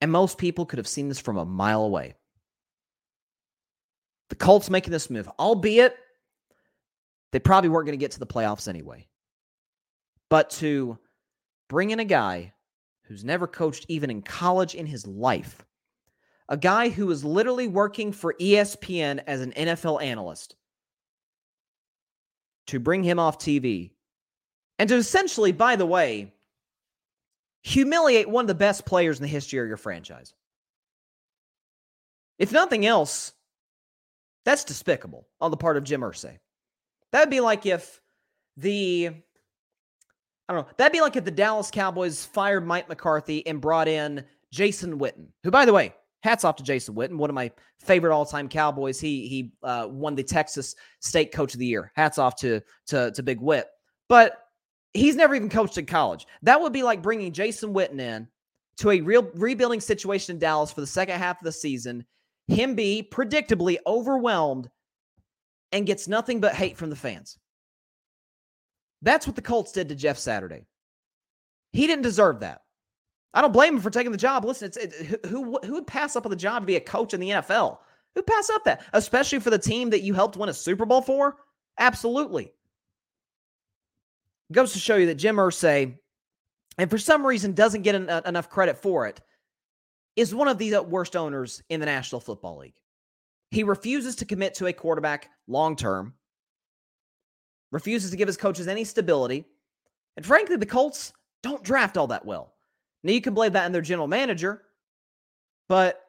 And 0.01 0.11
most 0.11 0.37
people 0.37 0.65
could 0.65 0.77
have 0.77 0.87
seen 0.87 1.07
this 1.07 1.19
from 1.19 1.37
a 1.37 1.45
mile 1.45 1.83
away. 1.83 2.15
The 4.29 4.35
Colts 4.35 4.69
making 4.69 4.91
this 4.91 5.09
move, 5.09 5.29
albeit 5.39 5.95
they 7.31 7.39
probably 7.39 7.69
weren't 7.69 7.85
going 7.85 7.97
to 7.97 8.03
get 8.03 8.11
to 8.11 8.19
the 8.19 8.27
playoffs 8.27 8.67
anyway. 8.67 9.07
But 10.29 10.49
to 10.51 10.97
bring 11.69 11.91
in 11.91 11.99
a 11.99 12.05
guy 12.05 12.53
who's 13.03 13.23
never 13.23 13.47
coached 13.47 13.85
even 13.87 14.09
in 14.09 14.21
college 14.21 14.73
in 14.73 14.85
his 14.85 15.05
life, 15.05 15.65
a 16.49 16.57
guy 16.57 16.89
who 16.89 17.09
is 17.11 17.23
literally 17.23 17.67
working 17.67 18.11
for 18.11 18.35
ESPN 18.39 19.21
as 19.27 19.41
an 19.41 19.51
NFL 19.51 20.01
analyst, 20.01 20.55
to 22.67 22.79
bring 22.79 23.03
him 23.03 23.19
off 23.19 23.37
TV 23.37 23.91
and 24.79 24.89
to 24.89 24.95
essentially, 24.95 25.51
by 25.51 25.75
the 25.75 25.85
way, 25.85 26.33
humiliate 27.65 28.29
one 28.29 28.43
of 28.43 28.47
the 28.47 28.53
best 28.53 28.85
players 28.85 29.17
in 29.17 29.23
the 29.23 29.27
history 29.27 29.59
of 29.59 29.67
your 29.67 29.75
franchise. 29.75 30.35
If 32.37 32.51
nothing 32.51 32.85
else, 32.85 33.33
that's 34.43 34.63
despicable 34.63 35.27
on 35.41 35.49
the 35.49 35.57
part 35.57 35.75
of 35.75 35.83
Jim 35.83 36.01
Irsay. 36.01 36.37
That'd 37.11 37.31
be 37.31 37.39
like 37.39 37.65
if 37.65 37.99
the 38.55 39.09
I 40.47 40.53
don't 40.53 40.67
know. 40.67 40.73
That'd 40.77 40.93
be 40.93 41.01
like 41.01 41.15
if 41.15 41.25
the 41.25 41.31
Dallas 41.31 41.71
Cowboys 41.71 42.23
fired 42.23 42.67
Mike 42.67 42.87
McCarthy 42.87 43.45
and 43.47 43.59
brought 43.59 43.87
in 43.87 44.23
Jason 44.51 44.99
Witten, 44.99 45.29
who, 45.43 45.49
by 45.49 45.65
the 45.65 45.73
way, 45.73 45.95
hats 46.21 46.43
off 46.43 46.57
to 46.57 46.63
Jason 46.63 46.93
Witten, 46.93 47.17
one 47.17 47.31
of 47.31 47.33
my 47.33 47.51
favorite 47.79 48.13
all-time 48.13 48.47
Cowboys. 48.47 48.99
He 48.99 49.27
he 49.27 49.53
uh, 49.63 49.87
won 49.89 50.13
the 50.13 50.23
Texas 50.23 50.75
State 50.99 51.31
Coach 51.31 51.55
of 51.55 51.59
the 51.59 51.65
Year. 51.65 51.91
Hats 51.95 52.19
off 52.19 52.35
to 52.41 52.61
to 52.87 53.09
to 53.09 53.23
Big 53.23 53.41
Whit. 53.41 53.65
But 54.07 54.37
he's 54.95 55.15
never 55.15 55.35
even 55.35 55.49
coached 55.49 55.77
in 55.77 55.85
college. 55.85 56.25
That 56.41 56.61
would 56.61 56.73
be 56.73 56.83
like 56.83 57.01
bringing 57.01 57.31
Jason 57.31 57.73
Witten 57.73 57.99
in 57.99 58.27
to 58.77 58.91
a 58.91 59.01
real 59.01 59.29
rebuilding 59.35 59.81
situation 59.81 60.35
in 60.35 60.39
Dallas 60.39 60.71
for 60.71 60.81
the 60.81 60.87
second 60.87 61.19
half 61.19 61.39
of 61.39 61.45
the 61.45 61.51
season. 61.51 62.05
Him 62.47 62.75
be 62.75 63.07
predictably 63.11 63.77
overwhelmed 63.87 64.69
and 65.71 65.85
gets 65.85 66.07
nothing 66.07 66.39
but 66.39 66.53
hate 66.53 66.77
from 66.77 66.89
the 66.89 66.95
fans. 66.95 67.37
That's 69.01 69.27
what 69.27 69.35
the 69.35 69.41
Colts 69.41 69.71
did 69.71 69.89
to 69.89 69.95
Jeff 69.95 70.17
Saturday. 70.17 70.65
He 71.73 71.87
didn't 71.87 72.03
deserve 72.03 72.39
that. 72.39 72.61
I 73.33 73.41
don't 73.41 73.51
blame 73.51 73.75
him 73.75 73.81
for 73.81 73.89
taking 73.89 74.13
the 74.13 74.17
job. 74.17 74.45
Listen, 74.45 74.67
it's 74.67 74.77
it, 74.77 75.25
who 75.25 75.59
who 75.63 75.73
would 75.73 75.87
pass 75.87 76.15
up 76.15 76.25
on 76.25 76.29
the 76.29 76.37
job 76.37 76.63
to 76.63 76.65
be 76.65 76.77
a 76.77 76.81
coach 76.81 77.13
in 77.13 77.19
the 77.19 77.31
NFL? 77.31 77.79
Who 78.15 78.21
pass 78.21 78.49
up 78.49 78.63
that, 78.63 78.83
especially 78.93 79.39
for 79.39 79.49
the 79.49 79.59
team 79.59 79.89
that 79.89 80.01
you 80.01 80.13
helped 80.13 80.37
win 80.37 80.47
a 80.47 80.53
Super 80.53 80.85
Bowl 80.85 81.01
for? 81.01 81.35
Absolutely. 81.77 82.53
Goes 84.51 84.73
to 84.73 84.79
show 84.79 84.95
you 84.95 85.07
that 85.07 85.15
Jim 85.15 85.37
Irsay, 85.37 85.97
and 86.77 86.89
for 86.89 86.97
some 86.97 87.25
reason 87.25 87.53
doesn't 87.53 87.81
get 87.81 87.95
an, 87.95 88.09
uh, 88.09 88.21
enough 88.25 88.49
credit 88.49 88.77
for 88.77 89.07
it, 89.07 89.21
is 90.15 90.35
one 90.35 90.47
of 90.47 90.57
the 90.57 90.79
worst 90.81 91.15
owners 91.15 91.61
in 91.69 91.79
the 91.79 91.85
National 91.85 92.21
Football 92.21 92.59
League. 92.59 92.75
He 93.51 93.63
refuses 93.63 94.15
to 94.17 94.25
commit 94.25 94.55
to 94.55 94.67
a 94.67 94.73
quarterback 94.73 95.29
long 95.47 95.75
term, 95.75 96.13
refuses 97.71 98.11
to 98.11 98.17
give 98.17 98.27
his 98.27 98.37
coaches 98.37 98.67
any 98.67 98.83
stability. 98.83 99.45
And 100.15 100.25
frankly, 100.25 100.57
the 100.57 100.65
Colts 100.65 101.13
don't 101.43 101.63
draft 101.63 101.97
all 101.97 102.07
that 102.07 102.25
well. 102.25 102.53
Now, 103.03 103.11
you 103.11 103.21
can 103.21 103.33
blame 103.33 103.53
that 103.53 103.65
on 103.65 103.71
their 103.71 103.81
general 103.81 104.07
manager, 104.07 104.63
but 105.69 106.01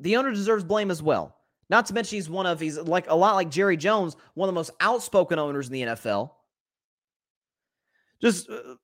the 0.00 0.16
owner 0.16 0.30
deserves 0.30 0.64
blame 0.64 0.90
as 0.90 1.02
well. 1.02 1.36
Not 1.70 1.86
to 1.86 1.94
mention, 1.94 2.16
he's 2.16 2.30
one 2.30 2.46
of, 2.46 2.60
he's 2.60 2.78
like 2.78 3.10
a 3.10 3.14
lot 3.14 3.34
like 3.34 3.50
Jerry 3.50 3.76
Jones, 3.76 4.16
one 4.34 4.48
of 4.48 4.54
the 4.54 4.58
most 4.58 4.70
outspoken 4.80 5.38
owners 5.38 5.66
in 5.66 5.72
the 5.72 5.82
NFL. 5.82 6.30
Just 8.20 8.50
uh, 8.50 8.74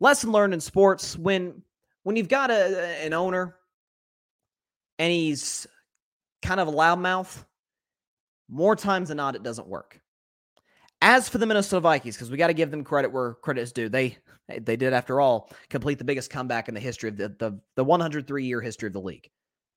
lesson 0.00 0.32
learned 0.32 0.54
in 0.54 0.60
sports 0.60 1.16
when 1.16 1.62
when 2.02 2.16
you've 2.16 2.28
got 2.28 2.50
a, 2.50 3.04
an 3.04 3.12
owner 3.12 3.56
and 4.98 5.12
he's 5.12 5.66
kind 6.42 6.60
of 6.60 6.68
a 6.68 6.72
loudmouth, 6.72 7.44
more 8.48 8.76
times 8.76 9.08
than 9.08 9.16
not, 9.16 9.34
it 9.34 9.42
doesn't 9.42 9.66
work. 9.66 10.00
As 11.00 11.28
for 11.28 11.38
the 11.38 11.46
Minnesota 11.46 11.80
Vikings, 11.80 12.16
because 12.16 12.30
we 12.30 12.36
got 12.36 12.46
to 12.46 12.54
give 12.54 12.70
them 12.70 12.84
credit 12.84 13.12
where 13.12 13.34
credit 13.34 13.62
is 13.62 13.72
due, 13.72 13.88
they 13.88 14.18
they 14.60 14.76
did, 14.76 14.92
after 14.92 15.20
all, 15.20 15.50
complete 15.70 15.98
the 15.98 16.04
biggest 16.04 16.30
comeback 16.30 16.68
in 16.68 16.74
the 16.74 16.80
history 16.80 17.08
of 17.08 17.16
the 17.16 17.28
the, 17.38 17.58
the 17.76 17.84
103 17.84 18.44
year 18.44 18.60
history 18.60 18.86
of 18.86 18.92
the 18.92 19.00
league. 19.00 19.28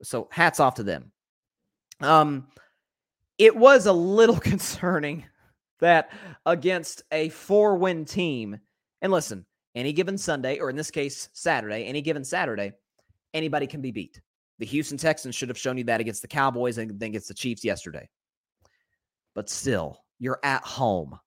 So 0.03 0.27
hats 0.31 0.59
off 0.59 0.75
to 0.75 0.83
them. 0.83 1.11
Um, 2.01 2.47
it 3.38 3.55
was 3.55 3.85
a 3.85 3.93
little 3.93 4.39
concerning 4.39 5.25
that 5.79 6.11
against 6.45 7.03
a 7.11 7.29
four 7.29 7.77
win 7.77 8.05
team, 8.05 8.59
and 9.01 9.11
listen, 9.11 9.45
any 9.75 9.93
given 9.93 10.17
Sunday, 10.17 10.59
or 10.59 10.69
in 10.69 10.75
this 10.75 10.91
case, 10.91 11.29
Saturday, 11.33 11.85
any 11.85 12.01
given 12.01 12.23
Saturday, 12.23 12.71
anybody 13.33 13.67
can 13.67 13.81
be 13.81 13.91
beat. 13.91 14.21
The 14.59 14.65
Houston 14.65 14.97
Texans 14.97 15.35
should 15.35 15.49
have 15.49 15.57
shown 15.57 15.77
you 15.77 15.83
that 15.85 16.01
against 16.01 16.21
the 16.21 16.27
Cowboys 16.27 16.77
and 16.77 16.99
then 16.99 17.09
against 17.09 17.27
the 17.27 17.33
Chiefs 17.33 17.63
yesterday. 17.63 18.09
But 19.35 19.49
still, 19.49 20.03
you're 20.19 20.39
at 20.43 20.63
home. 20.63 21.19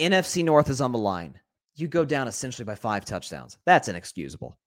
NFC 0.00 0.44
North 0.44 0.68
is 0.68 0.80
on 0.80 0.92
the 0.92 0.98
line. 0.98 1.40
You 1.76 1.88
go 1.88 2.04
down 2.04 2.28
essentially 2.28 2.64
by 2.64 2.74
five 2.74 3.04
touchdowns. 3.04 3.58
That's 3.64 3.88
inexcusable. 3.88 4.58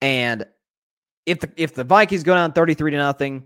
And 0.00 0.46
if 1.26 1.40
the 1.40 1.50
if 1.56 1.74
the 1.74 1.84
Vikings 1.84 2.22
go 2.22 2.34
down 2.34 2.52
33 2.52 2.92
to 2.92 2.96
nothing 2.96 3.44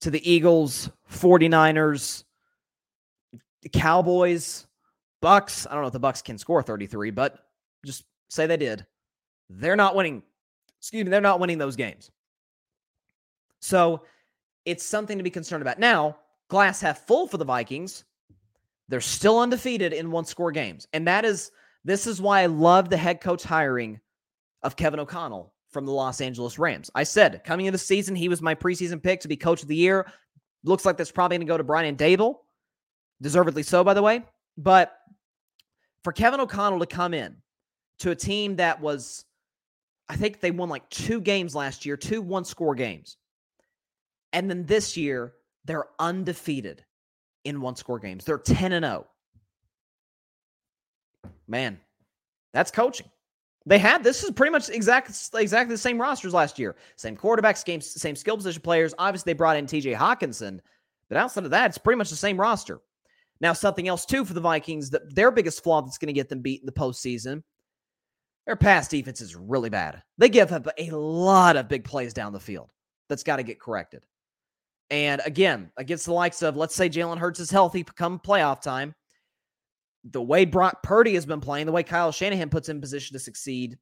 to 0.00 0.10
the 0.10 0.30
Eagles, 0.30 0.90
49ers, 1.12 2.24
the 3.62 3.68
Cowboys, 3.68 4.66
Bucks, 5.20 5.66
I 5.66 5.72
don't 5.72 5.82
know 5.82 5.88
if 5.88 5.92
the 5.92 6.00
Bucks 6.00 6.22
can 6.22 6.38
score 6.38 6.62
33, 6.62 7.10
but 7.10 7.38
just 7.84 8.04
say 8.28 8.46
they 8.46 8.56
did. 8.56 8.86
They're 9.48 9.76
not 9.76 9.94
winning. 9.94 10.22
Excuse 10.78 11.04
me, 11.04 11.10
they're 11.10 11.20
not 11.20 11.40
winning 11.40 11.58
those 11.58 11.76
games. 11.76 12.10
So 13.60 14.02
it's 14.64 14.84
something 14.84 15.18
to 15.18 15.24
be 15.24 15.30
concerned 15.30 15.62
about. 15.62 15.78
Now, 15.78 16.16
glass 16.48 16.80
half 16.80 17.06
full 17.06 17.26
for 17.26 17.36
the 17.36 17.44
Vikings. 17.44 18.04
They're 18.88 19.00
still 19.00 19.38
undefeated 19.38 19.92
in 19.92 20.10
one 20.10 20.24
score 20.24 20.50
games. 20.50 20.88
And 20.92 21.06
that 21.06 21.24
is, 21.24 21.50
this 21.84 22.06
is 22.06 22.20
why 22.20 22.40
I 22.40 22.46
love 22.46 22.88
the 22.88 22.96
head 22.96 23.20
coach 23.20 23.42
hiring 23.42 24.00
of 24.62 24.76
Kevin 24.76 25.00
O'Connell 25.00 25.52
from 25.70 25.86
the 25.86 25.92
Los 25.92 26.20
Angeles 26.20 26.58
Rams. 26.58 26.90
I 26.94 27.04
said 27.04 27.42
coming 27.44 27.66
into 27.66 27.78
the 27.78 27.84
season, 27.84 28.16
he 28.16 28.28
was 28.28 28.42
my 28.42 28.54
preseason 28.54 29.02
pick 29.02 29.20
to 29.20 29.28
be 29.28 29.36
coach 29.36 29.62
of 29.62 29.68
the 29.68 29.76
year. 29.76 30.10
Looks 30.64 30.84
like 30.84 30.96
that's 30.96 31.12
probably 31.12 31.38
going 31.38 31.46
to 31.46 31.52
go 31.52 31.56
to 31.56 31.64
Brian 31.64 31.96
Daboll. 31.96 32.38
Deservedly 33.22 33.62
so, 33.62 33.84
by 33.84 33.94
the 33.94 34.02
way. 34.02 34.22
But 34.56 34.96
for 36.04 36.12
Kevin 36.12 36.40
O'Connell 36.40 36.80
to 36.80 36.86
come 36.86 37.14
in 37.14 37.36
to 38.00 38.10
a 38.10 38.16
team 38.16 38.56
that 38.56 38.80
was, 38.80 39.24
I 40.08 40.16
think 40.16 40.40
they 40.40 40.50
won 40.50 40.68
like 40.68 40.88
two 40.90 41.20
games 41.20 41.54
last 41.54 41.86
year, 41.86 41.96
two 41.96 42.22
one 42.22 42.44
score 42.44 42.74
games. 42.74 43.16
And 44.32 44.48
then 44.48 44.64
this 44.66 44.96
year, 44.96 45.34
they're 45.64 45.86
undefeated 45.98 46.84
in 47.44 47.60
one 47.60 47.76
score 47.76 47.98
games. 47.98 48.24
They're 48.24 48.38
10 48.38 48.72
and 48.72 48.84
0. 48.84 49.06
Man, 51.48 51.80
that's 52.52 52.70
coaching. 52.70 53.08
They 53.66 53.78
had 53.78 54.02
this 54.02 54.22
is 54.24 54.30
pretty 54.30 54.52
much 54.52 54.70
exactly 54.70 55.14
exactly 55.40 55.74
the 55.74 55.78
same 55.78 56.00
rosters 56.00 56.32
last 56.32 56.58
year. 56.58 56.76
Same 56.96 57.16
quarterbacks, 57.16 57.82
same 57.82 58.16
skill 58.16 58.36
position 58.36 58.62
players. 58.62 58.94
Obviously, 58.98 59.32
they 59.32 59.36
brought 59.36 59.56
in 59.56 59.66
TJ 59.66 59.96
Hockenson, 59.96 60.60
but 61.08 61.18
outside 61.18 61.44
of 61.44 61.50
that, 61.50 61.66
it's 61.68 61.78
pretty 61.78 61.98
much 61.98 62.08
the 62.08 62.16
same 62.16 62.40
roster. 62.40 62.80
Now, 63.40 63.52
something 63.52 63.88
else 63.88 64.04
too 64.04 64.24
for 64.24 64.34
the 64.34 64.40
Vikings, 64.40 64.90
that 64.90 65.14
their 65.14 65.30
biggest 65.30 65.62
flaw 65.62 65.80
that's 65.80 65.98
going 65.98 66.08
to 66.08 66.12
get 66.12 66.28
them 66.28 66.40
beat 66.40 66.60
in 66.60 66.66
the 66.66 66.72
postseason, 66.72 67.42
their 68.46 68.56
pass 68.56 68.88
defense 68.88 69.20
is 69.20 69.36
really 69.36 69.70
bad. 69.70 70.02
They 70.18 70.28
give 70.28 70.52
up 70.52 70.66
a 70.78 70.90
lot 70.90 71.56
of 71.56 71.68
big 71.68 71.84
plays 71.84 72.12
down 72.12 72.32
the 72.32 72.40
field. 72.40 72.70
That's 73.08 73.22
got 73.22 73.36
to 73.36 73.42
get 73.42 73.60
corrected. 73.60 74.04
And 74.90 75.22
again, 75.24 75.70
against 75.76 76.06
the 76.06 76.12
likes 76.12 76.42
of, 76.42 76.56
let's 76.56 76.74
say 76.74 76.88
Jalen 76.88 77.18
Hurts 77.18 77.40
is 77.40 77.50
healthy 77.50 77.84
come 77.84 78.18
playoff 78.18 78.60
time, 78.60 78.94
the 80.04 80.22
way 80.22 80.44
Brock 80.44 80.82
Purdy 80.82 81.14
has 81.14 81.26
been 81.26 81.40
playing, 81.40 81.66
the 81.66 81.72
way 81.72 81.82
Kyle 81.82 82.12
Shanahan 82.12 82.50
puts 82.50 82.68
in 82.68 82.80
position 82.80 83.14
to 83.14 83.20
succeed 83.20 83.78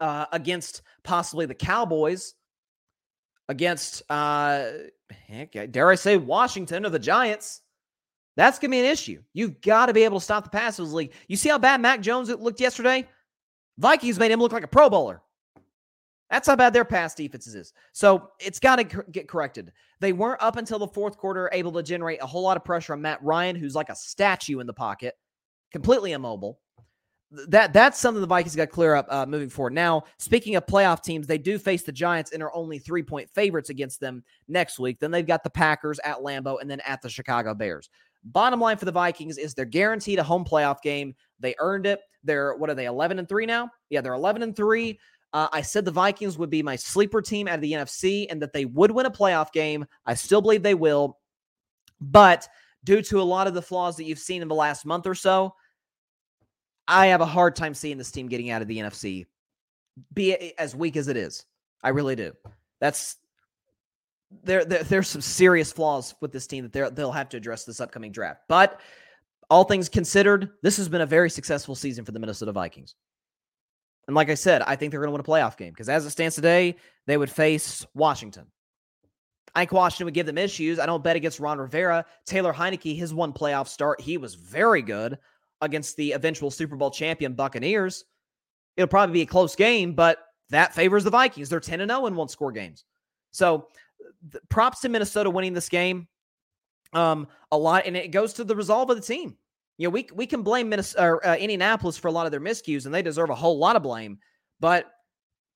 uh, 0.00 0.26
against 0.32 0.82
possibly 1.04 1.46
the 1.46 1.54
Cowboys, 1.54 2.34
against, 3.48 4.02
uh, 4.10 4.70
dare 5.70 5.90
I 5.90 5.94
say, 5.94 6.16
Washington 6.16 6.84
or 6.84 6.90
the 6.90 6.98
Giants, 6.98 7.62
that's 8.36 8.58
going 8.58 8.70
to 8.70 8.74
be 8.76 8.80
an 8.80 8.86
issue. 8.86 9.22
You've 9.32 9.60
got 9.60 9.86
to 9.86 9.92
be 9.92 10.04
able 10.04 10.18
to 10.18 10.24
stop 10.24 10.44
the 10.44 10.50
passes 10.50 10.92
league. 10.92 11.12
You 11.28 11.36
see 11.36 11.48
how 11.48 11.58
bad 11.58 11.80
Mac 11.80 12.00
Jones 12.00 12.28
looked 12.28 12.60
yesterday? 12.60 13.08
Vikings 13.78 14.18
made 14.18 14.30
him 14.30 14.40
look 14.40 14.52
like 14.52 14.62
a 14.62 14.68
Pro 14.68 14.88
Bowler. 14.88 15.22
That's 16.30 16.46
how 16.46 16.54
bad 16.54 16.72
their 16.72 16.84
pass 16.84 17.14
defenses 17.14 17.54
is. 17.54 17.72
So 17.92 18.30
it's 18.38 18.60
got 18.60 18.76
to 18.76 18.84
get 18.84 19.28
corrected. 19.28 19.72
They 19.98 20.12
weren't 20.12 20.40
up 20.40 20.56
until 20.56 20.78
the 20.78 20.86
fourth 20.86 21.16
quarter 21.16 21.50
able 21.52 21.72
to 21.72 21.82
generate 21.82 22.22
a 22.22 22.26
whole 22.26 22.42
lot 22.42 22.56
of 22.56 22.64
pressure 22.64 22.92
on 22.92 23.02
Matt 23.02 23.22
Ryan, 23.22 23.56
who's 23.56 23.74
like 23.74 23.88
a 23.88 23.96
statue 23.96 24.60
in 24.60 24.66
the 24.66 24.72
pocket, 24.72 25.14
completely 25.72 26.12
immobile. 26.12 26.60
That 27.48 27.72
that's 27.72 27.98
something 27.98 28.20
the 28.20 28.26
Vikings 28.26 28.56
got 28.56 28.64
to 28.64 28.70
clear 28.70 28.94
up 28.94 29.06
uh, 29.08 29.24
moving 29.24 29.48
forward. 29.48 29.72
Now, 29.72 30.02
speaking 30.18 30.56
of 30.56 30.66
playoff 30.66 31.02
teams, 31.02 31.28
they 31.28 31.38
do 31.38 31.58
face 31.58 31.82
the 31.82 31.92
Giants 31.92 32.32
and 32.32 32.42
are 32.42 32.54
only 32.54 32.80
three 32.80 33.04
point 33.04 33.30
favorites 33.30 33.70
against 33.70 34.00
them 34.00 34.24
next 34.48 34.80
week. 34.80 34.98
Then 34.98 35.12
they've 35.12 35.26
got 35.26 35.44
the 35.44 35.50
Packers 35.50 36.00
at 36.00 36.18
Lambeau 36.18 36.60
and 36.60 36.68
then 36.68 36.80
at 36.80 37.02
the 37.02 37.08
Chicago 37.08 37.54
Bears. 37.54 37.88
Bottom 38.24 38.60
line 38.60 38.76
for 38.76 38.84
the 38.84 38.92
Vikings 38.92 39.38
is 39.38 39.54
they're 39.54 39.64
guaranteed 39.64 40.18
a 40.18 40.22
home 40.22 40.44
playoff 40.44 40.82
game. 40.82 41.14
They 41.38 41.54
earned 41.58 41.86
it. 41.86 42.00
They're 42.22 42.54
what 42.56 42.68
are 42.68 42.74
they 42.74 42.86
11 42.86 43.18
and 43.18 43.28
3 43.28 43.46
now? 43.46 43.70
Yeah, 43.88 44.00
they're 44.02 44.14
11 44.14 44.42
and 44.42 44.54
3. 44.54 44.98
Uh, 45.32 45.48
I 45.52 45.62
said 45.62 45.84
the 45.84 45.90
Vikings 45.90 46.36
would 46.38 46.50
be 46.50 46.62
my 46.62 46.76
sleeper 46.76 47.22
team 47.22 47.48
out 47.48 47.54
of 47.54 47.60
the 47.60 47.72
NFC 47.72 48.26
and 48.28 48.42
that 48.42 48.52
they 48.52 48.64
would 48.64 48.90
win 48.90 49.06
a 49.06 49.10
playoff 49.10 49.52
game. 49.52 49.86
I 50.04 50.14
still 50.14 50.42
believe 50.42 50.62
they 50.62 50.74
will. 50.74 51.18
But 52.00 52.48
due 52.84 53.02
to 53.02 53.20
a 53.20 53.22
lot 53.22 53.46
of 53.46 53.54
the 53.54 53.62
flaws 53.62 53.96
that 53.96 54.04
you've 54.04 54.18
seen 54.18 54.42
in 54.42 54.48
the 54.48 54.54
last 54.54 54.84
month 54.84 55.06
or 55.06 55.14
so, 55.14 55.54
I 56.88 57.06
have 57.08 57.20
a 57.20 57.26
hard 57.26 57.54
time 57.54 57.74
seeing 57.74 57.98
this 57.98 58.10
team 58.10 58.28
getting 58.28 58.50
out 58.50 58.62
of 58.62 58.68
the 58.68 58.78
NFC, 58.78 59.26
be 60.12 60.58
as 60.58 60.74
weak 60.74 60.96
as 60.96 61.08
it 61.08 61.16
is. 61.16 61.44
I 61.82 61.90
really 61.90 62.16
do. 62.16 62.32
That's 62.80 63.16
there, 64.44 64.64
there 64.64 64.82
there's 64.82 65.08
some 65.08 65.20
serious 65.20 65.72
flaws 65.72 66.14
with 66.20 66.32
this 66.32 66.46
team 66.46 66.62
that 66.64 66.72
they 66.72 66.88
they'll 66.90 67.12
have 67.12 67.28
to 67.30 67.36
address 67.36 67.64
this 67.64 67.80
upcoming 67.80 68.12
draft. 68.12 68.42
But 68.48 68.80
all 69.48 69.64
things 69.64 69.88
considered, 69.88 70.50
this 70.62 70.76
has 70.76 70.88
been 70.88 71.00
a 71.00 71.06
very 71.06 71.28
successful 71.28 71.74
season 71.74 72.04
for 72.04 72.12
the 72.12 72.20
Minnesota 72.20 72.52
Vikings. 72.52 72.94
And 74.06 74.14
like 74.14 74.30
I 74.30 74.34
said, 74.34 74.62
I 74.62 74.76
think 74.76 74.90
they're 74.90 75.00
going 75.00 75.08
to 75.08 75.12
win 75.12 75.20
a 75.20 75.24
playoff 75.24 75.56
game 75.56 75.70
because 75.70 75.88
as 75.88 76.06
it 76.06 76.10
stands 76.10 76.36
today, 76.36 76.76
they 77.06 77.16
would 77.16 77.30
face 77.30 77.84
Washington. 77.94 78.46
I 79.54 79.62
think 79.62 79.72
Washington 79.72 80.04
would 80.06 80.14
give 80.14 80.26
them 80.26 80.38
issues. 80.38 80.78
I 80.78 80.86
don't 80.86 81.02
bet 81.02 81.16
against 81.16 81.40
Ron 81.40 81.58
Rivera. 81.58 82.06
Taylor 82.24 82.52
Heinicke, 82.52 82.96
his 82.96 83.12
one 83.12 83.32
playoff 83.32 83.66
start, 83.66 84.00
he 84.00 84.16
was 84.16 84.36
very 84.36 84.82
good 84.82 85.18
against 85.60 85.96
the 85.96 86.12
eventual 86.12 86.50
Super 86.50 86.76
Bowl 86.76 86.90
champion 86.90 87.34
Buccaneers. 87.34 88.04
It'll 88.76 88.88
probably 88.88 89.12
be 89.14 89.22
a 89.22 89.26
close 89.26 89.56
game, 89.56 89.94
but 89.94 90.18
that 90.50 90.74
favors 90.74 91.04
the 91.04 91.10
Vikings. 91.10 91.48
They're 91.48 91.60
10 91.60 91.86
0 91.86 92.06
in 92.06 92.14
one 92.14 92.28
score 92.28 92.52
games. 92.52 92.84
So 93.32 93.68
props 94.48 94.80
to 94.80 94.88
Minnesota 94.88 95.30
winning 95.30 95.52
this 95.52 95.68
game. 95.68 96.08
Um, 96.92 97.28
a 97.52 97.58
lot, 97.58 97.86
and 97.86 97.96
it 97.96 98.10
goes 98.10 98.32
to 98.34 98.44
the 98.44 98.56
resolve 98.56 98.90
of 98.90 98.96
the 98.96 99.02
team. 99.02 99.36
You 99.78 99.86
know, 99.86 99.90
we 99.90 100.08
we 100.12 100.26
can 100.26 100.42
blame 100.42 100.68
Minnesota 100.68 101.04
or 101.04 101.26
uh, 101.26 101.36
Indianapolis 101.36 101.96
for 101.96 102.08
a 102.08 102.12
lot 102.12 102.26
of 102.26 102.32
their 102.32 102.40
miscues, 102.40 102.84
and 102.84 102.94
they 102.94 103.02
deserve 103.02 103.30
a 103.30 103.34
whole 103.34 103.58
lot 103.58 103.76
of 103.76 103.82
blame. 103.82 104.18
But 104.58 104.90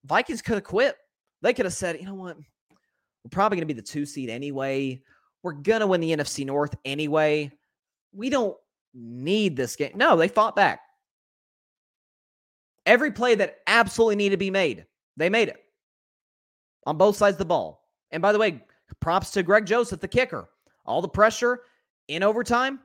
Vikings 0.05 0.43
could 0.43 0.55
have 0.55 0.65
quit. 0.65 0.97
They 1.43 1.53
could 1.53 1.67
have 1.67 1.75
said, 1.75 1.99
you 1.99 2.07
know 2.07 2.15
what, 2.15 2.37
we're 2.37 3.31
probably 3.31 3.57
going 3.57 3.69
to 3.69 3.75
be 3.75 3.79
the 3.79 3.87
two 3.87 4.07
seed 4.07 4.31
anyway. 4.31 5.03
We're 5.43 5.53
going 5.53 5.81
to 5.81 5.87
win 5.87 6.01
the 6.01 6.17
NFC 6.17 6.47
North 6.47 6.75
anyway. 6.85 7.53
We 8.13 8.31
don't 8.31 8.57
need 8.95 9.57
this 9.57 9.77
game. 9.77 9.93
No, 9.95 10.17
they 10.17 10.29
fought 10.29 10.57
back. 10.57 10.81
Every 12.87 13.11
play 13.13 13.35
that 13.35 13.59
absolutely 13.67 14.17
needed 14.17 14.35
to 14.35 14.39
be 14.39 14.51
made, 14.51 14.87
they 15.17 15.29
made 15.29 15.49
it 15.49 15.57
on 16.87 16.97
both 16.97 17.17
sides 17.17 17.35
of 17.35 17.39
the 17.39 17.45
ball. 17.47 17.84
And 18.15 18.23
by 18.23 18.33
the 18.33 18.39
way, 18.39 18.63
props 19.01 19.33
to 19.33 19.43
Greg 19.43 19.67
Joseph, 19.67 20.01
the 20.01 20.09
kicker. 20.09 20.49
All 20.87 21.03
the 21.03 21.09
pressure 21.09 21.63
in 22.09 22.23
overtime 22.23 22.79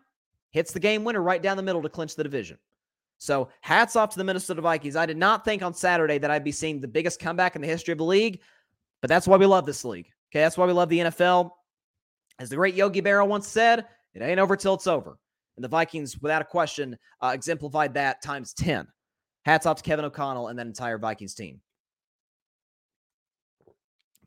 hits 0.51 0.73
the 0.73 0.79
game 0.79 1.03
winner 1.03 1.21
right 1.21 1.41
down 1.41 1.55
the 1.55 1.63
middle 1.63 1.83
to 1.83 1.89
clinch 1.89 2.15
the 2.15 2.23
division. 2.23 2.57
So, 3.19 3.49
hats 3.61 3.95
off 3.95 4.09
to 4.11 4.17
the 4.17 4.23
Minnesota 4.23 4.61
Vikings. 4.61 4.95
I 4.95 5.05
did 5.05 5.17
not 5.17 5.43
think 5.45 5.61
on 5.61 5.73
Saturday 5.73 6.17
that 6.17 6.31
I'd 6.31 6.43
be 6.43 6.53
seeing 6.53 6.79
the 6.79 6.87
biggest 6.87 7.19
comeback 7.19 7.55
in 7.55 7.61
the 7.61 7.67
history 7.67 7.91
of 7.91 7.97
the 7.97 8.05
league, 8.05 8.39
but 9.01 9.09
that's 9.09 9.27
why 9.27 9.37
we 9.37 9.45
love 9.45 9.65
this 9.65 9.83
league. 9.83 10.07
Okay, 10.31 10.39
that's 10.39 10.57
why 10.57 10.65
we 10.65 10.73
love 10.73 10.89
the 10.89 10.99
NFL. 10.99 11.51
As 12.39 12.49
the 12.49 12.55
great 12.55 12.75
Yogi 12.75 13.01
Berra 13.01 13.27
once 13.27 13.47
said, 13.47 13.85
it 14.13 14.21
ain't 14.21 14.39
over 14.39 14.55
till 14.55 14.73
it's 14.73 14.87
over. 14.87 15.19
And 15.57 15.63
the 15.63 15.67
Vikings, 15.67 16.17
without 16.21 16.41
a 16.41 16.45
question, 16.45 16.97
uh, 17.21 17.31
exemplified 17.33 17.93
that 17.95 18.23
times 18.23 18.53
10. 18.53 18.87
Hats 19.43 19.65
off 19.65 19.77
to 19.77 19.83
Kevin 19.83 20.05
O'Connell 20.05 20.47
and 20.47 20.57
that 20.57 20.67
entire 20.67 20.97
Vikings 20.97 21.33
team. 21.35 21.59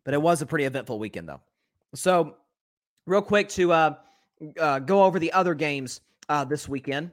But 0.04 0.14
it 0.14 0.22
was 0.22 0.42
a 0.42 0.46
pretty 0.46 0.64
eventful 0.64 0.98
weekend, 0.98 1.28
though. 1.28 1.40
So, 1.94 2.36
real 3.06 3.22
quick 3.22 3.48
to 3.50 3.72
uh, 3.72 3.94
uh, 4.58 4.78
go 4.80 5.04
over 5.04 5.18
the 5.18 5.32
other 5.32 5.54
games 5.54 6.00
uh, 6.28 6.44
this 6.44 6.68
weekend. 6.68 7.10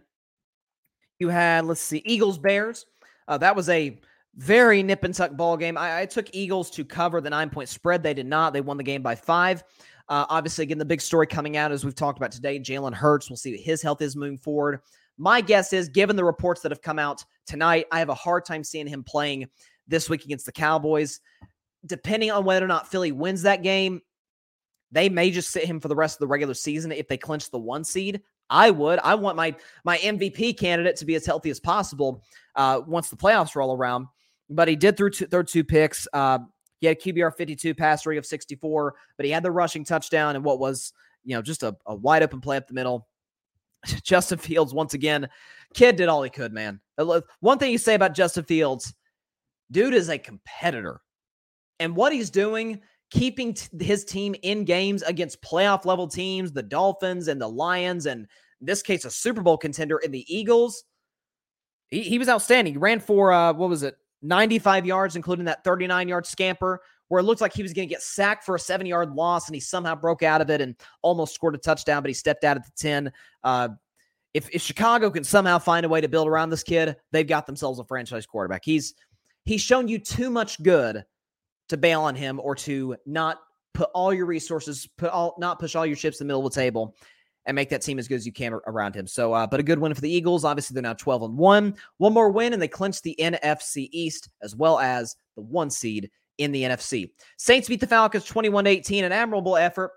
You 1.19 1.29
had, 1.29 1.65
let's 1.65 1.81
see, 1.81 2.01
Eagles 2.05 2.37
Bears. 2.37 2.85
Uh, 3.27 3.37
that 3.37 3.55
was 3.55 3.69
a 3.69 3.99
very 4.35 4.81
nip 4.81 5.03
and 5.03 5.13
tuck 5.13 5.35
ball 5.35 5.57
game. 5.57 5.77
I, 5.77 6.01
I, 6.01 6.05
took 6.05 6.33
Eagles 6.33 6.69
to 6.71 6.85
cover 6.85 7.19
the 7.19 7.29
nine 7.29 7.49
point 7.49 7.67
spread. 7.67 8.01
They 8.01 8.13
did 8.13 8.25
not. 8.25 8.53
They 8.53 8.61
won 8.61 8.77
the 8.77 8.83
game 8.83 9.01
by 9.01 9.15
five. 9.15 9.63
Uh, 10.07 10.25
obviously, 10.29 10.63
again, 10.63 10.77
the 10.77 10.85
big 10.85 11.01
story 11.01 11.27
coming 11.27 11.57
out 11.57 11.71
as 11.71 11.83
we've 11.83 11.95
talked 11.95 12.17
about 12.17 12.31
today, 12.31 12.59
Jalen 12.59 12.93
Hurts. 12.93 13.29
We'll 13.29 13.37
see 13.37 13.51
what 13.51 13.59
his 13.59 13.81
health 13.81 14.01
is 14.01 14.15
moving 14.15 14.37
forward. 14.37 14.79
My 15.17 15.41
guess 15.41 15.73
is, 15.73 15.89
given 15.89 16.15
the 16.15 16.23
reports 16.23 16.61
that 16.61 16.71
have 16.71 16.81
come 16.81 16.97
out 16.97 17.23
tonight, 17.45 17.85
I 17.91 17.99
have 17.99 18.09
a 18.09 18.15
hard 18.15 18.45
time 18.45 18.63
seeing 18.63 18.87
him 18.87 19.03
playing 19.03 19.47
this 19.87 20.09
week 20.09 20.23
against 20.23 20.45
the 20.45 20.51
Cowboys. 20.51 21.19
Depending 21.85 22.31
on 22.31 22.45
whether 22.45 22.63
or 22.63 22.67
not 22.67 22.89
Philly 22.89 23.11
wins 23.11 23.43
that 23.43 23.63
game, 23.63 24.01
they 24.91 25.09
may 25.09 25.31
just 25.31 25.51
sit 25.51 25.65
him 25.65 25.79
for 25.79 25.87
the 25.87 25.95
rest 25.95 26.15
of 26.15 26.19
the 26.19 26.27
regular 26.27 26.53
season 26.53 26.91
if 26.91 27.07
they 27.07 27.17
clinch 27.17 27.49
the 27.51 27.59
one 27.59 27.83
seed. 27.83 28.21
I 28.49 28.71
would. 28.71 28.99
I 28.99 29.15
want 29.15 29.37
my 29.37 29.55
my 29.83 29.97
MVP 29.97 30.57
candidate 30.57 30.95
to 30.97 31.05
be 31.05 31.15
as 31.15 31.25
healthy 31.25 31.49
as 31.49 31.59
possible 31.59 32.23
uh, 32.55 32.81
once 32.85 33.09
the 33.09 33.15
playoffs 33.15 33.55
roll 33.55 33.75
around. 33.75 34.07
But 34.49 34.67
he 34.67 34.75
did 34.75 34.97
through 34.97 35.11
two, 35.11 35.27
throw 35.27 35.43
two 35.43 35.63
picks. 35.63 36.07
Uh, 36.11 36.39
he 36.79 36.87
had 36.87 36.99
QBR 36.99 37.35
52, 37.35 37.75
pass 37.75 38.05
rate 38.05 38.17
of 38.17 38.25
64, 38.25 38.95
but 39.17 39.25
he 39.25 39.31
had 39.31 39.43
the 39.43 39.51
rushing 39.51 39.83
touchdown 39.83 40.35
and 40.35 40.43
what 40.43 40.59
was 40.59 40.93
you 41.23 41.35
know 41.35 41.41
just 41.41 41.63
a, 41.63 41.75
a 41.85 41.93
wide 41.93 42.23
open 42.23 42.41
play 42.41 42.57
up 42.57 42.67
the 42.67 42.73
middle. 42.73 43.07
Justin 44.03 44.39
Fields 44.39 44.73
once 44.73 44.93
again, 44.93 45.29
kid 45.73 45.95
did 45.95 46.09
all 46.09 46.23
he 46.23 46.29
could. 46.29 46.51
Man, 46.51 46.79
one 47.39 47.59
thing 47.59 47.71
you 47.71 47.77
say 47.77 47.93
about 47.93 48.15
Justin 48.15 48.45
Fields, 48.45 48.93
dude 49.71 49.93
is 49.93 50.09
a 50.09 50.17
competitor, 50.17 51.01
and 51.79 51.95
what 51.95 52.13
he's 52.13 52.29
doing 52.29 52.81
keeping 53.09 53.53
t- 53.53 53.83
his 53.83 54.05
team 54.05 54.35
in 54.43 54.63
games 54.63 55.01
against 55.03 55.41
playoff 55.41 55.85
level 55.85 56.07
teams, 56.07 56.51
the 56.51 56.63
Dolphins 56.63 57.27
and 57.27 57.41
the 57.41 57.47
Lions, 57.47 58.05
and 58.05 58.27
this 58.61 58.81
case, 58.81 59.05
a 59.05 59.11
Super 59.11 59.41
Bowl 59.41 59.57
contender 59.57 59.97
in 59.97 60.11
the 60.11 60.25
Eagles. 60.33 60.83
He, 61.89 62.01
he 62.01 62.19
was 62.19 62.29
outstanding. 62.29 62.73
He 62.73 62.79
ran 62.79 62.99
for, 62.99 63.31
uh, 63.31 63.53
what 63.53 63.69
was 63.69 63.83
it, 63.83 63.95
95 64.21 64.85
yards, 64.85 65.15
including 65.15 65.45
that 65.45 65.63
39 65.63 66.07
yard 66.07 66.25
scamper, 66.25 66.81
where 67.07 67.19
it 67.19 67.23
looked 67.23 67.41
like 67.41 67.53
he 67.53 67.63
was 67.63 67.73
going 67.73 67.87
to 67.87 67.93
get 67.93 68.03
sacked 68.03 68.43
for 68.43 68.55
a 68.55 68.59
seven 68.59 68.85
yard 68.85 69.11
loss, 69.11 69.47
and 69.47 69.55
he 69.55 69.61
somehow 69.61 69.95
broke 69.95 70.23
out 70.23 70.41
of 70.41 70.49
it 70.49 70.61
and 70.61 70.75
almost 71.01 71.33
scored 71.33 71.55
a 71.55 71.57
touchdown, 71.57 72.03
but 72.03 72.09
he 72.09 72.13
stepped 72.13 72.43
out 72.43 72.57
at 72.57 72.65
the 72.65 72.71
10. 72.77 73.11
Uh, 73.43 73.69
if, 74.33 74.47
if 74.51 74.61
Chicago 74.61 75.09
can 75.09 75.23
somehow 75.23 75.57
find 75.57 75.85
a 75.85 75.89
way 75.89 76.01
to 76.01 76.07
build 76.07 76.27
around 76.27 76.51
this 76.51 76.63
kid, 76.63 76.95
they've 77.11 77.25
got 77.25 77.47
themselves 77.47 77.79
a 77.79 77.83
franchise 77.83 78.27
quarterback. 78.27 78.63
He's 78.63 78.93
he's 79.45 79.61
shown 79.61 79.87
you 79.87 79.97
too 79.97 80.29
much 80.29 80.61
good 80.61 81.03
to 81.69 81.77
bail 81.77 82.01
on 82.01 82.15
him 82.15 82.39
or 82.41 82.55
to 82.55 82.95
not 83.05 83.39
put 83.73 83.89
all 83.93 84.13
your 84.13 84.25
resources, 84.25 84.87
put 84.97 85.09
all 85.09 85.35
not 85.39 85.59
push 85.59 85.75
all 85.75 85.85
your 85.85 85.95
chips 85.95 86.19
in 86.19 86.27
the 86.27 86.31
middle 86.31 86.45
of 86.45 86.53
the 86.53 86.59
table 86.59 86.95
and 87.45 87.55
make 87.55 87.69
that 87.69 87.81
team 87.81 87.97
as 87.97 88.07
good 88.07 88.15
as 88.15 88.25
you 88.25 88.33
can 88.33 88.53
around 88.67 88.95
him. 88.95 89.07
So, 89.07 89.33
uh, 89.33 89.47
but 89.47 89.59
a 89.59 89.63
good 89.63 89.79
win 89.79 89.93
for 89.93 90.01
the 90.01 90.11
Eagles. 90.11 90.45
Obviously, 90.45 90.73
they're 90.73 90.83
now 90.83 90.93
12 90.93 91.23
and 91.23 91.37
1. 91.37 91.75
One 91.97 92.13
more 92.13 92.29
win, 92.29 92.53
and 92.53 92.61
they 92.61 92.67
clinch 92.67 93.01
the 93.01 93.15
NFC 93.19 93.89
East 93.91 94.29
as 94.41 94.55
well 94.55 94.77
as 94.79 95.15
the 95.35 95.41
one 95.41 95.69
seed 95.69 96.11
in 96.37 96.51
the 96.51 96.63
NFC. 96.63 97.11
Saints 97.37 97.67
beat 97.67 97.79
the 97.79 97.87
Falcons 97.87 98.25
21 98.25 98.67
18, 98.67 99.03
an 99.03 99.11
admirable 99.11 99.57
effort 99.57 99.91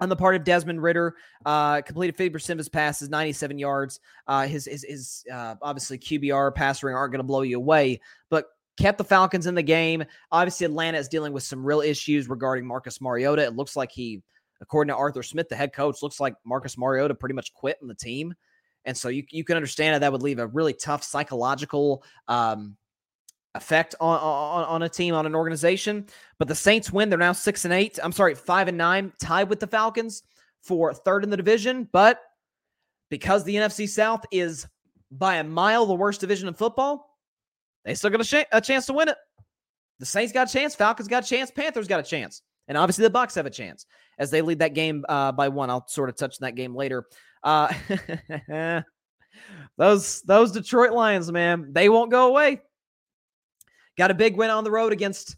on 0.00 0.08
the 0.08 0.16
part 0.16 0.34
of 0.34 0.44
Desmond 0.44 0.82
Ridder, 0.82 1.14
Uh, 1.44 1.82
completed 1.82 2.16
50% 2.16 2.50
of 2.50 2.58
his 2.58 2.68
passes, 2.68 3.08
97 3.08 3.58
yards. 3.58 4.00
Uh, 4.26 4.46
his, 4.46 4.64
his, 4.64 4.82
his 4.82 5.24
uh, 5.32 5.56
obviously 5.62 5.98
QBR 5.98 6.54
pass 6.54 6.82
ring 6.82 6.94
aren't 6.94 7.12
going 7.12 7.20
to 7.20 7.24
blow 7.24 7.42
you 7.42 7.56
away, 7.56 8.00
but 8.30 8.46
kept 8.80 8.98
the 8.98 9.04
Falcons 9.04 9.46
in 9.46 9.54
the 9.54 9.62
game. 9.62 10.04
Obviously, 10.32 10.64
Atlanta 10.64 10.98
is 10.98 11.08
dealing 11.08 11.32
with 11.32 11.42
some 11.42 11.64
real 11.64 11.80
issues 11.80 12.28
regarding 12.28 12.66
Marcus 12.66 13.00
Mariota. 13.00 13.44
It 13.44 13.54
looks 13.54 13.76
like 13.76 13.92
he, 13.92 14.22
according 14.60 14.92
to 14.92 14.96
Arthur 14.96 15.22
Smith, 15.22 15.48
the 15.48 15.56
head 15.56 15.72
coach, 15.72 16.02
looks 16.02 16.20
like 16.20 16.34
Marcus 16.44 16.78
Mariota 16.78 17.14
pretty 17.14 17.34
much 17.34 17.52
quit 17.52 17.78
on 17.82 17.88
the 17.88 17.94
team. 17.94 18.34
And 18.84 18.96
so 18.96 19.08
you, 19.08 19.24
you 19.30 19.44
can 19.44 19.56
understand 19.56 19.94
that 19.94 20.00
that 20.00 20.12
would 20.12 20.22
leave 20.22 20.38
a 20.38 20.46
really 20.46 20.72
tough 20.72 21.02
psychological 21.02 22.02
um, 22.28 22.76
effect 23.54 23.94
on, 24.00 24.18
on, 24.18 24.64
on 24.64 24.82
a 24.82 24.88
team, 24.88 25.14
on 25.14 25.26
an 25.26 25.34
organization. 25.34 26.06
But 26.38 26.48
the 26.48 26.54
Saints 26.54 26.90
win. 26.90 27.10
They're 27.10 27.18
now 27.18 27.32
six 27.32 27.66
and 27.66 27.74
eight. 27.74 27.98
I'm 28.02 28.12
sorry, 28.12 28.34
five 28.34 28.68
and 28.68 28.78
nine, 28.78 29.12
tied 29.20 29.50
with 29.50 29.60
the 29.60 29.66
Falcons 29.66 30.22
for 30.62 30.94
third 30.94 31.24
in 31.24 31.30
the 31.30 31.36
division. 31.36 31.88
But 31.92 32.20
because 33.10 33.44
the 33.44 33.56
NFC 33.56 33.88
South 33.88 34.24
is 34.30 34.66
by 35.10 35.36
a 35.36 35.44
mile 35.44 35.84
the 35.84 35.94
worst 35.94 36.20
division 36.20 36.48
in 36.48 36.54
football, 36.54 37.09
they 37.84 37.94
still 37.94 38.10
got 38.10 38.20
a, 38.20 38.24
sh- 38.24 38.44
a 38.52 38.60
chance 38.60 38.86
to 38.86 38.92
win 38.92 39.08
it. 39.08 39.16
The 39.98 40.06
Saints 40.06 40.32
got 40.32 40.48
a 40.48 40.52
chance. 40.52 40.74
Falcons 40.74 41.08
got 41.08 41.24
a 41.24 41.26
chance. 41.26 41.50
Panthers 41.50 41.86
got 41.88 42.00
a 42.00 42.02
chance. 42.02 42.42
And 42.68 42.78
obviously 42.78 43.02
the 43.02 43.10
Bucks 43.10 43.34
have 43.34 43.46
a 43.46 43.50
chance 43.50 43.86
as 44.18 44.30
they 44.30 44.42
lead 44.42 44.60
that 44.60 44.74
game 44.74 45.04
uh, 45.08 45.32
by 45.32 45.48
one. 45.48 45.70
I'll 45.70 45.86
sort 45.88 46.08
of 46.08 46.16
touch 46.16 46.36
on 46.40 46.46
that 46.46 46.54
game 46.54 46.74
later. 46.74 47.06
Uh, 47.42 47.72
those 49.76 50.22
those 50.22 50.52
Detroit 50.52 50.92
Lions, 50.92 51.30
man, 51.32 51.72
they 51.72 51.88
won't 51.88 52.10
go 52.10 52.28
away. 52.28 52.60
Got 53.98 54.10
a 54.10 54.14
big 54.14 54.36
win 54.36 54.50
on 54.50 54.64
the 54.64 54.70
road 54.70 54.92
against 54.92 55.36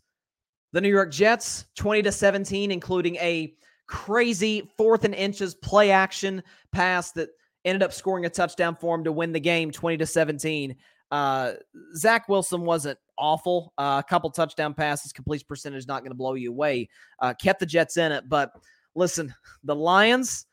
the 0.73 0.81
New 0.81 0.91
York 0.91 1.11
Jets, 1.11 1.65
20 1.77 2.03
to 2.03 2.13
17, 2.13 2.71
including 2.71 3.17
a 3.17 3.55
crazy 3.87 4.71
fourth 4.77 5.05
and 5.05 5.15
inches 5.15 5.55
play 5.55 5.91
action 5.91 6.43
pass 6.73 7.13
that 7.13 7.31
ended 7.65 7.83
up 7.83 7.93
scoring 7.93 8.25
a 8.25 8.31
touchdown 8.31 8.77
for 8.81 8.95
him 8.95 9.05
to 9.05 9.13
win 9.13 9.33
the 9.33 9.41
game 9.41 9.71
20 9.71 9.99
to 9.99 10.07
17. 10.07 10.77
Uh, 11.13 11.53
Zach 11.95 12.27
Wilson 12.27 12.63
wasn't 12.63 12.99
awful. 13.19 13.75
Uh, 13.77 14.03
a 14.05 14.09
couple 14.09 14.31
touchdown 14.31 14.73
passes, 14.73 15.13
complete 15.13 15.47
percentage 15.47 15.87
not 15.87 16.01
going 16.01 16.11
to 16.11 16.17
blow 16.17 16.35
you 16.35 16.51
away. 16.51 16.89
Uh, 17.21 17.35
kept 17.35 17.61
the 17.61 17.67
Jets 17.67 17.99
in 17.99 18.11
it, 18.11 18.29
but 18.31 18.51
listen, 18.95 19.33
the 19.63 19.77
Lions, 19.77 20.47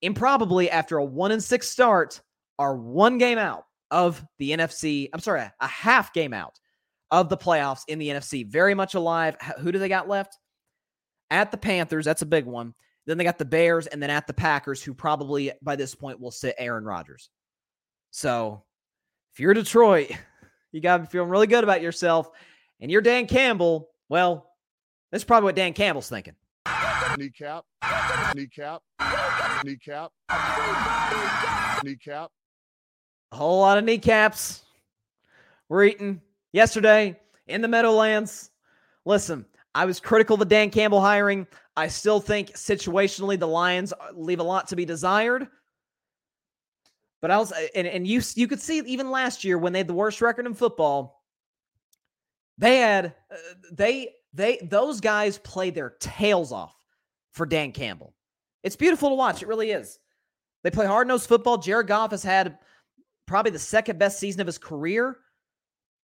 improbably 0.00 0.70
after 0.70 0.96
a 0.96 1.04
one 1.04 1.32
and 1.32 1.44
six 1.44 1.68
start, 1.68 2.22
are 2.58 2.76
one 2.76 3.18
game 3.18 3.36
out 3.36 3.64
of 3.90 4.24
the 4.38 4.52
NFC. 4.52 5.10
I'm 5.12 5.20
sorry, 5.20 5.42
a 5.60 5.66
half 5.66 6.14
game 6.14 6.32
out 6.32 6.58
of 7.10 7.28
the 7.28 7.36
playoffs 7.36 7.82
in 7.86 7.98
the 7.98 8.08
NFC. 8.08 8.50
Very 8.50 8.74
much 8.74 8.94
alive. 8.94 9.36
Who 9.60 9.70
do 9.70 9.78
they 9.78 9.88
got 9.88 10.08
left? 10.08 10.38
At 11.30 11.50
the 11.50 11.58
Panthers, 11.58 12.06
that's 12.06 12.22
a 12.22 12.26
big 12.26 12.46
one. 12.46 12.74
Then 13.04 13.18
they 13.18 13.24
got 13.24 13.38
the 13.38 13.44
Bears, 13.44 13.86
and 13.86 14.02
then 14.02 14.10
at 14.10 14.26
the 14.26 14.32
Packers, 14.32 14.82
who 14.82 14.94
probably 14.94 15.52
by 15.60 15.76
this 15.76 15.94
point 15.94 16.20
will 16.20 16.30
sit 16.30 16.54
Aaron 16.58 16.84
Rodgers. 16.84 17.28
So 18.10 18.64
if 19.36 19.40
you're 19.40 19.52
Detroit, 19.52 20.10
you 20.72 20.80
got 20.80 20.96
to 20.96 21.02
be 21.02 21.08
feeling 21.10 21.28
really 21.28 21.46
good 21.46 21.62
about 21.62 21.82
yourself. 21.82 22.30
And 22.80 22.90
you're 22.90 23.02
Dan 23.02 23.26
Campbell. 23.26 23.90
Well, 24.08 24.50
that's 25.12 25.24
probably 25.24 25.44
what 25.44 25.56
Dan 25.56 25.74
Campbell's 25.74 26.08
thinking. 26.08 26.32
Kneecap, 27.18 27.64
kneecap, 28.34 28.82
kneecap, 29.62 30.10
kneecap. 31.84 32.30
A 33.32 33.36
whole 33.36 33.60
lot 33.60 33.76
of 33.76 33.84
kneecaps. 33.84 34.62
We're 35.68 35.84
eating 35.84 36.22
yesterday 36.54 37.20
in 37.46 37.60
the 37.60 37.68
Meadowlands. 37.68 38.50
Listen, 39.04 39.44
I 39.74 39.84
was 39.84 40.00
critical 40.00 40.34
of 40.34 40.40
the 40.40 40.46
Dan 40.46 40.70
Campbell 40.70 41.02
hiring. 41.02 41.46
I 41.76 41.88
still 41.88 42.20
think 42.20 42.52
situationally 42.52 43.38
the 43.38 43.48
Lions 43.48 43.92
leave 44.14 44.40
a 44.40 44.44
lot 44.44 44.68
to 44.68 44.76
be 44.76 44.86
desired. 44.86 45.46
But 47.26 47.32
I 47.32 47.38
was, 47.38 47.52
and, 47.74 47.88
and 47.88 48.06
you 48.06 48.22
you 48.36 48.46
could 48.46 48.60
see 48.60 48.78
even 48.86 49.10
last 49.10 49.42
year 49.42 49.58
when 49.58 49.72
they 49.72 49.80
had 49.80 49.88
the 49.88 49.94
worst 49.94 50.22
record 50.22 50.46
in 50.46 50.54
football, 50.54 51.24
they 52.56 52.78
had 52.78 53.16
uh, 53.32 53.36
they 53.72 54.12
they 54.32 54.58
those 54.58 55.00
guys 55.00 55.36
played 55.38 55.74
their 55.74 55.96
tails 55.98 56.52
off 56.52 56.72
for 57.32 57.44
Dan 57.44 57.72
Campbell. 57.72 58.14
It's 58.62 58.76
beautiful 58.76 59.08
to 59.08 59.16
watch. 59.16 59.42
It 59.42 59.48
really 59.48 59.72
is. 59.72 59.98
They 60.62 60.70
play 60.70 60.86
hard 60.86 61.08
nosed 61.08 61.26
football. 61.26 61.58
Jared 61.58 61.88
Goff 61.88 62.12
has 62.12 62.22
had 62.22 62.58
probably 63.26 63.50
the 63.50 63.58
second 63.58 63.98
best 63.98 64.20
season 64.20 64.40
of 64.40 64.46
his 64.46 64.56
career. 64.58 65.16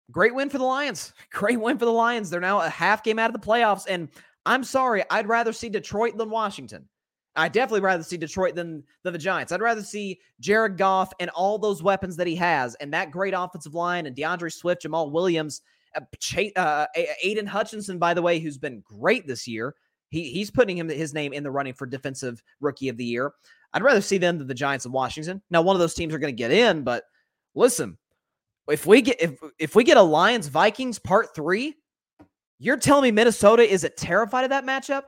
Great 0.09 0.33
win 0.33 0.49
for 0.49 0.57
the 0.57 0.63
Lions. 0.63 1.13
Great 1.31 1.59
win 1.59 1.77
for 1.77 1.85
the 1.85 1.91
Lions. 1.91 2.31
They're 2.31 2.41
now 2.41 2.61
a 2.61 2.67
half 2.67 3.03
game 3.03 3.19
out 3.19 3.29
of 3.29 3.39
the 3.39 3.47
playoffs. 3.47 3.85
And 3.87 4.09
I'm 4.47 4.63
sorry, 4.63 5.03
I'd 5.11 5.29
rather 5.29 5.53
see 5.53 5.69
Detroit 5.69 6.17
than 6.17 6.31
Washington. 6.31 6.89
I 7.35 7.47
definitely 7.47 7.81
rather 7.81 8.03
see 8.03 8.17
Detroit 8.17 8.55
than, 8.55 8.83
than 9.03 9.13
the 9.13 9.19
Giants. 9.19 9.51
I'd 9.51 9.61
rather 9.61 9.83
see 9.83 10.19
Jared 10.39 10.77
Goff 10.77 11.13
and 11.19 11.29
all 11.31 11.57
those 11.57 11.81
weapons 11.81 12.17
that 12.17 12.27
he 12.27 12.35
has 12.35 12.75
and 12.75 12.93
that 12.93 13.11
great 13.11 13.33
offensive 13.35 13.73
line 13.73 14.05
and 14.05 14.15
D'Andre 14.15 14.49
Swift, 14.49 14.83
Jamaal 14.83 15.11
Williams, 15.11 15.61
uh, 15.95 16.01
uh 16.55 16.85
Aidan 17.23 17.47
Hutchinson, 17.47 17.97
by 17.97 18.13
the 18.13 18.21
way, 18.21 18.39
who's 18.39 18.57
been 18.57 18.81
great 18.81 19.27
this 19.27 19.47
year. 19.47 19.75
He, 20.09 20.29
he's 20.31 20.51
putting 20.51 20.77
him 20.77 20.89
his 20.89 21.13
name 21.13 21.31
in 21.31 21.43
the 21.43 21.51
running 21.51 21.73
for 21.73 21.85
defensive 21.85 22.43
rookie 22.59 22.89
of 22.89 22.97
the 22.97 23.05
year. 23.05 23.31
I'd 23.73 23.83
rather 23.83 24.01
see 24.01 24.17
them 24.17 24.37
than 24.37 24.47
the 24.47 24.53
Giants 24.53 24.85
of 24.85 24.91
Washington. 24.91 25.41
Now, 25.49 25.61
one 25.61 25.75
of 25.75 25.79
those 25.79 25.93
teams 25.93 26.13
are 26.13 26.19
going 26.19 26.33
to 26.33 26.37
get 26.37 26.51
in, 26.51 26.83
but 26.83 27.05
listen, 27.55 27.97
if 28.69 28.85
we 28.85 29.01
get 29.01 29.21
if 29.21 29.39
if 29.57 29.75
we 29.75 29.83
get 29.83 29.97
a 29.97 30.01
Lions 30.01 30.47
Vikings 30.47 30.99
part 30.99 31.33
three, 31.33 31.75
you're 32.59 32.77
telling 32.77 33.03
me 33.03 33.11
Minnesota 33.11 33.63
isn't 33.63 33.97
terrified 33.97 34.43
of 34.43 34.49
that 34.49 34.65
matchup? 34.65 35.03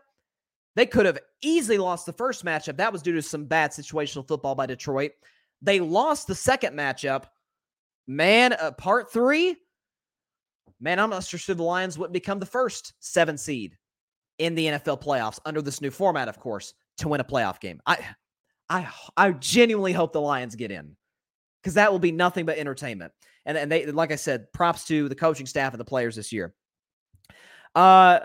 They 0.76 0.86
could 0.86 1.06
have 1.06 1.20
easily 1.42 1.78
lost 1.78 2.06
the 2.06 2.14
first 2.14 2.44
matchup. 2.44 2.78
That 2.78 2.92
was 2.92 3.02
due 3.02 3.14
to 3.14 3.22
some 3.22 3.46
bad 3.46 3.72
situational 3.72 4.28
football 4.28 4.56
by 4.56 4.66
Detroit. 4.66 5.12
They 5.62 5.80
lost 5.80 6.28
the 6.28 6.36
second 6.36 6.76
matchup. 6.76 7.26
Man, 8.08 8.54
uh, 8.54 8.72
part 8.72 9.12
three. 9.12 9.56
Man, 10.80 11.00
I'm 11.00 11.12
not 11.12 11.24
sure 11.24 11.56
the 11.56 11.64
Lions 11.64 11.98
wouldn't 11.98 12.14
become 12.14 12.40
the 12.40 12.46
first 12.46 12.94
seven 13.00 13.38
seed 13.38 13.78
in 14.40 14.56
the 14.56 14.66
NFL 14.66 15.02
playoffs 15.02 15.40
under 15.46 15.62
this 15.62 15.80
new 15.80 15.92
format, 15.92 16.28
of 16.28 16.40
course, 16.40 16.74
to 16.98 17.08
win 17.08 17.22
a 17.22 17.24
playoff 17.24 17.60
game. 17.60 17.80
I, 17.86 18.00
I, 18.70 18.90
I 19.16 19.32
genuinely 19.32 19.94
hope 19.94 20.12
the 20.12 20.22
Lions 20.22 20.56
get 20.56 20.72
in 20.72 20.96
because 21.62 21.76
that 21.76 21.92
will 21.92 22.00
be 22.00 22.12
nothing 22.12 22.46
but 22.46 22.58
entertainment. 22.58 23.14
And, 23.46 23.58
and 23.58 23.72
they, 23.72 23.86
like 23.86 24.12
I 24.12 24.16
said, 24.16 24.52
props 24.52 24.86
to 24.86 25.08
the 25.08 25.16
coaching 25.16 25.46
staff 25.46 25.74
and 25.74 25.80
the 25.80 25.86
players 25.86 26.16
this 26.16 26.34
year. 26.34 26.54
Uh, 27.76 28.22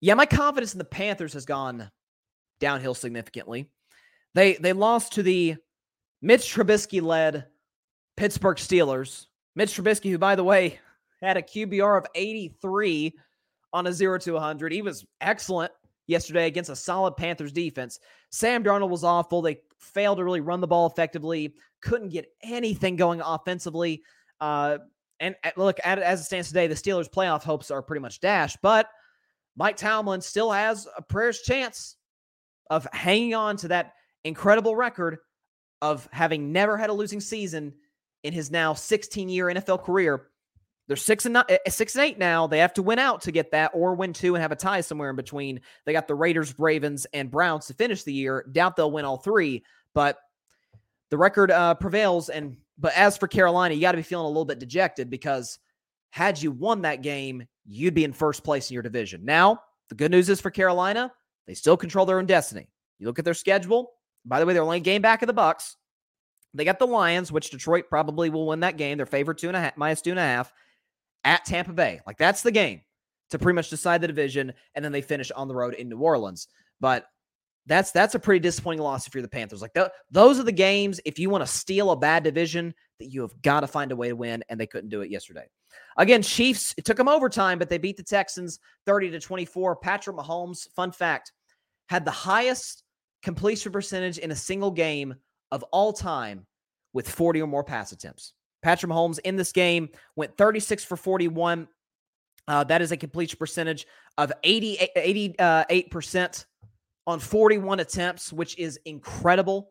yeah, 0.00 0.14
my 0.14 0.26
confidence 0.26 0.72
in 0.72 0.78
the 0.78 0.84
Panthers 0.84 1.34
has 1.34 1.44
gone 1.44 1.90
downhill 2.58 2.94
significantly. 2.94 3.70
They 4.34 4.54
they 4.54 4.72
lost 4.72 5.14
to 5.14 5.22
the 5.22 5.56
Mitch 6.22 6.54
Trubisky 6.54 7.02
led 7.02 7.46
Pittsburgh 8.16 8.56
Steelers. 8.56 9.26
Mitch 9.54 9.76
Trubisky, 9.76 10.10
who 10.10 10.18
by 10.18 10.36
the 10.36 10.44
way 10.44 10.78
had 11.20 11.36
a 11.36 11.42
QBR 11.42 11.98
of 11.98 12.06
83 12.14 13.14
on 13.72 13.86
a 13.86 13.92
0 13.92 14.18
to 14.18 14.32
100. 14.32 14.72
He 14.72 14.82
was 14.82 15.04
excellent 15.20 15.72
yesterday 16.06 16.46
against 16.46 16.70
a 16.70 16.76
solid 16.76 17.16
Panthers 17.16 17.52
defense. 17.52 18.00
Sam 18.30 18.64
Darnold 18.64 18.90
was 18.90 19.04
awful. 19.04 19.42
They 19.42 19.60
failed 19.78 20.18
to 20.18 20.24
really 20.24 20.40
run 20.40 20.60
the 20.60 20.66
ball 20.66 20.86
effectively, 20.86 21.54
couldn't 21.82 22.08
get 22.10 22.26
anything 22.42 22.96
going 22.96 23.20
offensively. 23.20 24.02
Uh, 24.40 24.78
and 25.20 25.36
look, 25.56 25.78
as 25.80 26.20
it 26.20 26.24
stands 26.24 26.48
today, 26.48 26.66
the 26.66 26.74
Steelers' 26.74 27.10
playoff 27.10 27.42
hopes 27.42 27.70
are 27.70 27.82
pretty 27.82 28.00
much 28.00 28.20
dashed, 28.20 28.58
but 28.62 28.88
Mike 29.56 29.76
Tomlin 29.76 30.20
still 30.20 30.50
has 30.50 30.86
a 30.96 31.02
prayer's 31.02 31.40
chance 31.40 31.96
of 32.70 32.86
hanging 32.92 33.34
on 33.34 33.56
to 33.58 33.68
that 33.68 33.94
incredible 34.24 34.76
record 34.76 35.18
of 35.82 36.08
having 36.12 36.52
never 36.52 36.76
had 36.76 36.90
a 36.90 36.92
losing 36.92 37.20
season 37.20 37.74
in 38.22 38.32
his 38.32 38.50
now 38.50 38.74
16 38.74 39.28
year 39.28 39.46
NFL 39.46 39.82
career. 39.84 40.28
They're 40.86 40.96
six 40.96 41.24
and 41.24 41.34
nine, 41.34 41.44
eh, 41.48 41.58
six 41.68 41.94
and 41.94 42.04
eight 42.04 42.18
now. 42.18 42.48
They 42.48 42.58
have 42.58 42.74
to 42.74 42.82
win 42.82 42.98
out 42.98 43.22
to 43.22 43.30
get 43.30 43.52
that, 43.52 43.70
or 43.74 43.94
win 43.94 44.12
two 44.12 44.34
and 44.34 44.42
have 44.42 44.50
a 44.50 44.56
tie 44.56 44.80
somewhere 44.80 45.10
in 45.10 45.16
between. 45.16 45.60
They 45.86 45.92
got 45.92 46.08
the 46.08 46.16
Raiders, 46.16 46.52
Ravens, 46.58 47.06
and 47.12 47.30
Browns 47.30 47.66
to 47.66 47.74
finish 47.74 48.02
the 48.02 48.12
year. 48.12 48.44
Doubt 48.50 48.74
they'll 48.74 48.90
win 48.90 49.04
all 49.04 49.18
three, 49.18 49.62
but 49.94 50.18
the 51.10 51.16
record 51.16 51.52
uh, 51.52 51.74
prevails. 51.74 52.28
And 52.28 52.56
but 52.76 52.92
as 52.96 53.16
for 53.16 53.28
Carolina, 53.28 53.74
you 53.74 53.80
got 53.80 53.92
to 53.92 53.98
be 53.98 54.02
feeling 54.02 54.24
a 54.24 54.28
little 54.28 54.44
bit 54.44 54.58
dejected 54.58 55.10
because 55.10 55.60
had 56.10 56.40
you 56.42 56.50
won 56.50 56.82
that 56.82 57.02
game, 57.02 57.46
you'd 57.66 57.94
be 57.94 58.04
in 58.04 58.12
first 58.12 58.44
place 58.44 58.70
in 58.70 58.74
your 58.74 58.82
division. 58.82 59.24
Now, 59.24 59.60
the 59.88 59.94
good 59.94 60.10
news 60.10 60.28
is 60.28 60.40
for 60.40 60.50
Carolina, 60.50 61.12
they 61.46 61.54
still 61.54 61.76
control 61.76 62.06
their 62.06 62.18
own 62.18 62.26
destiny. 62.26 62.68
You 62.98 63.06
look 63.06 63.18
at 63.18 63.24
their 63.24 63.34
schedule. 63.34 63.92
By 64.24 64.38
the 64.38 64.46
way, 64.46 64.52
they're 64.52 64.62
only 64.62 64.80
game 64.80 65.02
back 65.02 65.22
of 65.22 65.26
the 65.26 65.32
Bucks. 65.32 65.76
They 66.52 66.64
got 66.64 66.78
the 66.78 66.86
Lions, 66.86 67.32
which 67.32 67.50
Detroit 67.50 67.86
probably 67.88 68.28
will 68.28 68.46
win 68.46 68.60
that 68.60 68.76
game. 68.76 68.96
They're 68.96 69.06
favored 69.06 69.38
two 69.38 69.48
and 69.48 69.56
a 69.56 69.60
half, 69.60 69.76
minus 69.76 70.02
two 70.02 70.10
and 70.10 70.18
a 70.18 70.22
half 70.22 70.52
at 71.24 71.44
Tampa 71.44 71.72
Bay. 71.72 72.00
Like 72.06 72.18
that's 72.18 72.42
the 72.42 72.50
game 72.50 72.82
to 73.30 73.38
pretty 73.38 73.54
much 73.54 73.70
decide 73.70 74.00
the 74.00 74.08
division, 74.08 74.52
and 74.74 74.84
then 74.84 74.92
they 74.92 75.02
finish 75.02 75.30
on 75.30 75.48
the 75.48 75.54
road 75.54 75.74
in 75.74 75.88
New 75.88 75.98
Orleans. 75.98 76.48
But 76.80 77.06
that's 77.66 77.92
that's 77.92 78.14
a 78.14 78.18
pretty 78.18 78.40
disappointing 78.40 78.82
loss 78.82 79.06
if 79.06 79.14
you're 79.14 79.22
the 79.22 79.28
Panthers. 79.28 79.62
Like 79.62 79.74
th- 79.74 79.88
those 80.10 80.40
are 80.40 80.44
the 80.44 80.52
games 80.52 81.00
if 81.04 81.18
you 81.18 81.30
want 81.30 81.42
to 81.42 81.52
steal 81.52 81.92
a 81.92 81.96
bad 81.96 82.24
division 82.24 82.74
that 82.98 83.06
you 83.06 83.22
have 83.22 83.40
got 83.42 83.60
to 83.60 83.66
find 83.66 83.92
a 83.92 83.96
way 83.96 84.08
to 84.08 84.16
win, 84.16 84.42
and 84.48 84.58
they 84.58 84.66
couldn't 84.66 84.90
do 84.90 85.02
it 85.02 85.10
yesterday. 85.10 85.46
Again, 85.96 86.22
Chiefs, 86.22 86.74
it 86.76 86.84
took 86.84 86.96
them 86.96 87.08
overtime, 87.08 87.58
but 87.58 87.68
they 87.68 87.78
beat 87.78 87.96
the 87.96 88.02
Texans 88.02 88.58
30 88.86 89.10
to 89.10 89.20
24. 89.20 89.76
Patrick 89.76 90.16
Mahomes, 90.16 90.68
fun 90.74 90.92
fact, 90.92 91.32
had 91.88 92.04
the 92.04 92.10
highest 92.10 92.84
completion 93.22 93.72
percentage 93.72 94.18
in 94.18 94.30
a 94.30 94.36
single 94.36 94.70
game 94.70 95.14
of 95.52 95.62
all 95.64 95.92
time 95.92 96.46
with 96.92 97.08
40 97.08 97.42
or 97.42 97.46
more 97.46 97.64
pass 97.64 97.92
attempts. 97.92 98.32
Patrick 98.62 98.90
Mahomes 98.90 99.18
in 99.20 99.36
this 99.36 99.52
game 99.52 99.88
went 100.16 100.36
36 100.36 100.84
for 100.84 100.96
41. 100.96 101.68
Uh, 102.48 102.64
that 102.64 102.82
is 102.82 102.92
a 102.92 102.96
completion 102.96 103.38
percentage 103.38 103.86
of 104.18 104.32
88, 104.42 104.90
88% 104.96 106.44
on 107.06 107.20
41 107.20 107.80
attempts, 107.80 108.32
which 108.32 108.58
is 108.58 108.78
incredible. 108.84 109.70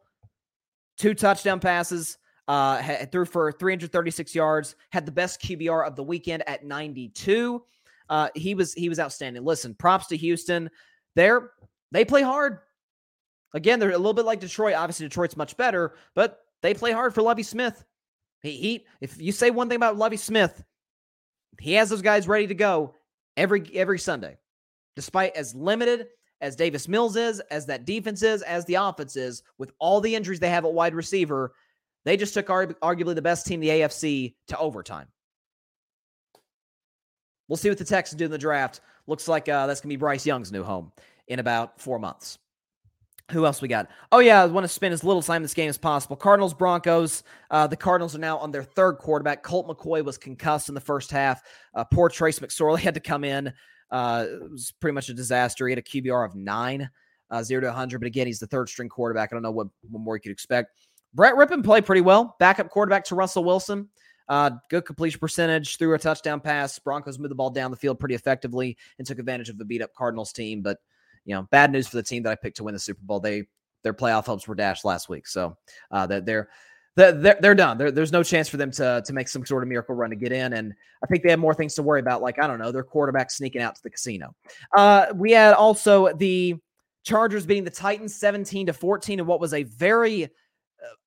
Two 0.98 1.14
touchdown 1.14 1.60
passes, 1.60 2.18
uh, 2.50 2.82
threw 3.12 3.26
for 3.26 3.52
336 3.52 4.34
yards, 4.34 4.76
had 4.90 5.06
the 5.06 5.12
best 5.12 5.40
QBR 5.40 5.86
of 5.86 5.96
the 5.96 6.04
weekend 6.04 6.44
at 6.50 6.66
92. 6.66 7.64
Uh, 8.10 8.30
he 8.34 8.56
was 8.56 8.74
he 8.74 8.90
was 8.90 9.00
outstanding. 9.00 9.46
Listen, 9.46 9.76
props 9.76 10.08
to 10.08 10.18
Houston. 10.18 10.68
They're 11.16 11.52
they 11.92 12.04
play 12.04 12.24
hard. 12.24 12.60
Again, 13.54 13.80
they're 13.80 13.92
a 13.92 13.98
little 13.98 14.14
bit 14.14 14.26
like 14.26 14.40
Detroit. 14.40 14.74
Obviously, 14.74 15.06
Detroit's 15.06 15.38
much 15.38 15.56
better, 15.58 15.94
but 16.16 16.40
they 16.64 16.74
play 16.74 16.92
hard 16.92 17.14
for 17.14 17.22
Lovie 17.22 17.44
Smith. 17.44 17.86
He, 18.42 18.52
he 18.52 18.86
if 19.00 19.22
you 19.22 19.32
say 19.32 19.52
one 19.52 19.70
thing 19.70 19.76
about 19.76 19.98
Lovie 19.98 20.18
Smith, 20.18 20.64
he 21.60 21.74
has 21.74 21.90
those 21.90 22.02
guys 22.02 22.28
ready 22.28 22.48
to 22.48 22.56
go 22.56 22.96
every 23.38 23.70
every 23.76 24.00
Sunday. 24.00 24.40
Despite 24.96 25.36
as 25.36 25.54
limited 25.54 26.08
as 26.42 26.56
Davis 26.56 26.88
Mills 26.88 27.16
is, 27.16 27.42
as 27.52 27.68
that 27.68 27.86
defense 27.86 28.24
is, 28.24 28.42
as 28.42 28.66
the 28.66 28.76
offense 28.76 29.16
is, 29.16 29.44
with 29.60 29.72
all 29.78 30.02
the 30.02 30.16
injuries 30.16 30.40
they 30.40 30.50
have 30.50 30.66
at 30.66 30.74
wide 30.74 30.96
receiver, 30.96 31.54
they 32.06 32.18
just 32.18 32.34
took 32.34 32.48
arguably 32.48 33.16
the 33.16 33.22
best 33.22 33.46
team 33.46 33.60
the 33.60 33.70
AFC 33.70 34.36
to 34.48 34.58
overtime. 34.58 35.08
We'll 37.48 37.58
see 37.58 37.70
what 37.70 37.78
the 37.78 37.86
Texans 37.86 38.20
do 38.20 38.26
in 38.26 38.32
the 38.32 38.38
draft. 38.38 38.82
Looks 39.08 39.28
like 39.28 39.50
uh, 39.50 39.66
that's 39.66 39.82
going 39.82 39.90
to 39.90 39.96
be 39.96 40.00
Bryce 40.00 40.26
Young's 40.26 40.52
new 40.52 40.64
home 40.64 40.92
in 41.28 41.40
about 41.40 41.82
four 41.82 42.00
months. 42.00 42.38
Who 43.32 43.46
else 43.46 43.62
we 43.62 43.68
got? 43.68 43.90
Oh, 44.12 44.20
yeah, 44.20 44.42
I 44.42 44.46
want 44.48 44.64
to 44.64 44.68
spend 44.68 44.94
as 44.94 45.04
little 45.04 45.22
time 45.22 45.38
in 45.38 45.42
this 45.44 45.54
game 45.54 45.70
as 45.70 45.78
possible. 45.78 46.16
Cardinals, 46.16 46.54
Broncos. 46.54 47.24
Uh, 47.52 47.68
the 47.68 47.76
Cardinals 47.76 48.16
are 48.16 48.20
now 48.20 48.38
on 48.40 48.52
their 48.52 48.64
third 48.64 48.94
quarterback. 48.94 49.44
Colt 49.44 49.68
McCoy 49.68 50.04
was 50.04 50.18
concussed 50.18 50.70
in 50.70 50.76
the 50.76 50.82
first 50.82 51.12
half. 51.12 51.42
Uh, 51.76 51.84
poor 51.84 52.10
Trace 52.10 52.40
McSorley 52.40 52.80
had 52.84 52.96
to 52.96 53.00
come 53.00 53.24
in. 53.24 53.54
Uh, 53.92 54.26
it 54.28 54.52
was 54.52 54.74
pretty 54.80 54.94
much 54.94 55.10
a 55.10 55.14
disaster. 55.14 55.68
He 55.68 55.72
had 55.72 55.80
a 55.80 55.84
QBR 55.84 56.26
of 56.26 56.36
nine, 56.36 56.90
uh, 57.30 57.44
zero 57.44 57.62
to 57.62 57.68
100. 57.68 58.00
But 58.00 58.08
again, 58.08 58.26
he's 58.26 58.40
the 58.40 58.48
third 58.48 58.68
string 58.68 58.90
quarterback. 58.90 59.30
I 59.32 59.36
don't 59.36 59.44
know 59.44 59.52
what, 59.52 59.68
what 59.90 60.02
more 60.02 60.16
you 60.16 60.22
could 60.22 60.32
expect. 60.32 60.76
Brett 61.14 61.36
Rypien 61.36 61.64
played 61.64 61.86
pretty 61.86 62.02
well. 62.02 62.36
Backup 62.40 62.70
quarterback 62.70 63.06
to 63.06 63.16
Russell 63.16 63.44
Wilson. 63.44 63.90
Uh, 64.28 64.52
good 64.70 64.86
completion 64.86 65.20
percentage, 65.20 65.78
threw 65.78 65.96
a 65.96 66.00
touchdown 66.00 66.40
pass. 66.40 66.78
Broncos 66.78 67.18
moved 67.18 67.32
the 67.32 67.36
ball 67.36 67.50
down 67.50 67.72
the 67.72 67.78
field 67.78 68.00
pretty 68.00 68.14
effectively 68.14 68.78
and 69.00 69.08
took 69.08 69.18
advantage 69.18 69.50
of 69.50 69.58
the 69.58 69.66
beat 69.66 69.82
up 69.82 69.92
Cardinals 69.96 70.32
team. 70.32 70.62
But 70.62 70.78
you 71.26 71.34
know, 71.34 71.48
bad 71.50 71.72
news 71.72 71.88
for 71.88 71.98
the 71.98 72.04
team 72.04 72.24
that 72.24 72.32
I 72.32 72.36
picked 72.36 72.58
to 72.58 72.64
win 72.64 72.74
the 72.74 72.80
Super 72.80 73.02
Bowl. 73.02 73.20
They 73.20 73.46
their 73.82 73.94
playoff 73.94 74.26
hopes 74.26 74.48
were 74.48 74.56
dashed 74.56 74.86
last 74.86 75.10
week, 75.10 75.26
so 75.26 75.58
uh, 75.92 76.06
that 76.08 76.26
they're 76.26 76.50
they're, 76.96 77.38
they're 77.40 77.56
done. 77.56 77.78
They're, 77.78 77.92
there's 77.92 78.12
no 78.12 78.24
chance 78.24 78.50
for 78.50 78.58
them 78.58 78.72
to 78.72 79.02
to 79.04 79.14
make 79.14 79.30
some 79.30 79.46
sort 79.46 79.64
of 79.64 79.70
miracle 79.70 79.96
run 79.96 80.12
to 80.12 80.16
get 80.16 80.32
in, 80.32 80.54
and 80.54 80.74
I 81.04 81.08
think 81.08 81.24
they 81.24 81.32
have 81.32 81.40
more 81.40 81.56
things 81.56 81.74
to 81.76 81.84
worry 81.84 82.00
about. 82.00 82.22
Like 82.22 82.40
I 82.40 82.46
don't 82.46 82.60
know, 82.60 82.72
their 82.72 82.84
quarterback 82.84 83.32
sneaking 83.32 83.62
out 83.62 83.76
to 83.76 83.84
the 83.84 83.90
casino. 83.90 84.36
Uh, 84.78 85.08
we 85.16 85.32
had 85.32 85.54
also 85.54 86.14
the 86.14 86.56
Chargers 87.04 87.46
beating 87.46 87.64
the 87.64 87.72
Titans 87.72 88.16
17 88.16 88.68
to 88.68 88.74
14 88.74 89.20
in 89.20 89.26
what 89.26 89.40
was 89.40 89.54
a 89.54 89.64
very 89.64 90.30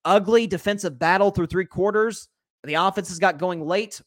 ugly 0.05 0.47
defensive 0.47 0.99
battle 0.99 1.31
through 1.31 1.47
three 1.47 1.65
quarters. 1.65 2.29
The 2.63 2.75
offenses 2.75 3.19
got 3.19 3.37
going 3.37 3.65
late. 3.65 4.01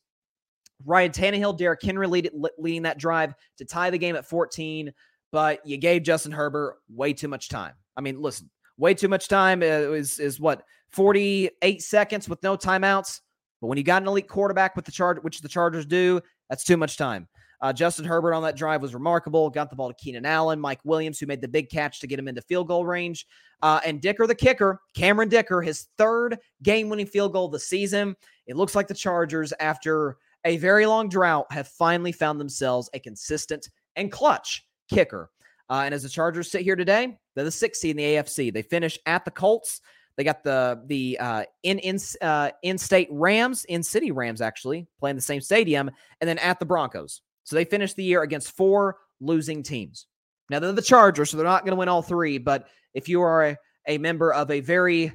Ryan 0.84 1.10
Tannehill, 1.10 1.56
Derrick 1.56 1.82
Henry 1.82 2.06
lead, 2.06 2.30
leading 2.58 2.82
that 2.82 2.98
drive 2.98 3.34
to 3.58 3.64
tie 3.64 3.90
the 3.90 3.98
game 3.98 4.14
at 4.16 4.26
14, 4.26 4.92
but 5.32 5.64
you 5.66 5.78
gave 5.78 6.02
Justin 6.02 6.32
Herbert 6.32 6.78
way 6.88 7.12
too 7.12 7.28
much 7.28 7.48
time. 7.48 7.72
I 7.96 8.02
mean, 8.02 8.20
listen, 8.20 8.50
way 8.76 8.94
too 8.94 9.08
much 9.08 9.28
time 9.28 9.62
uh, 9.62 9.92
is 9.92 10.18
is 10.18 10.38
what 10.38 10.62
48 10.90 11.82
seconds 11.82 12.28
with 12.28 12.42
no 12.42 12.56
timeouts. 12.56 13.20
But 13.60 13.68
when 13.68 13.78
you 13.78 13.84
got 13.84 14.02
an 14.02 14.08
elite 14.08 14.28
quarterback 14.28 14.76
with 14.76 14.84
the 14.84 14.92
charge, 14.92 15.18
which 15.22 15.40
the 15.40 15.48
Chargers 15.48 15.86
do, 15.86 16.20
that's 16.50 16.64
too 16.64 16.76
much 16.76 16.98
time. 16.98 17.26
Uh, 17.60 17.72
Justin 17.72 18.04
Herbert 18.04 18.34
on 18.34 18.42
that 18.42 18.56
drive 18.56 18.82
was 18.82 18.94
remarkable. 18.94 19.48
Got 19.50 19.70
the 19.70 19.76
ball 19.76 19.88
to 19.88 19.94
Keenan 19.94 20.26
Allen, 20.26 20.60
Mike 20.60 20.80
Williams, 20.84 21.18
who 21.18 21.26
made 21.26 21.40
the 21.40 21.48
big 21.48 21.70
catch 21.70 22.00
to 22.00 22.06
get 22.06 22.18
him 22.18 22.28
into 22.28 22.42
field 22.42 22.68
goal 22.68 22.84
range, 22.84 23.26
uh, 23.62 23.80
and 23.84 24.00
Dicker, 24.00 24.26
the 24.26 24.34
kicker, 24.34 24.80
Cameron 24.94 25.28
Dicker, 25.28 25.62
his 25.62 25.88
third 25.96 26.38
game-winning 26.62 27.06
field 27.06 27.32
goal 27.32 27.46
of 27.46 27.52
the 27.52 27.60
season. 27.60 28.14
It 28.46 28.56
looks 28.56 28.74
like 28.74 28.88
the 28.88 28.94
Chargers, 28.94 29.52
after 29.60 30.18
a 30.44 30.56
very 30.58 30.86
long 30.86 31.08
drought, 31.08 31.46
have 31.50 31.68
finally 31.68 32.12
found 32.12 32.40
themselves 32.40 32.90
a 32.94 33.00
consistent 33.00 33.68
and 33.96 34.12
clutch 34.12 34.66
kicker. 34.88 35.30
Uh, 35.68 35.82
and 35.84 35.94
as 35.94 36.02
the 36.02 36.08
Chargers 36.08 36.50
sit 36.50 36.62
here 36.62 36.76
today, 36.76 37.18
they're 37.34 37.44
the 37.44 37.50
sixth 37.50 37.80
seed 37.80 37.92
in 37.92 37.96
the 37.96 38.04
AFC. 38.04 38.52
They 38.52 38.62
finish 38.62 38.98
at 39.06 39.24
the 39.24 39.30
Colts. 39.30 39.80
They 40.16 40.24
got 40.24 40.42
the 40.42 40.82
the 40.86 41.18
uh, 41.20 41.44
in 41.62 41.78
in 41.80 41.98
uh, 42.22 42.50
in 42.62 42.78
state 42.78 43.08
Rams, 43.10 43.64
in 43.66 43.82
city 43.82 44.12
Rams 44.12 44.40
actually 44.40 44.86
playing 44.98 45.16
the 45.16 45.22
same 45.22 45.40
stadium, 45.40 45.90
and 46.20 46.28
then 46.28 46.38
at 46.38 46.58
the 46.58 46.64
Broncos. 46.64 47.20
So 47.46 47.54
they 47.54 47.64
finished 47.64 47.94
the 47.94 48.02
year 48.02 48.22
against 48.22 48.56
four 48.56 48.96
losing 49.20 49.62
teams. 49.62 50.06
Now 50.50 50.58
they're 50.58 50.72
the 50.72 50.82
Chargers, 50.82 51.30
so 51.30 51.36
they're 51.36 51.46
not 51.46 51.64
going 51.64 51.70
to 51.70 51.78
win 51.78 51.88
all 51.88 52.02
three. 52.02 52.38
But 52.38 52.66
if 52.92 53.08
you 53.08 53.22
are 53.22 53.44
a, 53.46 53.56
a 53.86 53.98
member 53.98 54.34
of 54.34 54.50
a 54.50 54.58
very 54.58 55.12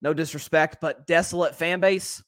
no 0.00 0.14
disrespect, 0.14 0.78
but 0.80 1.06
desolate 1.06 1.54
fan 1.54 1.80
base, 1.80 2.22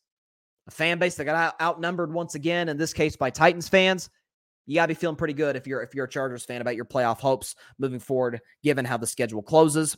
a 0.68 0.70
fan 0.70 0.98
base 0.98 1.14
that 1.14 1.24
got 1.24 1.34
out, 1.34 1.60
outnumbered 1.62 2.12
once 2.12 2.34
again, 2.34 2.68
in 2.68 2.76
this 2.76 2.92
case 2.92 3.16
by 3.16 3.30
Titans 3.30 3.70
fans, 3.70 4.10
you 4.66 4.74
gotta 4.74 4.88
be 4.88 4.94
feeling 4.94 5.16
pretty 5.16 5.34
good 5.34 5.56
if 5.56 5.66
you're 5.66 5.82
if 5.82 5.94
you're 5.94 6.04
a 6.04 6.10
Chargers 6.10 6.44
fan 6.44 6.60
about 6.60 6.76
your 6.76 6.84
playoff 6.84 7.18
hopes 7.18 7.54
moving 7.78 8.00
forward, 8.00 8.38
given 8.62 8.84
how 8.84 8.98
the 8.98 9.06
schedule 9.06 9.42
closes. 9.42 9.96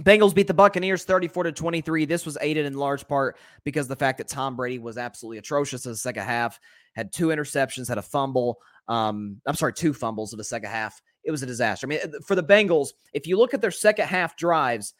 Bengals 0.00 0.34
beat 0.34 0.48
the 0.48 0.54
Buccaneers 0.54 1.04
34 1.04 1.44
to 1.44 1.52
23. 1.52 2.04
This 2.04 2.26
was 2.26 2.36
aided 2.40 2.66
in 2.66 2.74
large 2.74 3.06
part 3.06 3.36
because 3.62 3.86
the 3.86 3.94
fact 3.94 4.18
that 4.18 4.28
Tom 4.28 4.56
Brady 4.56 4.78
was 4.80 4.98
absolutely 4.98 5.38
atrocious 5.38 5.86
in 5.86 5.92
the 5.92 5.96
second 5.96 6.24
half, 6.24 6.58
had 6.94 7.12
two 7.12 7.28
interceptions, 7.28 7.88
had 7.88 7.98
a 7.98 8.02
fumble. 8.02 8.58
Um, 8.88 9.40
I'm 9.46 9.54
sorry, 9.54 9.72
two 9.72 9.94
fumbles 9.94 10.32
in 10.32 10.38
the 10.38 10.44
second 10.44 10.70
half. 10.70 11.00
It 11.22 11.30
was 11.30 11.42
a 11.44 11.46
disaster. 11.46 11.86
I 11.86 11.88
mean, 11.88 12.00
for 12.26 12.34
the 12.34 12.42
Bengals, 12.42 12.88
if 13.12 13.26
you 13.26 13.38
look 13.38 13.54
at 13.54 13.60
their 13.60 13.70
second 13.70 14.08
half 14.08 14.36
drives, 14.36 14.94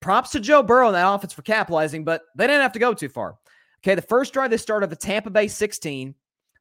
props 0.00 0.30
to 0.30 0.40
Joe 0.40 0.62
Burrow 0.62 0.88
and 0.88 0.96
that 0.96 1.06
offense 1.06 1.34
for 1.34 1.42
capitalizing, 1.42 2.02
but 2.02 2.22
they 2.34 2.46
didn't 2.46 2.62
have 2.62 2.72
to 2.72 2.78
go 2.78 2.94
too 2.94 3.10
far. 3.10 3.36
Okay, 3.84 3.94
the 3.94 4.02
first 4.02 4.32
drive 4.32 4.50
they 4.50 4.56
started 4.56 4.84
at 4.84 4.90
the 4.90 4.96
Tampa 4.96 5.30
Bay 5.30 5.46
16. 5.46 6.14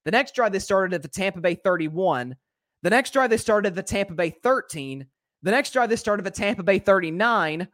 The 0.03 0.11
next 0.11 0.35
drive 0.35 0.51
they 0.51 0.59
started 0.59 0.93
at 0.93 1.03
the 1.03 1.07
Tampa 1.07 1.39
Bay 1.39 1.55
31. 1.55 2.35
The 2.83 2.89
next 2.89 3.11
drive 3.13 3.29
they 3.29 3.37
started 3.37 3.69
at 3.69 3.75
the 3.75 3.83
Tampa 3.83 4.13
Bay 4.13 4.31
13. 4.31 5.05
The 5.43 5.51
next 5.51 5.71
drive 5.71 5.89
they 5.89 5.95
started 5.95 6.25
at 6.27 6.35
Tampa 6.35 6.63
Bay 6.63 6.79
39. 6.79 7.67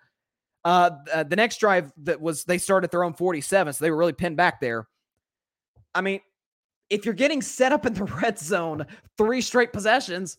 Uh, 0.64 0.90
uh, 1.14 1.24
the 1.24 1.36
next 1.36 1.60
drive 1.60 1.92
that 1.98 2.20
was 2.20 2.44
they 2.44 2.58
started 2.58 2.92
their 2.92 3.04
own 3.04 3.14
47, 3.14 3.74
so 3.74 3.84
they 3.84 3.92
were 3.92 3.98
really 3.98 4.14
pinned 4.14 4.38
back 4.38 4.60
there. 4.60 4.88
I 5.94 6.02
mean, 6.02 6.20
if 6.90 7.06
you're 7.06 7.14
getting 7.14 7.42
set 7.42 7.72
up 7.72 7.86
in 7.86 7.94
the 7.94 8.04
red 8.22 8.40
zone 8.40 8.86
three 9.18 9.42
straight 9.42 9.74
possessions 9.74 10.38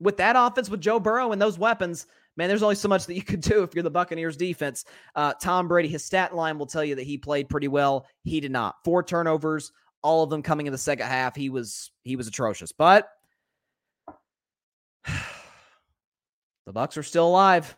with 0.00 0.16
that 0.18 0.36
offense 0.36 0.68
with 0.68 0.80
Joe 0.80 1.00
Burrow 1.00 1.32
and 1.32 1.40
those 1.40 1.58
weapons, 1.58 2.06
man, 2.36 2.48
there's 2.48 2.62
only 2.62 2.74
so 2.74 2.88
much 2.88 3.06
that 3.06 3.14
you 3.14 3.22
could 3.22 3.40
do 3.42 3.62
if 3.62 3.74
you're 3.74 3.82
the 3.82 3.90
Buccaneers 3.90 4.36
defense. 4.36 4.84
Uh, 5.14 5.34
Tom 5.34 5.68
Brady, 5.68 5.88
his 5.88 6.04
stat 6.04 6.34
line 6.34 6.58
will 6.58 6.66
tell 6.66 6.84
you 6.84 6.94
that 6.96 7.04
he 7.04 7.18
played 7.18 7.48
pretty 7.48 7.68
well. 7.68 8.06
He 8.22 8.40
did 8.40 8.52
not. 8.52 8.76
Four 8.84 9.02
turnovers, 9.02 9.72
all 10.02 10.22
of 10.22 10.30
them 10.30 10.42
coming 10.42 10.66
in 10.66 10.72
the 10.72 10.78
second 10.78 11.06
half. 11.06 11.34
He 11.36 11.50
was 11.50 11.90
he 12.02 12.16
was 12.16 12.28
atrocious. 12.28 12.72
But 12.72 13.08
the 16.66 16.72
Bucks 16.72 16.96
are 16.96 17.02
still 17.02 17.26
alive 17.26 17.76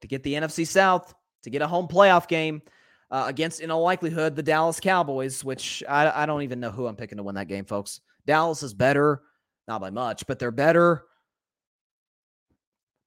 to 0.00 0.08
get 0.08 0.22
the 0.22 0.34
NFC 0.34 0.66
South, 0.66 1.14
to 1.42 1.50
get 1.50 1.62
a 1.62 1.66
home 1.66 1.88
playoff 1.88 2.28
game 2.28 2.62
uh, 3.10 3.24
against, 3.26 3.60
in 3.60 3.70
all 3.70 3.82
likelihood, 3.82 4.34
the 4.34 4.42
Dallas 4.42 4.80
Cowboys, 4.80 5.44
which 5.44 5.82
I, 5.88 6.22
I 6.22 6.26
don't 6.26 6.42
even 6.42 6.60
know 6.60 6.70
who 6.70 6.86
I'm 6.86 6.96
picking 6.96 7.18
to 7.18 7.22
win 7.22 7.36
that 7.36 7.48
game, 7.48 7.64
folks. 7.64 8.00
Dallas 8.26 8.62
is 8.62 8.74
better, 8.74 9.22
not 9.68 9.80
by 9.80 9.90
much, 9.90 10.26
but 10.26 10.38
they're 10.38 10.50
better. 10.50 11.04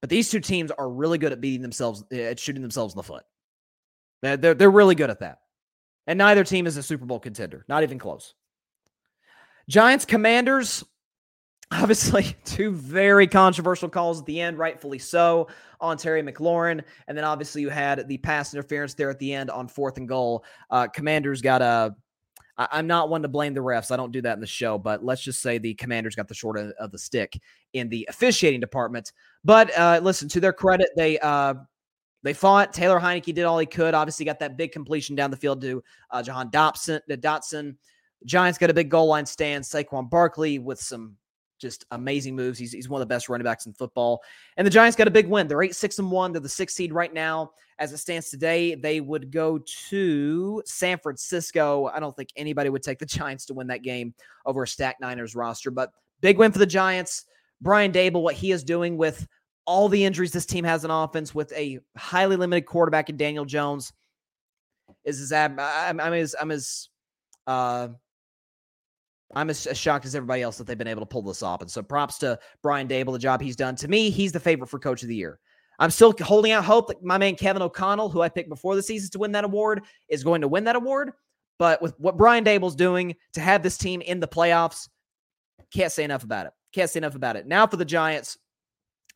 But 0.02 0.10
these 0.10 0.30
two 0.30 0.40
teams 0.40 0.72
are 0.72 0.90
really 0.90 1.18
good 1.18 1.34
at 1.34 1.42
beating 1.42 1.62
themselves, 1.62 2.04
at 2.12 2.40
shooting 2.40 2.62
themselves 2.62 2.94
in 2.94 2.98
the 2.98 3.04
foot. 3.04 3.24
They're, 4.22 4.54
they're 4.54 4.72
really 4.72 4.96
good 4.96 5.10
at 5.10 5.20
that. 5.20 5.40
And 6.08 6.18
neither 6.18 6.44
team 6.44 6.68
is 6.68 6.78
a 6.78 6.84
Super 6.84 7.06
Bowl 7.06 7.20
contender, 7.20 7.66
not 7.68 7.84
even 7.84 8.00
close. 8.00 8.34
Giants 9.70 10.06
Commanders, 10.06 10.84
obviously 11.72 12.36
two 12.46 12.72
very 12.72 13.28
controversial 13.28 13.90
calls 13.90 14.20
at 14.20 14.26
the 14.26 14.40
end, 14.42 14.58
rightfully 14.58 15.00
so, 15.00 15.48
on 15.80 15.98
Terry 15.98 16.22
McLaurin. 16.22 16.84
And 17.08 17.18
then 17.18 17.26
obviously 17.26 17.62
you 17.62 17.70
had 17.70 18.08
the 18.08 18.18
pass 18.18 18.54
interference 18.54 18.94
there 18.94 19.10
at 19.10 19.20
the 19.20 19.34
end 19.34 19.50
on 19.50 19.68
fourth 19.68 19.98
and 19.98 20.08
goal. 20.08 20.44
Uh, 20.70 20.88
commanders 20.88 21.42
got 21.42 21.62
a. 21.62 21.96
I, 22.58 22.80
am 22.80 22.88
not 22.88 23.10
one 23.10 23.22
to 23.22 23.30
blame 23.30 23.54
the 23.54 23.62
refs. 23.62 23.90
I 23.90 23.96
don't 23.96 24.12
do 24.12 24.22
that 24.24 24.34
in 24.34 24.42
the 24.42 24.48
show, 24.48 24.78
but 24.78 25.02
let's 25.02 25.22
just 25.22 25.42
say 25.42 25.58
the 25.58 25.76
commanders 25.76 26.16
got 26.16 26.28
the 26.28 26.34
short 26.34 26.58
of 26.58 26.92
the 26.92 26.98
stick 26.98 27.40
in 27.72 27.88
the 27.88 28.06
officiating 28.10 28.60
department. 28.60 29.14
But 29.46 29.76
uh, 29.78 30.02
listen, 30.04 30.28
to 30.28 30.42
their 30.42 30.52
credit, 30.52 30.90
they 30.98 31.20
uh, 31.20 31.54
they 32.24 32.34
fought. 32.34 32.74
Taylor 32.74 33.00
Heinicke 33.00 33.34
did 33.34 33.46
all 33.46 33.60
he 33.60 33.66
could. 33.66 33.94
Obviously, 33.94 34.26
got 34.26 34.40
that 34.40 34.58
big 34.58 34.74
completion 34.74 35.16
down 35.16 35.32
the 35.32 35.38
field 35.38 35.62
to 35.62 35.82
uh, 36.12 36.22
Jahan 36.22 36.50
Dotson. 36.50 37.00
Dotson. 37.10 37.78
Giants 38.26 38.58
got 38.58 38.70
a 38.70 38.74
big 38.74 38.90
goal 38.90 39.08
line 39.08 39.26
stand. 39.26 39.64
Saquon 39.64 40.10
Barkley 40.10 40.60
with 40.60 40.82
some 40.82 41.16
just 41.60 41.86
amazing 41.92 42.36
moves. 42.36 42.58
He's, 42.58 42.72
he's 42.72 42.90
one 42.90 43.02
of 43.02 43.08
the 43.08 43.14
best 43.14 43.30
running 43.30 43.44
backs 43.44 43.66
in 43.66 43.74
football. 43.74 44.22
And 44.58 44.66
the 44.66 44.72
Giants 44.72 44.96
got 44.96 45.08
a 45.08 45.12
big 45.12 45.28
win. 45.28 45.48
They're 45.48 45.62
8 45.62 45.76
6 45.76 46.00
and 46.00 46.12
1. 46.12 46.32
They're 46.32 46.42
the 46.42 46.50
sixth 46.50 46.76
seed 46.76 46.94
right 46.94 47.14
now. 47.14 47.52
As 47.78 47.94
it 47.94 47.98
stands 47.98 48.30
today, 48.30 48.76
they 48.76 49.00
would 49.00 49.32
go 49.32 49.60
to 49.90 50.62
San 50.66 50.98
Francisco. 50.98 51.90
I 51.94 52.00
don't 52.00 52.16
think 52.16 52.30
anybody 52.36 52.70
would 52.70 52.84
take 52.84 53.00
the 53.00 53.06
Giants 53.20 53.46
to 53.46 53.54
win 53.54 53.68
that 53.68 53.84
game 53.84 54.14
over 54.46 54.64
a 54.64 54.68
stacked 54.68 55.02
Niners 55.02 55.36
roster, 55.36 55.72
but 55.72 55.92
big 56.22 56.38
win 56.38 56.52
for 56.52 56.60
the 56.60 56.66
Giants. 56.66 57.26
Brian 57.62 57.92
Daboll, 57.92 58.22
what 58.22 58.36
he 58.36 58.52
is 58.52 58.64
doing 58.64 58.98
with 58.98 59.28
all 59.66 59.90
the 59.90 60.04
injuries 60.04 60.32
this 60.32 60.46
team 60.46 60.64
has 60.64 60.84
in 60.84 60.92
offense, 60.92 61.36
with 61.36 61.52
a 61.54 61.80
highly 61.96 62.36
limited 62.36 62.66
quarterback 62.66 63.10
in 63.10 63.18
Daniel 63.18 63.46
Jones, 63.46 63.94
is 65.04 65.22
as 65.22 65.32
I'm, 65.32 65.60
I'm 65.60 66.14
as 66.14 66.36
I'm 66.40 66.52
as 66.52 66.90
uh, 67.48 67.90
I'm 69.36 69.50
as, 69.50 69.68
as, 69.68 69.78
shocked 69.78 70.06
as 70.06 70.16
everybody 70.16 70.42
else 70.42 70.58
that 70.58 70.68
they've 70.68 70.78
been 70.78 70.88
able 70.88 71.02
to 71.02 71.06
pull 71.06 71.22
this 71.22 71.44
off. 71.44 71.62
And 71.62 71.70
so 71.70 71.84
props 71.84 72.18
to 72.20 72.40
Brian 72.64 72.88
Daboll, 72.88 73.14
the 73.14 73.20
job 73.20 73.42
he's 73.42 73.56
done. 73.56 73.76
To 73.78 73.88
me, 73.88 74.10
he's 74.10 74.32
the 74.32 74.40
favorite 74.40 74.68
for 74.68 74.80
coach 74.80 75.04
of 75.04 75.10
the 75.10 75.16
year. 75.16 75.40
I'm 75.78 75.92
still 75.92 76.14
holding 76.20 76.52
out 76.52 76.66
hope 76.66 76.88
that 76.88 77.04
my 77.04 77.18
man 77.18 77.36
Kevin 77.36 77.62
O'Connell, 77.62 78.10
who 78.10 78.22
I 78.22 78.30
picked 78.30 78.50
before 78.50 78.76
the 78.76 78.84
season 78.84 79.12
to 79.12 79.20
win 79.20 79.32
that 79.32 79.46
award, 79.46 79.84
is 80.10 80.24
going 80.24 80.42
to 80.42 80.48
win 80.48 80.66
that 80.66 80.76
award. 80.76 81.12
But 81.58 81.82
with 81.82 81.94
what 82.00 82.18
Brian 82.18 82.44
Daboll's 82.44 82.76
doing 82.76 83.16
to 83.34 83.42
have 83.42 83.64
this 83.64 83.78
team 83.78 84.02
in 84.02 84.20
the 84.20 84.28
playoffs, 84.28 84.90
can't 85.72 85.92
say 85.92 86.04
enough 86.04 86.24
about 86.24 86.48
it. 86.48 86.54
Can't 86.74 86.90
say 86.90 87.00
enough 87.00 87.16
about 87.16 87.36
it. 87.36 87.48
Now 87.48 87.68
for 87.68 87.78
the 87.78 87.86
Giants, 87.86 88.38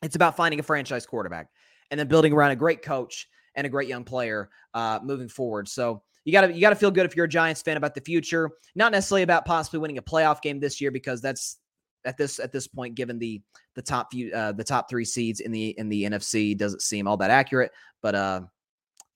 it's 0.01 0.15
about 0.15 0.37
finding 0.37 0.59
a 0.59 0.63
franchise 0.63 1.05
quarterback 1.05 1.47
and 1.91 1.99
then 1.99 2.07
building 2.07 2.33
around 2.33 2.51
a 2.51 2.55
great 2.55 2.81
coach 2.81 3.27
and 3.55 3.65
a 3.65 3.69
great 3.69 3.87
young 3.87 4.03
player 4.03 4.49
uh, 4.73 4.99
moving 5.03 5.29
forward. 5.29 5.67
So 5.67 6.01
you 6.25 6.31
got 6.31 6.41
to 6.41 6.53
you 6.53 6.61
got 6.61 6.69
to 6.69 6.75
feel 6.75 6.91
good 6.91 7.05
if 7.05 7.15
you're 7.15 7.25
a 7.25 7.29
Giants 7.29 7.61
fan 7.61 7.77
about 7.77 7.95
the 7.95 8.01
future. 8.01 8.51
Not 8.75 8.91
necessarily 8.91 9.23
about 9.23 9.45
possibly 9.45 9.79
winning 9.79 9.97
a 9.97 10.01
playoff 10.01 10.41
game 10.41 10.59
this 10.59 10.79
year 10.79 10.91
because 10.91 11.21
that's 11.21 11.57
at 12.05 12.17
this 12.17 12.39
at 12.39 12.51
this 12.51 12.67
point, 12.67 12.95
given 12.95 13.19
the 13.19 13.41
the 13.75 13.81
top 13.81 14.11
few 14.11 14.33
uh, 14.33 14.51
the 14.51 14.63
top 14.63 14.89
three 14.89 15.05
seeds 15.05 15.39
in 15.39 15.51
the 15.51 15.69
in 15.77 15.89
the 15.89 16.03
NFC, 16.03 16.57
doesn't 16.57 16.81
seem 16.81 17.07
all 17.07 17.17
that 17.17 17.31
accurate. 17.31 17.71
But 18.01 18.15
uh, 18.15 18.41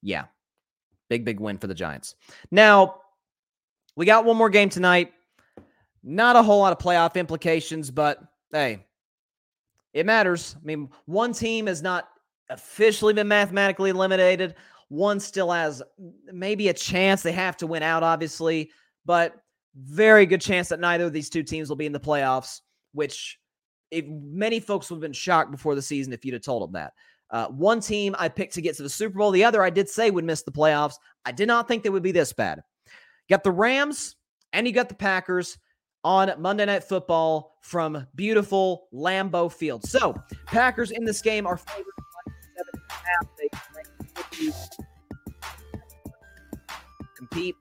yeah, 0.01 0.25
big 1.09 1.25
big 1.25 1.39
win 1.39 1.57
for 1.57 1.67
the 1.67 1.73
Giants. 1.73 2.15
Now 2.51 3.01
we 3.95 4.05
got 4.05 4.25
one 4.25 4.37
more 4.37 4.49
game 4.49 4.69
tonight. 4.69 5.13
Not 6.03 6.35
a 6.35 6.43
whole 6.43 6.59
lot 6.59 6.71
of 6.71 6.79
playoff 6.79 7.15
implications, 7.15 7.91
but 7.91 8.19
hey, 8.51 8.85
it 9.93 10.05
matters. 10.05 10.55
I 10.55 10.65
mean, 10.65 10.89
one 11.05 11.33
team 11.33 11.67
has 11.67 11.81
not 11.81 12.07
officially 12.49 13.13
been 13.13 13.27
mathematically 13.27 13.89
eliminated. 13.89 14.55
One 14.89 15.19
still 15.19 15.51
has 15.51 15.83
maybe 16.31 16.69
a 16.69 16.73
chance. 16.73 17.21
They 17.21 17.33
have 17.33 17.57
to 17.57 17.67
win 17.67 17.83
out, 17.83 18.03
obviously, 18.03 18.71
but 19.05 19.35
very 19.75 20.25
good 20.25 20.41
chance 20.41 20.69
that 20.69 20.79
neither 20.79 21.05
of 21.05 21.13
these 21.13 21.29
two 21.29 21.43
teams 21.43 21.69
will 21.69 21.75
be 21.75 21.85
in 21.85 21.91
the 21.91 21.99
playoffs, 21.99 22.61
which 22.93 23.39
if 23.91 24.05
many 24.07 24.59
folks 24.59 24.89
would 24.89 24.97
have 24.97 25.01
been 25.01 25.13
shocked 25.13 25.51
before 25.51 25.75
the 25.75 25.81
season 25.81 26.13
if 26.13 26.25
you'd 26.25 26.33
have 26.33 26.41
told 26.41 26.63
them 26.63 26.73
that. 26.73 26.93
Uh, 27.29 27.47
one 27.47 27.81
team 27.81 28.15
I 28.17 28.29
picked 28.29 28.53
to 28.53 28.61
get 28.61 28.75
to 28.77 28.83
the 28.83 28.89
Super 28.89 29.17
Bowl, 29.17 29.31
the 29.31 29.43
other 29.43 29.61
I 29.61 29.69
did 29.69 29.89
say 29.89 30.09
would 30.11 30.23
miss 30.23 30.43
the 30.43 30.51
playoffs. 30.51 30.95
I 31.25 31.31
did 31.33 31.47
not 31.47 31.67
think 31.67 31.83
they 31.83 31.89
would 31.89 32.03
be 32.03 32.13
this 32.13 32.31
bad. 32.31 32.61
You 32.85 33.35
got 33.35 33.43
the 33.43 33.51
Rams 33.51 34.15
and 34.53 34.65
you 34.65 34.71
got 34.73 34.87
the 34.87 34.95
Packers 34.95 35.57
on 36.05 36.31
Monday 36.39 36.65
Night 36.65 36.85
Football 36.85 37.57
from 37.61 38.07
beautiful 38.15 38.87
Lambeau 38.93 39.51
Field. 39.51 39.83
So, 39.83 40.15
Packers 40.45 40.91
in 40.91 41.03
this 41.03 41.21
game 41.21 41.45
are 41.45 41.57
favored 41.57 41.93
compete. 47.17 47.55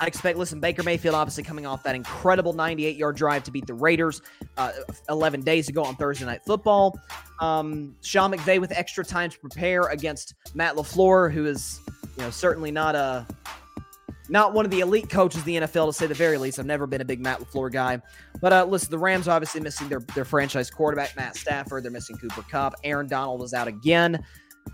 I 0.00 0.06
expect, 0.06 0.36
listen, 0.36 0.60
Baker 0.60 0.82
Mayfield 0.82 1.14
obviously 1.14 1.44
coming 1.44 1.66
off 1.66 1.82
that 1.84 1.94
incredible 1.94 2.52
98 2.52 2.96
yard 2.96 3.16
drive 3.16 3.44
to 3.44 3.50
beat 3.50 3.66
the 3.66 3.74
Raiders 3.74 4.20
uh, 4.56 4.72
11 5.08 5.42
days 5.42 5.68
ago 5.68 5.84
on 5.84 5.94
Thursday 5.96 6.26
Night 6.26 6.42
Football. 6.44 6.98
Um, 7.40 7.94
Sean 8.02 8.32
McVay 8.32 8.60
with 8.60 8.72
extra 8.72 9.04
time 9.04 9.30
to 9.30 9.38
prepare 9.38 9.82
against 9.84 10.34
Matt 10.54 10.74
LaFleur, 10.74 11.32
who 11.32 11.46
is, 11.46 11.80
you 12.16 12.22
know, 12.22 12.30
certainly 12.30 12.70
not 12.70 12.94
a. 12.94 13.26
Not 14.30 14.54
one 14.54 14.64
of 14.64 14.70
the 14.70 14.80
elite 14.80 15.10
coaches 15.10 15.44
the 15.44 15.56
NFL, 15.56 15.88
to 15.88 15.92
say 15.92 16.06
the 16.06 16.14
very 16.14 16.38
least. 16.38 16.58
I've 16.58 16.64
never 16.64 16.86
been 16.86 17.02
a 17.02 17.04
big 17.04 17.20
Matt 17.20 17.40
LaFleur 17.40 17.70
guy. 17.70 18.00
But 18.40 18.54
uh, 18.54 18.64
listen, 18.64 18.90
the 18.90 18.96
Rams 18.96 19.28
obviously 19.28 19.60
missing 19.60 19.90
their, 19.90 20.00
their 20.14 20.24
franchise 20.24 20.70
quarterback, 20.70 21.14
Matt 21.14 21.36
Stafford. 21.36 21.84
They're 21.84 21.90
missing 21.90 22.16
Cooper 22.16 22.40
Kupp. 22.50 22.74
Aaron 22.84 23.06
Donald 23.06 23.42
is 23.42 23.52
out 23.52 23.68
again. 23.68 24.24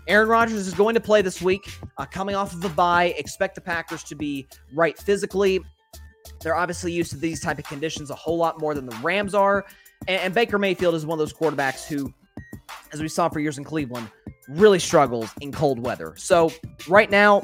Aaron 0.07 0.29
Rodgers 0.29 0.67
is 0.67 0.73
going 0.73 0.95
to 0.95 1.01
play 1.01 1.21
this 1.21 1.41
week, 1.41 1.77
uh, 1.97 2.05
coming 2.05 2.35
off 2.35 2.53
of 2.53 2.63
a 2.65 2.69
bye. 2.69 3.13
Expect 3.17 3.55
the 3.55 3.61
Packers 3.61 4.03
to 4.05 4.15
be 4.15 4.47
right 4.73 4.97
physically. 4.97 5.59
They're 6.41 6.55
obviously 6.55 6.91
used 6.91 7.11
to 7.11 7.17
these 7.17 7.39
type 7.39 7.59
of 7.59 7.65
conditions 7.65 8.09
a 8.09 8.15
whole 8.15 8.37
lot 8.37 8.59
more 8.59 8.73
than 8.73 8.85
the 8.85 8.95
Rams 8.97 9.35
are. 9.35 9.65
And, 10.07 10.21
and 10.21 10.33
Baker 10.33 10.57
Mayfield 10.57 10.95
is 10.95 11.05
one 11.05 11.15
of 11.15 11.19
those 11.19 11.33
quarterbacks 11.33 11.85
who, 11.85 12.13
as 12.91 13.01
we 13.01 13.07
saw 13.07 13.29
for 13.29 13.39
years 13.39 13.57
in 13.57 13.63
Cleveland, 13.63 14.09
really 14.49 14.79
struggles 14.79 15.29
in 15.41 15.51
cold 15.51 15.79
weather. 15.79 16.13
So 16.17 16.51
right 16.87 17.09
now, 17.09 17.43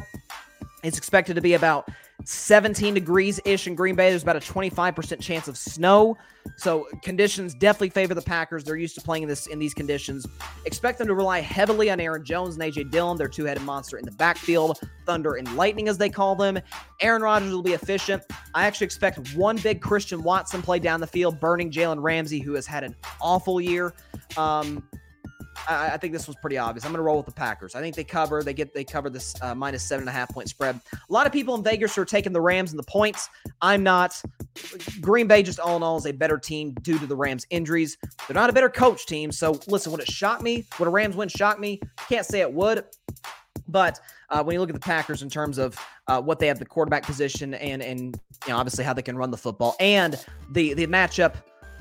it's 0.84 0.98
expected 0.98 1.36
to 1.36 1.42
be 1.42 1.54
about 1.54 1.90
17 2.26 2.94
degrees 2.94 3.40
ish 3.46 3.68
in 3.68 3.76
Green 3.76 3.96
Bay. 3.96 4.10
There's 4.10 4.24
about 4.24 4.36
a 4.36 4.40
25% 4.40 5.22
chance 5.22 5.48
of 5.48 5.58
snow. 5.58 6.18
So 6.56 6.88
conditions 7.04 7.54
definitely 7.54 7.90
favor 7.92 8.14
the 8.14 8.22
Packers. 8.22 8.64
They're 8.64 8.76
used 8.76 8.96
to 8.96 9.02
playing 9.02 9.28
this 9.28 9.48
in 9.48 9.60
these 9.60 9.74
conditions. 9.74 10.26
Expect 10.66 10.98
them 10.98 11.08
to 11.08 11.14
rely 11.14 11.42
heavily 11.42 11.90
on 11.92 12.00
Aaron 12.00 12.24
Jones 12.24 12.56
and 12.56 12.64
AJ 12.64 12.92
Dillon, 12.92 13.18
their 13.18 13.28
two-headed 13.28 13.64
monster 13.64 13.98
in 13.98 14.06
the 14.06 14.12
backfield, 14.12 14.80
thunder 15.06 15.36
and 15.36 15.56
lightning 15.56 15.88
as 15.88 15.98
they 15.98 16.10
call 16.10 16.36
them. 16.36 16.60
Aaron 17.02 17.22
Rodgers 17.22 17.52
will 17.52 17.62
be 17.62 17.74
efficient. 17.74 18.24
I 18.54 18.66
actually 18.66 18.86
expect 18.86 19.36
one 19.36 19.58
big 19.58 19.82
Christian 19.82 20.24
Watson 20.24 20.62
play 20.62 20.80
down 20.80 21.00
the 21.00 21.08
field, 21.08 21.40
burning 21.40 21.72
Jalen 21.72 22.02
Ramsey, 22.02 22.40
who 22.40 22.54
has 22.54 22.66
had 22.66 22.84
an 22.84 22.96
awful 23.22 23.62
year. 23.62 23.94
Um, 24.38 24.84
I, 25.68 25.92
I, 25.94 25.98
think 25.98 26.14
this 26.14 26.28
was 26.28 26.36
pretty 26.36 26.58
obvious. 26.58 26.86
I'm 26.86 26.92
going 26.92 27.00
to 27.00 27.04
roll 27.04 27.18
with 27.18 27.26
the 27.26 27.32
Packers. 27.32 27.76
I 27.76 27.82
think 27.82 27.96
they 27.96 28.04
cover. 28.04 28.44
They 28.44 28.54
get 28.54 28.74
they 28.74 28.84
cover 28.84 29.10
this 29.10 29.36
uh, 29.42 29.56
minus 29.56 29.84
seven 29.84 30.04
and 30.04 30.10
a 30.10 30.12
half 30.12 30.30
point 30.30 30.50
spread. 30.50 30.80
A 30.94 31.14
lot 31.14 31.26
of 31.26 31.34
people 31.34 31.56
in 31.56 31.64
Vegas 31.64 31.98
are 31.98 32.06
taking 32.06 32.34
the 32.34 32.42
Rams 32.42 32.72
and 32.72 32.80
the 32.80 32.84
points. 32.84 33.30
I'm 33.62 33.84
not. 33.84 34.22
Green 35.02 35.28
Bay, 35.28 35.44
just 35.44 35.60
all 35.60 35.78
in 35.78 35.84
all, 35.84 35.98
is 35.98 36.06
a 36.06 36.12
better 36.12 36.38
team 36.38 36.74
due 36.82 37.00
to 37.00 37.06
the 37.06 37.16
Rams' 37.16 37.46
injuries. 37.50 37.98
They're 38.28 38.36
not 38.36 38.50
a 38.50 38.54
better 38.54 38.70
coach 38.70 39.06
team. 39.06 39.32
So 39.32 39.60
listen, 39.68 39.92
would 39.92 40.02
it 40.02 40.12
shock 40.12 40.42
me? 40.42 40.66
Would 40.80 40.88
a 40.88 40.92
Rams 40.92 41.16
win 41.16 41.30
shock 41.30 41.60
me? 41.60 41.82
Can't 42.10 42.26
say 42.26 42.42
it 42.42 42.52
would. 42.52 42.86
But 43.68 44.00
uh, 44.30 44.44
when 44.44 44.54
you 44.54 44.60
look 44.60 44.70
at 44.70 44.76
the 44.76 44.80
Packers 44.80 45.22
in 45.22 45.30
terms 45.30 45.58
of 45.58 45.78
uh, 46.08 46.22
what 46.22 46.40
they 46.40 46.48
have 46.48 46.60
the 46.60 46.66
quarterback 46.66 47.04
position 47.04 47.54
and 47.56 47.82
and 47.82 48.20
you 48.46 48.54
know 48.54 48.58
obviously 48.58 48.84
how 48.84 48.94
they 48.94 49.02
can 49.02 49.18
run 49.18 49.32
the 49.32 49.38
football 49.38 49.76
and 49.80 50.24
the 50.52 50.74
the 50.74 50.88
matchup 50.88 51.36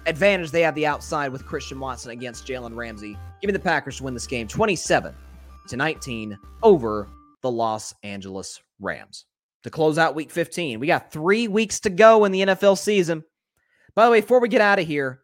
advantage 0.06 0.50
they 0.50 0.62
have 0.62 0.74
the 0.74 0.86
outside 0.86 1.32
with 1.32 1.46
Christian 1.46 1.78
Watson 1.78 2.12
against 2.12 2.46
Jalen 2.46 2.76
Ramsey. 2.76 3.18
Give 3.40 3.48
me 3.48 3.52
the 3.52 3.58
Packers 3.58 3.98
to 3.98 4.04
win 4.04 4.14
this 4.14 4.26
game 4.26 4.48
27 4.48 5.14
to 5.68 5.76
19 5.76 6.38
over 6.62 7.08
the 7.42 7.50
Los 7.50 7.94
Angeles 8.02 8.60
Rams. 8.80 9.26
To 9.64 9.70
close 9.70 9.98
out 9.98 10.14
week 10.14 10.30
15, 10.30 10.78
we 10.78 10.86
got 10.86 11.10
three 11.10 11.48
weeks 11.48 11.80
to 11.80 11.90
go 11.90 12.24
in 12.24 12.32
the 12.32 12.42
NFL 12.42 12.78
season. 12.78 13.24
By 13.94 14.04
the 14.04 14.12
way, 14.12 14.20
before 14.20 14.40
we 14.40 14.48
get 14.48 14.60
out 14.60 14.78
of 14.78 14.86
here, 14.86 15.22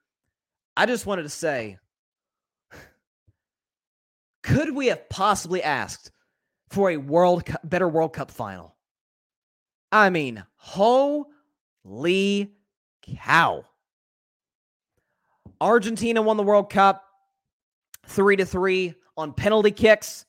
I 0.76 0.86
just 0.86 1.06
wanted 1.06 1.22
to 1.22 1.28
say 1.28 1.78
could 4.42 4.74
we 4.74 4.88
have 4.88 5.08
possibly 5.08 5.62
asked 5.62 6.10
for 6.70 6.90
a 6.90 6.96
World 6.96 7.46
Cup, 7.46 7.60
better 7.62 7.88
World 7.88 8.14
Cup 8.14 8.30
final? 8.30 8.74
I 9.92 10.10
mean, 10.10 10.42
holy 10.56 11.26
cow. 13.02 13.64
Argentina 15.62 16.20
won 16.20 16.36
the 16.36 16.42
World 16.42 16.70
Cup 16.70 17.04
three 18.06 18.34
to 18.34 18.44
three 18.44 18.94
on 19.16 19.32
penalty 19.32 19.70
kicks. 19.70 20.26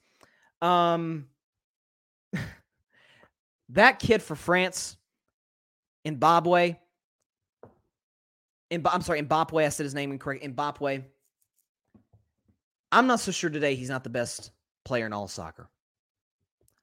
Um, 0.62 1.26
that 3.70 3.98
kid 3.98 4.22
for 4.22 4.36
France, 4.36 4.96
Zimbabwe. 6.08 6.78
I'm 8.72 9.02
sorry, 9.02 9.22
Mbappe. 9.24 9.66
I 9.66 9.70
said 9.70 9.84
his 9.84 9.96
name 9.96 10.12
incorrect. 10.12 10.46
Mbappe. 10.46 11.04
I'm 12.92 13.08
not 13.08 13.20
so 13.20 13.32
sure 13.32 13.50
today 13.50 13.74
he's 13.74 13.90
not 13.90 14.04
the 14.04 14.10
best 14.12 14.52
player 14.86 15.08
in 15.08 15.14
all 15.14 15.28
soccer. 15.28 15.68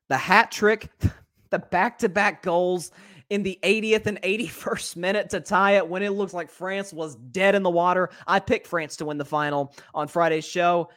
The 0.09 0.17
hat 0.17 0.51
trick, 0.51 0.89
the 1.51 1.61
back 1.61 1.99
to 1.99 2.09
back 2.09 2.43
goals 2.43 2.91
in 3.31 3.45
the 3.45 3.59
80th 3.63 4.07
and 4.07 4.21
81st 4.23 4.97
minute 4.97 5.31
to 5.31 5.41
tie 5.41 5.77
it 5.77 5.89
when 5.89 6.03
it 6.03 6.11
looks 6.11 6.35
like 6.35 6.51
France 6.51 6.93
was 6.93 7.15
dead 7.17 7.55
in 7.55 7.63
the 7.63 7.71
water. 7.71 8.11
I 8.27 8.41
picked 8.41 8.67
France 8.67 8.97
to 8.97 9.07
win 9.07 9.19
the 9.19 9.25
final 9.25 9.75
on 9.95 10.09
Friday's 10.09 10.45
show. 10.45 10.91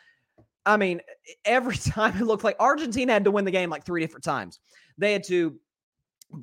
I 0.66 0.78
mean, 0.78 1.00
every 1.46 1.78
time 1.78 2.18
it 2.18 2.26
looked 2.26 2.44
like 2.44 2.58
Argentina 2.60 3.14
had 3.14 3.24
to 3.24 3.32
win 3.32 3.46
the 3.46 3.52
game 3.52 3.70
like 3.70 3.86
three 3.86 4.02
different 4.02 4.24
times. 4.24 4.60
They 4.98 5.14
had 5.14 5.24
to 5.26 5.58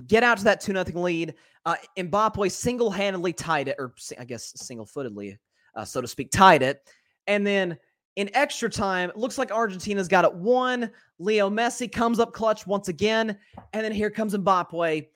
get 0.07 0.23
out 0.23 0.39
to 0.39 0.45
that 0.45 0.61
2 0.61 0.73
0 0.73 0.85
lead. 1.01 1.35
Uh, 1.67 1.77
Mbappe 1.99 2.51
single 2.51 2.91
handedly 2.91 3.33
tied 3.33 3.69
it, 3.69 3.77
or 3.79 3.93
I 4.19 4.25
guess 4.25 4.53
single 4.57 4.87
footedly, 4.87 5.37
uh, 5.75 5.85
so 5.85 6.01
to 6.01 6.09
speak, 6.09 6.31
tied 6.31 6.63
it. 6.63 6.89
And 7.27 7.47
then 7.47 7.77
in 8.17 8.31
extra 8.35 8.71
time, 8.71 9.13
looks 9.15 9.39
like 9.39 9.51
Argentina's 9.51 10.09
got 10.09 10.25
it 10.25 10.35
one. 10.35 10.91
Leo 11.19 11.51
Messi 11.51 11.91
comes 11.91 12.19
up 12.19 12.33
clutch 12.33 12.67
once 12.67 12.89
again. 12.89 13.37
And 13.73 13.85
then 13.85 13.93
here 13.93 14.11
comes 14.11 14.35
Mbappe 14.35 15.07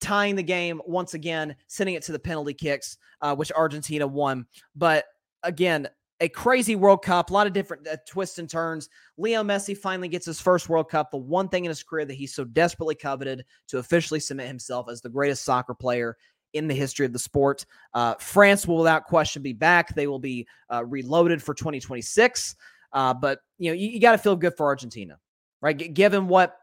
tying 0.00 0.36
the 0.36 0.42
game 0.42 0.80
once 0.86 1.14
again, 1.14 1.56
sending 1.66 1.94
it 1.94 2.02
to 2.04 2.12
the 2.12 2.18
penalty 2.18 2.54
kicks, 2.54 2.98
uh, 3.20 3.34
which 3.34 3.52
Argentina 3.52 4.06
won. 4.06 4.46
But 4.76 5.04
again, 5.42 5.88
a 6.20 6.28
crazy 6.28 6.74
World 6.74 7.02
Cup, 7.02 7.30
a 7.30 7.32
lot 7.32 7.46
of 7.46 7.52
different 7.52 7.86
uh, 7.86 7.96
twists 8.06 8.38
and 8.38 8.50
turns. 8.50 8.88
Leo 9.16 9.42
Messi 9.42 9.76
finally 9.76 10.08
gets 10.08 10.26
his 10.26 10.40
first 10.40 10.68
World 10.68 10.90
Cup, 10.90 11.10
the 11.10 11.16
one 11.16 11.48
thing 11.48 11.64
in 11.64 11.68
his 11.68 11.82
career 11.82 12.04
that 12.04 12.14
he 12.14 12.26
so 12.26 12.44
desperately 12.44 12.94
coveted 12.94 13.44
to 13.68 13.78
officially 13.78 14.20
cement 14.20 14.48
himself 14.48 14.88
as 14.90 15.00
the 15.00 15.08
greatest 15.08 15.44
soccer 15.44 15.74
player 15.74 16.16
in 16.54 16.66
the 16.66 16.74
history 16.74 17.06
of 17.06 17.12
the 17.12 17.18
sport. 17.18 17.66
Uh, 17.94 18.14
France 18.14 18.66
will, 18.66 18.78
without 18.78 19.04
question, 19.04 19.42
be 19.42 19.52
back. 19.52 19.94
They 19.94 20.06
will 20.06 20.18
be 20.18 20.46
uh, 20.72 20.84
reloaded 20.84 21.42
for 21.42 21.54
2026. 21.54 22.56
Uh, 22.92 23.14
but 23.14 23.40
you 23.58 23.70
know, 23.70 23.74
you, 23.74 23.88
you 23.88 24.00
got 24.00 24.12
to 24.12 24.18
feel 24.18 24.34
good 24.34 24.56
for 24.56 24.66
Argentina, 24.66 25.18
right? 25.60 25.76
G- 25.76 25.88
given 25.88 26.26
what, 26.26 26.56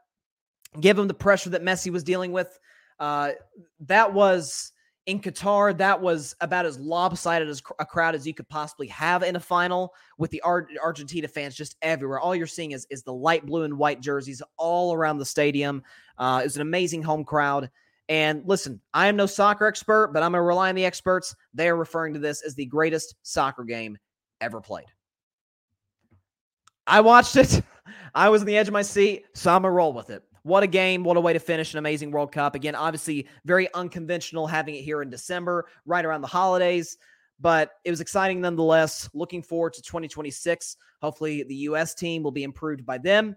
given 0.82 1.08
the 1.08 1.14
pressure 1.14 1.52
that 1.52 1.64
Messi 1.64 1.92
was 1.92 2.04
dealing 2.04 2.32
with 2.32 2.60
uh, 3.00 3.32
that 3.82 4.14
was 4.14 4.72
in 5.06 5.20
Qatar. 5.20 5.78
That 5.78 6.02
was 6.02 6.36
about 6.42 6.66
as 6.66 6.80
lopsided 6.80 7.48
as 7.48 7.62
a 7.80 7.86
crowd 7.86 8.16
as 8.16 8.26
you 8.26 8.34
could 8.34 8.50
possibly 8.50 8.88
have 8.88 9.24
in 9.24 9.36
a 9.36 9.40
final, 9.40 9.94
with 10.18 10.32
the 10.32 10.42
Ar- 10.42 10.68
Argentina 10.82 11.28
fans 11.28 11.56
just 11.56 11.76
everywhere. 11.82 12.20
All 12.20 12.36
you're 12.36 12.48
seeing 12.48 12.72
is 12.72 12.88
is 12.90 13.04
the 13.04 13.14
light 13.14 13.46
blue 13.46 13.64
and 13.64 13.78
white 13.78 14.02
jerseys 14.02 14.42
all 14.58 14.94
around 14.94 15.20
the 15.20 15.26
stadium. 15.26 15.84
Uh, 16.18 16.40
it 16.42 16.46
was 16.46 16.56
an 16.56 16.62
amazing 16.62 17.04
home 17.04 17.24
crowd. 17.24 17.70
And 18.08 18.44
listen, 18.46 18.80
I 18.94 19.08
am 19.08 19.16
no 19.16 19.26
soccer 19.26 19.66
expert, 19.66 20.12
but 20.14 20.22
I'm 20.22 20.32
going 20.32 20.40
to 20.40 20.44
rely 20.44 20.70
on 20.70 20.76
the 20.76 20.86
experts. 20.86 21.36
They 21.54 21.70
are 21.70 21.76
referring 21.76 22.14
to 22.14 22.20
this 22.20 22.44
as 22.44 22.54
the 22.54 22.66
greatest 22.66 23.16
soccer 23.24 23.64
game 23.64 23.98
ever 24.42 24.62
played. 24.62 24.86
I 26.86 27.02
watched 27.02 27.36
it. 27.36 27.64
I 28.16 28.30
was 28.30 28.42
on 28.42 28.48
the 28.48 28.58
edge 28.58 28.68
of 28.68 28.74
my 28.74 28.84
seat, 28.84 29.26
so 29.34 29.52
I'm 29.52 29.64
going 29.64 29.72
to 29.72 29.76
roll 29.76 29.92
with 29.94 30.12
it. 30.12 30.24
What 30.46 30.62
a 30.62 30.68
game. 30.68 31.04
What 31.04 31.18
a 31.18 31.22
way 31.22 31.34
to 31.34 31.40
finish 31.40 31.74
an 31.74 31.80
amazing 31.80 32.12
World 32.12 32.32
Cup. 32.32 32.54
Again, 32.54 32.76
obviously, 32.76 33.26
very 33.46 33.68
unconventional 33.74 34.46
having 34.46 34.76
it 34.76 34.84
here 34.84 35.02
in 35.02 35.10
December, 35.10 35.66
right 35.88 36.06
around 36.06 36.22
the 36.22 36.28
holidays, 36.28 37.00
but 37.40 37.72
it 37.84 37.90
was 37.90 38.00
exciting 38.00 38.42
nonetheless. 38.42 39.10
Looking 39.16 39.42
forward 39.42 39.74
to 39.74 39.82
2026. 39.82 40.78
Hopefully, 41.02 41.42
the 41.42 41.56
U.S. 41.56 41.96
team 41.96 42.22
will 42.22 42.30
be 42.30 42.44
improved 42.44 42.86
by 42.86 43.00
them. 43.00 43.36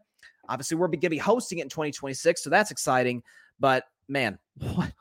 Obviously, 0.51 0.77
we're 0.77 0.89
going 0.89 1.01
to 1.01 1.09
be 1.09 1.17
hosting 1.17 1.61
it 1.61 1.63
in 1.63 1.69
2026, 1.71 2.45
so 2.45 2.51
that's 2.51 2.71
exciting. 2.71 3.23
But 3.59 3.85
man, 4.07 4.39
what, 4.75 4.93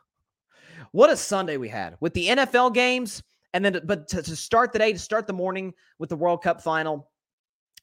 what 0.93 1.09
a 1.09 1.17
Sunday 1.17 1.57
we 1.57 1.67
had 1.67 1.97
with 1.99 2.13
the 2.13 2.27
NFL 2.27 2.73
games. 2.73 3.21
And 3.53 3.65
then, 3.65 3.81
but 3.83 4.07
to, 4.07 4.21
to 4.21 4.35
start 4.37 4.71
the 4.71 4.79
day, 4.79 4.93
to 4.93 4.99
start 4.99 5.27
the 5.27 5.33
morning 5.33 5.73
with 5.99 6.07
the 6.07 6.15
World 6.15 6.41
Cup 6.41 6.61
final, 6.61 7.11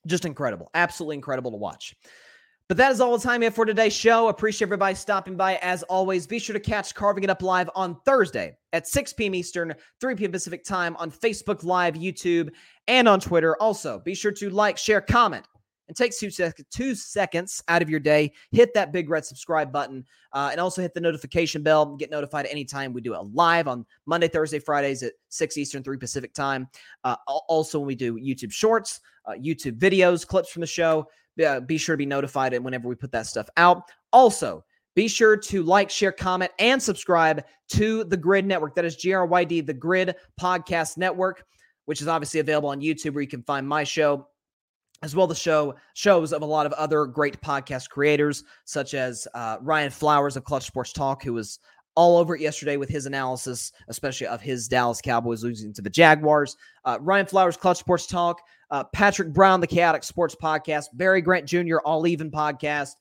just 0.07 0.25
incredible. 0.25 0.71
Absolutely 0.73 1.17
incredible 1.17 1.51
to 1.51 1.59
watch. 1.59 1.95
But 2.67 2.79
that 2.79 2.93
is 2.93 3.01
all 3.01 3.17
the 3.19 3.23
time 3.23 3.41
we 3.41 3.45
have 3.45 3.55
for 3.55 3.67
today's 3.67 3.93
show. 3.93 4.29
Appreciate 4.29 4.67
everybody 4.67 4.95
stopping 4.95 5.37
by. 5.37 5.57
As 5.57 5.83
always, 5.83 6.27
be 6.27 6.39
sure 6.39 6.55
to 6.55 6.61
catch 6.61 6.95
Carving 6.95 7.23
It 7.23 7.29
Up 7.29 7.43
Live 7.43 7.69
on 7.75 7.99
Thursday 8.07 8.57
at 8.73 8.89
6 8.89 9.13
p.m. 9.13 9.35
Eastern, 9.35 9.75
3 10.01 10.15
p.m. 10.15 10.33
Pacific 10.33 10.65
time 10.65 10.97
on 10.97 11.11
Facebook 11.11 11.63
Live, 11.63 11.93
YouTube, 11.93 12.51
and 12.89 13.07
on 13.07 13.21
Twitter. 13.21 13.55
Also, 13.61 13.99
be 13.99 14.15
sure 14.15 14.33
to 14.33 14.49
like, 14.49 14.79
share, 14.79 15.03
comment, 15.03 15.47
and 15.89 15.97
take 15.97 16.17
two, 16.17 16.31
sec- 16.31 16.59
two 16.71 16.95
seconds 16.95 17.63
out 17.69 17.83
of 17.83 17.91
your 17.91 18.01
day. 18.01 18.33
Hit 18.51 18.73
that 18.73 18.93
big 18.93 19.11
red 19.11 19.27
subscribe 19.27 19.71
button 19.71 20.03
uh, 20.33 20.49
and 20.51 20.59
also 20.59 20.81
hit 20.81 20.95
the 20.95 21.01
notification 21.03 21.63
bell. 21.63 21.97
Get 21.97 22.11
notified 22.11 22.47
anytime 22.47 22.95
we 22.95 23.03
do 23.03 23.13
it 23.13 23.21
live 23.35 23.69
on 23.69 23.85
Monday, 24.07 24.29
Thursday, 24.29 24.59
Fridays 24.59 25.03
at 25.03 25.13
6 25.29 25.59
Eastern, 25.59 25.83
3 25.83 25.99
Pacific 25.99 26.33
time. 26.33 26.69
Uh, 27.05 27.17
also, 27.27 27.79
when 27.79 27.89
we 27.89 27.95
do 27.95 28.15
YouTube 28.15 28.53
shorts, 28.53 29.01
uh, 29.27 29.33
YouTube 29.33 29.79
videos, 29.79 30.27
clips 30.27 30.51
from 30.51 30.61
the 30.61 30.67
show, 30.67 31.07
uh, 31.45 31.61
be 31.61 31.79
sure 31.79 31.95
to 31.95 31.99
be 31.99 32.07
notified 32.07 32.57
whenever 32.63 32.89
we 32.89 32.95
put 32.95 33.13
that 33.13 33.27
stuff 33.27 33.49
out. 33.57 33.83
Also, 34.13 34.65
be 34.95 35.09
sure 35.09 35.37
to 35.37 35.63
like, 35.63 35.91
share, 35.91 36.13
comment, 36.13 36.53
and 36.59 36.81
subscribe 36.81 37.45
to 37.71 38.05
the 38.05 38.17
GRYD 38.17 38.45
Network. 38.45 38.75
That 38.75 38.85
is 38.85 38.97
GRYD, 38.97 39.67
the 39.67 39.75
GRYD 39.75 40.15
Podcast 40.41 40.97
Network, 40.97 41.45
which 41.87 42.01
is 42.01 42.09
obviously 42.09 42.41
available 42.41 42.69
on 42.69 42.81
YouTube 42.81 43.15
where 43.15 43.23
you 43.23 43.29
can 43.29 43.43
find 43.43 43.67
my 43.67 43.85
show 43.85 44.29
as 45.03 45.15
well 45.15 45.27
the 45.27 45.35
show 45.35 45.75
shows 45.93 46.33
of 46.33 46.41
a 46.43 46.47
lot 46.47 46.65
of 46.65 46.73
other 46.73 47.05
great 47.05 47.41
podcast 47.43 47.91
creators 47.91 48.43
such 48.65 48.95
as 48.95 49.29
uh, 49.35 49.59
ryan 49.61 49.91
flowers 49.91 50.37
of 50.37 50.45
clutch 50.45 50.65
sports 50.65 50.93
talk 50.93 51.23
who 51.23 51.35
was 51.35 51.59
all 51.95 52.17
over 52.17 52.35
it 52.35 52.41
yesterday 52.41 52.77
with 52.77 52.89
his 52.89 53.05
analysis 53.05 53.71
especially 53.89 54.27
of 54.27 54.41
his 54.41 54.67
dallas 54.67 55.03
cowboys 55.03 55.45
losing 55.45 55.75
to 55.75 55.83
the 55.83 55.91
jaguars 55.91 56.57
uh, 56.87 56.97
ryan 57.03 57.27
flowers 57.27 57.57
clutch 57.57 57.79
sports 57.79 58.07
talk 58.07 58.41
uh, 58.75 58.85
patrick 58.93 59.33
brown 59.33 59.61
the 59.61 59.67
chaotic 59.67 60.03
sports 60.03 60.35
podcast 60.35 60.87
barry 60.95 61.21
grant 61.21 61.47
jr 61.47 61.79
all 61.85 62.07
even 62.07 62.31
podcast 62.31 62.93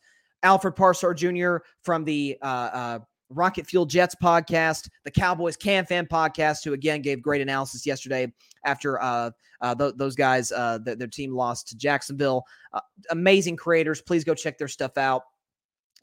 alfred 0.44 0.76
parsar 0.76 1.16
jr 1.16 1.64
from 1.82 2.04
the 2.04 2.38
uh, 2.42 2.46
uh, 2.46 3.00
Rocket 3.30 3.66
Fuel 3.68 3.86
Jets 3.86 4.16
podcast, 4.22 4.90
the 5.04 5.12
Cowboys 5.12 5.58
Can 5.58 5.86
Fan 5.86 6.06
podcast, 6.06 6.64
who 6.64 6.74
again 6.74 7.02
gave 7.02 7.22
great 7.22 7.42
analysis 7.42 7.86
yesterday 7.86 8.32
after 8.64 9.02
uh, 9.02 9.32
uh, 9.62 9.76
th- 9.76 9.94
those 9.98 10.16
guys, 10.16 10.52
uh, 10.52 10.80
th- 10.84 10.98
their 10.98 11.08
team 11.08 11.34
lost 11.34 11.70
to 11.70 11.78
Jacksonville. 11.78 12.44
Uh, 12.72 12.82
amazing 13.10 13.56
creators. 13.56 14.02
Please 14.02 14.24
go 14.24 14.34
check 14.34 14.58
their 14.58 14.68
stuff 14.68 14.98
out. 14.98 15.24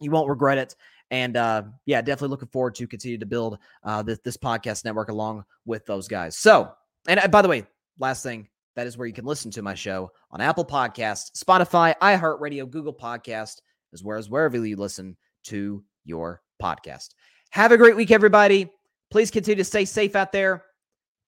You 0.00 0.10
won't 0.10 0.28
regret 0.28 0.58
it. 0.58 0.74
And 1.10 1.36
uh, 1.36 1.64
yeah, 1.86 2.00
definitely 2.02 2.30
looking 2.30 2.48
forward 2.48 2.74
to 2.76 2.86
continue 2.86 3.18
to 3.18 3.26
build 3.26 3.58
uh, 3.82 4.02
this, 4.02 4.18
this 4.24 4.36
podcast 4.36 4.84
network 4.84 5.08
along 5.08 5.44
with 5.64 5.84
those 5.86 6.08
guys. 6.08 6.36
So, 6.36 6.72
and 7.08 7.30
by 7.30 7.42
the 7.42 7.48
way, 7.48 7.64
last 7.98 8.22
thing, 8.22 8.48
that 8.76 8.86
is 8.86 8.96
where 8.96 9.06
you 9.06 9.12
can 9.12 9.24
listen 9.24 9.50
to 9.52 9.62
my 9.62 9.74
show 9.74 10.10
on 10.30 10.40
Apple 10.40 10.64
Podcast, 10.64 11.32
Spotify, 11.36 11.94
iHeartRadio, 12.00 12.70
Google 12.70 12.94
Podcast, 12.94 13.60
as 13.92 14.02
well 14.02 14.18
as 14.18 14.30
wherever 14.30 14.56
you 14.64 14.76
listen 14.76 15.16
to 15.44 15.82
your 16.04 16.42
podcast. 16.62 17.10
Have 17.50 17.72
a 17.72 17.76
great 17.76 17.96
week, 17.96 18.10
everybody. 18.10 18.70
Please 19.10 19.30
continue 19.30 19.56
to 19.56 19.64
stay 19.64 19.84
safe 19.84 20.14
out 20.14 20.32
there. 20.32 20.64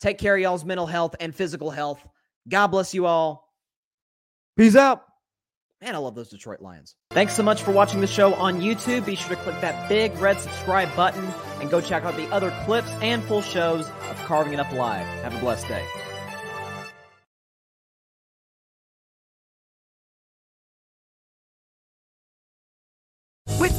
Take 0.01 0.19
care 0.19 0.35
of 0.35 0.40
y'all's 0.40 0.64
mental 0.64 0.86
health 0.86 1.14
and 1.20 1.35
physical 1.35 1.70
health. 1.70 2.06
God 2.48 2.69
bless 2.69 2.94
you 2.94 3.06
all. 3.06 3.52
Peace 4.56 4.77
out. 4.77 5.05
Man, 5.81 5.97
I 5.97 5.98
love 5.98 6.14
those 6.14 6.28
Detroit 6.28 6.60
Lions. 6.60 6.94
Thanks 7.10 7.35
so 7.35 7.43
much 7.43 7.62
for 7.62 7.73
watching 7.73 8.01
the 8.01 8.06
show 8.06 8.35
on 8.35 8.60
YouTube. 8.60 9.05
Be 9.05 9.16
sure 9.16 9.35
to 9.35 9.43
click 9.43 9.60
that 9.60 9.89
big 9.89 10.16
red 10.19 10.39
subscribe 10.39 10.94
button 10.94 11.27
and 11.60 11.69
go 11.70 11.81
check 11.81 12.05
out 12.05 12.14
the 12.16 12.28
other 12.28 12.52
clips 12.64 12.90
and 13.01 13.23
full 13.24 13.43
shows 13.43 13.89
of 13.89 14.16
Carving 14.24 14.52
It 14.52 14.60
Up 14.60 14.70
Live. 14.73 15.06
Have 15.24 15.35
a 15.35 15.39
blessed 15.39 15.66
day. 15.66 15.85